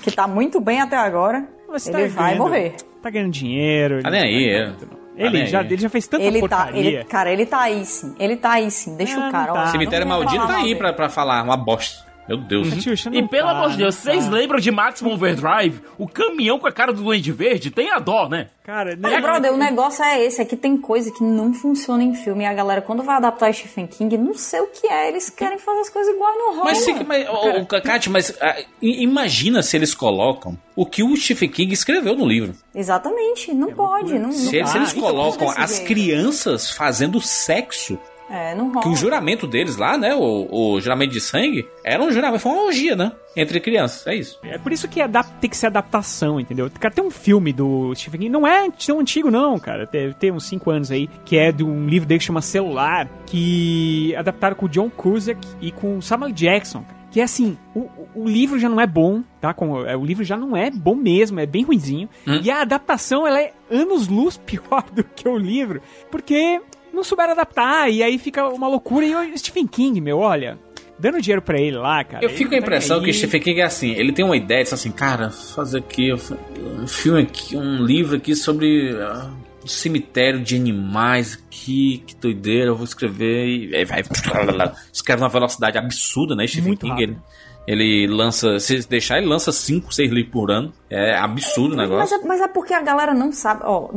que 0.01 0.09
tá 0.09 0.25
muito 0.25 0.61
bem 0.61 0.79
até 0.79 0.95
agora, 0.95 1.45
Você 1.67 1.89
ele 1.89 2.07
tá 2.07 2.21
vai 2.21 2.31
vendo? 2.31 2.37
morrer. 2.43 2.75
Tá 3.01 3.09
ganhando 3.09 3.31
dinheiro. 3.31 4.01
Tá 4.01 4.09
nem 4.09 4.21
aí, 4.21 4.49
é. 4.49 4.71
Tá 4.71 4.85
Ele, 5.15 5.29
nem 5.39 5.47
já, 5.47 5.61
ele 5.61 5.77
já 5.77 5.89
fez 5.89 6.07
tanta 6.07 6.23
Ele 6.23 6.41
tá, 6.47 6.63
porcaria. 6.65 6.79
ele, 6.99 7.03
cara, 7.05 7.31
ele 7.31 7.45
tá 7.45 7.61
aí 7.61 7.85
sim. 7.85 8.15
Ele 8.19 8.35
tá 8.35 8.51
aí 8.53 8.71
sim. 8.71 8.95
Deixa 8.97 9.23
Ah, 9.23 9.29
o 9.29 9.31
cara. 9.31 9.47
não 9.53 9.59
ó. 9.61 9.63
tá. 9.65 9.67
Cemitério 9.71 10.07
Maldito 10.07 10.47
tá 10.47 10.55
aí 10.57 10.75
pra, 10.75 10.91
pra 10.93 11.09
falar 11.09 11.43
uma 11.43 11.55
bosta. 11.57 12.03
Meu 12.27 12.37
Deus. 12.37 12.69
Catiuxa, 12.69 13.09
E 13.11 13.21
não 13.21 13.27
pelo 13.27 13.49
amor 13.49 13.71
de 13.71 13.77
Deus, 13.77 13.95
não 13.95 14.01
vocês 14.13 14.29
lembram 14.29 14.59
de 14.59 14.71
Maximum 14.71 15.13
Overdrive? 15.13 15.81
O 15.97 16.07
caminhão 16.07 16.57
com 16.57 16.65
a 16.67 16.71
cara 16.71 16.93
do 16.93 17.03
Duende 17.03 17.31
Verde? 17.33 17.69
Tem 17.69 17.91
a 17.91 17.99
dó, 17.99 18.29
né? 18.29 18.47
Cara, 18.63 18.97
Mas, 18.97 19.21
brother, 19.21 19.53
o 19.53 19.57
negócio 19.57 20.01
é 20.05 20.23
esse, 20.23 20.41
é 20.41 20.45
que 20.45 20.55
tem 20.55 20.77
coisa 20.77 21.11
que 21.11 21.21
não 21.21 21.53
funciona 21.53 22.01
em 22.01 22.13
filme. 22.15 22.45
E 22.45 22.47
a 22.47 22.53
galera, 22.53 22.81
quando 22.81 23.03
vai 23.03 23.17
adaptar 23.17 23.53
Stephen 23.53 23.87
King, 23.87 24.17
não 24.17 24.33
sei 24.35 24.61
o 24.61 24.67
que 24.67 24.87
é. 24.87 25.09
Eles 25.09 25.29
querem 25.29 25.57
fazer 25.59 25.81
as 25.81 25.89
coisas 25.89 26.15
igual 26.15 26.31
não 26.37 26.51
rola. 26.53 26.63
Mas, 26.65 26.77
se, 26.77 26.93
mas 27.03 27.27
o, 27.27 27.59
o 27.61 27.65
Cacate, 27.65 28.09
mas 28.09 28.33
ah, 28.41 28.55
imagina 28.81 29.61
se 29.61 29.75
eles 29.75 29.93
colocam 29.93 30.57
o 30.75 30.85
que 30.85 31.03
o 31.03 31.15
Stephen 31.17 31.49
King 31.49 31.73
escreveu 31.73 32.15
no 32.15 32.25
livro. 32.25 32.53
Exatamente, 32.73 33.53
não 33.53 33.73
pode. 33.73 34.17
Não, 34.17 34.31
Se, 34.31 34.45
não 34.45 34.53
eles- 34.53 34.69
se 34.69 34.77
eles 34.77 34.89
Então, 34.93 35.03
colocam 35.03 35.49
as 35.57 35.71
jeito. 35.75 35.87
crianças 35.87 36.71
fazendo 36.71 37.19
sexo, 37.19 37.99
É, 38.29 38.55
não 38.55 38.69
rola. 38.69 38.81
que 38.81 38.89
o 38.89 38.95
juramento 38.95 39.45
deles 39.45 39.77
lá, 39.77 39.97
né, 39.97 40.15
o, 40.15 40.47
o 40.49 40.79
juramento 40.81 41.11
de 41.13 41.21
sangue, 41.21 41.67
era 41.83 42.01
um 42.01 42.11
juramento, 42.11 42.39
foi 42.41 42.51
uma 42.51 42.63
orgia, 42.65 42.95
né, 42.95 43.11
entre 43.35 43.59
crianças, 43.59 44.07
é 44.07 44.15
isso. 44.15 44.39
É 44.43 44.57
por 44.57 44.71
isso 44.71 44.87
que 44.87 44.99
tem 45.41 45.49
que 45.49 45.57
ser 45.57 45.67
adaptação, 45.67 46.39
entendeu? 46.39 46.69
Cara, 46.79 46.93
tem 46.93 47.03
um 47.03 47.11
filme 47.11 47.51
do 47.53 47.93
Stephen 47.95 48.21
King, 48.21 48.31
não 48.31 48.47
é 48.47 48.69
tão 48.71 48.99
antigo 48.99 49.29
não, 49.29 49.59
cara, 49.59 49.85
deve 49.91 50.13
ter 50.15 50.31
uns 50.31 50.45
5 50.45 50.71
anos 50.71 50.89
aí, 50.91 51.09
que 51.25 51.37
é 51.37 51.51
de 51.51 51.63
um 51.63 51.85
livro 51.87 52.07
dele 52.07 52.19
que 52.19 52.25
chama 52.25 52.41
Celular, 52.41 53.07
que 53.25 54.15
adaptaram 54.15 54.55
com 54.55 54.65
o 54.65 54.69
John 54.69 54.89
Cusack 54.89 55.39
e 55.61 55.71
com 55.71 55.97
o 55.97 56.01
Samuel 56.01 56.31
Jackson, 56.31 56.81
cara. 56.83 57.03
Que 57.11 57.19
é 57.21 57.23
assim, 57.23 57.55
o, 57.75 57.81
o- 58.15 58.27
livro 58.27 58.57
já 58.57 58.67
não 58.67 58.81
é 58.81 58.87
bom, 58.87 59.21
tá? 59.39 59.53
Com, 59.53 59.85
é, 59.85 59.95
o 59.95 60.03
livro 60.03 60.23
já 60.23 60.35
não 60.35 60.57
é 60.57 60.71
bom 60.71 60.95
mesmo, 60.95 61.39
é 61.39 61.45
bem 61.45 61.63
ruinzinho. 61.63 62.09
E 62.41 62.49
a 62.49 62.61
adaptação, 62.61 63.27
ela 63.27 63.39
é 63.39 63.53
anos-luz 63.69 64.35
pior 64.43 64.83
do 64.91 65.03
que 65.03 65.29
o 65.29 65.37
livro, 65.37 65.79
porque 66.09 66.59
não 66.93 67.03
souberam 67.03 67.31
adaptar, 67.31 67.89
e 67.89 68.03
aí 68.03 68.17
fica 68.17 68.47
uma 68.47 68.67
loucura. 68.67 69.05
E 69.05 69.15
o 69.15 69.37
Stephen 69.37 69.67
King, 69.67 69.99
meu, 69.99 70.19
olha, 70.19 70.57
dando 70.99 71.19
dinheiro 71.21 71.41
pra 71.41 71.59
ele 71.59 71.77
lá, 71.77 72.03
cara. 72.03 72.23
Eu 72.23 72.29
fico 72.29 72.49
com 72.51 72.55
a 72.55 72.59
impressão 72.59 72.99
que 72.99 73.05
o 73.05 73.07
aí. 73.07 73.13
Stephen 73.13 73.41
King 73.41 73.59
é 73.61 73.63
assim, 73.63 73.91
ele 73.91 74.11
tem 74.13 74.23
uma 74.23 74.37
ideia, 74.37 74.61
assim, 74.61 74.91
cara, 74.91 75.29
fazer 75.31 75.79
aqui 75.79 76.13
um 76.13 76.87
filme 76.87 77.21
aqui, 77.21 77.57
um 77.57 77.83
livro 77.83 78.15
aqui 78.17 78.35
sobre 78.35 78.95
ah, 79.01 79.31
um 79.63 79.67
cemitério 79.67 80.39
de 80.41 80.55
animais 80.55 81.39
aqui, 81.47 82.03
que 82.05 82.15
doideira, 82.15 82.67
eu 82.67 82.75
vou 82.75 82.85
escrever 82.85 83.47
e 83.47 83.75
aí 83.75 83.85
vai, 83.85 84.01
escreve 84.93 85.21
numa 85.21 85.29
velocidade 85.29 85.77
absurda, 85.77 86.35
né, 86.35 86.45
Stephen 86.47 86.67
Muito 86.67 86.81
King, 86.81 86.91
rápido. 86.91 87.21
ele, 87.65 87.83
ele 88.05 88.07
lança, 88.13 88.59
se 88.59 88.87
deixar, 88.87 89.17
ele 89.17 89.27
lança 89.27 89.51
5, 89.51 89.93
6 89.93 90.11
livros 90.11 90.31
por 90.31 90.51
ano, 90.51 90.71
é 90.89 91.17
absurdo 91.17 91.73
o 91.73 91.77
Mas 91.77 91.89
negócio. 91.89 92.15
é, 92.17 92.27
mas 92.27 92.41
é 92.41 92.47
porque 92.47 92.73
a 92.73 92.81
galera 92.81 93.13
não 93.13 93.31
sabe. 93.31 93.61
Ó, 93.63 93.89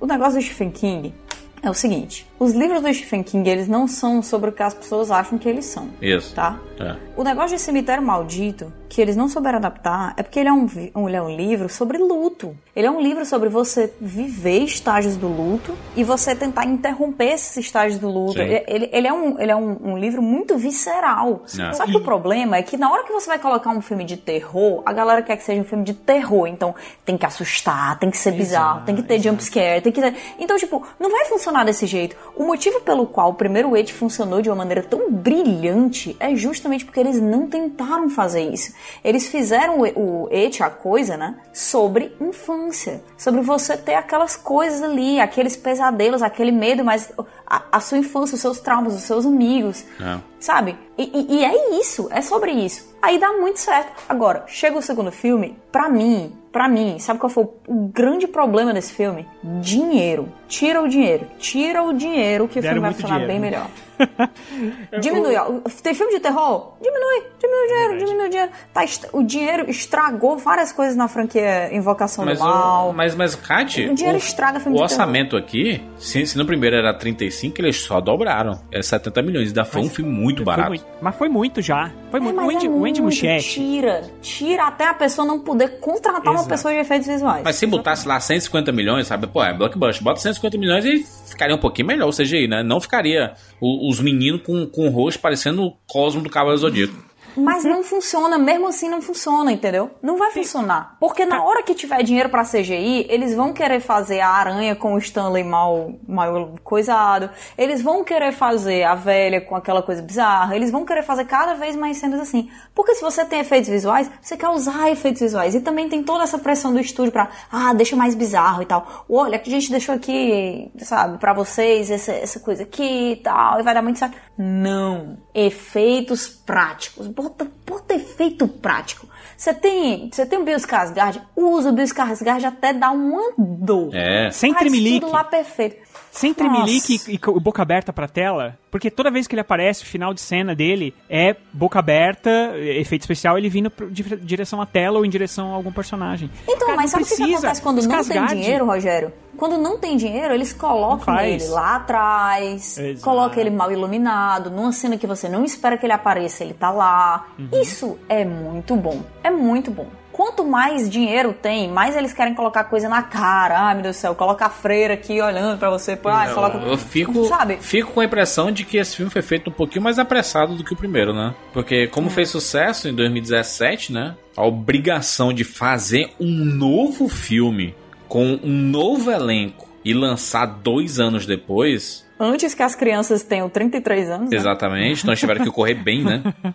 o 0.00 0.06
negócio 0.06 0.38
do 0.38 0.42
Stephen 0.44 0.70
King 0.70 1.14
é 1.62 1.70
o 1.70 1.74
seguinte: 1.74 2.26
os 2.42 2.52
livros 2.52 2.80
do 2.82 2.92
Stephen 2.92 3.22
King, 3.22 3.48
eles 3.48 3.68
não 3.68 3.86
são 3.86 4.22
sobre 4.22 4.50
o 4.50 4.52
que 4.52 4.62
as 4.62 4.74
pessoas 4.74 5.10
acham 5.10 5.38
que 5.38 5.48
eles 5.48 5.64
são. 5.66 5.88
Isso. 6.00 6.34
Tá? 6.34 6.58
É. 6.80 6.96
O 7.16 7.22
negócio 7.22 7.56
de 7.56 7.62
Cemitério 7.62 8.02
Maldito, 8.02 8.72
que 8.88 9.00
eles 9.00 9.14
não 9.16 9.28
souberam 9.28 9.58
adaptar, 9.58 10.12
é 10.16 10.22
porque 10.22 10.40
ele 10.40 10.48
é 10.48 10.52
um, 10.52 10.66
um- 10.96 11.08
ele 11.08 11.16
é 11.16 11.22
um 11.22 11.34
livro 11.34 11.68
sobre 11.68 11.96
luto. 11.98 12.56
Ele 12.74 12.86
é 12.86 12.90
um 12.90 13.00
livro 13.00 13.24
sobre 13.24 13.48
você 13.48 13.92
viver 14.00 14.60
estágios 14.64 15.16
do 15.16 15.28
luto 15.28 15.74
e 15.94 16.02
você 16.02 16.34
tentar 16.34 16.64
interromper 16.66 17.32
esses 17.34 17.56
estágios 17.58 17.98
do 18.00 18.08
luto. 18.10 18.40
Ele, 18.40 18.64
ele- 18.66 18.90
ele 18.92 19.06
é, 19.06 19.12
um, 19.12 19.38
ele 19.40 19.52
é 19.52 19.56
um, 19.56 19.76
um 19.92 19.98
livro 19.98 20.20
muito 20.22 20.56
visceral. 20.58 21.42
É. 21.58 21.72
Só 21.72 21.84
que 21.86 21.96
o 21.96 22.00
problema 22.02 22.56
é 22.56 22.62
que 22.62 22.76
na 22.76 22.90
hora 22.90 23.04
que 23.04 23.12
você 23.12 23.26
vai 23.28 23.38
colocar 23.38 23.70
um 23.70 23.80
filme 23.80 24.04
de 24.04 24.16
terror, 24.16 24.82
a 24.84 24.92
galera 24.92 25.22
quer 25.22 25.36
que 25.36 25.44
seja 25.44 25.60
um 25.60 25.64
filme 25.64 25.84
de 25.84 25.94
terror. 25.94 26.46
Então 26.46 26.74
tem 27.04 27.16
que 27.16 27.24
assustar, 27.26 27.98
tem 27.98 28.10
que 28.10 28.18
ser 28.18 28.32
bizarro, 28.32 28.84
tem 28.84 28.96
que 28.96 29.02
ter 29.02 29.20
jump 29.20 29.42
scare, 29.42 29.80
tem 29.80 29.92
que 29.92 30.00
ter... 30.00 30.14
Então, 30.38 30.56
tipo, 30.56 30.82
não 30.98 31.10
vai 31.10 31.26
funcionar 31.26 31.64
desse 31.64 31.86
jeito. 31.86 32.16
O 32.34 32.44
motivo 32.44 32.80
pelo 32.80 33.06
qual 33.06 33.30
o 33.30 33.34
primeiro 33.34 33.74
It 33.74 33.92
funcionou 33.92 34.40
de 34.40 34.48
uma 34.48 34.56
maneira 34.56 34.82
tão 34.82 35.10
brilhante 35.12 36.16
é 36.18 36.34
justamente 36.34 36.84
porque 36.84 36.98
eles 36.98 37.20
não 37.20 37.46
tentaram 37.46 38.08
fazer 38.08 38.42
isso. 38.50 38.72
Eles 39.04 39.26
fizeram 39.28 39.80
o, 39.80 40.28
It, 40.32 40.62
a 40.62 40.70
coisa, 40.70 41.16
né? 41.16 41.36
Sobre 41.52 42.16
infância. 42.20 43.02
Sobre 43.18 43.42
você 43.42 43.76
ter 43.76 43.94
aquelas 43.94 44.34
coisas 44.36 44.82
ali, 44.82 45.20
aqueles 45.20 45.56
pesadelos, 45.56 46.22
aquele 46.22 46.52
medo, 46.52 46.84
mas 46.84 47.12
a, 47.46 47.62
a 47.72 47.80
sua 47.80 47.98
infância, 47.98 48.34
os 48.34 48.40
seus 48.40 48.60
traumas, 48.60 48.94
os 48.94 49.02
seus 49.02 49.26
amigos. 49.26 49.84
É. 50.00 50.18
Sabe? 50.40 50.76
E, 50.96 51.04
e- 51.04 51.36
e 51.40 51.44
é 51.44 51.78
isso, 51.78 52.08
é 52.10 52.20
sobre 52.22 52.50
isso. 52.52 52.92
Aí 53.00 53.18
dá 53.18 53.32
muito 53.34 53.58
certo. 53.60 53.92
Agora, 54.08 54.44
chega 54.46 54.78
o 54.78 54.82
segundo 54.82 55.12
filme, 55.12 55.56
pra 55.70 55.88
mim, 55.88 56.36
pra 56.52 56.68
mim, 56.68 56.98
sabe 56.98 57.18
qual 57.18 57.30
foi 57.30 57.44
o, 57.44 57.50
o 57.66 57.88
grande 57.88 58.26
problema 58.28 58.72
desse 58.72 58.92
filme? 58.92 59.26
Dinheiro. 59.42 60.28
Tira 60.46 60.82
o 60.82 60.88
dinheiro. 60.88 61.26
Tira 61.38 61.82
o 61.82 61.92
dinheiro 61.92 62.46
que 62.46 62.58
o 62.58 62.62
Deram 62.62 62.74
filme 62.74 62.88
vai 62.88 62.92
funcionar 62.92 63.20
dinheiro, 63.20 63.32
bem 63.32 63.40
né? 63.40 63.50
melhor. 63.50 63.70
Diminui. 65.00 65.36
ó. 65.36 65.60
Tem 65.82 65.94
filme 65.94 66.12
de 66.14 66.20
terror? 66.20 66.74
Diminui. 66.80 67.22
Diminui 67.40 67.64
o 67.64 67.68
dinheiro, 67.68 67.98
diminui 67.98 68.26
o 68.26 68.30
dinheiro. 68.30 68.52
Tá, 68.72 68.84
o 69.12 69.22
dinheiro 69.22 69.70
estragou 69.70 70.36
várias 70.38 70.72
coisas 70.72 70.96
na 70.96 71.08
franquia 71.08 71.74
Invocação 71.74 72.24
Mas, 72.24 72.38
do 72.38 72.44
Mal. 72.44 72.90
o, 72.90 72.92
mas, 72.92 73.14
mas, 73.14 73.34
Kat, 73.34 73.80
O 73.88 73.94
dinheiro 73.94 74.16
o, 74.18 74.20
estraga 74.20 74.60
filme 74.60 74.78
o 74.78 74.82
de 74.82 74.88
terror. 74.88 75.00
orçamento 75.02 75.36
aqui, 75.36 75.82
se, 75.98 76.26
se 76.26 76.38
no 76.38 76.44
primeiro 76.46 76.76
era 76.76 76.92
35, 76.94 77.60
eles 77.60 77.76
só 77.80 78.00
dobraram. 78.00 78.60
É 78.70 78.80
70 78.82 79.22
milhões. 79.22 79.48
Ainda 79.48 79.64
foi 79.64 79.80
um 79.82 79.88
filme 79.90 80.10
muito 80.10 80.38
Foi 80.38 80.44
barato. 80.44 80.68
muito- 80.70 80.86
mas 81.00 81.16
foi 81.16 81.28
muito 81.28 81.60
já. 81.62 81.90
Foi 82.10 82.20
É, 82.20 82.22
muito. 82.22 82.36
mas 82.36 82.46
o 82.46 82.50
Andy, 82.56 82.66
é 82.66 82.68
o 82.68 82.72
Andy 82.72 82.78
muito, 82.78 83.02
Muschietti. 83.02 83.48
Tira. 83.54 84.02
Tira 84.20 84.64
até 84.66 84.86
a 84.86 84.94
pessoa 84.94 85.26
não 85.26 85.40
poder 85.40 85.80
contratar 85.80 86.20
uma 86.22 86.34
Exato. 86.34 86.48
pessoa 86.48 86.74
de 86.74 86.80
efeitos 86.80 87.08
visuais. 87.08 87.42
Mas 87.44 87.56
se 87.56 87.66
botasse 87.66 88.06
lá 88.06 88.20
150 88.20 88.70
milhões, 88.72 89.06
sabe? 89.06 89.26
Pô, 89.26 89.42
é 89.42 89.52
blockbuster. 89.52 90.02
Bota 90.04 90.20
150 90.20 90.56
milhões 90.58 90.84
e 90.84 91.04
ficaria 91.28 91.54
um 91.54 91.58
pouquinho 91.58 91.88
melhor 91.88 92.08
o 92.08 92.12
CGI, 92.12 92.46
né? 92.46 92.62
Não 92.62 92.80
ficaria 92.80 93.32
os 93.62 94.00
meninos 94.00 94.42
com, 94.42 94.66
com 94.66 94.88
o 94.88 94.90
rosto 94.90 95.20
parecendo 95.20 95.62
o 95.62 95.72
Cosmo 95.86 96.20
do 96.20 96.28
Cavaleiro 96.28 96.60
Zodíaco. 96.60 97.11
Mas 97.36 97.64
não 97.64 97.82
funciona, 97.82 98.38
mesmo 98.38 98.68
assim 98.68 98.88
não 98.88 99.00
funciona, 99.00 99.52
entendeu? 99.52 99.90
Não 100.02 100.16
vai 100.16 100.30
funcionar. 100.30 100.96
Porque 101.00 101.24
na 101.24 101.42
hora 101.42 101.62
que 101.62 101.74
tiver 101.74 102.02
dinheiro 102.02 102.28
pra 102.28 102.44
CGI, 102.44 103.06
eles 103.08 103.34
vão 103.34 103.52
querer 103.52 103.80
fazer 103.80 104.20
a 104.20 104.28
aranha 104.28 104.76
com 104.76 104.94
o 104.94 104.98
Stanley 104.98 105.44
mal, 105.44 105.92
mal 106.06 106.54
coisado. 106.62 107.30
Eles 107.56 107.82
vão 107.82 108.04
querer 108.04 108.32
fazer 108.32 108.84
a 108.84 108.94
velha 108.94 109.40
com 109.40 109.56
aquela 109.56 109.82
coisa 109.82 110.02
bizarra. 110.02 110.54
Eles 110.56 110.70
vão 110.70 110.84
querer 110.84 111.02
fazer 111.02 111.24
cada 111.24 111.54
vez 111.54 111.76
mais 111.76 111.96
cenas 111.96 112.20
assim. 112.20 112.50
Porque 112.74 112.94
se 112.94 113.02
você 113.02 113.24
tem 113.24 113.40
efeitos 113.40 113.70
visuais, 113.70 114.10
você 114.20 114.36
quer 114.36 114.48
usar 114.48 114.90
efeitos 114.90 115.22
visuais. 115.22 115.54
E 115.54 115.60
também 115.60 115.88
tem 115.88 116.02
toda 116.02 116.24
essa 116.24 116.38
pressão 116.38 116.72
do 116.72 116.80
estúdio 116.80 117.12
pra, 117.12 117.28
ah, 117.50 117.72
deixa 117.72 117.96
mais 117.96 118.14
bizarro 118.14 118.62
e 118.62 118.66
tal. 118.66 119.04
Olha, 119.08 119.38
que 119.38 119.48
a 119.48 119.52
gente 119.52 119.70
deixou 119.70 119.94
aqui, 119.94 120.70
sabe, 120.78 121.18
pra 121.18 121.32
vocês 121.32 121.90
essa, 121.90 122.12
essa 122.12 122.40
coisa 122.40 122.62
aqui 122.62 123.12
e 123.12 123.16
tal. 123.16 123.60
E 123.60 123.62
vai 123.62 123.74
dar 123.74 123.82
muito 123.82 123.98
certo. 123.98 124.16
Não. 124.36 125.18
Efeitos 125.34 126.28
práticos. 126.28 127.06
Bota, 127.22 127.46
bota 127.66 127.94
efeito 127.94 128.46
prático. 128.48 129.06
Você 129.36 129.52
tem, 129.54 130.08
você 130.12 130.24
tem 130.26 130.38
o 130.38 130.44
Bill 130.44 130.56
Skarsgård, 130.56 131.20
usa 131.36 131.70
o 131.70 131.72
Bill 131.72 131.84
Skarsgård 131.84 132.44
até 132.44 132.72
dar 132.72 132.90
uma 132.92 133.32
dor. 133.36 133.94
É. 133.94 134.30
Sem 134.30 134.54
tremelique. 134.54 135.00
tudo 135.00 135.12
lá 135.12 135.24
perfeito. 135.24 135.76
Sem 136.10 136.34
tremelique 136.34 137.00
e, 137.08 137.14
e 137.14 137.40
boca 137.40 137.62
aberta 137.62 137.92
pra 137.92 138.06
tela. 138.06 138.58
Porque 138.70 138.90
toda 138.90 139.10
vez 139.10 139.26
que 139.26 139.34
ele 139.34 139.40
aparece, 139.40 139.82
o 139.82 139.86
final 139.86 140.12
de 140.12 140.20
cena 140.20 140.54
dele 140.54 140.94
é 141.08 141.34
boca 141.52 141.78
aberta, 141.78 142.30
efeito 142.58 143.02
especial, 143.02 143.38
ele 143.38 143.48
vindo 143.48 143.70
pro- 143.70 143.90
de 143.90 144.02
direção 144.16 144.60
à 144.60 144.66
tela 144.66 144.98
ou 144.98 145.06
em 145.06 145.10
direção 145.10 145.52
a 145.52 145.54
algum 145.56 145.72
personagem. 145.72 146.30
Então, 146.46 146.66
Cara, 146.68 146.76
mas 146.76 146.90
sabe 146.90 147.04
o 147.04 147.06
que, 147.06 147.22
acontece 147.22 147.62
quando 147.62 147.82
não 147.82 148.04
tem 148.04 148.26
dinheiro, 148.26 148.66
Rogério? 148.66 149.12
Quando 149.36 149.56
não 149.58 149.78
tem 149.78 149.96
dinheiro, 149.96 150.34
eles 150.34 150.52
colocam 150.52 151.18
ele 151.20 151.46
lá 151.48 151.76
atrás, 151.76 152.78
Exato. 152.78 153.02
colocam 153.04 153.40
ele 153.40 153.50
mal 153.50 153.72
iluminado, 153.72 154.50
numa 154.50 154.72
cena 154.72 154.96
que 154.96 155.06
você 155.06 155.28
não 155.28 155.44
espera 155.44 155.76
que 155.76 155.86
ele 155.86 155.92
apareça, 155.92 156.44
ele 156.44 156.54
tá 156.54 156.70
lá. 156.70 157.26
Uhum. 157.38 157.48
Isso 157.60 157.98
é 158.08 158.24
muito 158.24 158.76
bom. 158.76 159.02
É 159.24 159.30
muito 159.30 159.70
bom. 159.70 159.86
Quanto 160.12 160.44
mais 160.44 160.90
dinheiro 160.90 161.32
tem, 161.32 161.70
mais 161.70 161.96
eles 161.96 162.12
querem 162.12 162.34
colocar 162.34 162.64
coisa 162.64 162.86
na 162.86 163.02
cara. 163.02 163.58
Ai, 163.58 163.74
meu 163.74 163.82
Deus 163.84 163.96
do 163.96 163.98
céu, 163.98 164.14
coloca 164.14 164.44
a 164.44 164.50
freira 164.50 164.92
aqui 164.92 165.18
olhando 165.22 165.58
pra 165.58 165.70
você. 165.70 165.96
pô, 165.96 166.10
Ai, 166.10 166.34
coloca... 166.34 166.58
Eu 166.58 166.76
fico, 166.76 167.24
Sabe? 167.24 167.56
fico 167.58 167.92
com 167.92 168.00
a 168.00 168.04
impressão 168.04 168.52
de 168.52 168.62
que 168.62 168.76
esse 168.76 168.94
filme 168.96 169.10
foi 169.10 169.22
feito 169.22 169.48
um 169.48 169.52
pouquinho 169.52 169.82
mais 169.82 169.98
apressado 169.98 170.54
do 170.54 170.62
que 170.62 170.74
o 170.74 170.76
primeiro, 170.76 171.14
né? 171.14 171.34
Porque 171.54 171.86
como 171.86 172.10
fez 172.10 172.28
sucesso 172.28 172.88
em 172.88 172.94
2017, 172.94 173.90
né? 173.94 174.14
A 174.36 174.44
obrigação 174.44 175.32
de 175.32 175.44
fazer 175.44 176.10
um 176.20 176.44
novo 176.44 177.08
filme 177.08 177.74
com 178.12 178.38
um 178.42 178.52
novo 178.52 179.10
elenco 179.10 179.66
e 179.82 179.94
lançar 179.94 180.44
dois 180.44 181.00
anos 181.00 181.24
depois, 181.24 182.06
Antes 182.20 182.54
que 182.54 182.62
as 182.62 182.74
crianças 182.74 183.22
tenham 183.22 183.48
33 183.48 184.10
anos. 184.10 184.30
né? 184.30 184.36
exatamente, 184.36 185.00
então 185.00 185.12
eles 185.12 185.18
tiveram 185.18 185.42
que 185.42 185.50
correr 185.50 185.74
bem, 185.74 186.04
né? 186.04 186.22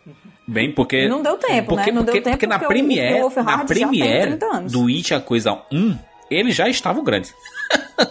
Bem, 0.49 0.71
porque. 0.71 1.09
Não 1.09 1.21
deu 1.21 1.35
tempo, 1.35 1.75
porque, 1.75 1.91
né? 1.91 1.97
Não 1.97 2.05
deu 2.05 2.13
porque, 2.13 2.21
tempo 2.21 2.37
porque 2.37 2.47
na 2.47 2.57
porque 2.57 2.73
Premiere, 2.73 3.19
na 3.43 3.65
Premiere 3.65 4.27
30 4.37 4.45
anos. 4.45 4.71
do 4.71 4.87
It 4.87 5.13
a 5.13 5.19
Coisa 5.19 5.61
1, 5.69 5.97
eles 6.31 6.55
já 6.55 6.69
estavam 6.69 7.03
grandes. 7.03 7.33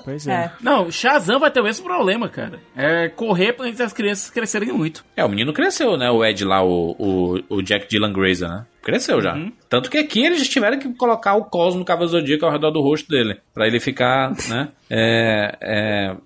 Pois 0.04 0.26
é. 0.26 0.32
É. 0.32 0.52
Não, 0.60 0.90
Shazam 0.90 1.38
vai 1.38 1.50
ter 1.50 1.60
o 1.60 1.64
mesmo 1.64 1.86
problema, 1.86 2.28
cara. 2.28 2.60
É 2.76 3.08
correr 3.08 3.54
pra 3.54 3.66
as 3.66 3.92
crianças 3.94 4.28
crescerem 4.28 4.70
muito. 4.70 5.02
É, 5.16 5.24
o 5.24 5.30
menino 5.30 5.54
cresceu, 5.54 5.96
né? 5.96 6.10
O 6.10 6.22
Ed 6.22 6.44
lá, 6.44 6.62
o, 6.62 6.94
o, 6.98 7.40
o 7.48 7.62
Jack 7.62 7.88
Dylan 7.88 8.12
Grazer, 8.12 8.50
né? 8.50 8.66
Cresceu 8.86 9.20
já. 9.20 9.36
Tanto 9.68 9.90
que 9.90 9.98
aqui 9.98 10.24
eles 10.24 10.48
tiveram 10.48 10.78
que 10.78 10.88
colocar 10.94 11.34
o 11.34 11.44
Cosmo 11.46 11.84
Cavaleiro 11.84 12.12
Zodíaco 12.20 12.46
ao 12.46 12.52
redor 12.52 12.70
do 12.70 12.80
rosto 12.80 13.08
dele. 13.08 13.36
Pra 13.52 13.66
ele 13.66 13.80
ficar, 13.80 14.30
né? 14.48 14.68
É, 14.88 15.56
é, 15.60 16.16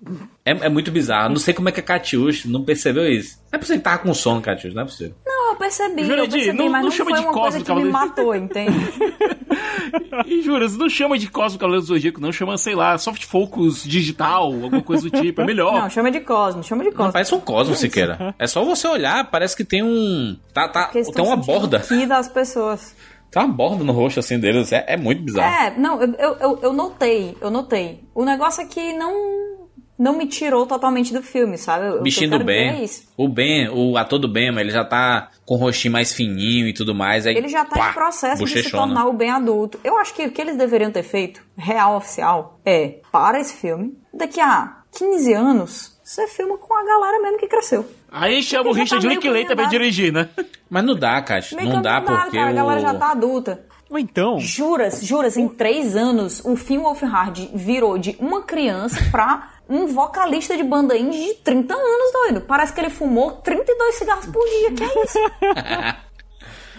é, 0.45 0.51
é 0.65 0.69
muito 0.69 0.91
bizarro. 0.91 1.29
Não 1.29 1.37
sei 1.37 1.55
como 1.55 1.69
é 1.69 1.71
que 1.71 1.79
a 1.79 1.83
Catiush 1.83 2.45
não 2.45 2.63
percebeu 2.63 3.11
isso. 3.11 3.39
Não 3.51 3.57
é 3.57 3.59
possível 3.59 3.79
que 3.79 3.83
tava 3.83 3.97
com 3.97 4.13
sono, 4.13 4.41
Catiush. 4.41 4.75
Não 4.75 4.83
é 4.83 4.85
possível. 4.85 5.15
Não, 5.25 5.41
Não, 5.41 5.51
eu 5.53 5.55
percebi, 5.57 6.01
eu 6.01 6.05
Jurandir, 6.07 6.31
percebi, 6.33 6.57
não- 6.59 6.65
mas 6.69 6.81
não 6.81 6.89
não, 6.89 6.91
chama 6.95 7.09
foi 7.09 7.19
de 7.19 7.25
uma 7.25 7.33
Cosmo 7.33 7.41
coisa 7.41 7.57
que 7.57 7.63
me 7.63 7.67
Cavaleiro. 7.67 7.91
matou, 7.93 8.35
entende? 8.35 8.77
E 10.25 10.41
juras, 10.41 10.77
não 10.77 10.87
chama 10.89 11.17
de 11.17 11.27
Cosmo 11.27 11.59
Cavaleiro 11.59 11.85
Zodíaco, 11.85 12.21
não 12.21 12.31
chama, 12.31 12.57
sei 12.57 12.75
lá, 12.75 12.97
Soft 12.97 13.25
Focus 13.25 13.83
digital, 13.83 14.43
alguma 14.45 14.81
coisa 14.81 15.09
do 15.09 15.21
tipo, 15.21 15.41
é 15.41 15.45
melhor. 15.45 15.73
Não, 15.81 15.89
chama 15.89 16.09
de 16.11 16.19
Cosmo, 16.21 16.63
chama 16.63 16.83
de 16.83 16.89
Não 16.91 16.97
Cosmo. 16.97 17.11
parece 17.13 17.35
um 17.35 17.39
Cosmo, 17.39 17.75
Siqueira. 17.75 18.33
É 18.39 18.47
só 18.47 18.63
você 18.63 18.87
olhar, 18.87 19.29
parece 19.29 19.55
que 19.55 19.63
tem 19.65 19.83
um. 19.83 20.37
Tá, 20.53 20.67
tá, 20.69 20.87
tem 20.87 21.03
uma 21.23 21.35
borda. 21.35 21.79
ki 21.79 22.05
das 22.05 22.27
pessoas. 22.29 22.50
Tem 23.31 23.41
uma 23.41 23.53
borda 23.53 23.83
no 23.83 23.93
rosto 23.93 24.19
assim 24.19 24.37
deles. 24.39 24.71
É, 24.73 24.83
é 24.89 24.97
muito 24.97 25.23
bizarro. 25.23 25.65
É, 25.67 25.77
não, 25.79 26.01
eu, 26.01 26.35
eu, 26.39 26.59
eu, 26.63 26.73
notei, 26.73 27.37
eu 27.39 27.49
notei. 27.49 28.03
O 28.13 28.25
negócio 28.25 28.61
é 28.61 28.65
que 28.65 28.91
não, 28.93 29.69
não 29.97 30.17
me 30.17 30.25
tirou 30.27 30.65
totalmente 30.67 31.13
do 31.13 31.23
filme, 31.23 31.57
sabe? 31.57 31.87
Eu- 31.87 32.01
Bichinho 32.01 32.31
do 32.37 32.43
Ben. 32.43 32.83
é. 32.83 32.89
O 33.15 33.29
Ben, 33.29 33.69
o 33.69 33.95
ator 33.95 34.19
do 34.19 34.27
Ben, 34.27 34.49
ele 34.59 34.69
já 34.69 34.83
tá 34.83 35.29
com 35.45 35.55
o 35.55 35.57
rostinho 35.57 35.93
mais 35.93 36.11
fininho 36.11 36.67
e 36.67 36.73
tudo 36.73 36.93
mais. 36.93 37.25
Aí, 37.25 37.35
Ele 37.37 37.47
já 37.47 37.63
tá 37.63 37.77
pá, 37.77 37.89
em 37.91 37.93
processo 37.93 38.43
de 38.43 38.49
se 38.49 38.55
bochechona. 38.57 38.83
tornar 38.87 39.05
o 39.07 39.13
bem 39.13 39.29
adulto. 39.29 39.79
Eu 39.81 39.97
acho 39.97 40.13
que 40.13 40.25
o 40.25 40.31
que 40.31 40.41
eles 40.41 40.57
deveriam 40.57 40.91
ter 40.91 41.03
feito, 41.03 41.41
real 41.57 41.95
oficial, 41.95 42.59
é 42.65 42.99
para 43.13 43.39
esse 43.39 43.53
filme, 43.53 43.97
daqui 44.13 44.41
a 44.41 44.81
15 44.97 45.31
anos, 45.33 45.97
você 46.03 46.27
filma 46.27 46.57
com 46.57 46.75
a 46.75 46.83
galera 46.83 47.21
mesmo 47.21 47.37
que 47.37 47.47
cresceu. 47.47 47.85
Aí 48.11 48.43
chama 48.43 48.69
o 48.69 48.73
Richard 48.73 49.07
tá 49.07 49.13
Linklater 49.13 49.45
pra 49.45 49.55
caminho 49.55 49.69
dirigir, 49.69 50.11
né? 50.11 50.29
Mas 50.69 50.83
não 50.83 50.95
dá, 50.95 51.21
Kátia. 51.21 51.55
Meio 51.55 51.69
Não 51.69 51.81
dá 51.81 52.01
porque 52.01 52.37
cara, 52.37 52.49
a 52.49 52.53
galera 52.53 52.79
o... 52.79 52.83
já 52.83 52.93
tá 52.93 53.11
adulta. 53.11 53.65
Ou 53.89 53.99
então, 53.99 54.39
Juras, 54.39 55.01
juras, 55.01 55.35
em 55.35 55.49
três 55.49 55.97
anos, 55.97 56.41
o 56.45 56.55
Finn 56.55 56.81
Wolfhard 56.81 57.51
virou 57.53 57.97
de 57.97 58.15
uma 58.19 58.41
criança 58.41 58.97
pra 59.11 59.51
um 59.67 59.87
vocalista 59.87 60.55
de 60.55 60.63
banda 60.63 60.97
indie 60.97 61.27
de 61.27 61.33
30 61.35 61.73
anos, 61.73 62.13
doido. 62.13 62.41
Parece 62.41 62.73
que 62.73 62.79
ele 62.79 62.89
fumou 62.89 63.31
32 63.33 63.95
cigarros 63.95 64.25
por 64.27 64.43
dia, 64.45 64.71
que 64.73 64.83
é 64.83 65.03
isso? 65.03 65.17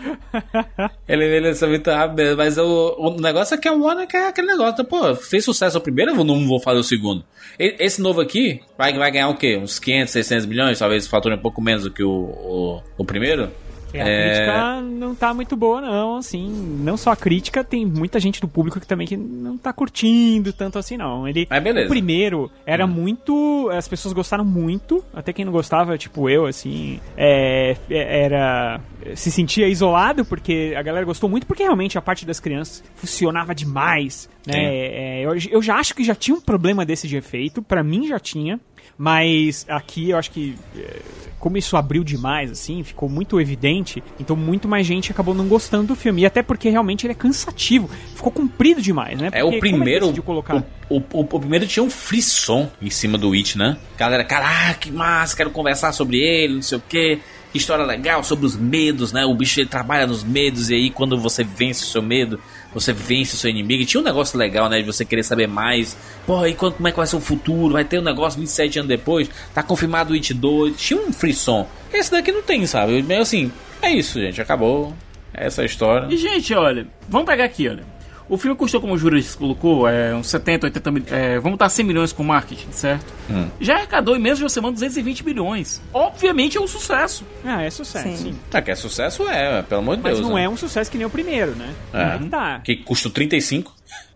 Ele 1.08 1.26
envelheceu 1.26 1.68
rápido 1.86 2.16
mesmo, 2.16 2.36
mas 2.36 2.58
o, 2.58 2.96
o 2.98 3.20
negócio 3.20 3.54
é 3.54 3.58
que 3.58 3.68
a 3.68 3.72
Warner 3.72 4.06
quer 4.06 4.28
aquele 4.28 4.48
negócio. 4.48 4.84
Pô, 4.84 5.14
fez 5.14 5.44
sucesso 5.44 5.78
o 5.78 5.80
primeiro, 5.80 6.12
eu 6.12 6.24
não 6.24 6.46
vou 6.46 6.60
fazer 6.60 6.78
o 6.80 6.84
segundo. 6.84 7.24
E- 7.58 7.76
Esse 7.78 8.00
novo 8.00 8.20
aqui 8.20 8.60
vai, 8.76 8.92
vai 8.96 9.10
ganhar 9.10 9.28
o 9.28 9.36
quê? 9.36 9.56
Uns 9.56 9.78
500, 9.78 10.12
600 10.12 10.46
milhões? 10.46 10.78
Talvez 10.78 11.06
fature 11.06 11.34
um 11.34 11.38
pouco 11.38 11.60
menos 11.60 11.84
do 11.84 11.90
que 11.90 12.02
o, 12.02 12.10
o, 12.10 12.82
o 12.98 13.04
primeiro? 13.04 13.50
É, 13.98 14.02
a 14.02 14.04
crítica 14.34 14.80
não 14.82 15.14
tá 15.14 15.34
muito 15.34 15.56
boa, 15.56 15.80
não, 15.80 16.16
assim. 16.16 16.48
Não 16.80 16.96
só 16.96 17.10
a 17.12 17.16
crítica, 17.16 17.62
tem 17.64 17.84
muita 17.84 18.18
gente 18.20 18.40
do 18.40 18.48
público 18.48 18.80
que 18.80 18.86
também 18.86 19.06
que 19.06 19.16
não 19.16 19.56
tá 19.58 19.72
curtindo 19.72 20.52
tanto 20.52 20.78
assim, 20.78 20.96
não. 20.96 21.26
Ele, 21.26 21.46
Mas 21.48 21.62
beleza. 21.62 21.86
O 21.86 21.90
primeiro 21.90 22.50
era 22.66 22.86
muito. 22.86 23.68
As 23.72 23.88
pessoas 23.88 24.12
gostaram 24.14 24.44
muito, 24.44 25.04
até 25.12 25.32
quem 25.32 25.44
não 25.44 25.52
gostava, 25.52 25.96
tipo 25.98 26.28
eu, 26.28 26.46
assim, 26.46 27.00
é, 27.16 27.76
é- 27.90 28.24
era. 28.24 28.80
Se 29.16 29.32
sentia 29.32 29.66
isolado, 29.68 30.24
porque 30.24 30.74
a 30.76 30.82
galera 30.82 31.04
gostou 31.04 31.28
muito, 31.28 31.46
porque 31.46 31.64
realmente 31.64 31.98
a 31.98 32.02
parte 32.02 32.24
das 32.24 32.38
crianças 32.38 32.84
funcionava 32.94 33.52
demais, 33.54 34.28
né? 34.46 34.52
Sim. 34.52 34.58
É, 34.60 35.22
eu, 35.22 35.32
eu 35.50 35.62
já 35.62 35.74
acho 35.76 35.94
que 35.94 36.04
já 36.04 36.14
tinha 36.14 36.36
um 36.36 36.40
problema 36.40 36.84
desse 36.86 37.08
de 37.08 37.16
efeito, 37.16 37.60
pra 37.62 37.82
mim 37.82 38.06
já 38.06 38.20
tinha, 38.20 38.60
mas 38.96 39.66
aqui 39.68 40.10
eu 40.10 40.18
acho 40.18 40.30
que 40.30 40.54
é, 40.76 41.00
como 41.42 41.58
isso 41.58 41.76
abriu 41.76 42.04
demais, 42.04 42.52
assim, 42.52 42.84
ficou 42.84 43.08
muito 43.08 43.40
evidente, 43.40 44.00
então 44.20 44.36
muito 44.36 44.68
mais 44.68 44.86
gente 44.86 45.10
acabou 45.10 45.34
não 45.34 45.48
gostando 45.48 45.88
do 45.88 45.96
filme. 45.96 46.22
E 46.22 46.26
até 46.26 46.40
porque 46.40 46.68
realmente 46.68 47.04
ele 47.04 47.12
é 47.12 47.16
cansativo, 47.16 47.90
ficou 48.14 48.30
comprido 48.30 48.80
demais, 48.80 49.18
né? 49.18 49.26
É 49.32 49.42
Porque 49.42 49.44
o 49.44 49.48
como 49.48 49.60
primeiro. 49.60 50.00
decidiu 50.02 50.22
colocar? 50.22 50.64
O, 50.88 50.98
o, 50.98 51.20
o 51.20 51.40
primeiro 51.40 51.66
tinha 51.66 51.82
um 51.82 51.90
frisson 51.90 52.70
em 52.80 52.90
cima 52.90 53.18
do 53.18 53.32
It, 53.32 53.58
né? 53.58 53.76
Galera, 53.98 54.24
caraca, 54.24 54.74
que 54.74 54.92
massa, 54.92 55.36
quero 55.36 55.50
conversar 55.50 55.92
sobre 55.92 56.18
ele, 56.18 56.54
não 56.54 56.62
sei 56.62 56.78
o 56.78 56.82
quê. 56.88 57.18
Que 57.50 57.58
história 57.58 57.84
legal 57.84 58.22
sobre 58.22 58.46
os 58.46 58.56
medos, 58.56 59.12
né? 59.12 59.26
O 59.26 59.34
bicho 59.34 59.60
ele 59.60 59.68
trabalha 59.68 60.06
nos 60.06 60.22
medos 60.22 60.70
e 60.70 60.74
aí 60.74 60.90
quando 60.90 61.18
você 61.18 61.42
vence 61.42 61.82
o 61.82 61.86
seu 61.86 62.00
medo, 62.00 62.40
você 62.74 62.92
vence 62.92 63.34
o 63.34 63.38
seu 63.38 63.50
inimigo. 63.50 63.82
E 63.82 63.86
tinha 63.86 64.00
um 64.00 64.04
negócio 64.04 64.38
legal, 64.38 64.68
né? 64.68 64.80
De 64.80 64.86
você 64.86 65.04
querer 65.04 65.22
saber 65.22 65.46
mais. 65.46 65.96
Pô, 66.26 66.46
e 66.46 66.54
quando, 66.54 66.74
como 66.74 66.88
é 66.88 66.90
que 66.90 66.96
vai 66.96 67.06
ser 67.06 67.16
o 67.16 67.20
futuro? 67.20 67.74
Vai 67.74 67.84
ter 67.84 67.98
um 67.98 68.02
negócio 68.02 68.40
27 68.40 68.80
anos 68.80 68.88
depois? 68.88 69.28
Tá 69.54 69.62
confirmado 69.62 70.12
o 70.12 70.14
It 70.14 70.32
2. 70.32 70.76
Tinha 70.80 71.00
um 71.00 71.12
frisson. 71.12 71.68
Esse 71.92 72.10
daqui 72.10 72.32
não 72.32 72.42
tem, 72.42 72.66
sabe? 72.66 73.02
Meio 73.02 73.22
assim, 73.22 73.52
é 73.80 73.90
isso, 73.90 74.20
gente. 74.20 74.40
Acabou. 74.40 74.94
Essa 75.34 75.62
é 75.62 75.66
história. 75.66 76.08
E, 76.12 76.16
gente, 76.16 76.52
olha, 76.54 76.86
vamos 77.08 77.26
pegar 77.26 77.44
aqui, 77.44 77.68
olha. 77.68 77.84
O 78.32 78.38
filme 78.38 78.56
custou, 78.56 78.80
como 78.80 78.94
o 78.94 78.96
Juras 78.96 79.34
colocou, 79.34 79.86
é, 79.86 80.14
uns 80.14 80.28
70, 80.28 80.68
80 80.68 80.90
mil, 80.90 81.04
é, 81.10 81.38
vamos 81.38 81.56
estar 81.56 81.68
100 81.68 81.84
milhões 81.84 82.12
com 82.14 82.24
marketing, 82.24 82.72
certo? 82.72 83.04
Hum. 83.30 83.46
Já 83.60 83.74
arrecadou 83.74 84.16
em 84.16 84.18
menos 84.18 84.38
de 84.38 84.44
uma 84.44 84.48
semana 84.48 84.72
220 84.72 85.22
milhões. 85.22 85.82
Obviamente 85.92 86.56
é 86.56 86.60
um 86.62 86.66
sucesso. 86.66 87.26
Ah, 87.44 87.62
é 87.62 87.68
sucesso, 87.68 88.08
sim. 88.08 88.32
Sim. 88.32 88.38
Ah, 88.50 88.62
que 88.62 88.70
é 88.70 88.74
sucesso, 88.74 89.28
é, 89.28 89.60
pelo 89.60 89.82
amor 89.82 89.98
de 89.98 90.02
Mas 90.02 90.14
Deus. 90.14 90.26
não 90.26 90.36
né? 90.36 90.44
é 90.44 90.48
um 90.48 90.56
sucesso 90.56 90.90
que 90.90 90.96
nem 90.96 91.06
o 91.06 91.10
primeiro, 91.10 91.50
né? 91.54 91.74
É. 91.92 92.04
Aí 92.04 92.18
que 92.20 92.28
tá. 92.30 92.60
Que 92.60 92.76
custou 92.76 93.12
35. 93.12 93.70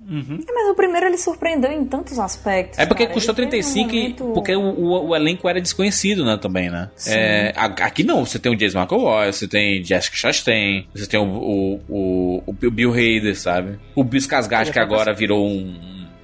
É, 0.08 0.52
mas 0.52 0.68
o 0.70 0.74
primeiro 0.74 1.06
ele 1.06 1.18
surpreendeu 1.18 1.70
em 1.72 1.84
tantos 1.84 2.18
aspectos. 2.18 2.78
É 2.78 2.86
porque 2.86 3.04
cara. 3.04 3.14
custou 3.14 3.34
Ele 3.36 3.50
teve 3.50 3.62
35 3.62 3.90
um 3.90 3.94
e- 3.94 4.00
momento- 4.02 4.24
porque 4.34 4.54
o, 4.54 4.60
o- 4.60 5.08
o 5.08 5.16
elenco 5.16 5.48
era 5.48 5.60
desconhecido, 5.60 6.24
né, 6.24 6.36
também, 6.36 6.70
né? 6.70 6.90
É, 7.06 7.52
a- 7.56 7.64
aqui 7.66 8.04
não, 8.04 8.24
você 8.24 8.38
tem 8.38 8.54
o 8.54 8.58
James 8.58 8.74
McAvoy, 8.74 9.32
você 9.32 9.48
tem 9.48 9.82
Jessica 9.84 10.16
Chastain, 10.16 10.86
você 10.94 11.06
tem 11.06 11.18
o, 11.18 11.24
o, 11.24 11.80
o, 11.88 12.42
o 12.46 12.52
Bill 12.52 12.92
Hader, 12.92 13.36
sabe? 13.38 13.78
O 13.94 14.04
Bill 14.04 14.20
Skarsgård, 14.20 14.70
que 14.72 14.78
agora 14.78 15.12
virou 15.12 15.46
um, 15.46 15.74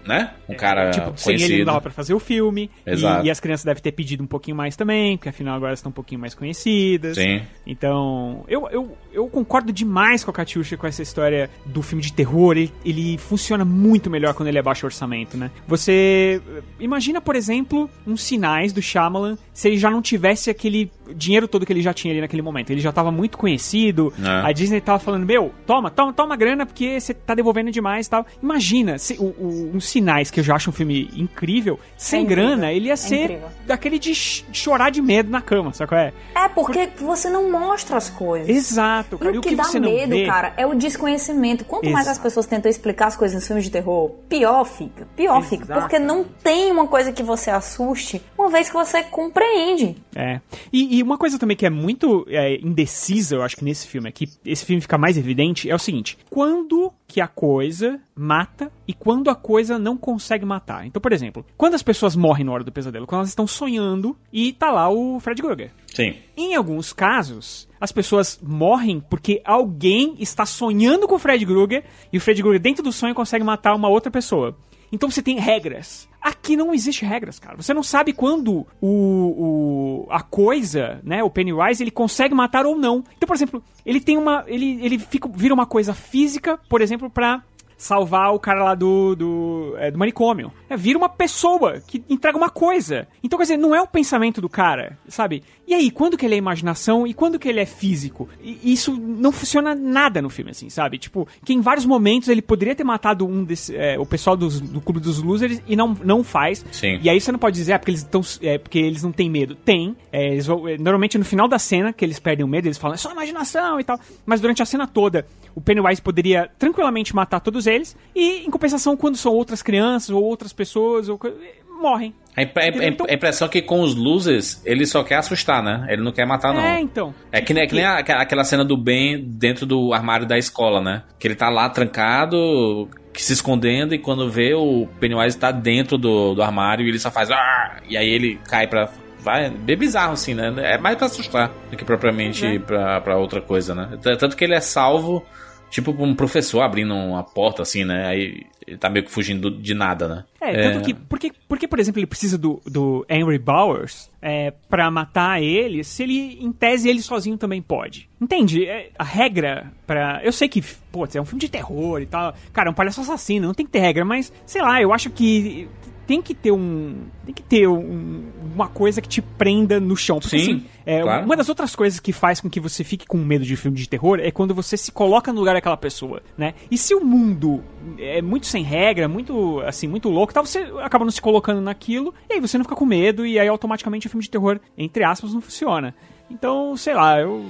né? 0.07 0.33
Um 0.49 0.55
cara 0.55 0.91
Tipo, 0.91 1.13
sem 1.17 1.35
ele 1.35 1.43
não 1.43 1.47
conhecido. 1.49 1.65
dava 1.67 1.81
pra 1.81 1.91
fazer 1.91 2.15
o 2.15 2.19
filme. 2.19 2.71
E, 2.87 2.91
Exato. 2.91 3.27
e 3.27 3.31
as 3.31 3.41
crianças 3.41 3.65
devem 3.65 3.83
ter 3.83 3.93
pedido 3.93 4.23
um 4.23 4.27
pouquinho 4.27 4.57
mais 4.57 4.77
também, 4.77 5.17
porque 5.17 5.29
afinal 5.29 5.57
agora 5.57 5.73
estão 5.75 5.91
um 5.91 5.93
pouquinho 5.93 6.21
mais 6.21 6.35
conhecidas. 6.35 7.17
Sim. 7.17 7.43
Então, 7.67 8.45
eu, 8.49 8.69
eu, 8.71 8.97
eu 9.13 9.27
concordo 9.29 9.73
demais 9.73 10.23
com 10.25 10.31
a 10.31 10.35
Katiusha 10.35 10.77
com 10.77 10.87
essa 10.87 11.03
história 11.03 11.49
do 11.65 11.83
filme 11.83 12.03
de 12.03 12.13
terror. 12.13 12.57
Ele, 12.57 12.73
ele 12.85 13.19
funciona 13.19 13.65
muito 13.65 14.11
melhor 14.11 14.35
quando 14.35 14.49
ele 14.49 14.59
é 14.59 14.63
baixo 14.63 14.87
orçamento, 14.87 15.37
né? 15.37 15.51
Você 15.67 16.41
imagina, 16.79 17.21
por 17.21 17.35
exemplo, 17.37 17.89
uns 18.07 18.23
sinais 18.23 18.73
do 18.73 18.83
Shyamalan 18.83 19.37
se 19.53 19.69
ele 19.69 19.77
já 19.79 19.91
não 19.91 20.03
tivesse 20.03 20.51
aquele 20.51 20.91
dinheiro 21.15 21.47
todo 21.47 21.67
que 21.67 21.73
ele 21.73 21.83
já 21.83 21.93
tinha 21.93 22.13
ali 22.13 22.21
naquele 22.21 22.43
momento. 22.43 22.71
Ele 22.71 22.81
já 22.81 22.93
tava 22.93 23.11
muito 23.11 23.37
conhecido. 23.39 24.13
É. 24.23 24.49
A 24.49 24.53
Disney 24.53 24.81
tava 24.81 24.99
falando, 24.99 25.27
meu, 25.27 25.53
toma, 25.67 25.91
toma, 25.91 26.13
toma 26.13 26.37
grana 26.37 26.65
porque 26.67 26.99
você 27.01 27.13
tá 27.15 27.35
devolvendo 27.35 27.71
demais 27.71 28.07
e 28.07 28.11
tal. 28.11 28.27
Imagina, 28.43 28.99
se, 28.99 29.15
o, 29.15 29.25
o- 29.25 29.71
uns 29.75 29.85
sinais 29.93 30.31
que 30.31 30.41
eu 30.41 30.45
já 30.45 30.55
acho 30.57 30.71
um 30.71 30.73
filme 30.73 31.11
incrível, 31.17 31.79
sem 31.97 32.23
incrível, 32.25 32.45
grana, 32.49 32.73
ele 32.73 32.87
ia 32.87 32.93
é 32.95 32.97
ser 32.97 33.25
incrível. 33.25 33.49
daquele 33.67 33.99
de 33.99 34.15
ch- 34.15 34.45
chorar 34.53 34.91
de 34.91 35.01
medo 35.01 35.31
na 35.31 35.41
cama, 35.41 35.73
sabe 35.73 35.89
qual 35.89 36.01
é? 36.01 36.13
É 36.35 36.49
porque 36.49 36.89
você 36.99 37.29
não 37.31 37.51
mostra 37.51 37.97
as 37.97 38.11
coisas. 38.11 38.49
Exato, 38.49 39.19
cara. 39.19 39.31
E 39.33 39.35
E 39.35 39.39
o 39.39 39.41
que, 39.41 39.55
dá 39.55 39.65
você 39.65 39.79
não 39.81 39.91
medo, 39.91 40.11
vê? 40.11 40.27
cara, 40.27 40.53
é 40.57 40.67
o 40.67 40.75
desconhecimento. 40.75 41.65
Quanto 41.65 41.85
mais 41.91 42.07
as 42.07 42.13
Exato. 42.15 42.23
pessoas 42.23 42.47
tentam 42.47 42.71
explicar 42.71 43.07
as 43.07 43.17
coisas 43.17 43.35
nos 43.35 43.47
filmes 43.47 43.65
de 43.65 43.71
terror, 43.71 44.11
pior 44.29 44.65
fica. 44.65 45.07
Pior 45.17 45.43
fica. 45.43 45.65
Exato. 45.65 45.81
Porque 45.81 45.99
não 45.99 46.25
tem 46.25 46.71
uma 46.73 46.87
coisa 46.87 47.13
que 47.13 47.23
você 47.23 47.51
assuste 47.51 48.21
uma 48.37 48.49
vez 48.51 48.69
que 48.69 48.75
você 48.75 49.03
compreende. 49.03 49.97
É. 50.15 50.41
E, 50.73 50.99
e 50.99 51.03
uma 51.03 51.17
coisa 51.19 51.39
também 51.39 51.57
que 51.57 51.67
é 51.67 51.71
muito 51.71 52.27
é, 52.29 52.57
indecisa, 52.61 53.37
eu 53.37 53.43
acho 53.43 53.57
que 53.57 53.65
nesse 53.65 53.87
filme 53.87 54.09
aqui, 54.09 54.29
esse 54.45 54.65
filme 54.65 54.81
fica 54.81 54.97
mais 54.99 55.17
evidente, 55.17 55.71
é 55.71 55.75
o 55.75 55.79
seguinte: 55.79 56.19
quando 56.31 56.93
que 57.13 57.21
a 57.21 57.29
coisa 57.29 58.01
mata 58.15 58.73
e 58.89 58.95
quando 58.95 59.29
a 59.29 59.35
coisa 59.35 59.79
não 59.79 59.99
consegue 59.99 60.47
matar. 60.47 60.87
Então, 60.87 60.99
por 60.99 61.13
exemplo, 61.13 61.45
quando 61.59 61.75
as 61.75 61.83
pessoas 61.83 62.17
morrem 62.17 62.47
na 62.47 62.53
hora 62.53 62.65
do 62.65 62.73
pesadelo, 62.73 63.07
quando 63.07 63.19
elas 63.19 63.29
estão 63.29 63.47
sonhando 63.47 64.17
e 64.33 64.55
tá 64.55 64.71
lá 64.71 64.89
o 64.89 65.21
Fred 65.21 65.43
Krueger. 65.43 65.73
Sim. 65.89 66.15
Em 66.35 66.55
alguns 66.55 66.91
casos, 66.95 67.69
as 67.79 67.93
pessoas 67.93 68.41
morrem 68.43 68.99
porque 68.99 69.43
alguém 69.45 70.17
está 70.21 70.47
sonhando 70.47 71.07
com 71.07 71.17
o 71.17 71.19
Fred 71.19 71.45
Krueger 71.45 71.85
e 72.11 72.17
o 72.17 72.21
Fred 72.21 72.41
Krueger 72.41 72.63
dentro 72.63 72.83
do 72.83 72.91
sonho 72.91 73.15
consegue 73.15 73.45
matar 73.45 73.75
uma 73.75 73.91
outra 73.91 74.11
pessoa. 74.11 74.57
Então 74.93 75.11
você 75.11 75.23
tem 75.23 75.41
regras. 75.41 76.07
Aqui 76.21 76.55
não 76.55 76.75
existe 76.75 77.05
regras, 77.05 77.39
cara. 77.39 77.57
Você 77.57 77.73
não 77.73 77.83
sabe 77.83 78.13
quando 78.13 78.67
o, 78.81 78.87
o 78.87 80.07
a 80.11 80.23
coisa, 80.23 81.01
né, 81.03 81.25
o 81.25 81.31
Pennywise, 81.31 81.83
ele 81.83 81.91
consegue 81.91 82.35
matar 82.35 82.67
ou 82.67 82.77
não. 82.77 83.03
Então, 83.17 83.27
por 83.27 83.35
exemplo, 83.35 83.65
ele 83.85 84.01
tem 84.01 84.19
uma 84.19 84.45
ele 84.47 84.85
ele 84.85 84.99
fica 84.99 85.29
vira 85.29 85.55
uma 85.55 85.67
coisa 85.67 85.95
física, 85.95 86.61
por 86.69 86.83
exemplo, 86.83 87.09
pra 87.09 87.43
salvar 87.83 88.33
o 88.33 88.39
cara 88.39 88.63
lá 88.63 88.75
do, 88.77 89.17
do, 89.17 89.75
é, 89.77 89.91
do 89.91 89.99
manicômio. 89.99 90.53
É, 90.71 90.77
vira 90.77 90.97
uma 90.97 91.09
pessoa 91.09 91.81
que 91.87 92.03
entrega 92.09 92.39
uma 92.39 92.49
coisa. 92.49 93.09
Então, 93.25 93.37
quer 93.39 93.43
dizer, 93.45 93.57
não 93.57 93.75
é 93.75 93.83
o 93.83 93.87
pensamento 93.87 94.41
do 94.41 94.49
cara, 94.49 94.97
sabe? 95.09 95.43
E 95.67 95.75
aí, 95.75 95.91
quando 95.91 96.17
que 96.17 96.25
ele 96.25 96.35
é 96.35 96.39
imaginação 96.39 97.07
e 97.07 97.13
quando 97.13 97.39
que 97.39 97.49
ele 97.49 97.59
é 97.61 97.67
físico? 97.67 98.29
E 98.41 98.73
isso 98.73 98.93
não 98.97 99.33
funciona 99.33 99.75
nada 99.75 100.23
no 100.23 100.31
filme, 100.31 100.53
assim, 100.53 100.71
sabe? 100.71 100.97
Tipo, 100.99 101.27
que 101.45 101.53
em 101.53 101.61
vários 101.61 101.85
momentos 101.85 102.29
ele 102.29 102.41
poderia 102.43 102.75
ter 102.75 102.85
matado 102.85 103.27
um 103.27 103.43
desse, 103.43 103.75
é, 103.77 103.99
o 103.99 104.07
pessoal 104.07 104.37
dos- 104.37 104.61
do 104.61 104.81
Clube 104.81 105.01
dos 105.01 105.21
Losers 105.23 105.61
e 105.67 105.75
não, 105.75 105.97
não 106.05 106.23
faz. 106.23 106.65
Sim. 106.71 107.01
E 107.03 107.11
aí 107.11 107.21
você 107.21 107.33
não 107.33 107.39
pode 107.39 107.57
dizer, 107.57 107.73
ah, 107.73 107.79
porque 107.79 107.91
eles 107.91 108.01
estão. 108.03 108.21
É, 108.43 108.59
porque 108.59 108.79
eles 108.79 109.03
não 109.03 109.11
têm 109.13 109.29
medo. 109.29 109.55
Tem. 109.57 109.97
É, 110.13 110.39
vão- 110.41 110.69
é, 110.69 110.77
normalmente 110.79 111.19
no 111.19 111.25
final 111.25 111.49
da 111.49 111.59
cena, 111.59 111.93
que 111.93 112.05
eles 112.05 112.19
perdem 112.21 112.45
o 112.45 112.49
medo, 112.49 112.67
eles 112.69 112.79
falam, 112.79 112.95
é 112.95 112.99
só 112.99 113.11
imaginação 113.11 113.81
e 113.81 113.85
tal. 113.85 113.99
Mas 114.25 114.41
durante 114.41 114.63
a 114.63 114.67
cena 114.67 114.87
toda, 114.87 115.27
o 115.55 115.61
Pennywise 115.61 116.01
poderia 116.01 116.51
tranquilamente 116.59 117.15
matar 117.15 117.41
todos 117.41 117.67
eles. 117.67 117.97
E, 118.15 118.47
em 118.47 118.51
compensação, 118.51 118.97
quando 118.97 119.17
são 119.17 119.33
outras 119.33 119.63
crianças 119.63 120.11
ou 120.11 120.23
outras 120.23 120.53
pessoas, 120.53 121.09
ou 121.09 121.19
co- 121.19 121.33
morrem. 121.81 122.15
A, 122.37 122.41
a- 122.43 122.87
Então- 122.87 123.07
a 123.09 123.13
impressão 123.13 123.47
é 123.47 123.51
que 123.51 123.61
com 123.61 123.81
os 123.83 123.95
losers, 123.95 124.63
ele 124.65 124.87
só 124.87 125.03
quer 125.03 125.17
assustar, 125.17 125.63
né? 125.63 125.85
Ele 125.91 126.01
não 126.03 126.13
quer 126.13 126.25
matar, 126.27 126.55
não. 126.55 126.61
É, 126.63 126.81
então. 126.81 127.13
É 127.31 127.41
que 127.41 127.53
nem, 127.53 127.65
é 127.65 127.67
que 127.67 127.75
nem 127.75 127.85
a- 127.85 127.99
aquela 127.99 128.45
cena 128.45 128.65
do 128.65 128.77
Ben 128.77 129.23
dentro 129.23 129.67
do 129.67 129.93
armário 129.93 130.25
da 130.27 130.39
escola, 130.39 130.81
né? 130.81 131.03
Que 131.19 131.27
ele 131.29 131.35
tá 131.35 131.51
lá 131.51 131.69
trancado, 131.69 132.89
que 133.13 133.23
se 133.23 133.33
escondendo, 133.33 133.95
e 133.95 133.99
quando 133.99 134.31
vê 134.31 134.55
o 134.55 134.87
Pennywise 135.01 135.37
tá 135.37 135.51
dentro 135.51 135.99
do, 135.99 136.35
do 136.35 136.43
armário 136.43 136.85
e 136.87 136.89
ele 136.89 136.99
só 136.99 137.11
faz. 137.11 137.31
"Ah!" 137.31 137.77
E 137.89 137.97
aí 137.97 138.09
ele 138.09 138.39
cai 138.49 138.67
pra. 138.67 138.89
Vai, 139.19 139.51
bem 139.51 139.77
bizarro, 139.77 140.15
assim, 140.15 140.35
né? 140.35 140.53
É 140.59 140.79
mais 140.79 140.97
pra 140.97 141.07
assustar 141.07 141.49
do 141.71 141.77
que 141.77 141.85
propriamente 141.85 142.45
É. 142.45 142.59
pra, 142.59 143.01
pra 143.01 143.17
outra 143.17 143.41
coisa, 143.41 143.73
né? 143.73 143.97
Tanto 144.19 144.37
que 144.37 144.43
ele 144.43 144.55
é 144.55 144.61
salvo, 144.61 145.25
tipo, 145.73 145.95
por 145.95 146.07
um 146.07 146.15
professor 146.15 146.61
abrindo 146.61 146.95
uma 146.95 147.25
porta, 147.25 147.63
assim, 147.63 147.83
né? 147.83 148.07
Aí 148.07 148.43
ele 148.67 148.77
tá 148.77 148.91
meio 148.91 149.07
que 149.07 149.11
fugindo 149.11 149.51
de 149.51 149.73
nada, 149.75 150.07
né? 150.07 150.25
É, 150.39 150.71
tanto 150.71 150.85
que. 150.85 150.93
Porque, 150.93 151.33
porque, 151.49 151.67
por 151.67 151.81
exemplo, 151.81 151.99
ele 151.99 152.07
precisa 152.07 152.37
do, 152.37 152.61
do 152.67 153.07
Henry 153.09 153.39
Bowers 153.39 154.11
é, 154.21 154.53
pra 154.69 154.91
matar 154.91 155.43
ele, 155.43 155.83
se 155.83 156.03
ele, 156.03 156.39
em 156.41 156.53
tese, 156.53 156.91
ele 156.91 157.01
sozinho 157.01 157.39
também 157.39 157.63
pode. 157.63 158.09
Entende? 158.21 158.67
É, 158.67 158.91
a 158.99 159.03
regra 159.03 159.73
pra. 159.87 160.21
Eu 160.23 160.31
sei 160.31 160.47
que, 160.47 160.63
pô, 160.93 161.09
é 161.13 161.21
um 161.21 161.25
filme 161.25 161.41
de 161.41 161.49
terror 161.49 162.03
e 162.03 162.07
tal. 162.07 162.35
Cara, 162.53 162.69
é 162.69 162.71
um 162.71 162.75
palhaço 162.75 163.01
assassino, 163.01 163.47
não 163.47 163.55
tem 163.55 163.65
que 163.65 163.73
ter 163.73 163.81
regra, 163.81 164.05
mas, 164.05 164.31
sei 164.45 164.61
lá, 164.61 164.81
eu 164.81 164.93
acho 164.93 165.09
que. 165.09 165.69
Tem 166.07 166.21
que 166.21 166.35
ter 166.35 166.51
um. 166.53 166.97
Tem 167.25 167.35
que 167.35 167.43
ter 167.43 167.67
um- 167.69 168.25
uma 168.55 168.69
coisa 168.69 169.01
que 169.01 169.09
te 169.09 169.23
prenda 169.23 169.79
no 169.81 169.97
chão. 169.97 170.19
Porque 170.21 170.39
Sim, 170.39 170.43
assim, 170.57 170.65
é, 170.85 171.01
claro. 171.03 171.25
uma 171.25 171.37
das 171.37 171.49
outras 171.49 171.75
coisas 171.77 172.01
que 172.01 172.13
faz 172.13 172.41
com 172.41 172.51
que 172.51 172.59
você 172.61 172.83
fique 172.85 173.07
com 173.07 173.19
medo 173.19 173.45
de 173.45 173.57
filme 173.57 173.77
de 173.77 173.89
terror 173.89 174.19
é 174.21 174.31
quando 174.31 174.55
você 174.55 174.77
se 174.77 174.91
coloca 174.93 175.33
no 175.33 175.39
lugar 175.41 175.55
daquela 175.55 175.77
pessoa, 175.77 176.21
né? 176.37 176.55
E 176.71 176.77
se 176.77 176.95
o 176.95 177.05
mundo 177.05 177.63
é 177.99 178.21
muito 178.21 178.47
sem 178.47 178.63
regra, 178.63 179.09
muito 179.09 179.61
assim, 179.61 179.87
muito 179.87 180.09
louco, 180.09 180.35
tal, 180.35 180.45
você 180.45 180.59
acaba 180.83 181.05
não 181.05 181.13
se 181.13 181.23
colocando 181.23 181.61
naquilo, 181.61 182.13
e 182.29 182.35
aí 182.35 182.41
você 182.41 182.59
não 182.59 182.65
fica 182.65 182.77
com 182.77 182.85
medo, 182.85 183.25
e 183.25 183.39
aí 183.39 183.49
automaticamente 183.49 184.07
o 184.07 184.11
filme 184.11 184.23
de 184.25 184.31
terror, 184.31 184.59
entre 184.77 185.05
aspas, 185.05 185.33
não 185.33 185.41
funciona. 185.41 185.95
Então, 186.31 186.77
sei 186.77 186.95
lá, 186.95 187.21
eu. 187.21 187.45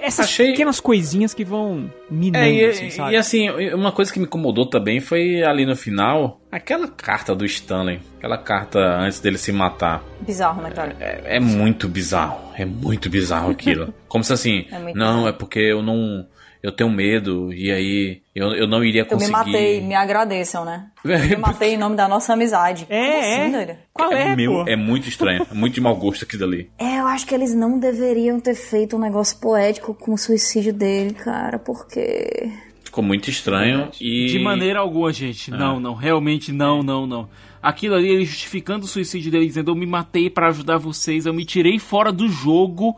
Essas 0.00 0.26
Achei- 0.26 0.50
pequenas 0.50 0.80
coisinhas 0.80 1.32
que 1.32 1.44
vão 1.44 1.90
minando, 2.10 2.44
É, 2.44 2.50
e, 2.52 2.64
assim, 2.66 2.90
sabe? 2.90 3.12
e 3.12 3.16
assim, 3.16 3.48
uma 3.72 3.90
coisa 3.90 4.12
que 4.12 4.18
me 4.18 4.26
incomodou 4.26 4.66
também 4.66 5.00
foi 5.00 5.42
ali 5.42 5.64
no 5.64 5.74
final, 5.74 6.40
aquela 6.52 6.86
carta 6.88 7.34
do 7.34 7.44
Stanley, 7.46 8.00
aquela 8.18 8.36
carta 8.36 8.78
antes 8.78 9.18
dele 9.20 9.38
se 9.38 9.50
matar. 9.50 10.04
Bizarro, 10.20 10.60
né, 10.62 10.70
cara? 10.70 10.94
É, 11.00 11.36
é 11.36 11.40
muito 11.40 11.88
bizarro, 11.88 12.52
é 12.56 12.64
muito 12.66 13.08
bizarro 13.08 13.50
aquilo. 13.50 13.94
Como 14.06 14.22
se 14.22 14.32
assim, 14.32 14.66
É 14.70 14.78
não, 14.78 14.92
bizarro. 14.92 15.28
é 15.28 15.32
porque 15.32 15.58
eu 15.60 15.82
não. 15.82 16.26
Eu 16.64 16.72
tenho 16.72 16.88
medo, 16.88 17.52
e 17.52 17.70
aí 17.70 18.22
eu, 18.34 18.54
eu 18.54 18.66
não 18.66 18.82
iria 18.82 19.02
Eu 19.02 19.04
me 19.04 19.10
conseguir. 19.10 19.32
matei, 19.32 19.82
me 19.82 19.94
agradeçam, 19.94 20.64
né? 20.64 20.86
Eu 21.04 21.18
me 21.18 21.36
matei 21.36 21.74
em 21.74 21.76
nome 21.76 21.94
da 21.94 22.08
nossa 22.08 22.32
amizade. 22.32 22.86
É, 22.88 23.04
Como 23.04 23.18
assim, 23.18 23.28
é. 23.28 23.50
doida? 23.50 23.78
Qual 23.92 24.12
é, 24.12 24.34
meu, 24.34 24.52
pô? 24.52 24.64
é 24.66 24.74
muito 24.74 25.06
estranho, 25.06 25.46
é 25.50 25.54
muito 25.54 25.74
de 25.74 25.82
mau 25.82 25.94
gosto 25.94 26.24
aquilo 26.24 26.44
ali. 26.44 26.70
É, 26.78 27.00
eu 27.00 27.06
acho 27.06 27.26
que 27.26 27.34
eles 27.34 27.54
não 27.54 27.78
deveriam 27.78 28.40
ter 28.40 28.54
feito 28.54 28.96
um 28.96 28.98
negócio 28.98 29.38
poético 29.40 29.92
com 29.92 30.14
o 30.14 30.16
suicídio 30.16 30.72
dele, 30.72 31.12
cara, 31.12 31.58
porque. 31.58 32.50
Ficou 32.82 33.04
muito 33.04 33.28
estranho 33.28 33.90
e. 34.00 34.24
De 34.28 34.38
maneira 34.38 34.78
alguma, 34.78 35.12
gente. 35.12 35.52
É. 35.52 35.56
Não, 35.58 35.78
não. 35.78 35.92
Realmente 35.92 36.50
não, 36.50 36.82
não, 36.82 37.06
não. 37.06 37.28
Aquilo 37.62 37.94
ali, 37.94 38.08
ele 38.08 38.24
justificando 38.24 38.86
o 38.86 38.88
suicídio 38.88 39.30
dele, 39.30 39.46
dizendo: 39.46 39.70
Eu 39.70 39.74
me 39.74 39.84
matei 39.84 40.30
pra 40.30 40.48
ajudar 40.48 40.78
vocês, 40.78 41.26
eu 41.26 41.34
me 41.34 41.44
tirei 41.44 41.78
fora 41.78 42.10
do 42.10 42.26
jogo 42.26 42.96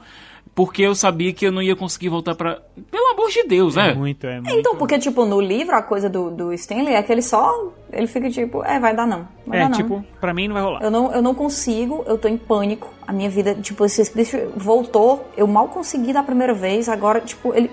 porque 0.57 0.81
eu 0.83 0.95
sabia 0.95 1.35
que 1.35 1.47
eu 1.47 1.53
não 1.53 1.61
ia 1.61 1.77
conseguir 1.77 2.09
voltar 2.09 2.35
pra. 2.35 2.61
Pelo 2.91 3.07
amor 3.13 3.29
de 3.31 3.43
Deus, 3.45 3.77
É 3.77 3.89
né? 3.89 3.95
muito, 3.95 4.27
é 4.27 4.41
muito. 4.41 4.51
Então, 4.59 4.75
porque, 4.77 4.99
tipo, 4.99 5.27
no 5.27 5.39
livro, 5.39 5.77
a 5.77 5.83
coisa 5.83 6.09
do, 6.09 6.31
do 6.31 6.53
Stanley 6.55 6.95
é 6.95 7.03
que 7.03 7.13
ele 7.13 7.21
só. 7.21 7.73
Ele 7.93 8.07
fica 8.07 8.31
tipo, 8.31 8.65
é, 8.65 8.81
vai 8.81 8.97
dar 8.97 9.07
não. 9.07 9.29
Vai 9.47 9.59
É, 9.59 9.63
dar 9.65 9.69
não. 9.69 9.77
tipo, 9.77 10.05
pra 10.19 10.33
mim 10.33 10.49
não 10.49 10.55
vai 10.55 10.63
rolar. 10.63 10.83
Eu 10.83 10.91
não, 10.91 11.13
eu 11.13 11.21
não 11.21 11.35
consigo, 11.35 12.03
eu 12.07 12.17
tô 12.17 12.27
em 12.27 12.39
pânico. 12.39 12.91
A 13.07 13.13
minha 13.13 13.29
vida, 13.29 13.55
tipo, 13.55 13.85
esse 13.85 14.11
bicho 14.17 14.51
voltou, 14.57 15.29
eu 15.37 15.47
mal 15.47 15.69
consegui 15.69 16.13
da 16.15 16.23
primeira 16.23 16.55
vez, 16.55 16.89
agora, 16.89 17.21
tipo, 17.21 17.55
ele, 17.55 17.71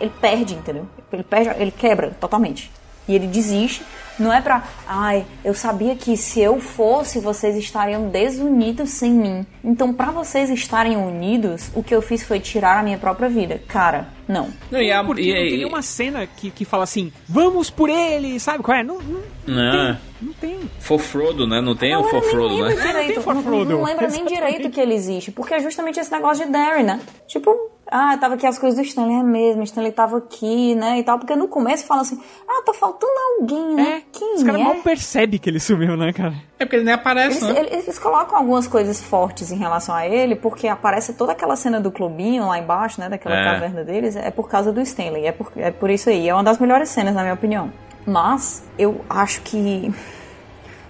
ele 0.00 0.10
perde, 0.18 0.54
entendeu? 0.54 0.86
Ele 1.12 1.22
perde, 1.22 1.60
ele 1.60 1.70
quebra 1.70 2.16
totalmente. 2.18 2.70
E 3.06 3.14
ele 3.14 3.26
desiste. 3.26 3.84
Não 4.18 4.32
é 4.32 4.40
pra, 4.40 4.64
ai, 4.86 5.24
eu 5.44 5.54
sabia 5.54 5.94
que 5.94 6.16
se 6.16 6.40
eu 6.40 6.58
fosse, 6.60 7.20
vocês 7.20 7.56
estariam 7.56 8.08
desunidos 8.08 8.90
sem 8.90 9.12
mim. 9.12 9.46
Então, 9.62 9.92
pra 9.92 10.10
vocês 10.10 10.50
estarem 10.50 10.96
unidos, 10.96 11.70
o 11.74 11.82
que 11.82 11.94
eu 11.94 12.02
fiz 12.02 12.22
foi 12.22 12.40
tirar 12.40 12.78
a 12.78 12.82
minha 12.82 12.98
própria 12.98 13.28
vida. 13.28 13.60
Cara, 13.68 14.08
não. 14.26 14.48
Não, 14.70 14.80
e 14.80 14.90
a- 14.90 15.04
Porque 15.04 15.22
e- 15.22 15.28
não 15.28 15.34
tem 15.34 15.54
e- 15.54 15.56
nenhuma 15.58 15.82
cena 15.82 16.26
que, 16.26 16.50
que 16.50 16.64
fala 16.64 16.84
assim, 16.84 17.12
vamos 17.28 17.70
por 17.70 17.88
ele, 17.88 18.38
sabe 18.40 18.62
qual 18.62 18.76
é? 18.76 18.82
Não, 18.82 18.98
não, 19.00 19.20
Não, 19.46 19.98
não 20.20 20.32
tem. 20.34 20.58
for 20.80 20.98
Frodo, 20.98 21.46
né? 21.46 21.60
Não 21.60 21.76
tem 21.76 21.94
o 21.96 22.02
Não, 22.02 22.08
for 22.08 22.16
eu 22.16 22.20
nem 22.22 22.30
Frodo, 22.30 22.54
lembro 22.56 22.76
né? 22.76 22.86
direito, 22.86 23.14
tem 23.14 23.22
For 23.22 23.34
não- 23.34 23.42
Frodo. 23.42 23.70
Não 23.70 23.82
lembra 23.84 24.08
nem 24.08 24.24
direito 24.24 24.70
que 24.70 24.80
ele 24.80 24.94
existe, 24.94 25.30
porque 25.30 25.54
é 25.54 25.60
justamente 25.60 26.00
esse 26.00 26.10
negócio 26.10 26.44
de 26.44 26.50
Darren, 26.52 26.82
né? 26.84 27.00
Tipo, 27.26 27.54
ah, 27.90 28.16
tava 28.18 28.34
aqui 28.34 28.46
as 28.46 28.58
coisas 28.58 28.78
do 28.78 28.84
Stanley, 28.84 29.16
é 29.20 29.22
mesmo, 29.22 29.62
Stanley 29.62 29.92
tava 29.92 30.18
aqui, 30.18 30.74
né, 30.74 30.98
e 30.98 31.02
tal, 31.02 31.18
porque 31.18 31.34
no 31.34 31.48
começo 31.48 31.86
fala 31.86 32.02
assim, 32.02 32.20
ah, 32.48 32.62
tá 32.64 32.72
faltando 32.74 33.12
alguém, 33.40 33.74
né? 33.74 33.82
É, 33.98 34.02
Quem 34.12 34.34
os 34.36 34.42
caras 34.42 34.60
é? 34.60 34.64
mal 34.64 34.74
percebem 34.76 35.38
que 35.38 35.48
ele 35.48 35.58
sumiu, 35.60 35.96
né, 35.96 36.12
cara? 36.12 36.34
É 36.58 36.64
porque 36.64 36.76
ele 36.76 36.84
nem 36.84 36.94
aparece, 36.94 37.44
Eles, 37.44 37.54
né? 37.54 37.60
eles- 37.72 37.84
eles 37.88 37.98
colocam 37.98 38.36
algumas 38.38 38.66
coisas 38.66 39.02
fortes 39.02 39.50
em 39.50 39.56
relação 39.56 39.94
a 39.94 40.06
ele, 40.06 40.36
porque 40.36 40.68
aparece 40.68 41.14
toda 41.14 41.32
aquela 41.32 41.56
cena 41.56 41.80
do 41.80 41.90
clubinho 41.90 42.46
lá 42.46 42.58
embaixo, 42.58 43.00
né, 43.00 43.08
daquela 43.08 43.36
É. 43.36 43.44
caverna 43.44 43.82
deles, 43.84 44.16
é 44.16 44.30
por 44.30 44.48
causa 44.48 44.70
do 44.72 44.80
Stanley, 44.80 45.26
é 45.26 45.32
por, 45.32 45.50
é 45.56 45.70
por 45.70 45.88
isso 45.90 46.10
aí, 46.10 46.28
é 46.28 46.34
uma 46.34 46.44
das 46.44 46.58
melhores 46.58 46.88
cenas, 46.90 47.14
na 47.14 47.22
minha 47.22 47.34
opinião. 47.34 47.72
Mas, 48.06 48.62
eu 48.78 49.00
acho 49.08 49.42
que... 49.42 49.92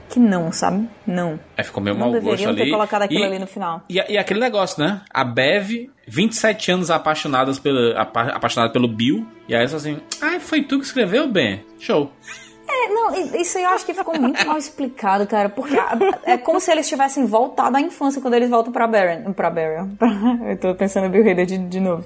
que 0.08 0.18
não, 0.18 0.50
sabe? 0.52 0.88
Não. 1.06 1.38
Aí 1.56 1.64
ficou 1.64 1.82
meio 1.82 1.94
Não 1.96 2.00
mau 2.10 2.12
gosto 2.12 2.24
deveriam 2.24 2.54
ter 2.54 2.62
ali. 2.62 2.70
colocado 2.70 3.02
aquilo 3.02 3.20
E- 3.20 3.26
ali 3.26 3.38
no 3.38 3.46
final. 3.46 3.82
E, 3.88 3.94
e 3.96 4.16
aquele 4.18 4.40
negócio, 4.40 4.82
né? 4.82 5.00
A 5.12 5.22
Bev, 5.24 5.90
27 6.06 6.70
anos 6.72 6.90
apaixonadas 6.90 7.58
pelo, 7.58 7.96
apa- 7.98 8.28
apaixonada 8.30 8.72
pelo 8.72 8.88
Bill. 8.88 9.26
E 9.48 9.54
aí 9.54 9.66
só 9.68 9.76
assim, 9.76 9.98
ai, 10.22 10.40
foi 10.40 10.62
tu 10.62 10.78
que 10.78 10.84
escreveu, 10.84 11.28
Ben? 11.28 11.64
Show. 11.78 12.12
É, 12.70 12.88
não, 12.88 13.14
isso 13.40 13.56
aí 13.56 13.64
eu 13.64 13.70
acho 13.70 13.86
que 13.86 13.94
ficou 13.94 14.20
muito 14.20 14.46
mal 14.46 14.58
explicado, 14.58 15.26
cara. 15.26 15.48
Porque 15.48 15.76
é 16.24 16.36
como 16.36 16.60
se 16.60 16.70
eles 16.70 16.86
tivessem 16.88 17.24
voltado 17.24 17.76
à 17.76 17.80
infância 17.80 18.20
quando 18.20 18.34
eles 18.34 18.50
voltam 18.50 18.72
pra 18.72 18.86
Barron. 18.86 19.32
Pra 19.32 19.50
Barron. 19.50 19.88
Eu 20.46 20.56
tô 20.58 20.74
pensando 20.74 21.06
em 21.06 21.10
Bill 21.10 21.30
Hader 21.30 21.46
de, 21.46 21.58
de 21.58 21.80
novo. 21.80 22.04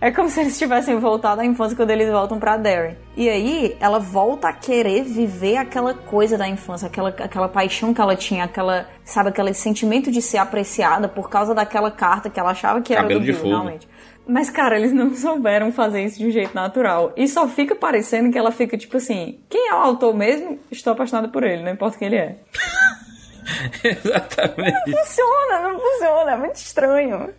É 0.00 0.10
como 0.10 0.28
se 0.30 0.40
eles 0.40 0.58
tivessem 0.58 0.98
voltado 0.98 1.42
à 1.42 1.44
infância 1.44 1.76
quando 1.76 1.90
eles 1.90 2.10
voltam 2.10 2.38
pra 2.38 2.56
Darren. 2.56 2.96
E 3.14 3.28
aí, 3.28 3.76
ela 3.78 3.98
volta 3.98 4.48
a 4.48 4.52
querer 4.54 5.04
viver 5.04 5.58
aquela 5.58 5.92
coisa 5.92 6.38
da 6.38 6.48
infância, 6.48 6.86
aquela, 6.86 7.10
aquela 7.10 7.48
paixão 7.48 7.92
que 7.92 8.00
ela 8.00 8.16
tinha, 8.16 8.44
aquela, 8.44 8.86
sabe, 9.04 9.28
aquele 9.28 9.52
sentimento 9.52 10.10
de 10.10 10.22
ser 10.22 10.38
apreciada 10.38 11.06
por 11.08 11.28
causa 11.28 11.54
daquela 11.54 11.90
carta 11.90 12.30
que 12.30 12.40
ela 12.40 12.52
achava 12.52 12.80
que 12.80 12.92
era 12.94 13.02
Cabelo 13.02 13.20
do 13.20 13.26
de 13.26 13.32
Bill, 13.32 13.44
realmente. 13.44 13.88
Mas, 14.26 14.50
cara, 14.50 14.76
eles 14.76 14.92
não 14.92 15.12
souberam 15.16 15.72
fazer 15.72 16.04
isso 16.04 16.18
de 16.18 16.26
um 16.26 16.30
jeito 16.30 16.54
natural. 16.54 17.12
E 17.16 17.26
só 17.26 17.48
fica 17.48 17.74
parecendo 17.74 18.30
que 18.30 18.38
ela 18.38 18.52
fica 18.52 18.76
tipo 18.76 18.96
assim: 18.96 19.40
quem 19.48 19.68
é 19.68 19.74
o 19.74 19.78
autor 19.78 20.14
mesmo? 20.14 20.58
Estou 20.70 20.92
apaixonada 20.92 21.28
por 21.28 21.42
ele, 21.42 21.62
não 21.62 21.72
importa 21.72 21.98
quem 21.98 22.06
ele 22.06 22.16
é. 22.16 22.36
Exatamente. 23.82 24.90
Funciona, 24.90 25.60
não 25.62 25.78
funciona, 25.78 26.30
é 26.32 26.36
muito 26.36 26.56
estranho. 26.56 27.34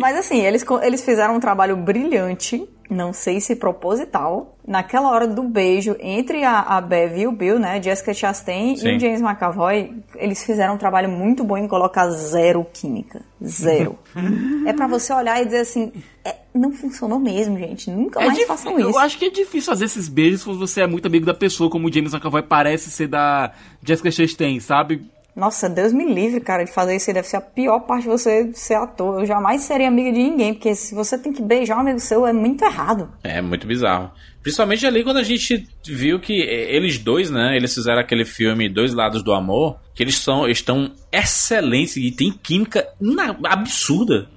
Mas 0.00 0.16
assim, 0.16 0.44
eles, 0.44 0.64
eles 0.82 1.04
fizeram 1.04 1.36
um 1.36 1.40
trabalho 1.40 1.76
brilhante, 1.76 2.68
não 2.90 3.12
sei 3.12 3.40
se 3.40 3.54
proposital, 3.56 4.56
naquela 4.66 5.10
hora 5.10 5.26
do 5.26 5.42
beijo 5.42 5.96
entre 6.00 6.42
a, 6.44 6.60
a 6.60 6.80
Bev 6.80 7.18
e 7.18 7.26
o 7.26 7.32
Bill, 7.32 7.58
né? 7.58 7.82
Jessica 7.82 8.14
Chastain 8.14 8.76
Sim. 8.76 8.88
e 8.88 8.96
o 8.96 9.00
James 9.00 9.20
McAvoy, 9.20 9.92
eles 10.16 10.42
fizeram 10.44 10.74
um 10.74 10.78
trabalho 10.78 11.08
muito 11.10 11.44
bom 11.44 11.56
em 11.56 11.68
colocar 11.68 12.08
zero 12.10 12.66
química. 12.72 13.20
Zero. 13.44 13.98
é 14.66 14.72
pra 14.72 14.86
você 14.86 15.12
olhar 15.12 15.40
e 15.42 15.44
dizer 15.44 15.60
assim: 15.60 15.92
é, 16.24 16.36
não 16.54 16.72
funcionou 16.72 17.18
mesmo, 17.18 17.58
gente. 17.58 17.90
Nunca 17.90 18.20
mais 18.20 18.34
dif- 18.34 18.46
façam 18.46 18.78
isso. 18.78 18.88
Eu 18.88 18.98
acho 18.98 19.18
que 19.18 19.26
é 19.26 19.30
difícil 19.30 19.70
fazer 19.70 19.84
esses 19.84 20.08
beijos 20.08 20.42
quando 20.44 20.58
você 20.58 20.80
é 20.80 20.86
muito 20.86 21.06
amigo 21.06 21.26
da 21.26 21.34
pessoa, 21.34 21.70
como 21.70 21.88
o 21.88 21.92
James 21.92 22.12
McAvoy 22.14 22.42
parece 22.42 22.90
ser 22.90 23.06
da 23.08 23.52
Jessica 23.82 24.10
Chastain, 24.10 24.58
sabe? 24.60 25.02
Nossa, 25.38 25.68
Deus 25.68 25.92
me 25.92 26.04
livre, 26.04 26.40
cara, 26.40 26.64
de 26.64 26.72
fazer 26.72 26.96
isso. 26.96 27.12
Deve 27.12 27.28
ser 27.28 27.36
a 27.36 27.40
pior 27.40 27.78
parte 27.80 28.02
de 28.02 28.08
você 28.08 28.50
ser 28.54 28.74
ator. 28.74 29.20
Eu 29.20 29.24
jamais 29.24 29.62
seria 29.62 29.86
amiga 29.86 30.10
de 30.10 30.18
ninguém, 30.18 30.52
porque 30.52 30.74
se 30.74 30.96
você 30.96 31.16
tem 31.16 31.32
que 31.32 31.40
beijar 31.40 31.76
um 31.76 31.80
amigo 31.80 32.00
seu, 32.00 32.26
é 32.26 32.32
muito 32.32 32.64
errado. 32.64 33.08
É 33.22 33.40
muito 33.40 33.64
bizarro. 33.64 34.10
Principalmente 34.42 34.86
ali 34.86 35.02
quando 35.04 35.18
a 35.18 35.22
gente 35.22 35.66
viu 35.86 36.18
que 36.20 36.42
eh, 36.42 36.74
eles 36.74 36.98
dois, 36.98 37.30
né? 37.30 37.56
Eles 37.56 37.74
fizeram 37.74 38.00
aquele 38.00 38.24
filme 38.24 38.68
Dois 38.68 38.94
Lados 38.94 39.22
do 39.22 39.32
Amor, 39.32 39.76
que 39.94 40.02
eles 40.02 40.14
são 40.16 40.48
estão 40.48 40.90
excelentes 41.12 41.96
e 41.96 42.10
tem 42.10 42.32
química 42.32 42.86
ina- 43.00 43.36
absurda. 43.44 44.28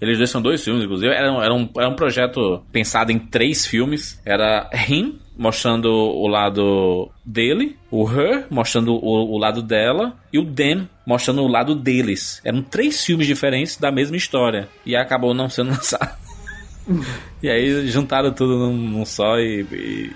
Eles 0.00 0.18
dois 0.18 0.30
são 0.30 0.40
dois 0.40 0.62
filmes, 0.64 0.84
inclusive. 0.84 1.12
Era, 1.12 1.32
um- 1.32 1.42
era, 1.42 1.54
um, 1.54 1.68
era 1.76 1.88
um 1.88 1.96
projeto 1.96 2.62
pensado 2.72 3.10
em 3.12 3.18
três 3.18 3.66
filmes. 3.66 4.20
Era 4.24 4.70
Him, 4.88 5.18
mostrando 5.36 5.88
o 5.90 6.26
lado 6.28 7.10
dele, 7.24 7.76
o 7.90 8.08
Her, 8.08 8.46
mostrando 8.50 8.94
o, 8.94 9.34
o 9.34 9.38
lado 9.38 9.62
dela, 9.62 10.16
e 10.32 10.38
o 10.38 10.44
Them, 10.46 10.88
mostrando 11.06 11.42
o 11.42 11.48
lado 11.48 11.74
deles. 11.74 12.40
Eram 12.44 12.62
três 12.62 13.04
filmes 13.04 13.26
diferentes 13.26 13.76
da 13.76 13.90
mesma 13.90 14.16
história. 14.16 14.68
E 14.86 14.94
acabou 14.96 15.34
não 15.34 15.48
sendo 15.48 15.70
lançado. 15.74 16.23
E 17.42 17.48
aí 17.50 17.86
juntaram 17.88 18.32
tudo 18.32 18.56
num, 18.58 18.72
num 18.76 19.04
só 19.04 19.38
e, 19.38 19.62
e, 19.72 20.10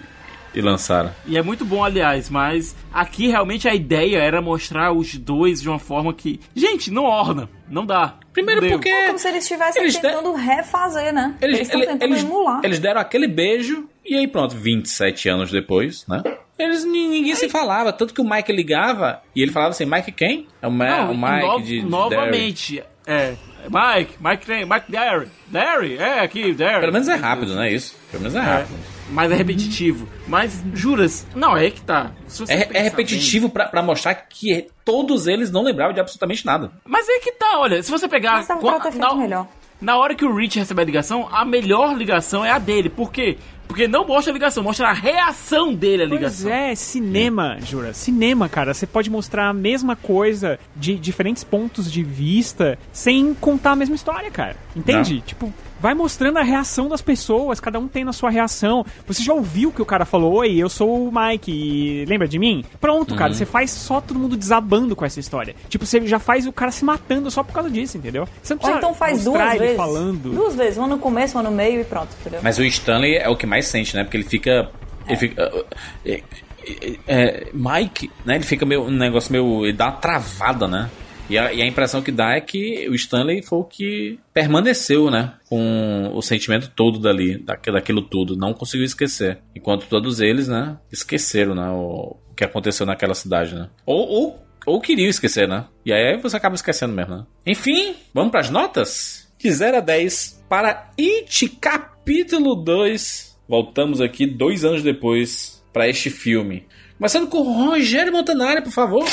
E 0.54 0.60
lançaram. 0.62 1.10
E 1.26 1.36
é 1.36 1.42
muito 1.42 1.64
bom, 1.64 1.84
aliás, 1.84 2.30
mas 2.30 2.74
aqui 2.92 3.28
realmente 3.28 3.68
a 3.68 3.74
ideia 3.74 4.18
era 4.18 4.40
mostrar 4.40 4.92
os 4.92 5.14
dois 5.16 5.60
de 5.60 5.68
uma 5.68 5.78
forma 5.78 6.12
que. 6.14 6.40
Gente, 6.54 6.90
não 6.90 7.04
orna. 7.04 7.48
Não 7.68 7.84
dá. 7.84 8.14
Primeiro 8.32 8.62
Não 8.62 8.70
porque. 8.70 8.88
É 8.88 9.06
como 9.08 9.18
se 9.18 9.28
eles 9.28 9.42
estivessem 9.44 9.82
Eles 9.82 9.94
de- 9.94 10.00
tentando 10.00 10.32
refazer, 10.32 11.12
né? 11.12 11.34
Eles, 11.40 11.60
estão 11.60 11.80
ele- 11.80 11.86
tentando 11.92 12.12
eles- 12.12 12.24
emular. 12.24 12.60
eles 12.64 12.78
deram 12.78 13.00
aquele 13.00 13.28
beijo 13.28 13.86
e 14.04 14.14
aí 14.16 14.26
pronto, 14.26 14.56
27 14.56 15.28
anos 15.28 15.50
depois, 15.50 16.06
né? 16.08 16.22
Eles 16.58 16.84
ni- 16.84 17.08
ninguém 17.08 17.34
se 17.36 17.48
falava, 17.48 17.92
tanto 17.92 18.12
que 18.14 18.20
o 18.20 18.28
Mike 18.28 18.50
ligava 18.50 19.22
e 19.36 19.42
ele 19.42 19.52
falava 19.52 19.70
assim, 19.70 19.84
Mike 19.84 20.10
quem? 20.12 20.48
É 20.62 20.66
o, 20.66 20.72
Ma 20.72 21.04
Não, 21.04 21.12
o 21.12 21.16
Mike 21.16 21.46
no- 21.46 21.58
de, 21.58 21.64
de 21.64 21.70
Derry. 21.74 21.88
Novamente. 21.90 22.82
É. 23.06 23.34
Mike, 23.70 24.14
Mike, 24.20 24.46
tem- 24.46 24.64
Mike 24.64 24.90
Derry. 24.90 25.28
Derry, 25.46 25.96
é 25.98 26.20
aqui, 26.20 26.52
Derry. 26.52 26.80
Pelo 26.80 26.92
menos 26.92 27.08
é 27.08 27.14
rápido, 27.14 27.54
não 27.54 27.62
é 27.62 27.72
isso? 27.72 27.94
Pelo 28.10 28.22
menos 28.22 28.36
é 28.36 28.38
É, 28.38 28.42
rápido. 28.42 28.76
mas 29.10 29.30
é 29.30 29.34
repetitivo. 29.34 30.08
Mas, 30.26 30.62
juras, 30.74 31.26
não, 31.34 31.56
é 31.56 31.60
aí 31.62 31.70
que 31.70 31.80
tá. 31.80 32.10
Se 32.26 32.40
você 32.46 32.52
É, 32.52 32.68
é 32.72 32.82
repetitivo 32.82 33.48
pra, 33.50 33.66
pra 33.66 33.82
mostrar 33.82 34.14
que 34.14 34.66
todos 34.84 35.26
eles 35.26 35.50
não 35.50 35.62
lembravam 35.62 35.92
de 35.94 36.00
absolutamente 36.00 36.44
nada. 36.44 36.68
bem- 36.68 36.76
Mas 36.86 37.08
é 37.08 37.12
aí 37.12 37.20
que 37.20 37.32
tá, 37.32 37.58
olha, 37.58 37.82
se 37.82 37.90
você 37.90 38.08
pegar. 38.08 38.36
Mas 38.38 38.46
ter 38.46 38.58
feito 38.92 38.98
na, 38.98 39.14
melhor. 39.14 39.46
na 39.80 39.96
hora 39.96 40.14
que 40.14 40.24
o 40.24 40.34
Rich 40.34 40.58
recebe 40.58 40.82
a 40.82 40.84
ligação, 40.84 41.28
a 41.30 41.44
melhor 41.44 41.96
ligação 41.96 42.44
é 42.44 42.50
a 42.50 42.58
dele. 42.58 42.88
Por 42.88 43.10
quê? 43.12 43.36
Porque 43.38 43.57
não 43.88 44.06
mostra 44.06 44.32
a 44.32 44.34
ligação, 44.34 44.62
mostra 44.62 44.88
a 44.88 44.92
reação 44.92 45.74
dele 45.74 46.04
à 46.04 46.08
Pois 46.08 46.20
ligação. 46.20 46.50
é, 46.50 46.74
cinema, 46.74 47.58
Jura. 47.60 47.92
Cinema, 47.92 48.48
cara. 48.48 48.72
Você 48.74 48.86
pode 48.86 49.10
mostrar 49.10 49.48
a 49.48 49.52
mesma 49.52 49.94
coisa 49.94 50.58
de 50.74 50.96
diferentes 50.96 51.44
pontos 51.44 51.90
de 51.90 52.02
vista 52.02 52.78
sem 52.92 53.34
contar 53.34 53.72
a 53.72 53.76
mesma 53.76 53.94
história, 53.94 54.30
cara. 54.30 54.56
Entende? 54.74 55.14
Não. 55.16 55.20
Tipo, 55.20 55.54
vai 55.80 55.94
mostrando 55.94 56.38
a 56.38 56.42
reação 56.42 56.88
das 56.88 57.00
pessoas, 57.00 57.60
cada 57.60 57.78
um 57.78 57.88
tem 57.88 58.06
a 58.08 58.12
sua 58.12 58.30
reação. 58.30 58.84
Você 59.06 59.22
já 59.22 59.32
ouviu 59.32 59.72
que 59.72 59.82
o 59.82 59.86
cara 59.86 60.04
falou, 60.04 60.34
oi, 60.34 60.56
eu 60.56 60.68
sou 60.68 61.08
o 61.08 61.12
Mike, 61.12 61.50
e 61.50 62.04
lembra 62.06 62.26
de 62.26 62.38
mim? 62.38 62.64
Pronto, 62.80 63.14
cara, 63.14 63.32
você 63.32 63.46
faz 63.46 63.70
só 63.70 64.00
todo 64.00 64.18
mundo 64.18 64.36
desabando 64.36 64.94
com 64.94 65.04
essa 65.04 65.20
história. 65.20 65.54
Tipo, 65.68 65.86
você 65.86 66.04
já 66.06 66.18
faz 66.18 66.46
o 66.46 66.52
cara 66.52 66.70
se 66.70 66.84
matando 66.84 67.30
só 67.30 67.42
por 67.42 67.52
causa 67.52 67.70
disso, 67.70 67.96
entendeu? 67.96 68.28
Você 68.42 68.54
não 68.54 68.58
Ou 68.58 68.62
precisa 68.62 68.78
então 68.78 68.94
faz 68.94 69.24
duas 69.24 69.58
vezes. 69.58 69.76
falando. 69.76 70.30
Duas 70.32 70.54
vezes, 70.54 70.78
uma 70.78 70.86
no 70.86 70.98
começo, 70.98 71.36
uma 71.36 71.42
no 71.42 71.50
meio 71.50 71.80
e 71.80 71.84
pronto, 71.84 72.08
entendeu? 72.20 72.40
Mas 72.42 72.58
o 72.58 72.64
Stanley 72.64 73.16
é 73.16 73.28
o 73.28 73.36
que 73.36 73.46
mais 73.46 73.66
sente, 73.66 73.94
né? 73.96 74.04
Porque 74.04 74.16
ele 74.16 74.24
fica. 74.24 74.70
Ele 75.06 75.16
fica. 75.16 75.64
é, 76.04 76.22
é, 76.66 76.98
é, 77.06 77.46
Mike, 77.52 78.10
né? 78.24 78.36
Ele 78.36 78.44
fica 78.44 78.66
meio. 78.66 78.82
Um 78.82 78.90
negócio 78.90 79.32
meio. 79.32 79.64
Ele 79.64 79.72
dá 79.76 79.86
uma 79.86 79.92
travada, 79.92 80.66
né? 80.68 80.90
E 81.28 81.36
a, 81.36 81.52
e 81.52 81.60
a 81.60 81.66
impressão 81.66 82.00
que 82.00 82.10
dá 82.10 82.36
é 82.36 82.40
que 82.40 82.88
o 82.88 82.94
Stanley 82.94 83.42
foi 83.42 83.58
o 83.58 83.64
que 83.64 84.18
permaneceu, 84.32 85.10
né? 85.10 85.34
Com 85.48 86.10
o 86.14 86.22
sentimento 86.22 86.72
todo 86.74 86.98
dali, 86.98 87.36
daquilo, 87.36 87.76
daquilo 87.76 88.02
tudo. 88.02 88.34
Não 88.34 88.54
conseguiu 88.54 88.86
esquecer. 88.86 89.38
Enquanto 89.54 89.86
todos 89.86 90.20
eles, 90.20 90.48
né? 90.48 90.78
Esqueceram, 90.90 91.54
né? 91.54 91.68
O, 91.68 92.16
o 92.30 92.34
que 92.34 92.44
aconteceu 92.44 92.86
naquela 92.86 93.14
cidade, 93.14 93.54
né? 93.54 93.68
Ou, 93.84 94.08
ou, 94.08 94.46
ou 94.64 94.80
queriam 94.80 95.10
esquecer, 95.10 95.46
né? 95.46 95.66
E 95.84 95.92
aí 95.92 96.16
você 96.16 96.36
acaba 96.36 96.54
esquecendo 96.54 96.94
mesmo, 96.94 97.16
né? 97.16 97.26
Enfim, 97.44 97.94
vamos 98.14 98.30
pras 98.30 98.48
notas? 98.48 99.30
De 99.38 99.50
0 99.50 99.76
a 99.76 99.80
10 99.80 100.44
para 100.48 100.90
It 100.98 101.48
Capítulo 101.60 102.54
2. 102.54 103.38
Voltamos 103.46 104.00
aqui 104.00 104.26
dois 104.26 104.64
anos 104.64 104.82
depois 104.82 105.62
para 105.74 105.88
este 105.88 106.08
filme. 106.08 106.66
Começando 106.96 107.28
com 107.28 107.42
Rogério 107.42 108.12
Montanari, 108.12 108.62
por 108.62 108.72
favor. 108.72 109.04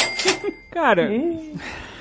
Cara, 0.72 1.10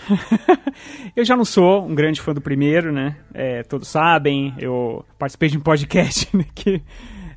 eu 1.14 1.24
já 1.24 1.36
não 1.36 1.44
sou 1.44 1.86
um 1.86 1.94
grande 1.94 2.20
fã 2.20 2.32
do 2.32 2.40
primeiro, 2.40 2.92
né? 2.92 3.16
É, 3.32 3.62
todos 3.62 3.88
sabem, 3.88 4.54
eu 4.58 5.04
participei 5.18 5.48
de 5.48 5.58
um 5.58 5.60
podcast 5.60 6.28
né, 6.36 6.44
que 6.54 6.82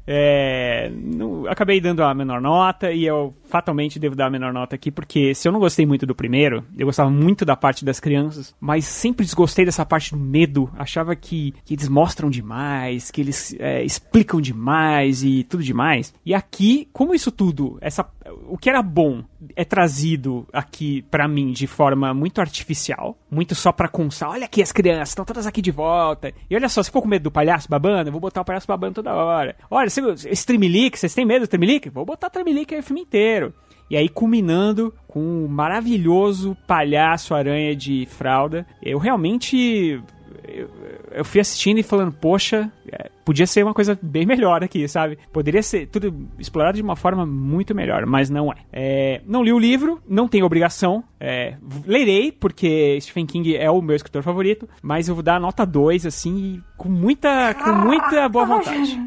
é, 0.09 0.89
não- 0.89 1.45
acabei 1.47 1.81
dando 1.81 2.01
a 2.01 2.13
menor 2.13 2.39
nota 2.39 2.91
e 2.93 3.05
eu 3.05 3.35
fatalmente 3.49 3.99
devo 3.99 4.15
dar 4.15 4.27
a 4.27 4.29
menor 4.29 4.53
nota 4.53 4.73
aqui, 4.73 4.89
porque 4.89 5.35
se 5.35 5.45
eu 5.45 5.51
não 5.51 5.59
gostei 5.59 5.85
muito 5.85 6.05
do 6.05 6.15
primeiro, 6.15 6.63
eu 6.77 6.85
gostava 6.85 7.09
muito 7.09 7.43
da 7.43 7.57
parte 7.57 7.83
das 7.83 7.99
crianças, 7.99 8.55
mas 8.57 8.85
sempre 8.85 9.25
desgostei 9.25 9.65
dessa 9.65 9.85
parte 9.85 10.11
do 10.11 10.17
medo. 10.17 10.69
Achava 10.77 11.13
que, 11.13 11.53
que 11.65 11.73
eles 11.73 11.89
mostram 11.89 12.29
demais, 12.29 13.11
que 13.11 13.19
eles 13.19 13.53
é, 13.59 13.83
explicam 13.83 14.39
demais 14.39 15.23
e 15.23 15.43
tudo 15.43 15.61
demais. 15.61 16.13
E 16.25 16.33
aqui, 16.33 16.87
como 16.93 17.13
isso 17.13 17.29
tudo, 17.29 17.77
essa, 17.81 18.05
o 18.47 18.57
que 18.57 18.69
era 18.69 18.81
bom 18.81 19.23
é 19.55 19.63
trazido 19.63 20.47
aqui 20.51 21.01
pra 21.03 21.27
mim 21.27 21.51
de 21.51 21.67
forma 21.67 22.13
muito 22.13 22.41
artificial, 22.41 23.17
muito 23.29 23.55
só 23.55 23.71
pra 23.71 23.87
constar. 23.87 24.31
Olha 24.31 24.45
aqui 24.45 24.61
as 24.61 24.71
crianças, 24.71 25.09
estão 25.09 25.25
todas 25.25 25.45
aqui 25.47 25.61
de 25.61 25.71
volta. 25.71 26.33
E 26.49 26.55
olha 26.55 26.69
só, 26.69 26.81
se 26.81 26.91
for 26.91 27.01
com 27.01 27.07
medo 27.07 27.23
do 27.23 27.31
palhaço 27.31 27.69
babando, 27.69 28.09
eu 28.09 28.11
vou 28.11 28.21
botar 28.21 28.41
o 28.41 28.45
palhaço 28.45 28.67
babando 28.67 28.95
toda 28.95 29.13
hora. 29.13 29.55
Olha, 29.69 29.89
você, 29.89 30.01
esse 30.29 30.45
Tremelique, 30.45 30.97
vocês 30.97 31.13
têm 31.13 31.25
medo 31.25 31.45
do 31.45 31.49
Tremelique? 31.49 31.89
Vou 31.89 32.05
botar 32.05 32.29
Tremelique 32.29 32.73
aí 32.73 32.81
o 32.81 32.83
filme 32.83 33.01
inteiro. 33.01 33.53
E 33.89 33.95
aí, 33.95 34.09
culminando 34.09 34.93
com 35.07 35.45
o 35.45 35.47
maravilhoso 35.47 36.57
palhaço 36.67 37.33
aranha 37.33 37.75
de 37.75 38.05
fralda. 38.05 38.65
Eu 38.83 38.97
realmente. 38.99 40.01
Eu, 40.47 40.69
eu 41.11 41.25
fui 41.25 41.41
assistindo 41.41 41.77
e 41.77 41.83
falando, 41.83 42.11
poxa, 42.11 42.71
é, 42.91 43.09
podia 43.25 43.45
ser 43.45 43.63
uma 43.63 43.73
coisa 43.73 43.97
bem 44.01 44.25
melhor 44.25 44.63
aqui, 44.63 44.87
sabe? 44.87 45.17
Poderia 45.31 45.61
ser 45.61 45.87
tudo 45.87 46.27
explorado 46.39 46.77
de 46.77 46.81
uma 46.81 46.95
forma 46.95 47.25
muito 47.25 47.75
melhor, 47.75 48.05
mas 48.05 48.29
não 48.29 48.51
é. 48.51 48.55
É, 48.71 49.21
não 49.25 49.43
li 49.43 49.51
o 49.51 49.59
livro, 49.59 50.01
não 50.07 50.27
tenho 50.27 50.45
obrigação. 50.45 51.03
É, 51.19 51.55
lerei, 51.85 52.31
porque 52.31 52.99
Stephen 53.01 53.25
King 53.25 53.55
é 53.55 53.69
o 53.69 53.81
meu 53.81 53.95
escritor 53.95 54.23
favorito, 54.23 54.67
mas 54.81 55.07
eu 55.07 55.15
vou 55.15 55.23
dar 55.23 55.39
nota 55.39 55.65
2, 55.65 56.05
assim, 56.05 56.61
com 56.77 56.89
muita, 56.89 57.53
com 57.53 57.71
muita 57.73 58.29
boa 58.29 58.45
vontade. 58.45 58.99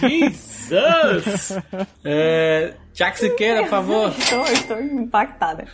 Jesus! 0.00 1.56
é, 2.04 2.74
Jack 2.92 3.16
Siqueira, 3.18 3.62
por 3.62 3.70
favor. 3.70 4.08
Estou, 4.18 4.42
estou 4.44 4.80
impactada. 4.82 5.66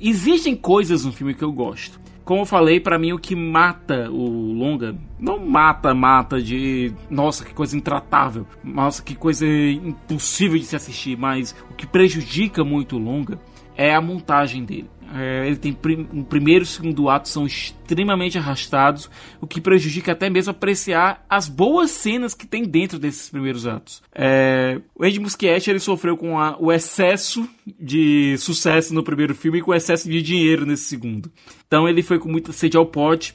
Existem 0.00 0.56
coisas 0.56 1.04
no 1.04 1.12
filme 1.12 1.34
que 1.34 1.44
eu 1.44 1.52
gosto. 1.52 2.00
Como 2.24 2.40
eu 2.40 2.46
falei, 2.46 2.80
pra 2.80 2.98
mim 2.98 3.12
o 3.12 3.18
que 3.18 3.36
mata 3.36 4.10
o 4.10 4.52
longa, 4.52 4.96
não 5.20 5.38
mata, 5.38 5.92
mata 5.92 6.40
de 6.40 6.90
nossa, 7.10 7.44
que 7.44 7.52
coisa 7.52 7.76
intratável, 7.76 8.46
nossa, 8.62 9.02
que 9.02 9.14
coisa 9.14 9.46
impossível 9.46 10.58
de 10.58 10.64
se 10.64 10.74
assistir, 10.74 11.18
mas 11.18 11.54
o 11.70 11.74
que 11.74 11.86
prejudica 11.86 12.64
muito 12.64 12.96
o 12.96 12.98
longa 12.98 13.38
é 13.76 13.94
a 13.94 14.00
montagem 14.00 14.64
dele. 14.64 14.88
É, 15.16 15.46
ele 15.46 15.56
tem 15.56 15.72
prim 15.72 16.08
o 16.12 16.24
primeiro 16.24 16.64
e 16.64 16.66
segundo 16.66 17.08
ato 17.08 17.28
são 17.28 17.46
extremamente 17.46 18.36
arrastados, 18.36 19.08
o 19.40 19.46
que 19.46 19.60
prejudica 19.60 20.10
até 20.12 20.28
mesmo 20.28 20.50
apreciar 20.50 21.24
as 21.30 21.48
boas 21.48 21.90
cenas 21.92 22.34
que 22.34 22.46
tem 22.46 22.64
dentro 22.64 22.98
desses 22.98 23.30
primeiros 23.30 23.64
atos. 23.66 24.02
É, 24.12 24.80
o 24.94 25.04
Ed 25.04 25.20
Muschietti 25.20 25.70
ele 25.70 25.78
sofreu 25.78 26.16
com 26.16 26.38
a- 26.38 26.56
o 26.58 26.72
excesso 26.72 27.48
de 27.78 28.36
sucesso 28.38 28.92
no 28.92 29.02
primeiro 29.04 29.34
filme 29.34 29.58
e 29.58 29.62
com 29.62 29.70
o 29.70 29.74
excesso 29.74 30.08
de 30.10 30.20
dinheiro 30.20 30.66
nesse 30.66 30.84
segundo. 30.84 31.30
Então 31.66 31.88
ele 31.88 32.02
foi 32.02 32.18
com 32.18 32.28
muita 32.28 32.52
sede 32.52 32.76
ao 32.76 32.86
pote. 32.86 33.34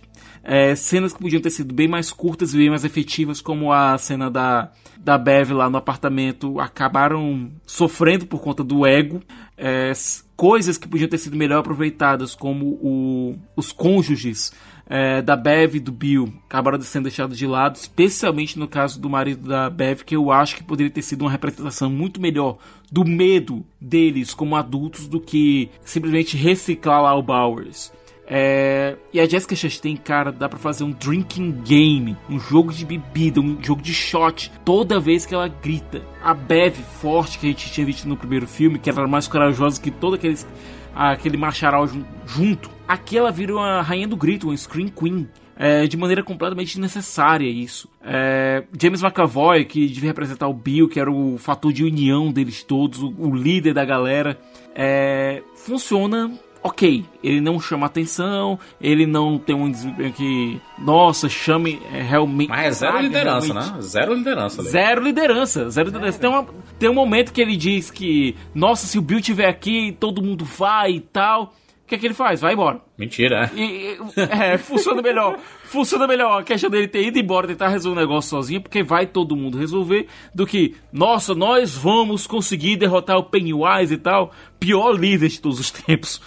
É, 0.51 0.73
cenas 0.73 1.13
que 1.13 1.19
podiam 1.19 1.39
ter 1.39 1.51
sido 1.51 1.75
bem 1.75 1.87
mais 1.87 2.11
curtas 2.11 2.55
e 2.55 2.57
bem 2.57 2.71
mais 2.71 2.83
efetivas, 2.83 3.39
como 3.39 3.71
a 3.71 3.95
cena 3.99 4.31
da, 4.31 4.71
da 4.97 5.15
Bev 5.15 5.51
lá 5.51 5.69
no 5.69 5.77
apartamento, 5.77 6.59
acabaram 6.59 7.51
sofrendo 7.67 8.25
por 8.25 8.41
conta 8.41 8.63
do 8.63 8.83
ego. 8.83 9.21
É, 9.55 9.91
coisas 10.35 10.75
que 10.75 10.87
podiam 10.87 11.07
ter 11.07 11.19
sido 11.19 11.37
melhor 11.37 11.59
aproveitadas, 11.59 12.33
como 12.33 12.65
o- 12.81 13.35
os 13.55 13.71
cônjuges 13.71 14.51
é, 14.91 15.21
da 15.21 15.35
Bev 15.35 15.75
e 15.75 15.79
do 15.79 15.91
Bill, 15.91 16.33
acabaram 16.47 16.81
sendo 16.81 17.03
deixados 17.03 17.37
de 17.37 17.45
lado, 17.45 17.75
especialmente 17.75 18.57
no 18.57 18.67
caso 18.67 18.99
do 18.99 19.07
marido 19.07 19.47
da 19.47 19.69
Bev, 19.69 20.01
que 20.03 20.15
eu 20.15 20.31
acho 20.31 20.55
que 20.55 20.63
poderia 20.63 20.89
ter 20.91 21.03
sido 21.03 21.21
uma 21.21 21.29
representação 21.29 21.91
muito 21.91 22.19
melhor 22.19 22.57
do 22.91 23.05
medo 23.05 23.63
deles 23.79 24.33
como 24.33 24.55
adultos 24.55 25.07
do 25.07 25.19
que 25.21 25.69
simplesmente 25.85 26.35
reciclar 26.35 27.03
lá 27.03 27.13
o 27.13 27.21
Bowers. 27.21 27.91
É, 28.31 28.95
e 29.11 29.19
a 29.19 29.25
Jessica 29.27 29.55
Chastain, 29.55 29.95
cara, 29.97 30.31
dá 30.31 30.47
pra 30.47 30.59
fazer 30.59 30.83
um 30.83 30.91
drinking 30.91 31.51
game, 31.65 32.15
um 32.29 32.39
jogo 32.39 32.71
de 32.71 32.85
bebida, 32.85 33.41
um 33.41 33.57
jogo 33.61 33.81
de 33.81 33.91
shot, 33.93 34.51
toda 34.63 34.99
vez 34.99 35.25
que 35.25 35.33
ela 35.33 35.47
grita. 35.47 36.03
A 36.23 36.33
Bev 36.33 36.75
forte 37.01 37.39
que 37.39 37.47
a 37.47 37.49
gente 37.49 37.71
tinha 37.71 37.85
visto 37.85 38.07
no 38.07 38.15
primeiro 38.15 38.45
filme, 38.47 38.77
que 38.77 38.87
era 38.89 39.07
mais 39.07 39.27
corajosa 39.27 39.81
que 39.81 39.89
todo 39.89 40.13
aqueles, 40.13 40.47
aquele 40.93 41.37
macharal 41.37 41.87
jun- 41.87 42.05
junto. 42.27 42.69
Aqui 42.87 43.17
ela 43.17 43.31
vira 43.31 43.53
uma 43.55 43.81
rainha 43.81 44.07
do 44.07 44.15
grito, 44.15 44.47
uma 44.47 44.55
scream 44.57 44.89
queen. 44.89 45.27
É, 45.61 45.85
de 45.87 45.97
maneira 45.97 46.23
completamente 46.23 46.67
desnecessária 46.67 47.45
isso. 47.45 47.89
É, 48.01 48.63
James 48.81 49.03
McAvoy, 49.03 49.65
que 49.65 49.87
devia 49.87 50.11
representar 50.11 50.47
o 50.47 50.53
Bill, 50.53 50.87
que 50.87 50.97
era 51.01 51.11
o 51.11 51.37
fator 51.37 51.73
de 51.73 51.83
união 51.83 52.31
deles 52.31 52.63
todos, 52.63 53.03
o, 53.03 53.13
o 53.17 53.35
líder 53.35 53.73
da 53.73 53.83
galera, 53.83 54.39
é, 54.73 55.43
funciona 55.55 56.31
ok. 56.63 57.05
Ele 57.23 57.41
não 57.41 57.59
chama 57.59 57.85
atenção, 57.85 58.59
ele 58.81 59.05
não 59.05 59.37
tem 59.37 59.55
um 59.55 59.69
desempenho 59.69 60.13
que, 60.13 60.59
nossa, 60.77 61.27
chame 61.29 61.81
é, 61.93 62.01
realmente. 62.01 62.49
Mas 62.49 62.65
é 62.67 62.71
zero 62.71 62.91
sabe, 62.93 63.03
liderança, 63.07 63.53
realmente. 63.53 63.73
né? 63.75 63.81
Zero 63.81 64.13
liderança 64.13 64.61
ali. 64.61 64.69
Zero 64.69 65.03
liderança, 65.03 65.69
zero 65.69 65.87
liderança. 65.87 66.19
Tem, 66.19 66.29
uma, 66.29 66.47
tem 66.77 66.89
um 66.89 66.93
momento 66.93 67.31
que 67.33 67.41
ele 67.41 67.55
diz 67.57 67.89
que, 67.91 68.35
nossa, 68.53 68.87
se 68.87 68.97
o 68.97 69.01
Bill 69.01 69.21
tiver 69.21 69.47
aqui, 69.47 69.95
todo 69.99 70.21
mundo 70.21 70.45
vai 70.45 70.91
e 70.91 70.99
tal. 70.99 71.53
que 71.87 71.95
é 71.95 71.97
que 71.97 72.05
ele 72.05 72.13
faz? 72.13 72.39
Vai 72.41 72.53
embora. 72.53 72.79
Mentira. 72.97 73.49
E, 73.55 73.61
e- 73.61 73.97
é, 74.21 74.57
funciona 74.57 75.01
melhor. 75.01 75.37
Funciona 75.69 76.07
melhor 76.07 76.39
a 76.41 76.43
questão 76.43 76.67
dele 76.67 76.87
ter 76.87 77.05
ido 77.05 77.19
embora 77.19 77.45
tentar 77.45 77.67
resolver 77.67 77.99
o 77.99 78.01
negócio 78.01 78.31
sozinho, 78.31 78.59
porque 78.59 78.81
vai 78.81 79.05
todo 79.05 79.35
mundo 79.35 79.55
resolver, 79.55 80.07
do 80.33 80.43
que, 80.47 80.75
nossa, 80.91 81.35
nós 81.35 81.75
vamos 81.77 82.25
conseguir 82.25 82.75
derrotar 82.75 83.17
o 83.17 83.23
Pennywise 83.25 83.93
e 83.93 83.97
tal. 83.97 84.31
Pior 84.59 84.93
líder 84.99 85.27
de 85.29 85.39
todos 85.39 85.59
os 85.59 85.69
tempos. 85.69 86.19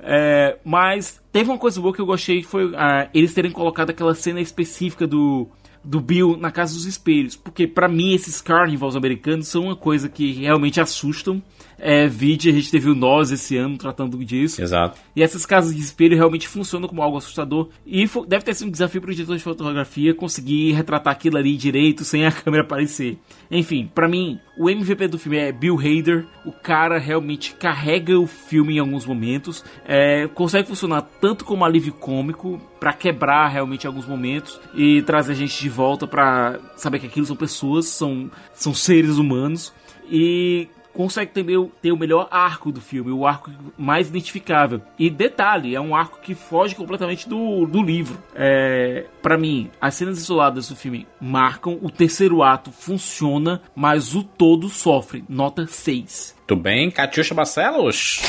É, 0.00 0.56
mas 0.64 1.20
teve 1.32 1.50
uma 1.50 1.58
coisa 1.58 1.80
boa 1.80 1.94
que 1.94 2.00
eu 2.00 2.06
gostei, 2.06 2.42
foi 2.42 2.72
ah, 2.76 3.08
eles 3.12 3.34
terem 3.34 3.50
colocado 3.50 3.90
aquela 3.90 4.14
cena 4.14 4.40
específica 4.40 5.06
do, 5.06 5.48
do 5.86 6.00
Bill 6.00 6.36
na 6.36 6.50
Casa 6.50 6.74
dos 6.74 6.84
Espelhos. 6.84 7.36
Porque 7.36 7.66
pra 7.66 7.88
mim 7.88 8.12
esses 8.12 8.40
carnivals 8.40 8.96
americanos 8.96 9.48
são 9.48 9.64
uma 9.64 9.76
coisa 9.76 10.08
que 10.08 10.32
realmente 10.32 10.80
assustam. 10.80 11.42
É, 11.78 12.08
vide, 12.08 12.48
a 12.48 12.52
gente 12.52 12.70
teve 12.70 12.88
o 12.88 12.94
Nós 12.94 13.30
esse 13.30 13.56
ano 13.56 13.76
tratando 13.76 14.22
disso. 14.24 14.62
Exato. 14.62 14.98
E 15.14 15.22
essas 15.22 15.44
casas 15.44 15.74
de 15.74 15.82
espelho 15.82 16.16
realmente 16.16 16.48
funcionam 16.48 16.88
como 16.88 17.02
algo 17.02 17.18
assustador. 17.18 17.68
E 17.86 18.08
deve 18.26 18.44
ter 18.44 18.54
sido 18.54 18.68
um 18.68 18.70
desafio 18.70 19.00
para 19.00 19.10
o 19.10 19.14
diretor 19.14 19.36
de 19.36 19.42
fotografia 19.42 20.14
conseguir 20.14 20.72
retratar 20.72 21.12
aquilo 21.12 21.36
ali 21.36 21.56
direito 21.56 22.02
sem 22.02 22.26
a 22.26 22.32
câmera 22.32 22.62
aparecer. 22.62 23.18
Enfim, 23.50 23.90
pra 23.94 24.08
mim, 24.08 24.40
o 24.58 24.70
MVP 24.70 25.06
do 25.08 25.18
filme 25.18 25.36
é 25.36 25.52
Bill 25.52 25.78
Hader. 25.78 26.26
O 26.44 26.52
cara 26.52 26.98
realmente 26.98 27.54
carrega 27.54 28.18
o 28.18 28.26
filme 28.26 28.76
em 28.76 28.78
alguns 28.78 29.04
momentos. 29.04 29.62
É, 29.86 30.26
consegue 30.28 30.68
funcionar 30.68 31.02
tanto 31.20 31.44
como 31.44 31.64
alívio 31.64 31.92
cômico 31.92 32.60
pra 32.86 32.92
quebrar 32.92 33.48
realmente 33.48 33.82
em 33.82 33.88
alguns 33.88 34.06
momentos 34.06 34.60
e 34.72 35.02
trazer 35.02 35.32
a 35.32 35.34
gente 35.34 35.60
de 35.60 35.68
volta 35.68 36.06
pra 36.06 36.60
saber 36.76 37.00
que 37.00 37.06
aquilo 37.08 37.26
são 37.26 37.34
pessoas, 37.34 37.86
são, 37.86 38.30
são 38.54 38.72
seres 38.72 39.18
humanos. 39.18 39.72
E 40.08 40.68
consegue 40.94 41.32
ter, 41.32 41.56
o- 41.58 41.66
ter 41.82 41.90
o 41.90 41.96
melhor 41.96 42.28
arco 42.30 42.70
do 42.70 42.80
filme, 42.80 43.10
o 43.10 43.26
arco 43.26 43.50
mais 43.76 44.06
identificável. 44.08 44.80
E 44.96 45.10
detalhe, 45.10 45.74
é 45.74 45.80
um 45.80 45.96
arco 45.96 46.20
que 46.22 46.32
foge 46.32 46.76
completamente 46.76 47.28
do, 47.28 47.66
do 47.66 47.82
livro. 47.82 48.22
É, 48.36 49.06
para 49.20 49.36
mim, 49.36 49.68
as 49.80 49.94
cenas 49.96 50.16
isoladas 50.18 50.68
do 50.68 50.76
filme 50.76 51.08
marcam, 51.20 51.80
o 51.82 51.90
terceiro 51.90 52.40
ato 52.40 52.70
funciona, 52.70 53.60
mas 53.74 54.14
o 54.14 54.22
todo 54.22 54.68
sofre. 54.68 55.24
Nota 55.28 55.66
6. 55.66 56.36
Tudo 56.46 56.60
bem, 56.62 56.88
Catiuxa 56.92 57.34
Barcelos? 57.34 58.22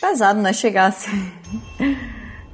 Pesado, 0.00 0.40
né? 0.40 0.52
Chegasse. 0.52 1.08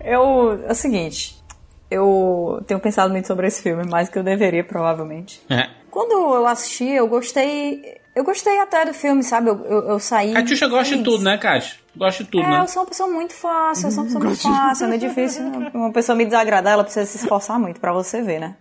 Eu. 0.05 0.65
É 0.69 0.73
o 0.73 0.75
seguinte. 0.75 1.43
Eu 1.91 2.63
tenho 2.67 2.81
pensado 2.81 3.11
muito 3.11 3.27
sobre 3.27 3.47
esse 3.47 3.63
filme, 3.63 3.85
mais 3.89 4.09
do 4.09 4.13
que 4.13 4.19
eu 4.19 4.23
deveria, 4.23 4.65
provavelmente. 4.65 5.41
É. 5.49 5.69
Quando 5.91 6.13
eu 6.13 6.47
assisti, 6.47 6.89
eu 6.89 7.07
gostei. 7.07 8.01
Eu 8.15 8.25
gostei 8.25 8.59
até 8.61 8.85
do 8.85 8.95
filme, 8.95 9.23
sabe? 9.23 9.49
Eu, 9.51 9.65
eu, 9.65 9.89
eu 9.91 9.99
saí. 9.99 10.33
Catiuxa 10.33 10.69
gosta 10.69 10.97
de 10.97 11.03
tudo, 11.03 11.25
né, 11.25 11.37
Cátia? 11.37 11.77
Gosta 11.97 12.23
de 12.25 12.31
tudo, 12.31 12.45
É, 12.45 12.51
né? 12.51 12.61
eu 12.61 12.69
sou 12.69 12.83
uma 12.83 12.89
pessoa 12.89 13.09
muito 13.09 13.35
fácil, 13.35 13.87
eu 13.87 13.91
sou 13.91 14.03
uma 14.03 14.07
pessoa 14.07 14.25
muito 14.25 14.41
fácil, 14.43 14.85
é 14.85 14.89
muito 14.89 15.01
difícil. 15.01 15.43
Uma 15.73 15.93
pessoa 15.93 16.17
me 16.17 16.25
desagradar, 16.25 16.73
ela 16.75 16.85
precisa 16.85 17.07
se 17.07 17.19
esforçar 17.19 17.59
muito 17.59 17.81
pra 17.81 17.93
você 17.93 18.23
ver, 18.23 18.41
né? 18.41 18.57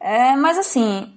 É, 0.00 0.36
mas 0.36 0.58
assim, 0.58 1.12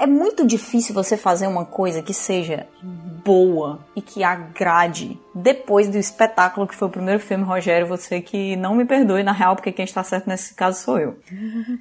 é 0.00 0.06
muito 0.06 0.46
difícil 0.46 0.94
você 0.94 1.16
fazer 1.16 1.46
uma 1.46 1.64
coisa 1.64 2.02
que 2.02 2.14
seja 2.14 2.66
boa 2.82 3.84
e 3.94 4.00
que 4.00 4.24
agrade 4.24 5.18
depois 5.34 5.88
do 5.88 5.98
espetáculo 5.98 6.66
que 6.66 6.74
foi 6.74 6.88
o 6.88 6.90
primeiro 6.90 7.20
filme, 7.20 7.44
Rogério. 7.44 7.86
Você 7.86 8.20
que 8.20 8.56
não 8.56 8.74
me 8.74 8.84
perdoe, 8.84 9.22
na 9.22 9.32
real, 9.32 9.54
porque 9.54 9.72
quem 9.72 9.84
está 9.84 10.02
certo 10.02 10.26
nesse 10.26 10.54
caso 10.54 10.82
sou 10.82 10.98
eu. 10.98 11.16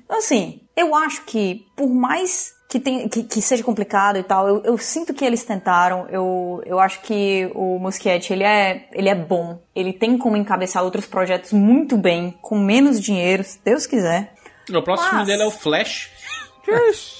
Então, 0.05 0.17
assim, 0.17 0.61
eu 0.75 0.93
acho 0.95 1.23
que 1.25 1.65
por 1.75 1.87
mais 1.87 2.53
que, 2.67 2.79
tem, 2.79 3.07
que, 3.07 3.23
que 3.23 3.41
seja 3.41 3.63
complicado 3.63 4.17
e 4.17 4.23
tal, 4.23 4.47
eu, 4.47 4.63
eu 4.63 4.77
sinto 4.77 5.13
que 5.13 5.23
eles 5.25 5.43
tentaram. 5.43 6.07
Eu, 6.09 6.61
eu 6.65 6.79
acho 6.79 7.01
que 7.01 7.49
o 7.55 7.79
Muschietti, 7.79 8.33
ele 8.33 8.43
é, 8.43 8.87
ele 8.91 9.09
é 9.09 9.15
bom. 9.15 9.59
Ele 9.75 9.93
tem 9.93 10.17
como 10.17 10.35
encabeçar 10.37 10.83
outros 10.83 11.05
projetos 11.05 11.53
muito 11.53 11.97
bem, 11.97 12.37
com 12.41 12.57
menos 12.57 12.99
dinheiro, 12.99 13.43
se 13.43 13.59
Deus 13.63 13.85
quiser. 13.87 14.33
O 14.69 14.81
próximo 14.83 15.07
Mas- 15.07 15.09
filme 15.09 15.25
dele 15.25 15.43
é 15.43 15.47
o 15.47 15.51
Flash. 15.51 16.11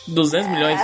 200 0.08 0.48
milhões. 0.48 0.80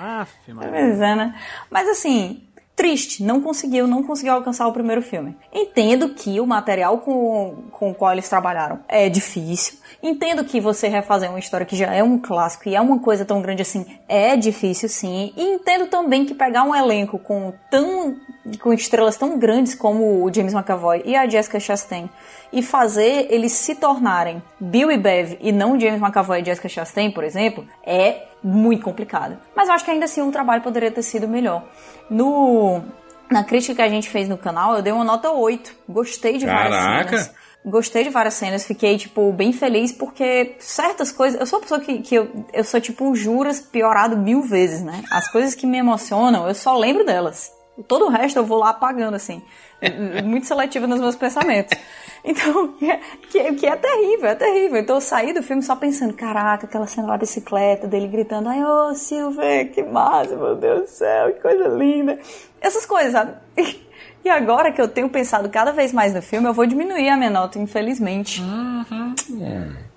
Aff, 0.00 0.52
mano. 0.52 0.70
Pois 0.70 1.00
é, 1.00 1.14
né? 1.14 1.34
Mas 1.70 1.88
assim, 1.88 2.47
triste, 2.78 3.24
não 3.24 3.40
conseguiu, 3.40 3.88
não 3.88 4.04
conseguiu 4.04 4.34
alcançar 4.34 4.68
o 4.68 4.72
primeiro 4.72 5.02
filme. 5.02 5.36
Entendo 5.52 6.10
que 6.10 6.40
o 6.40 6.46
material 6.46 6.98
com, 6.98 7.64
com 7.72 7.90
o 7.90 7.94
qual 7.94 8.12
eles 8.12 8.28
trabalharam 8.28 8.78
é 8.86 9.08
difícil. 9.08 9.78
Entendo 10.00 10.44
que 10.44 10.60
você 10.60 10.86
refazer 10.86 11.28
uma 11.28 11.40
história 11.40 11.66
que 11.66 11.74
já 11.74 11.92
é 11.92 12.04
um 12.04 12.16
clássico 12.16 12.68
e 12.68 12.76
é 12.76 12.80
uma 12.80 13.00
coisa 13.00 13.24
tão 13.24 13.42
grande 13.42 13.62
assim 13.62 13.84
é 14.08 14.36
difícil, 14.36 14.88
sim. 14.88 15.32
E 15.36 15.42
entendo 15.42 15.88
também 15.88 16.24
que 16.24 16.34
pegar 16.34 16.62
um 16.62 16.72
elenco 16.72 17.18
com 17.18 17.52
tão 17.68 18.16
com 18.60 18.72
estrelas 18.72 19.16
tão 19.16 19.36
grandes 19.36 19.74
como 19.74 20.24
o 20.24 20.32
James 20.32 20.54
McAvoy 20.54 21.02
e 21.04 21.16
a 21.16 21.28
Jessica 21.28 21.58
Chastain 21.58 22.08
e 22.52 22.62
fazer 22.62 23.26
eles 23.28 23.52
se 23.52 23.74
tornarem 23.74 24.40
Bill 24.60 24.92
e 24.92 24.96
Bev 24.96 25.36
e 25.40 25.50
não 25.50 25.78
James 25.78 26.00
McAvoy 26.00 26.40
e 26.40 26.44
Jessica 26.44 26.68
Chastain, 26.68 27.10
por 27.10 27.24
exemplo, 27.24 27.66
é 27.84 28.27
muito 28.42 28.82
complicado. 28.82 29.38
Mas 29.54 29.68
eu 29.68 29.74
acho 29.74 29.84
que 29.84 29.90
ainda 29.90 30.04
assim 30.04 30.22
o 30.22 30.30
trabalho 30.30 30.62
poderia 30.62 30.90
ter 30.90 31.02
sido 31.02 31.28
melhor. 31.28 31.64
No 32.10 32.82
na 33.30 33.44
crítica 33.44 33.74
que 33.74 33.82
a 33.82 33.88
gente 33.88 34.08
fez 34.08 34.28
no 34.28 34.38
canal, 34.38 34.76
eu 34.76 34.82
dei 34.82 34.92
uma 34.92 35.04
nota 35.04 35.30
8. 35.30 35.74
Gostei 35.88 36.38
de 36.38 36.46
várias 36.46 36.74
Caraca! 36.74 37.08
cenas. 37.18 37.34
Gostei 37.64 38.04
de 38.04 38.10
várias 38.10 38.34
cenas, 38.34 38.64
fiquei, 38.64 38.96
tipo, 38.96 39.30
bem 39.32 39.52
feliz 39.52 39.92
porque 39.92 40.56
certas 40.58 41.12
coisas. 41.12 41.38
Eu 41.38 41.44
sou 41.44 41.58
uma 41.58 41.62
pessoa 41.62 41.80
que, 41.80 41.98
que 41.98 42.14
eu, 42.14 42.46
eu 42.52 42.64
sou, 42.64 42.80
tipo, 42.80 43.14
juras 43.14 43.60
piorado 43.60 44.16
mil 44.16 44.42
vezes, 44.42 44.82
né? 44.82 45.02
As 45.10 45.28
coisas 45.30 45.54
que 45.54 45.66
me 45.66 45.76
emocionam, 45.76 46.48
eu 46.48 46.54
só 46.54 46.78
lembro 46.78 47.04
delas. 47.04 47.52
Todo 47.86 48.06
o 48.06 48.08
resto 48.08 48.38
eu 48.38 48.44
vou 48.44 48.58
lá 48.58 48.70
apagando, 48.70 49.14
assim. 49.14 49.42
Muito 50.24 50.46
seletiva 50.46 50.86
nos 50.86 51.00
meus 51.00 51.14
pensamentos. 51.16 51.78
Então, 52.24 52.74
que, 53.30 53.38
é- 53.38 53.54
que 53.54 53.66
é 53.66 53.76
terrível, 53.76 54.28
é 54.30 54.34
terrível. 54.34 54.80
Então 54.80 54.96
eu 54.96 55.00
saí 55.00 55.32
do 55.32 55.42
filme 55.42 55.62
só 55.62 55.76
pensando, 55.76 56.12
caraca, 56.14 56.66
aquela 56.66 56.86
cena 56.86 57.06
da 57.08 57.16
bicicleta, 57.16 57.86
dele 57.86 58.08
gritando, 58.08 58.48
ai, 58.48 58.64
ô 58.64 58.94
Silver, 58.94 59.70
que 59.72 59.82
massa, 59.82 60.34
meu 60.36 60.56
Deus 60.56 60.80
do 60.82 60.86
céu, 60.88 61.32
que 61.32 61.40
coisa 61.40 61.68
linda. 61.68 62.18
Essas 62.60 62.84
coisas, 62.86 63.12
sabe? 63.12 63.32
E 64.24 64.28
agora 64.28 64.72
que 64.72 64.80
eu 64.80 64.88
tenho 64.88 65.08
pensado 65.08 65.48
cada 65.48 65.70
vez 65.72 65.92
mais 65.92 66.12
no 66.12 66.20
filme, 66.20 66.48
eu 66.48 66.52
vou 66.52 66.66
diminuir 66.66 67.08
a 67.08 67.16
minha 67.16 67.30
nota, 67.30 67.56
infelizmente. 67.58 68.42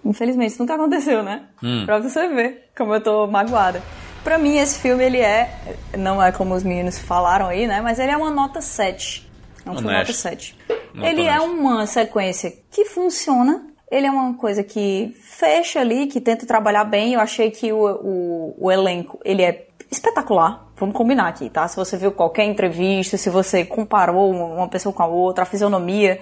Infelizmente, 0.06 0.52
isso 0.52 0.62
nunca 0.62 0.76
aconteceu, 0.76 1.24
né? 1.24 1.48
Pra 1.86 1.98
você 2.00 2.28
ver 2.28 2.70
como 2.78 2.94
eu 2.94 3.02
tô 3.02 3.26
magoada. 3.28 3.82
Pra 4.24 4.38
mim, 4.38 4.58
esse 4.58 4.80
filme, 4.80 5.04
ele 5.04 5.20
é... 5.20 5.52
Não 5.98 6.22
é 6.22 6.32
como 6.32 6.54
os 6.54 6.64
meninos 6.64 7.00
falaram 7.00 7.48
aí, 7.48 7.68
né? 7.68 7.82
Mas 7.82 8.00
ele 8.00 8.12
é 8.12 8.18
uma 8.18 8.30
nota 8.30 8.62
7. 8.62 9.30
É 9.66 9.70
um 9.70 9.78
filme 9.78 9.94
nota 9.94 10.14
7. 10.14 10.58
Nota 10.94 11.10
ele 11.10 11.24
é 11.24 11.40
uma 11.40 11.88
sequência 11.88 12.54
que 12.70 12.86
funciona. 12.86 13.68
Ele 13.90 14.08
é 14.08 14.12
uma 14.12 14.34
coisa 14.36 14.64
que 14.64 15.16
fecha 15.22 15.80
ali, 15.80 16.08
que 16.08 16.22
tenta 16.22 16.46
trabalhar 16.46 16.84
bem. 16.86 17.14
Eu 17.14 17.20
achei 17.20 17.52
que 17.52 17.74
o, 17.74 17.86
o, 17.86 18.56
o 18.58 18.72
elenco, 18.72 19.20
ele 19.26 19.44
é 19.44 19.68
espetacular. 19.90 20.68
Vamos 20.78 20.96
combinar 20.96 21.28
aqui, 21.28 21.50
tá? 21.50 21.68
Se 21.68 21.76
você 21.76 21.98
viu 21.98 22.12
qualquer 22.12 22.46
entrevista, 22.46 23.18
se 23.18 23.30
você 23.30 23.66
comparou 23.66 24.32
uma 24.32 24.68
pessoa 24.68 24.94
com 24.94 25.04
a 25.04 25.08
outra, 25.08 25.44
a 25.44 25.46
fisionomia, 25.46 26.20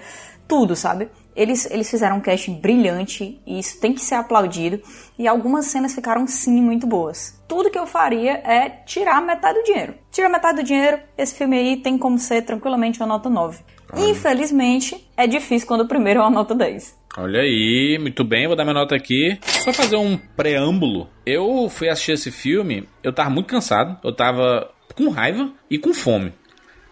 tudo, 0.48 0.74
sabe? 0.74 1.08
Eles, 1.34 1.70
eles 1.70 1.90
fizeram 1.90 2.16
um 2.16 2.20
casting 2.20 2.60
brilhante 2.60 3.40
e 3.46 3.58
isso 3.58 3.80
tem 3.80 3.92
que 3.92 4.00
ser 4.00 4.16
aplaudido. 4.16 4.80
E 5.18 5.26
algumas 5.28 5.66
cenas 5.66 5.94
ficaram 5.94 6.26
sim 6.26 6.60
muito 6.62 6.86
boas. 6.86 7.40
Tudo 7.48 7.70
que 7.70 7.78
eu 7.78 7.86
faria 7.86 8.32
é 8.44 8.68
tirar 8.86 9.20
metade 9.22 9.58
do 9.58 9.64
dinheiro. 9.64 9.94
Tira 10.10 10.28
metade 10.28 10.58
do 10.58 10.66
dinheiro, 10.66 10.98
esse 11.16 11.34
filme 11.34 11.56
aí 11.56 11.76
tem 11.76 11.96
como 11.98 12.18
ser 12.18 12.42
tranquilamente 12.42 13.00
uma 13.00 13.06
nota 13.06 13.28
9. 13.28 13.62
Infelizmente, 13.96 15.08
é 15.16 15.26
difícil 15.26 15.66
quando 15.66 15.82
o 15.82 15.88
primeiro 15.88 16.20
é 16.20 16.22
uma 16.22 16.30
nota 16.30 16.54
10. 16.54 16.98
Olha 17.18 17.40
aí, 17.40 17.98
muito 18.00 18.22
bem, 18.22 18.46
vou 18.46 18.54
dar 18.54 18.64
minha 18.64 18.74
nota 18.74 18.94
aqui. 18.94 19.36
Só 19.42 19.72
fazer 19.72 19.96
um 19.96 20.16
preâmbulo. 20.36 21.08
Eu 21.26 21.68
fui 21.68 21.88
assistir 21.88 22.12
esse 22.12 22.30
filme, 22.30 22.88
eu 23.02 23.12
tava 23.12 23.30
muito 23.30 23.48
cansado, 23.48 23.98
eu 24.04 24.14
tava 24.14 24.70
com 24.94 25.08
raiva 25.08 25.52
e 25.68 25.76
com 25.78 25.92
fome. 25.92 26.32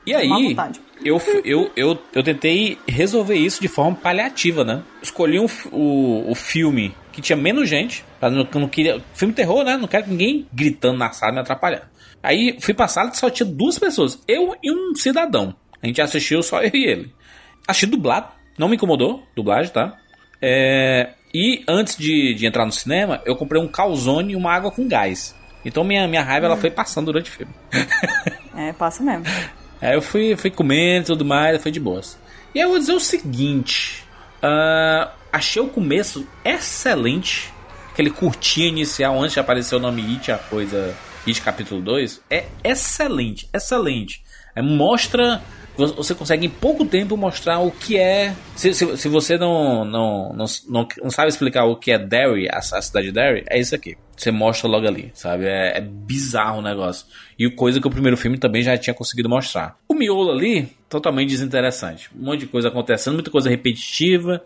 E 0.09 0.14
aí, 0.14 0.56
eu, 1.05 1.20
eu, 1.44 1.70
eu, 1.76 1.98
eu 2.14 2.22
tentei 2.22 2.78
resolver 2.89 3.35
isso 3.35 3.60
de 3.60 3.68
forma 3.68 3.94
paliativa, 3.94 4.64
né? 4.64 4.82
Escolhi 5.02 5.39
um 5.39 5.47
o, 5.70 6.30
o 6.30 6.35
filme 6.35 6.94
que 7.12 7.20
tinha 7.20 7.36
menos 7.36 7.68
gente, 7.68 8.02
não, 8.22 8.48
não 8.60 8.68
queria. 8.68 9.02
Filme 9.12 9.35
terror, 9.35 9.64
né? 9.64 9.76
Não 9.76 9.86
quero 9.86 10.09
ninguém 10.09 10.47
gritando 10.51 10.97
na 10.97 11.10
sala 11.12 11.32
me 11.32 11.40
atrapalhar. 11.40 11.90
Aí 12.22 12.56
fui 12.59 12.72
pra 12.72 12.89
sala 12.89 13.10
que 13.10 13.18
só 13.18 13.28
tinha 13.28 13.47
duas 13.47 13.78
pessoas, 13.78 14.18
eu 14.26 14.56
e 14.62 14.72
um 14.72 14.94
cidadão. 14.94 15.55
A 15.82 15.86
gente 15.86 16.01
assistiu 16.01 16.43
só 16.43 16.62
eu 16.64 16.70
e 16.72 16.85
ele. 16.86 17.14
Assisti 17.66 17.85
dublado, 17.85 18.28
não 18.59 18.66
me 18.66 18.76
incomodou, 18.76 19.22
dublagem, 19.36 19.70
tá? 19.70 19.94
É, 20.40 21.10
e 21.35 21.62
antes 21.68 21.98
de, 21.98 22.32
de 22.32 22.47
entrar 22.47 22.64
no 22.64 22.72
cinema, 22.72 23.20
eu 23.26 23.36
comprei 23.36 23.60
um 23.60 23.68
calzone 23.68 24.32
e 24.32 24.36
uma 24.36 24.55
água 24.55 24.70
com 24.70 24.89
gás. 24.89 25.36
Então 25.66 25.85
minha, 25.85 26.09
minha 26.09 26.22
raiva 26.22 26.47
ela 26.47 26.56
foi 26.56 26.70
passando 26.70 27.06
durante 27.06 27.30
o 27.30 27.35
filme. 27.35 27.52
É, 28.59 28.72
passa 28.72 29.05
mesmo. 29.05 29.24
Aí 29.80 29.94
eu 29.94 30.02
fui, 30.02 30.36
fui 30.36 30.50
comendo 30.50 31.05
e 31.05 31.06
tudo 31.06 31.24
mais, 31.24 31.62
foi 31.62 31.70
de 31.70 31.80
boas. 31.80 32.18
E 32.55 32.59
eu 32.59 32.70
vou 32.70 32.78
dizer 32.78 32.92
o 32.92 33.00
seguinte: 33.00 34.05
ah, 34.42 35.12
achei 35.32 35.62
o 35.62 35.68
começo 35.68 36.26
excelente. 36.44 37.52
Aquele 37.92 38.10
curtinho 38.10 38.68
inicial 38.68 39.20
antes 39.20 39.34
de 39.34 39.40
aparecer 39.40 39.74
o 39.74 39.80
nome 39.80 40.02
It, 40.02 40.30
a 40.30 40.38
coisa 40.38 40.94
It 41.26 41.40
capítulo 41.42 41.80
2, 41.80 42.22
é 42.30 42.46
excelente, 42.62 43.48
excelente. 43.52 44.22
É, 44.55 44.62
mostra 44.62 45.42
você 45.78 46.14
consegue 46.14 46.46
em 46.46 46.50
pouco 46.50 46.84
tempo 46.84 47.16
mostrar 47.16 47.60
o 47.60 47.70
que 47.70 47.96
é. 47.96 48.34
Se, 48.56 48.74
se, 48.74 48.96
se 48.96 49.09
você 49.09 49.38
não, 49.38 49.84
não, 49.84 50.32
não, 50.32 50.88
não, 51.02 51.10
sabe 51.10 51.28
explicar 51.28 51.64
o 51.64 51.76
que 51.76 51.92
é 51.92 51.98
Derry, 51.98 52.48
a, 52.48 52.59
a 52.59 52.82
cidade 52.82 53.06
de 53.06 53.12
Derry, 53.12 53.44
é 53.48 53.60
isso 53.60 53.74
aqui. 53.74 53.96
Você 54.16 54.32
mostra 54.32 54.68
logo 54.68 54.88
ali, 54.88 55.12
sabe? 55.14 55.46
É, 55.46 55.78
é, 55.78 55.80
bizarro 55.80 56.59
o 56.59 56.62
negócio. 56.62 57.06
E 57.38 57.48
coisa 57.48 57.80
que 57.80 57.86
o 57.86 57.90
primeiro 57.90 58.16
filme 58.16 58.36
também 58.36 58.62
já 58.62 58.76
tinha 58.76 58.92
conseguido 58.92 59.28
mostrar. 59.28 59.76
O 59.88 59.94
miolo 59.94 60.32
ali, 60.32 60.68
totalmente 60.88 61.28
desinteressante. 61.28 62.10
Um 62.18 62.24
monte 62.24 62.40
de 62.40 62.46
coisa 62.46 62.68
acontecendo, 62.68 63.14
muita 63.14 63.30
coisa 63.30 63.48
repetitiva 63.48 64.42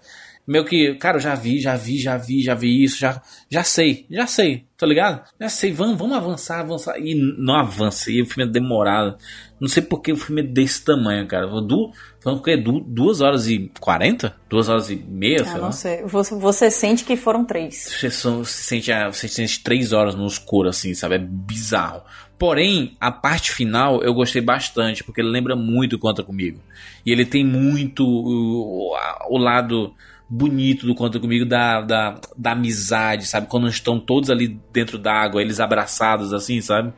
meio 0.47 0.65
que, 0.65 0.95
cara, 0.95 1.17
eu 1.17 1.21
já 1.21 1.35
vi, 1.35 1.61
já 1.61 1.77
vi, 1.77 1.99
já 1.99 2.17
vi, 2.17 2.43
já 2.43 2.55
vi 2.55 2.83
isso, 2.83 2.99
já, 2.99 3.23
já 3.49 3.63
sei, 3.63 4.07
já 4.11 4.27
sei, 4.27 4.65
tá 4.77 4.87
ligado? 4.87 5.25
Já 5.41 5.49
sei, 5.49 5.73
vamos, 5.73 5.99
vamos 5.99 6.17
avançar, 6.17 6.61
avançar. 6.61 6.99
E 6.99 7.15
não 7.15 7.55
avança, 7.55 8.11
e 8.11 8.21
o 8.21 8.27
filme 8.27 8.49
é 8.49 8.53
demorado. 8.53 9.17
Não 9.63 9.69
sei 9.69 9.81
por 9.81 10.03
que 10.03 10.11
o 10.11 10.17
filme 10.17 10.43
é 10.43 10.45
desse 10.45 10.85
tamanho, 10.85 11.25
cara. 11.29 11.47
Du, 11.47 11.93
falando 12.21 12.43
que 12.43 12.57
du, 12.57 12.81
duas 12.81 13.21
horas 13.21 13.47
e 13.47 13.71
quarenta? 13.79 14.35
Duas 14.51 14.69
horas 14.69 14.91
e 14.91 14.97
meia, 14.97 15.43
ah, 15.43 15.45
sei 15.45 15.55
não 15.55 15.61
lá. 15.61 15.71
sei. 15.71 16.03
Você, 16.03 16.35
você 16.35 16.69
sente 16.69 17.05
que 17.05 17.17
foram 17.17 17.45
três. 17.45 17.77
Você, 17.77 18.11
você, 18.11 18.45
sente, 18.45 18.91
você 19.13 19.29
sente 19.29 19.63
três 19.63 19.93
horas 19.93 20.17
no 20.17 20.27
escuro, 20.27 20.69
assim, 20.69 20.93
sabe? 20.95 21.15
É 21.15 21.19
bizarro. 21.19 22.03
Porém, 22.37 22.97
a 23.01 23.13
parte 23.13 23.53
final 23.53 24.03
eu 24.03 24.13
gostei 24.13 24.43
bastante, 24.43 25.05
porque 25.05 25.21
ele 25.21 25.31
lembra 25.31 25.55
muito 25.55 25.97
Conta 25.97 26.25
Comigo. 26.25 26.59
E 27.07 27.13
ele 27.13 27.25
tem 27.25 27.47
muito 27.47 28.05
o, 28.05 28.97
o 29.31 29.39
lado 29.39 29.95
bonito 30.29 30.87
do 30.87 30.95
Conta 30.97 31.21
Comigo 31.21 31.47
da, 31.47 31.83
da, 31.83 32.21
da 32.37 32.51
amizade, 32.51 33.27
sabe? 33.27 33.47
Quando 33.47 33.69
estão 33.69 34.01
todos 34.01 34.29
ali 34.29 34.59
dentro 34.73 34.99
d'água, 34.99 35.41
eles 35.41 35.61
abraçados 35.61 36.33
assim, 36.33 36.61
sabe? 36.61 36.93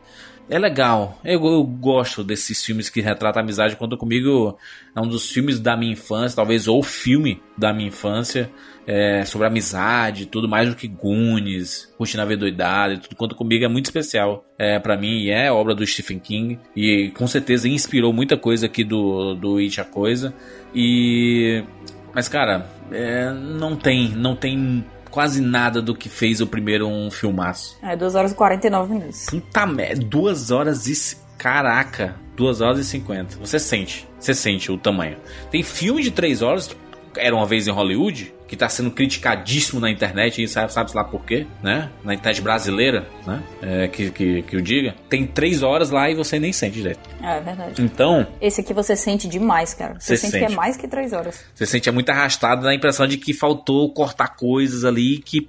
É 0.49 0.59
legal. 0.59 1.19
Eu, 1.25 1.43
eu, 1.45 1.65
gosto 1.65 2.23
desses 2.23 2.63
filmes 2.63 2.91
que 2.91 3.01
retratam 3.01 3.41
a 3.41 3.43
amizade. 3.43 3.77
Conta 3.77 3.97
comigo 3.97 4.59
é 4.95 5.01
um 5.01 5.09
dos 5.09 5.31
filmes 5.31 5.59
da 5.59 5.77
minha 5.77 5.93
infância, 5.93 6.37
talvez 6.37 6.69
ou 6.69 6.83
filme 6.83 7.43
da 7.57 7.73
minha 7.73 7.89
infância, 7.89 8.51
é, 8.87 9.25
sobre 9.25 9.47
amizade, 9.47 10.27
tudo 10.27 10.47
mais 10.47 10.69
do 10.69 10.77
que 10.77 10.87
Goonies, 10.87 11.93
Curtindo 11.97 12.23
a 12.23 12.37
Doidada, 12.37 12.99
tudo. 12.99 13.17
Conta 13.17 13.35
comigo 13.35 13.65
é 13.65 13.69
muito 13.69 13.87
especial 13.87 14.45
é, 14.59 14.79
para 14.79 14.99
mim 14.99 15.23
e 15.23 15.31
é 15.31 15.51
obra 15.51 15.75
do 15.75 15.87
Stephen 15.87 16.19
King 16.19 16.59
e 16.77 17.11
com 17.17 17.27
certeza 17.27 17.67
inspirou 17.67 18.13
muita 18.13 18.37
coisa 18.37 18.67
aqui 18.67 18.85
do 18.85 19.35
do 19.35 19.57
It 19.57 19.81
a 19.81 19.85
coisa 19.85 20.35
e 20.75 21.65
mas 22.15 22.29
cara 22.29 22.67
é, 22.93 23.33
não 23.33 23.77
tem, 23.77 24.11
não 24.11 24.37
tem 24.37 24.85
quase 25.15 25.41
nada 25.41 25.81
do 25.81 25.95
que 25.95 26.09
fez 26.09 26.41
o 26.41 26.47
primeiro 26.47 26.89
um 26.89 27.09
filmaço. 27.09 27.79
É, 27.81 27.95
2 27.95 28.17
horas 28.17 28.33
e 28.33 28.35
49 28.35 28.95
minutos. 28.95 29.27
Puta 29.27 29.65
merda, 29.65 30.05
2 30.05 30.51
horas 30.51 30.89
e. 30.89 31.17
Caraca, 31.39 32.17
2 32.37 32.61
horas 32.61 32.79
e 32.81 32.85
50. 32.85 33.37
Você 33.39 33.61
sente, 33.61 34.09
você 34.19 34.35
sente 34.35 34.73
o 34.73 34.77
tamanho. 34.77 35.17
Tem 35.53 35.63
filme 35.63 36.03
de 36.03 36.11
3 36.11 36.43
horas, 36.43 36.77
era 37.17 37.35
uma 37.35 37.47
vez 37.47 37.67
em 37.67 37.71
Hollywood, 37.71 38.35
que 38.47 38.55
está 38.55 38.69
sendo 38.69 38.91
criticadíssimo 38.91 39.81
na 39.81 39.91
internet, 39.91 40.43
e 40.43 40.49
sabe, 40.49 40.73
sabe 40.73 40.91
lá 40.95 41.05
por 41.05 41.25
quê, 41.25 41.47
né? 41.63 41.91
Na 42.05 42.15
internet 42.15 42.41
brasileira, 42.41 43.07
né? 43.27 43.43
É, 43.63 43.89
que, 43.89 44.11
que, 44.11 44.43
que 44.43 44.57
o 44.57 44.63
diga. 44.63 44.95
Tem 45.09 45.27
três 45.27 45.63
horas 45.63 45.91
lá 45.91 46.11
e 46.11 46.15
você 46.15 46.39
nem 46.39 46.53
sente 46.53 46.75
direito. 46.75 47.01
É, 47.23 47.39
é 47.39 47.41
verdade. 47.41 47.83
Então. 47.83 48.27
Esse 48.41 48.61
aqui 48.61 48.73
você 48.73 48.97
sente 48.97 49.27
demais, 49.29 49.75
cara. 49.75 49.95
Você, 49.99 50.17
sente, 50.17 50.33
sente, 50.33 50.47
que 50.47 50.53
é 50.53 50.57
mais 50.57 50.77
que 50.77 50.87
três 50.87 51.13
horas. 51.13 51.45
Você 51.55 51.67
sente 51.67 51.89
é 51.89 51.93
muito 51.93 52.11
arrastado 52.11 52.63
na 52.63 52.75
impressão 52.75 53.07
de 53.07 53.17
que 53.17 53.33
faltou 53.33 53.93
cortar 53.93 54.37
coisas 54.37 54.85
ali 54.85 55.19
que 55.19 55.47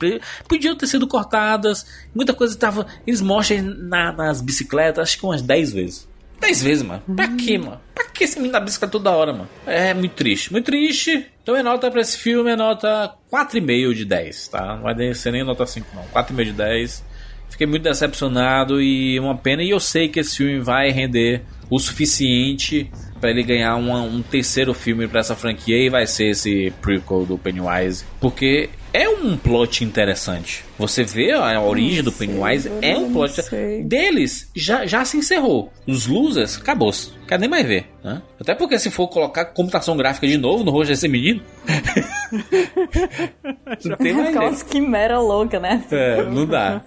podiam 0.48 0.76
ter 0.76 0.88
sido 0.88 1.08
cortadas. 1.08 1.86
Muita 2.14 2.34
coisa 2.34 2.54
estava. 2.54 2.86
Eles 3.06 3.22
mostram 3.22 3.62
na, 3.62 4.12
nas 4.12 4.42
bicicletas, 4.42 5.10
acho 5.10 5.20
que 5.20 5.26
umas 5.26 5.42
10 5.42 5.74
vezes. 5.74 6.15
10 6.40 6.64
vezes, 6.64 6.84
mano. 6.84 7.02
Pra 7.16 7.28
quê, 7.30 7.58
mano? 7.58 7.80
Pra 7.94 8.06
que 8.06 8.24
esse 8.24 8.38
menino 8.38 8.54
da 8.54 8.60
bicicleta 8.60 8.92
toda 8.92 9.12
hora, 9.12 9.34
mano? 9.34 9.50
É 9.66 9.94
muito 9.94 10.14
triste. 10.14 10.52
Muito 10.52 10.66
triste. 10.66 11.26
Então 11.42 11.54
minha 11.54 11.64
nota 11.64 11.90
pra 11.92 12.02
esse 12.02 12.18
filme 12.18 12.52
é 12.52 12.56
nota 12.56 13.14
4,5 13.32 13.94
de 13.94 14.06
10, 14.06 14.48
tá? 14.48 14.76
Não 14.76 14.84
vai 14.84 15.14
ser 15.14 15.32
nem 15.32 15.44
nota 15.44 15.66
5, 15.66 15.88
não. 15.96 16.04
4,5 16.06 16.44
de 16.46 16.54
10. 16.54 17.06
Fiquei 17.50 17.68
muito 17.68 17.84
decepcionado 17.84 18.82
e 18.82 19.20
uma 19.20 19.38
pena. 19.38 19.64
E 19.64 19.70
eu 19.70 19.80
sei 19.80 20.10
que 20.10 20.20
esse 20.20 20.38
filme 20.38 20.60
vai 20.60 20.90
render 20.90 21.44
o 21.70 21.80
suficiente 21.80 22.92
para 23.26 23.32
ele 23.32 23.42
ganhar 23.42 23.76
uma, 23.76 24.04
um 24.04 24.22
terceiro 24.22 24.72
filme 24.72 25.08
para 25.08 25.20
essa 25.20 25.36
franquia 25.36 25.76
e 25.76 25.90
vai 25.90 26.06
ser 26.06 26.30
esse 26.30 26.72
prequel 26.80 27.26
do 27.26 27.40
Pennywise. 27.40 28.06
Porque 28.22 28.70
é 28.94 29.10
um 29.10 29.36
plot 29.36 29.84
interessante. 29.84 30.64
Você 30.78 31.04
vê 31.04 31.32
a 31.32 31.60
origem 31.60 32.04
do 32.04 32.12
Pennywise, 32.12 32.70
é 32.84 32.96
um 32.96 33.12
plot 33.12 33.42
deles 33.84 34.52
já, 34.56 34.86
já 34.86 35.04
se 35.04 35.18
encerrou. 35.18 35.74
Os 35.88 36.06
losers, 36.06 36.58
acabou-se. 36.58 37.14
Quer 37.28 37.40
nem 37.40 37.50
mais 37.50 37.66
ver. 37.66 37.88
Né? 38.04 38.22
Até 38.40 38.54
porque 38.54 38.78
se 38.78 38.92
for 38.92 39.08
colocar 39.08 39.46
computação 39.46 39.98
gráfica 39.98 40.28
de 40.28 40.38
novo 40.38 40.64
no 40.64 40.70
rosto 40.70 40.90
desse 40.90 41.08
menino. 41.08 41.42
não 43.84 43.98
tem 43.98 44.14
mais 44.14 44.36
Aquelas 44.36 44.62
quimera 44.62 45.20
louca, 45.20 45.60
né? 45.60 45.84
É, 45.90 46.24
não 46.26 46.46
dá. 46.46 46.80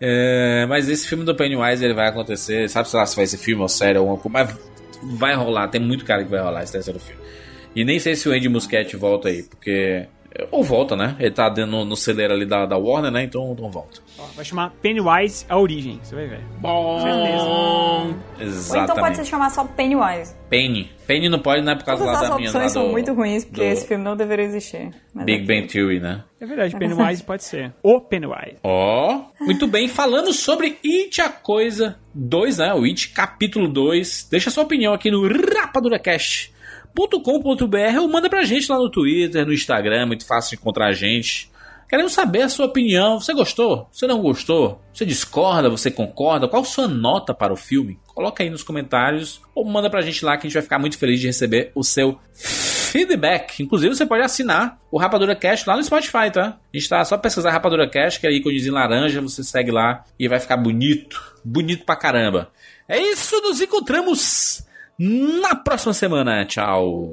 É, 0.00 0.64
mas 0.68 0.88
esse 0.88 1.08
filme 1.08 1.24
do 1.24 1.34
Pennywise 1.34 1.84
ele 1.84 1.94
vai 1.94 2.08
acontecer. 2.08 2.68
Sabe 2.68 2.88
se 2.88 2.94
lá 2.94 3.04
se 3.04 3.16
vai 3.16 3.26
ser 3.26 3.38
filme 3.38 3.62
ou 3.62 3.68
série 3.68 3.98
ou 3.98 4.08
alguma 4.08 4.18
coisa, 4.18 4.32
mas 4.32 4.71
vai 5.02 5.34
rolar. 5.34 5.68
Tem 5.68 5.80
muito 5.80 6.04
cara 6.04 6.24
que 6.24 6.30
vai 6.30 6.40
rolar 6.40 6.62
esse 6.62 6.72
terceiro 6.72 6.98
filme. 6.98 7.20
E 7.74 7.84
nem 7.84 7.98
sei 7.98 8.14
se 8.14 8.28
o 8.28 8.32
Andy 8.32 8.48
Muschietti 8.48 8.96
volta 8.96 9.28
aí, 9.28 9.42
porque 9.42 10.06
ou 10.50 10.62
volta, 10.62 10.96
né? 10.96 11.16
Ele 11.18 11.30
tá 11.30 11.50
no, 11.66 11.84
no 11.84 11.96
celeiro 11.96 12.32
ali 12.32 12.46
da, 12.46 12.66
da 12.66 12.76
Warner, 12.76 13.10
né? 13.10 13.24
Então 13.24 13.54
não 13.58 13.70
volta. 13.70 14.00
vai 14.34 14.44
chamar 14.44 14.70
Pennywise 14.82 15.44
a 15.48 15.58
origem, 15.58 16.00
você 16.02 16.14
vai 16.14 16.26
ver. 16.26 16.40
Bom. 16.58 18.14
Exatamente. 18.40 18.70
Ou 18.70 18.84
então 18.84 18.96
pode 18.96 19.16
se 19.16 19.24
chamar 19.24 19.50
só 19.50 19.64
Pennywise. 19.64 20.34
Penny. 20.48 20.90
Penny 21.06 21.28
não 21.28 21.38
pode, 21.38 21.62
né? 21.62 21.74
Por 21.74 21.84
causa 21.84 22.04
Todas 22.04 22.20
lá 22.20 22.22
as 22.22 22.30
da 22.30 22.36
minha. 22.36 22.48
opções 22.48 22.72
são 22.72 22.86
do, 22.86 22.90
muito 22.90 23.12
ruins, 23.12 23.44
porque 23.44 23.60
do... 23.60 23.66
esse 23.66 23.86
filme 23.86 24.04
não 24.04 24.16
deveria 24.16 24.44
existir. 24.44 24.90
Big 25.14 25.46
Bang 25.46 25.66
Theory, 25.66 26.00
né? 26.00 26.24
É 26.40 26.46
verdade, 26.46 26.76
Pennywise 26.76 27.22
pode 27.24 27.44
ser. 27.44 27.72
O 27.82 28.00
Pennywise. 28.00 28.56
Ó, 28.62 29.16
oh, 29.16 29.44
muito 29.44 29.66
bem. 29.66 29.88
Falando 29.88 30.32
sobre 30.32 30.78
It 30.84 31.20
a 31.20 31.28
Coisa 31.28 31.98
2, 32.14 32.58
né? 32.58 32.74
O 32.74 32.84
It 32.84 33.08
capítulo 33.08 33.68
2. 33.68 34.28
Deixa 34.30 34.50
sua 34.50 34.64
opinião 34.64 34.92
aqui 34.92 35.10
no 35.10 35.26
Rapadura 35.26 35.98
Cash 35.98 36.52
ou 36.96 38.08
manda 38.08 38.28
pra 38.28 38.44
gente 38.44 38.70
lá 38.70 38.78
no 38.78 38.90
Twitter, 38.90 39.46
no 39.46 39.52
Instagram, 39.52 40.06
muito 40.06 40.26
fácil 40.26 40.56
encontrar 40.56 40.88
a 40.88 40.92
gente. 40.92 41.50
Queremos 41.92 42.14
saber 42.14 42.40
a 42.40 42.48
sua 42.48 42.64
opinião. 42.64 43.20
Você 43.20 43.34
gostou? 43.34 43.86
Você 43.92 44.06
não 44.06 44.22
gostou? 44.22 44.80
Você 44.94 45.04
discorda? 45.04 45.68
Você 45.68 45.90
concorda? 45.90 46.48
Qual 46.48 46.64
sua 46.64 46.88
nota 46.88 47.34
para 47.34 47.52
o 47.52 47.56
filme? 47.56 47.98
Coloca 48.06 48.42
aí 48.42 48.48
nos 48.48 48.62
comentários 48.62 49.42
ou 49.54 49.62
manda 49.62 49.90
pra 49.90 50.00
gente 50.00 50.24
lá 50.24 50.38
que 50.38 50.46
a 50.46 50.48
gente 50.48 50.54
vai 50.54 50.62
ficar 50.62 50.78
muito 50.78 50.96
feliz 50.96 51.20
de 51.20 51.26
receber 51.26 51.70
o 51.74 51.84
seu 51.84 52.18
feedback. 52.32 53.62
Inclusive, 53.62 53.94
você 53.94 54.06
pode 54.06 54.22
assinar 54.22 54.78
o 54.90 54.98
Rapadura 54.98 55.36
Cash 55.36 55.66
lá 55.66 55.76
no 55.76 55.84
Spotify, 55.84 56.30
tá? 56.32 56.58
A 56.72 56.76
gente 56.78 56.88
tá 56.88 57.04
só 57.04 57.18
pesquisar 57.18 57.50
Rapadura 57.50 57.86
Cash, 57.86 58.16
que 58.16 58.26
é 58.26 58.32
íconezinho 58.32 58.72
laranja, 58.72 59.20
você 59.20 59.44
segue 59.44 59.70
lá 59.70 60.02
e 60.18 60.26
vai 60.28 60.40
ficar 60.40 60.56
bonito. 60.56 61.20
Bonito 61.44 61.84
pra 61.84 61.94
caramba. 61.94 62.50
É 62.88 62.98
isso, 62.98 63.38
nos 63.42 63.60
encontramos 63.60 64.66
na 64.98 65.54
próxima 65.54 65.92
semana. 65.94 66.44
Tchau. 66.44 67.10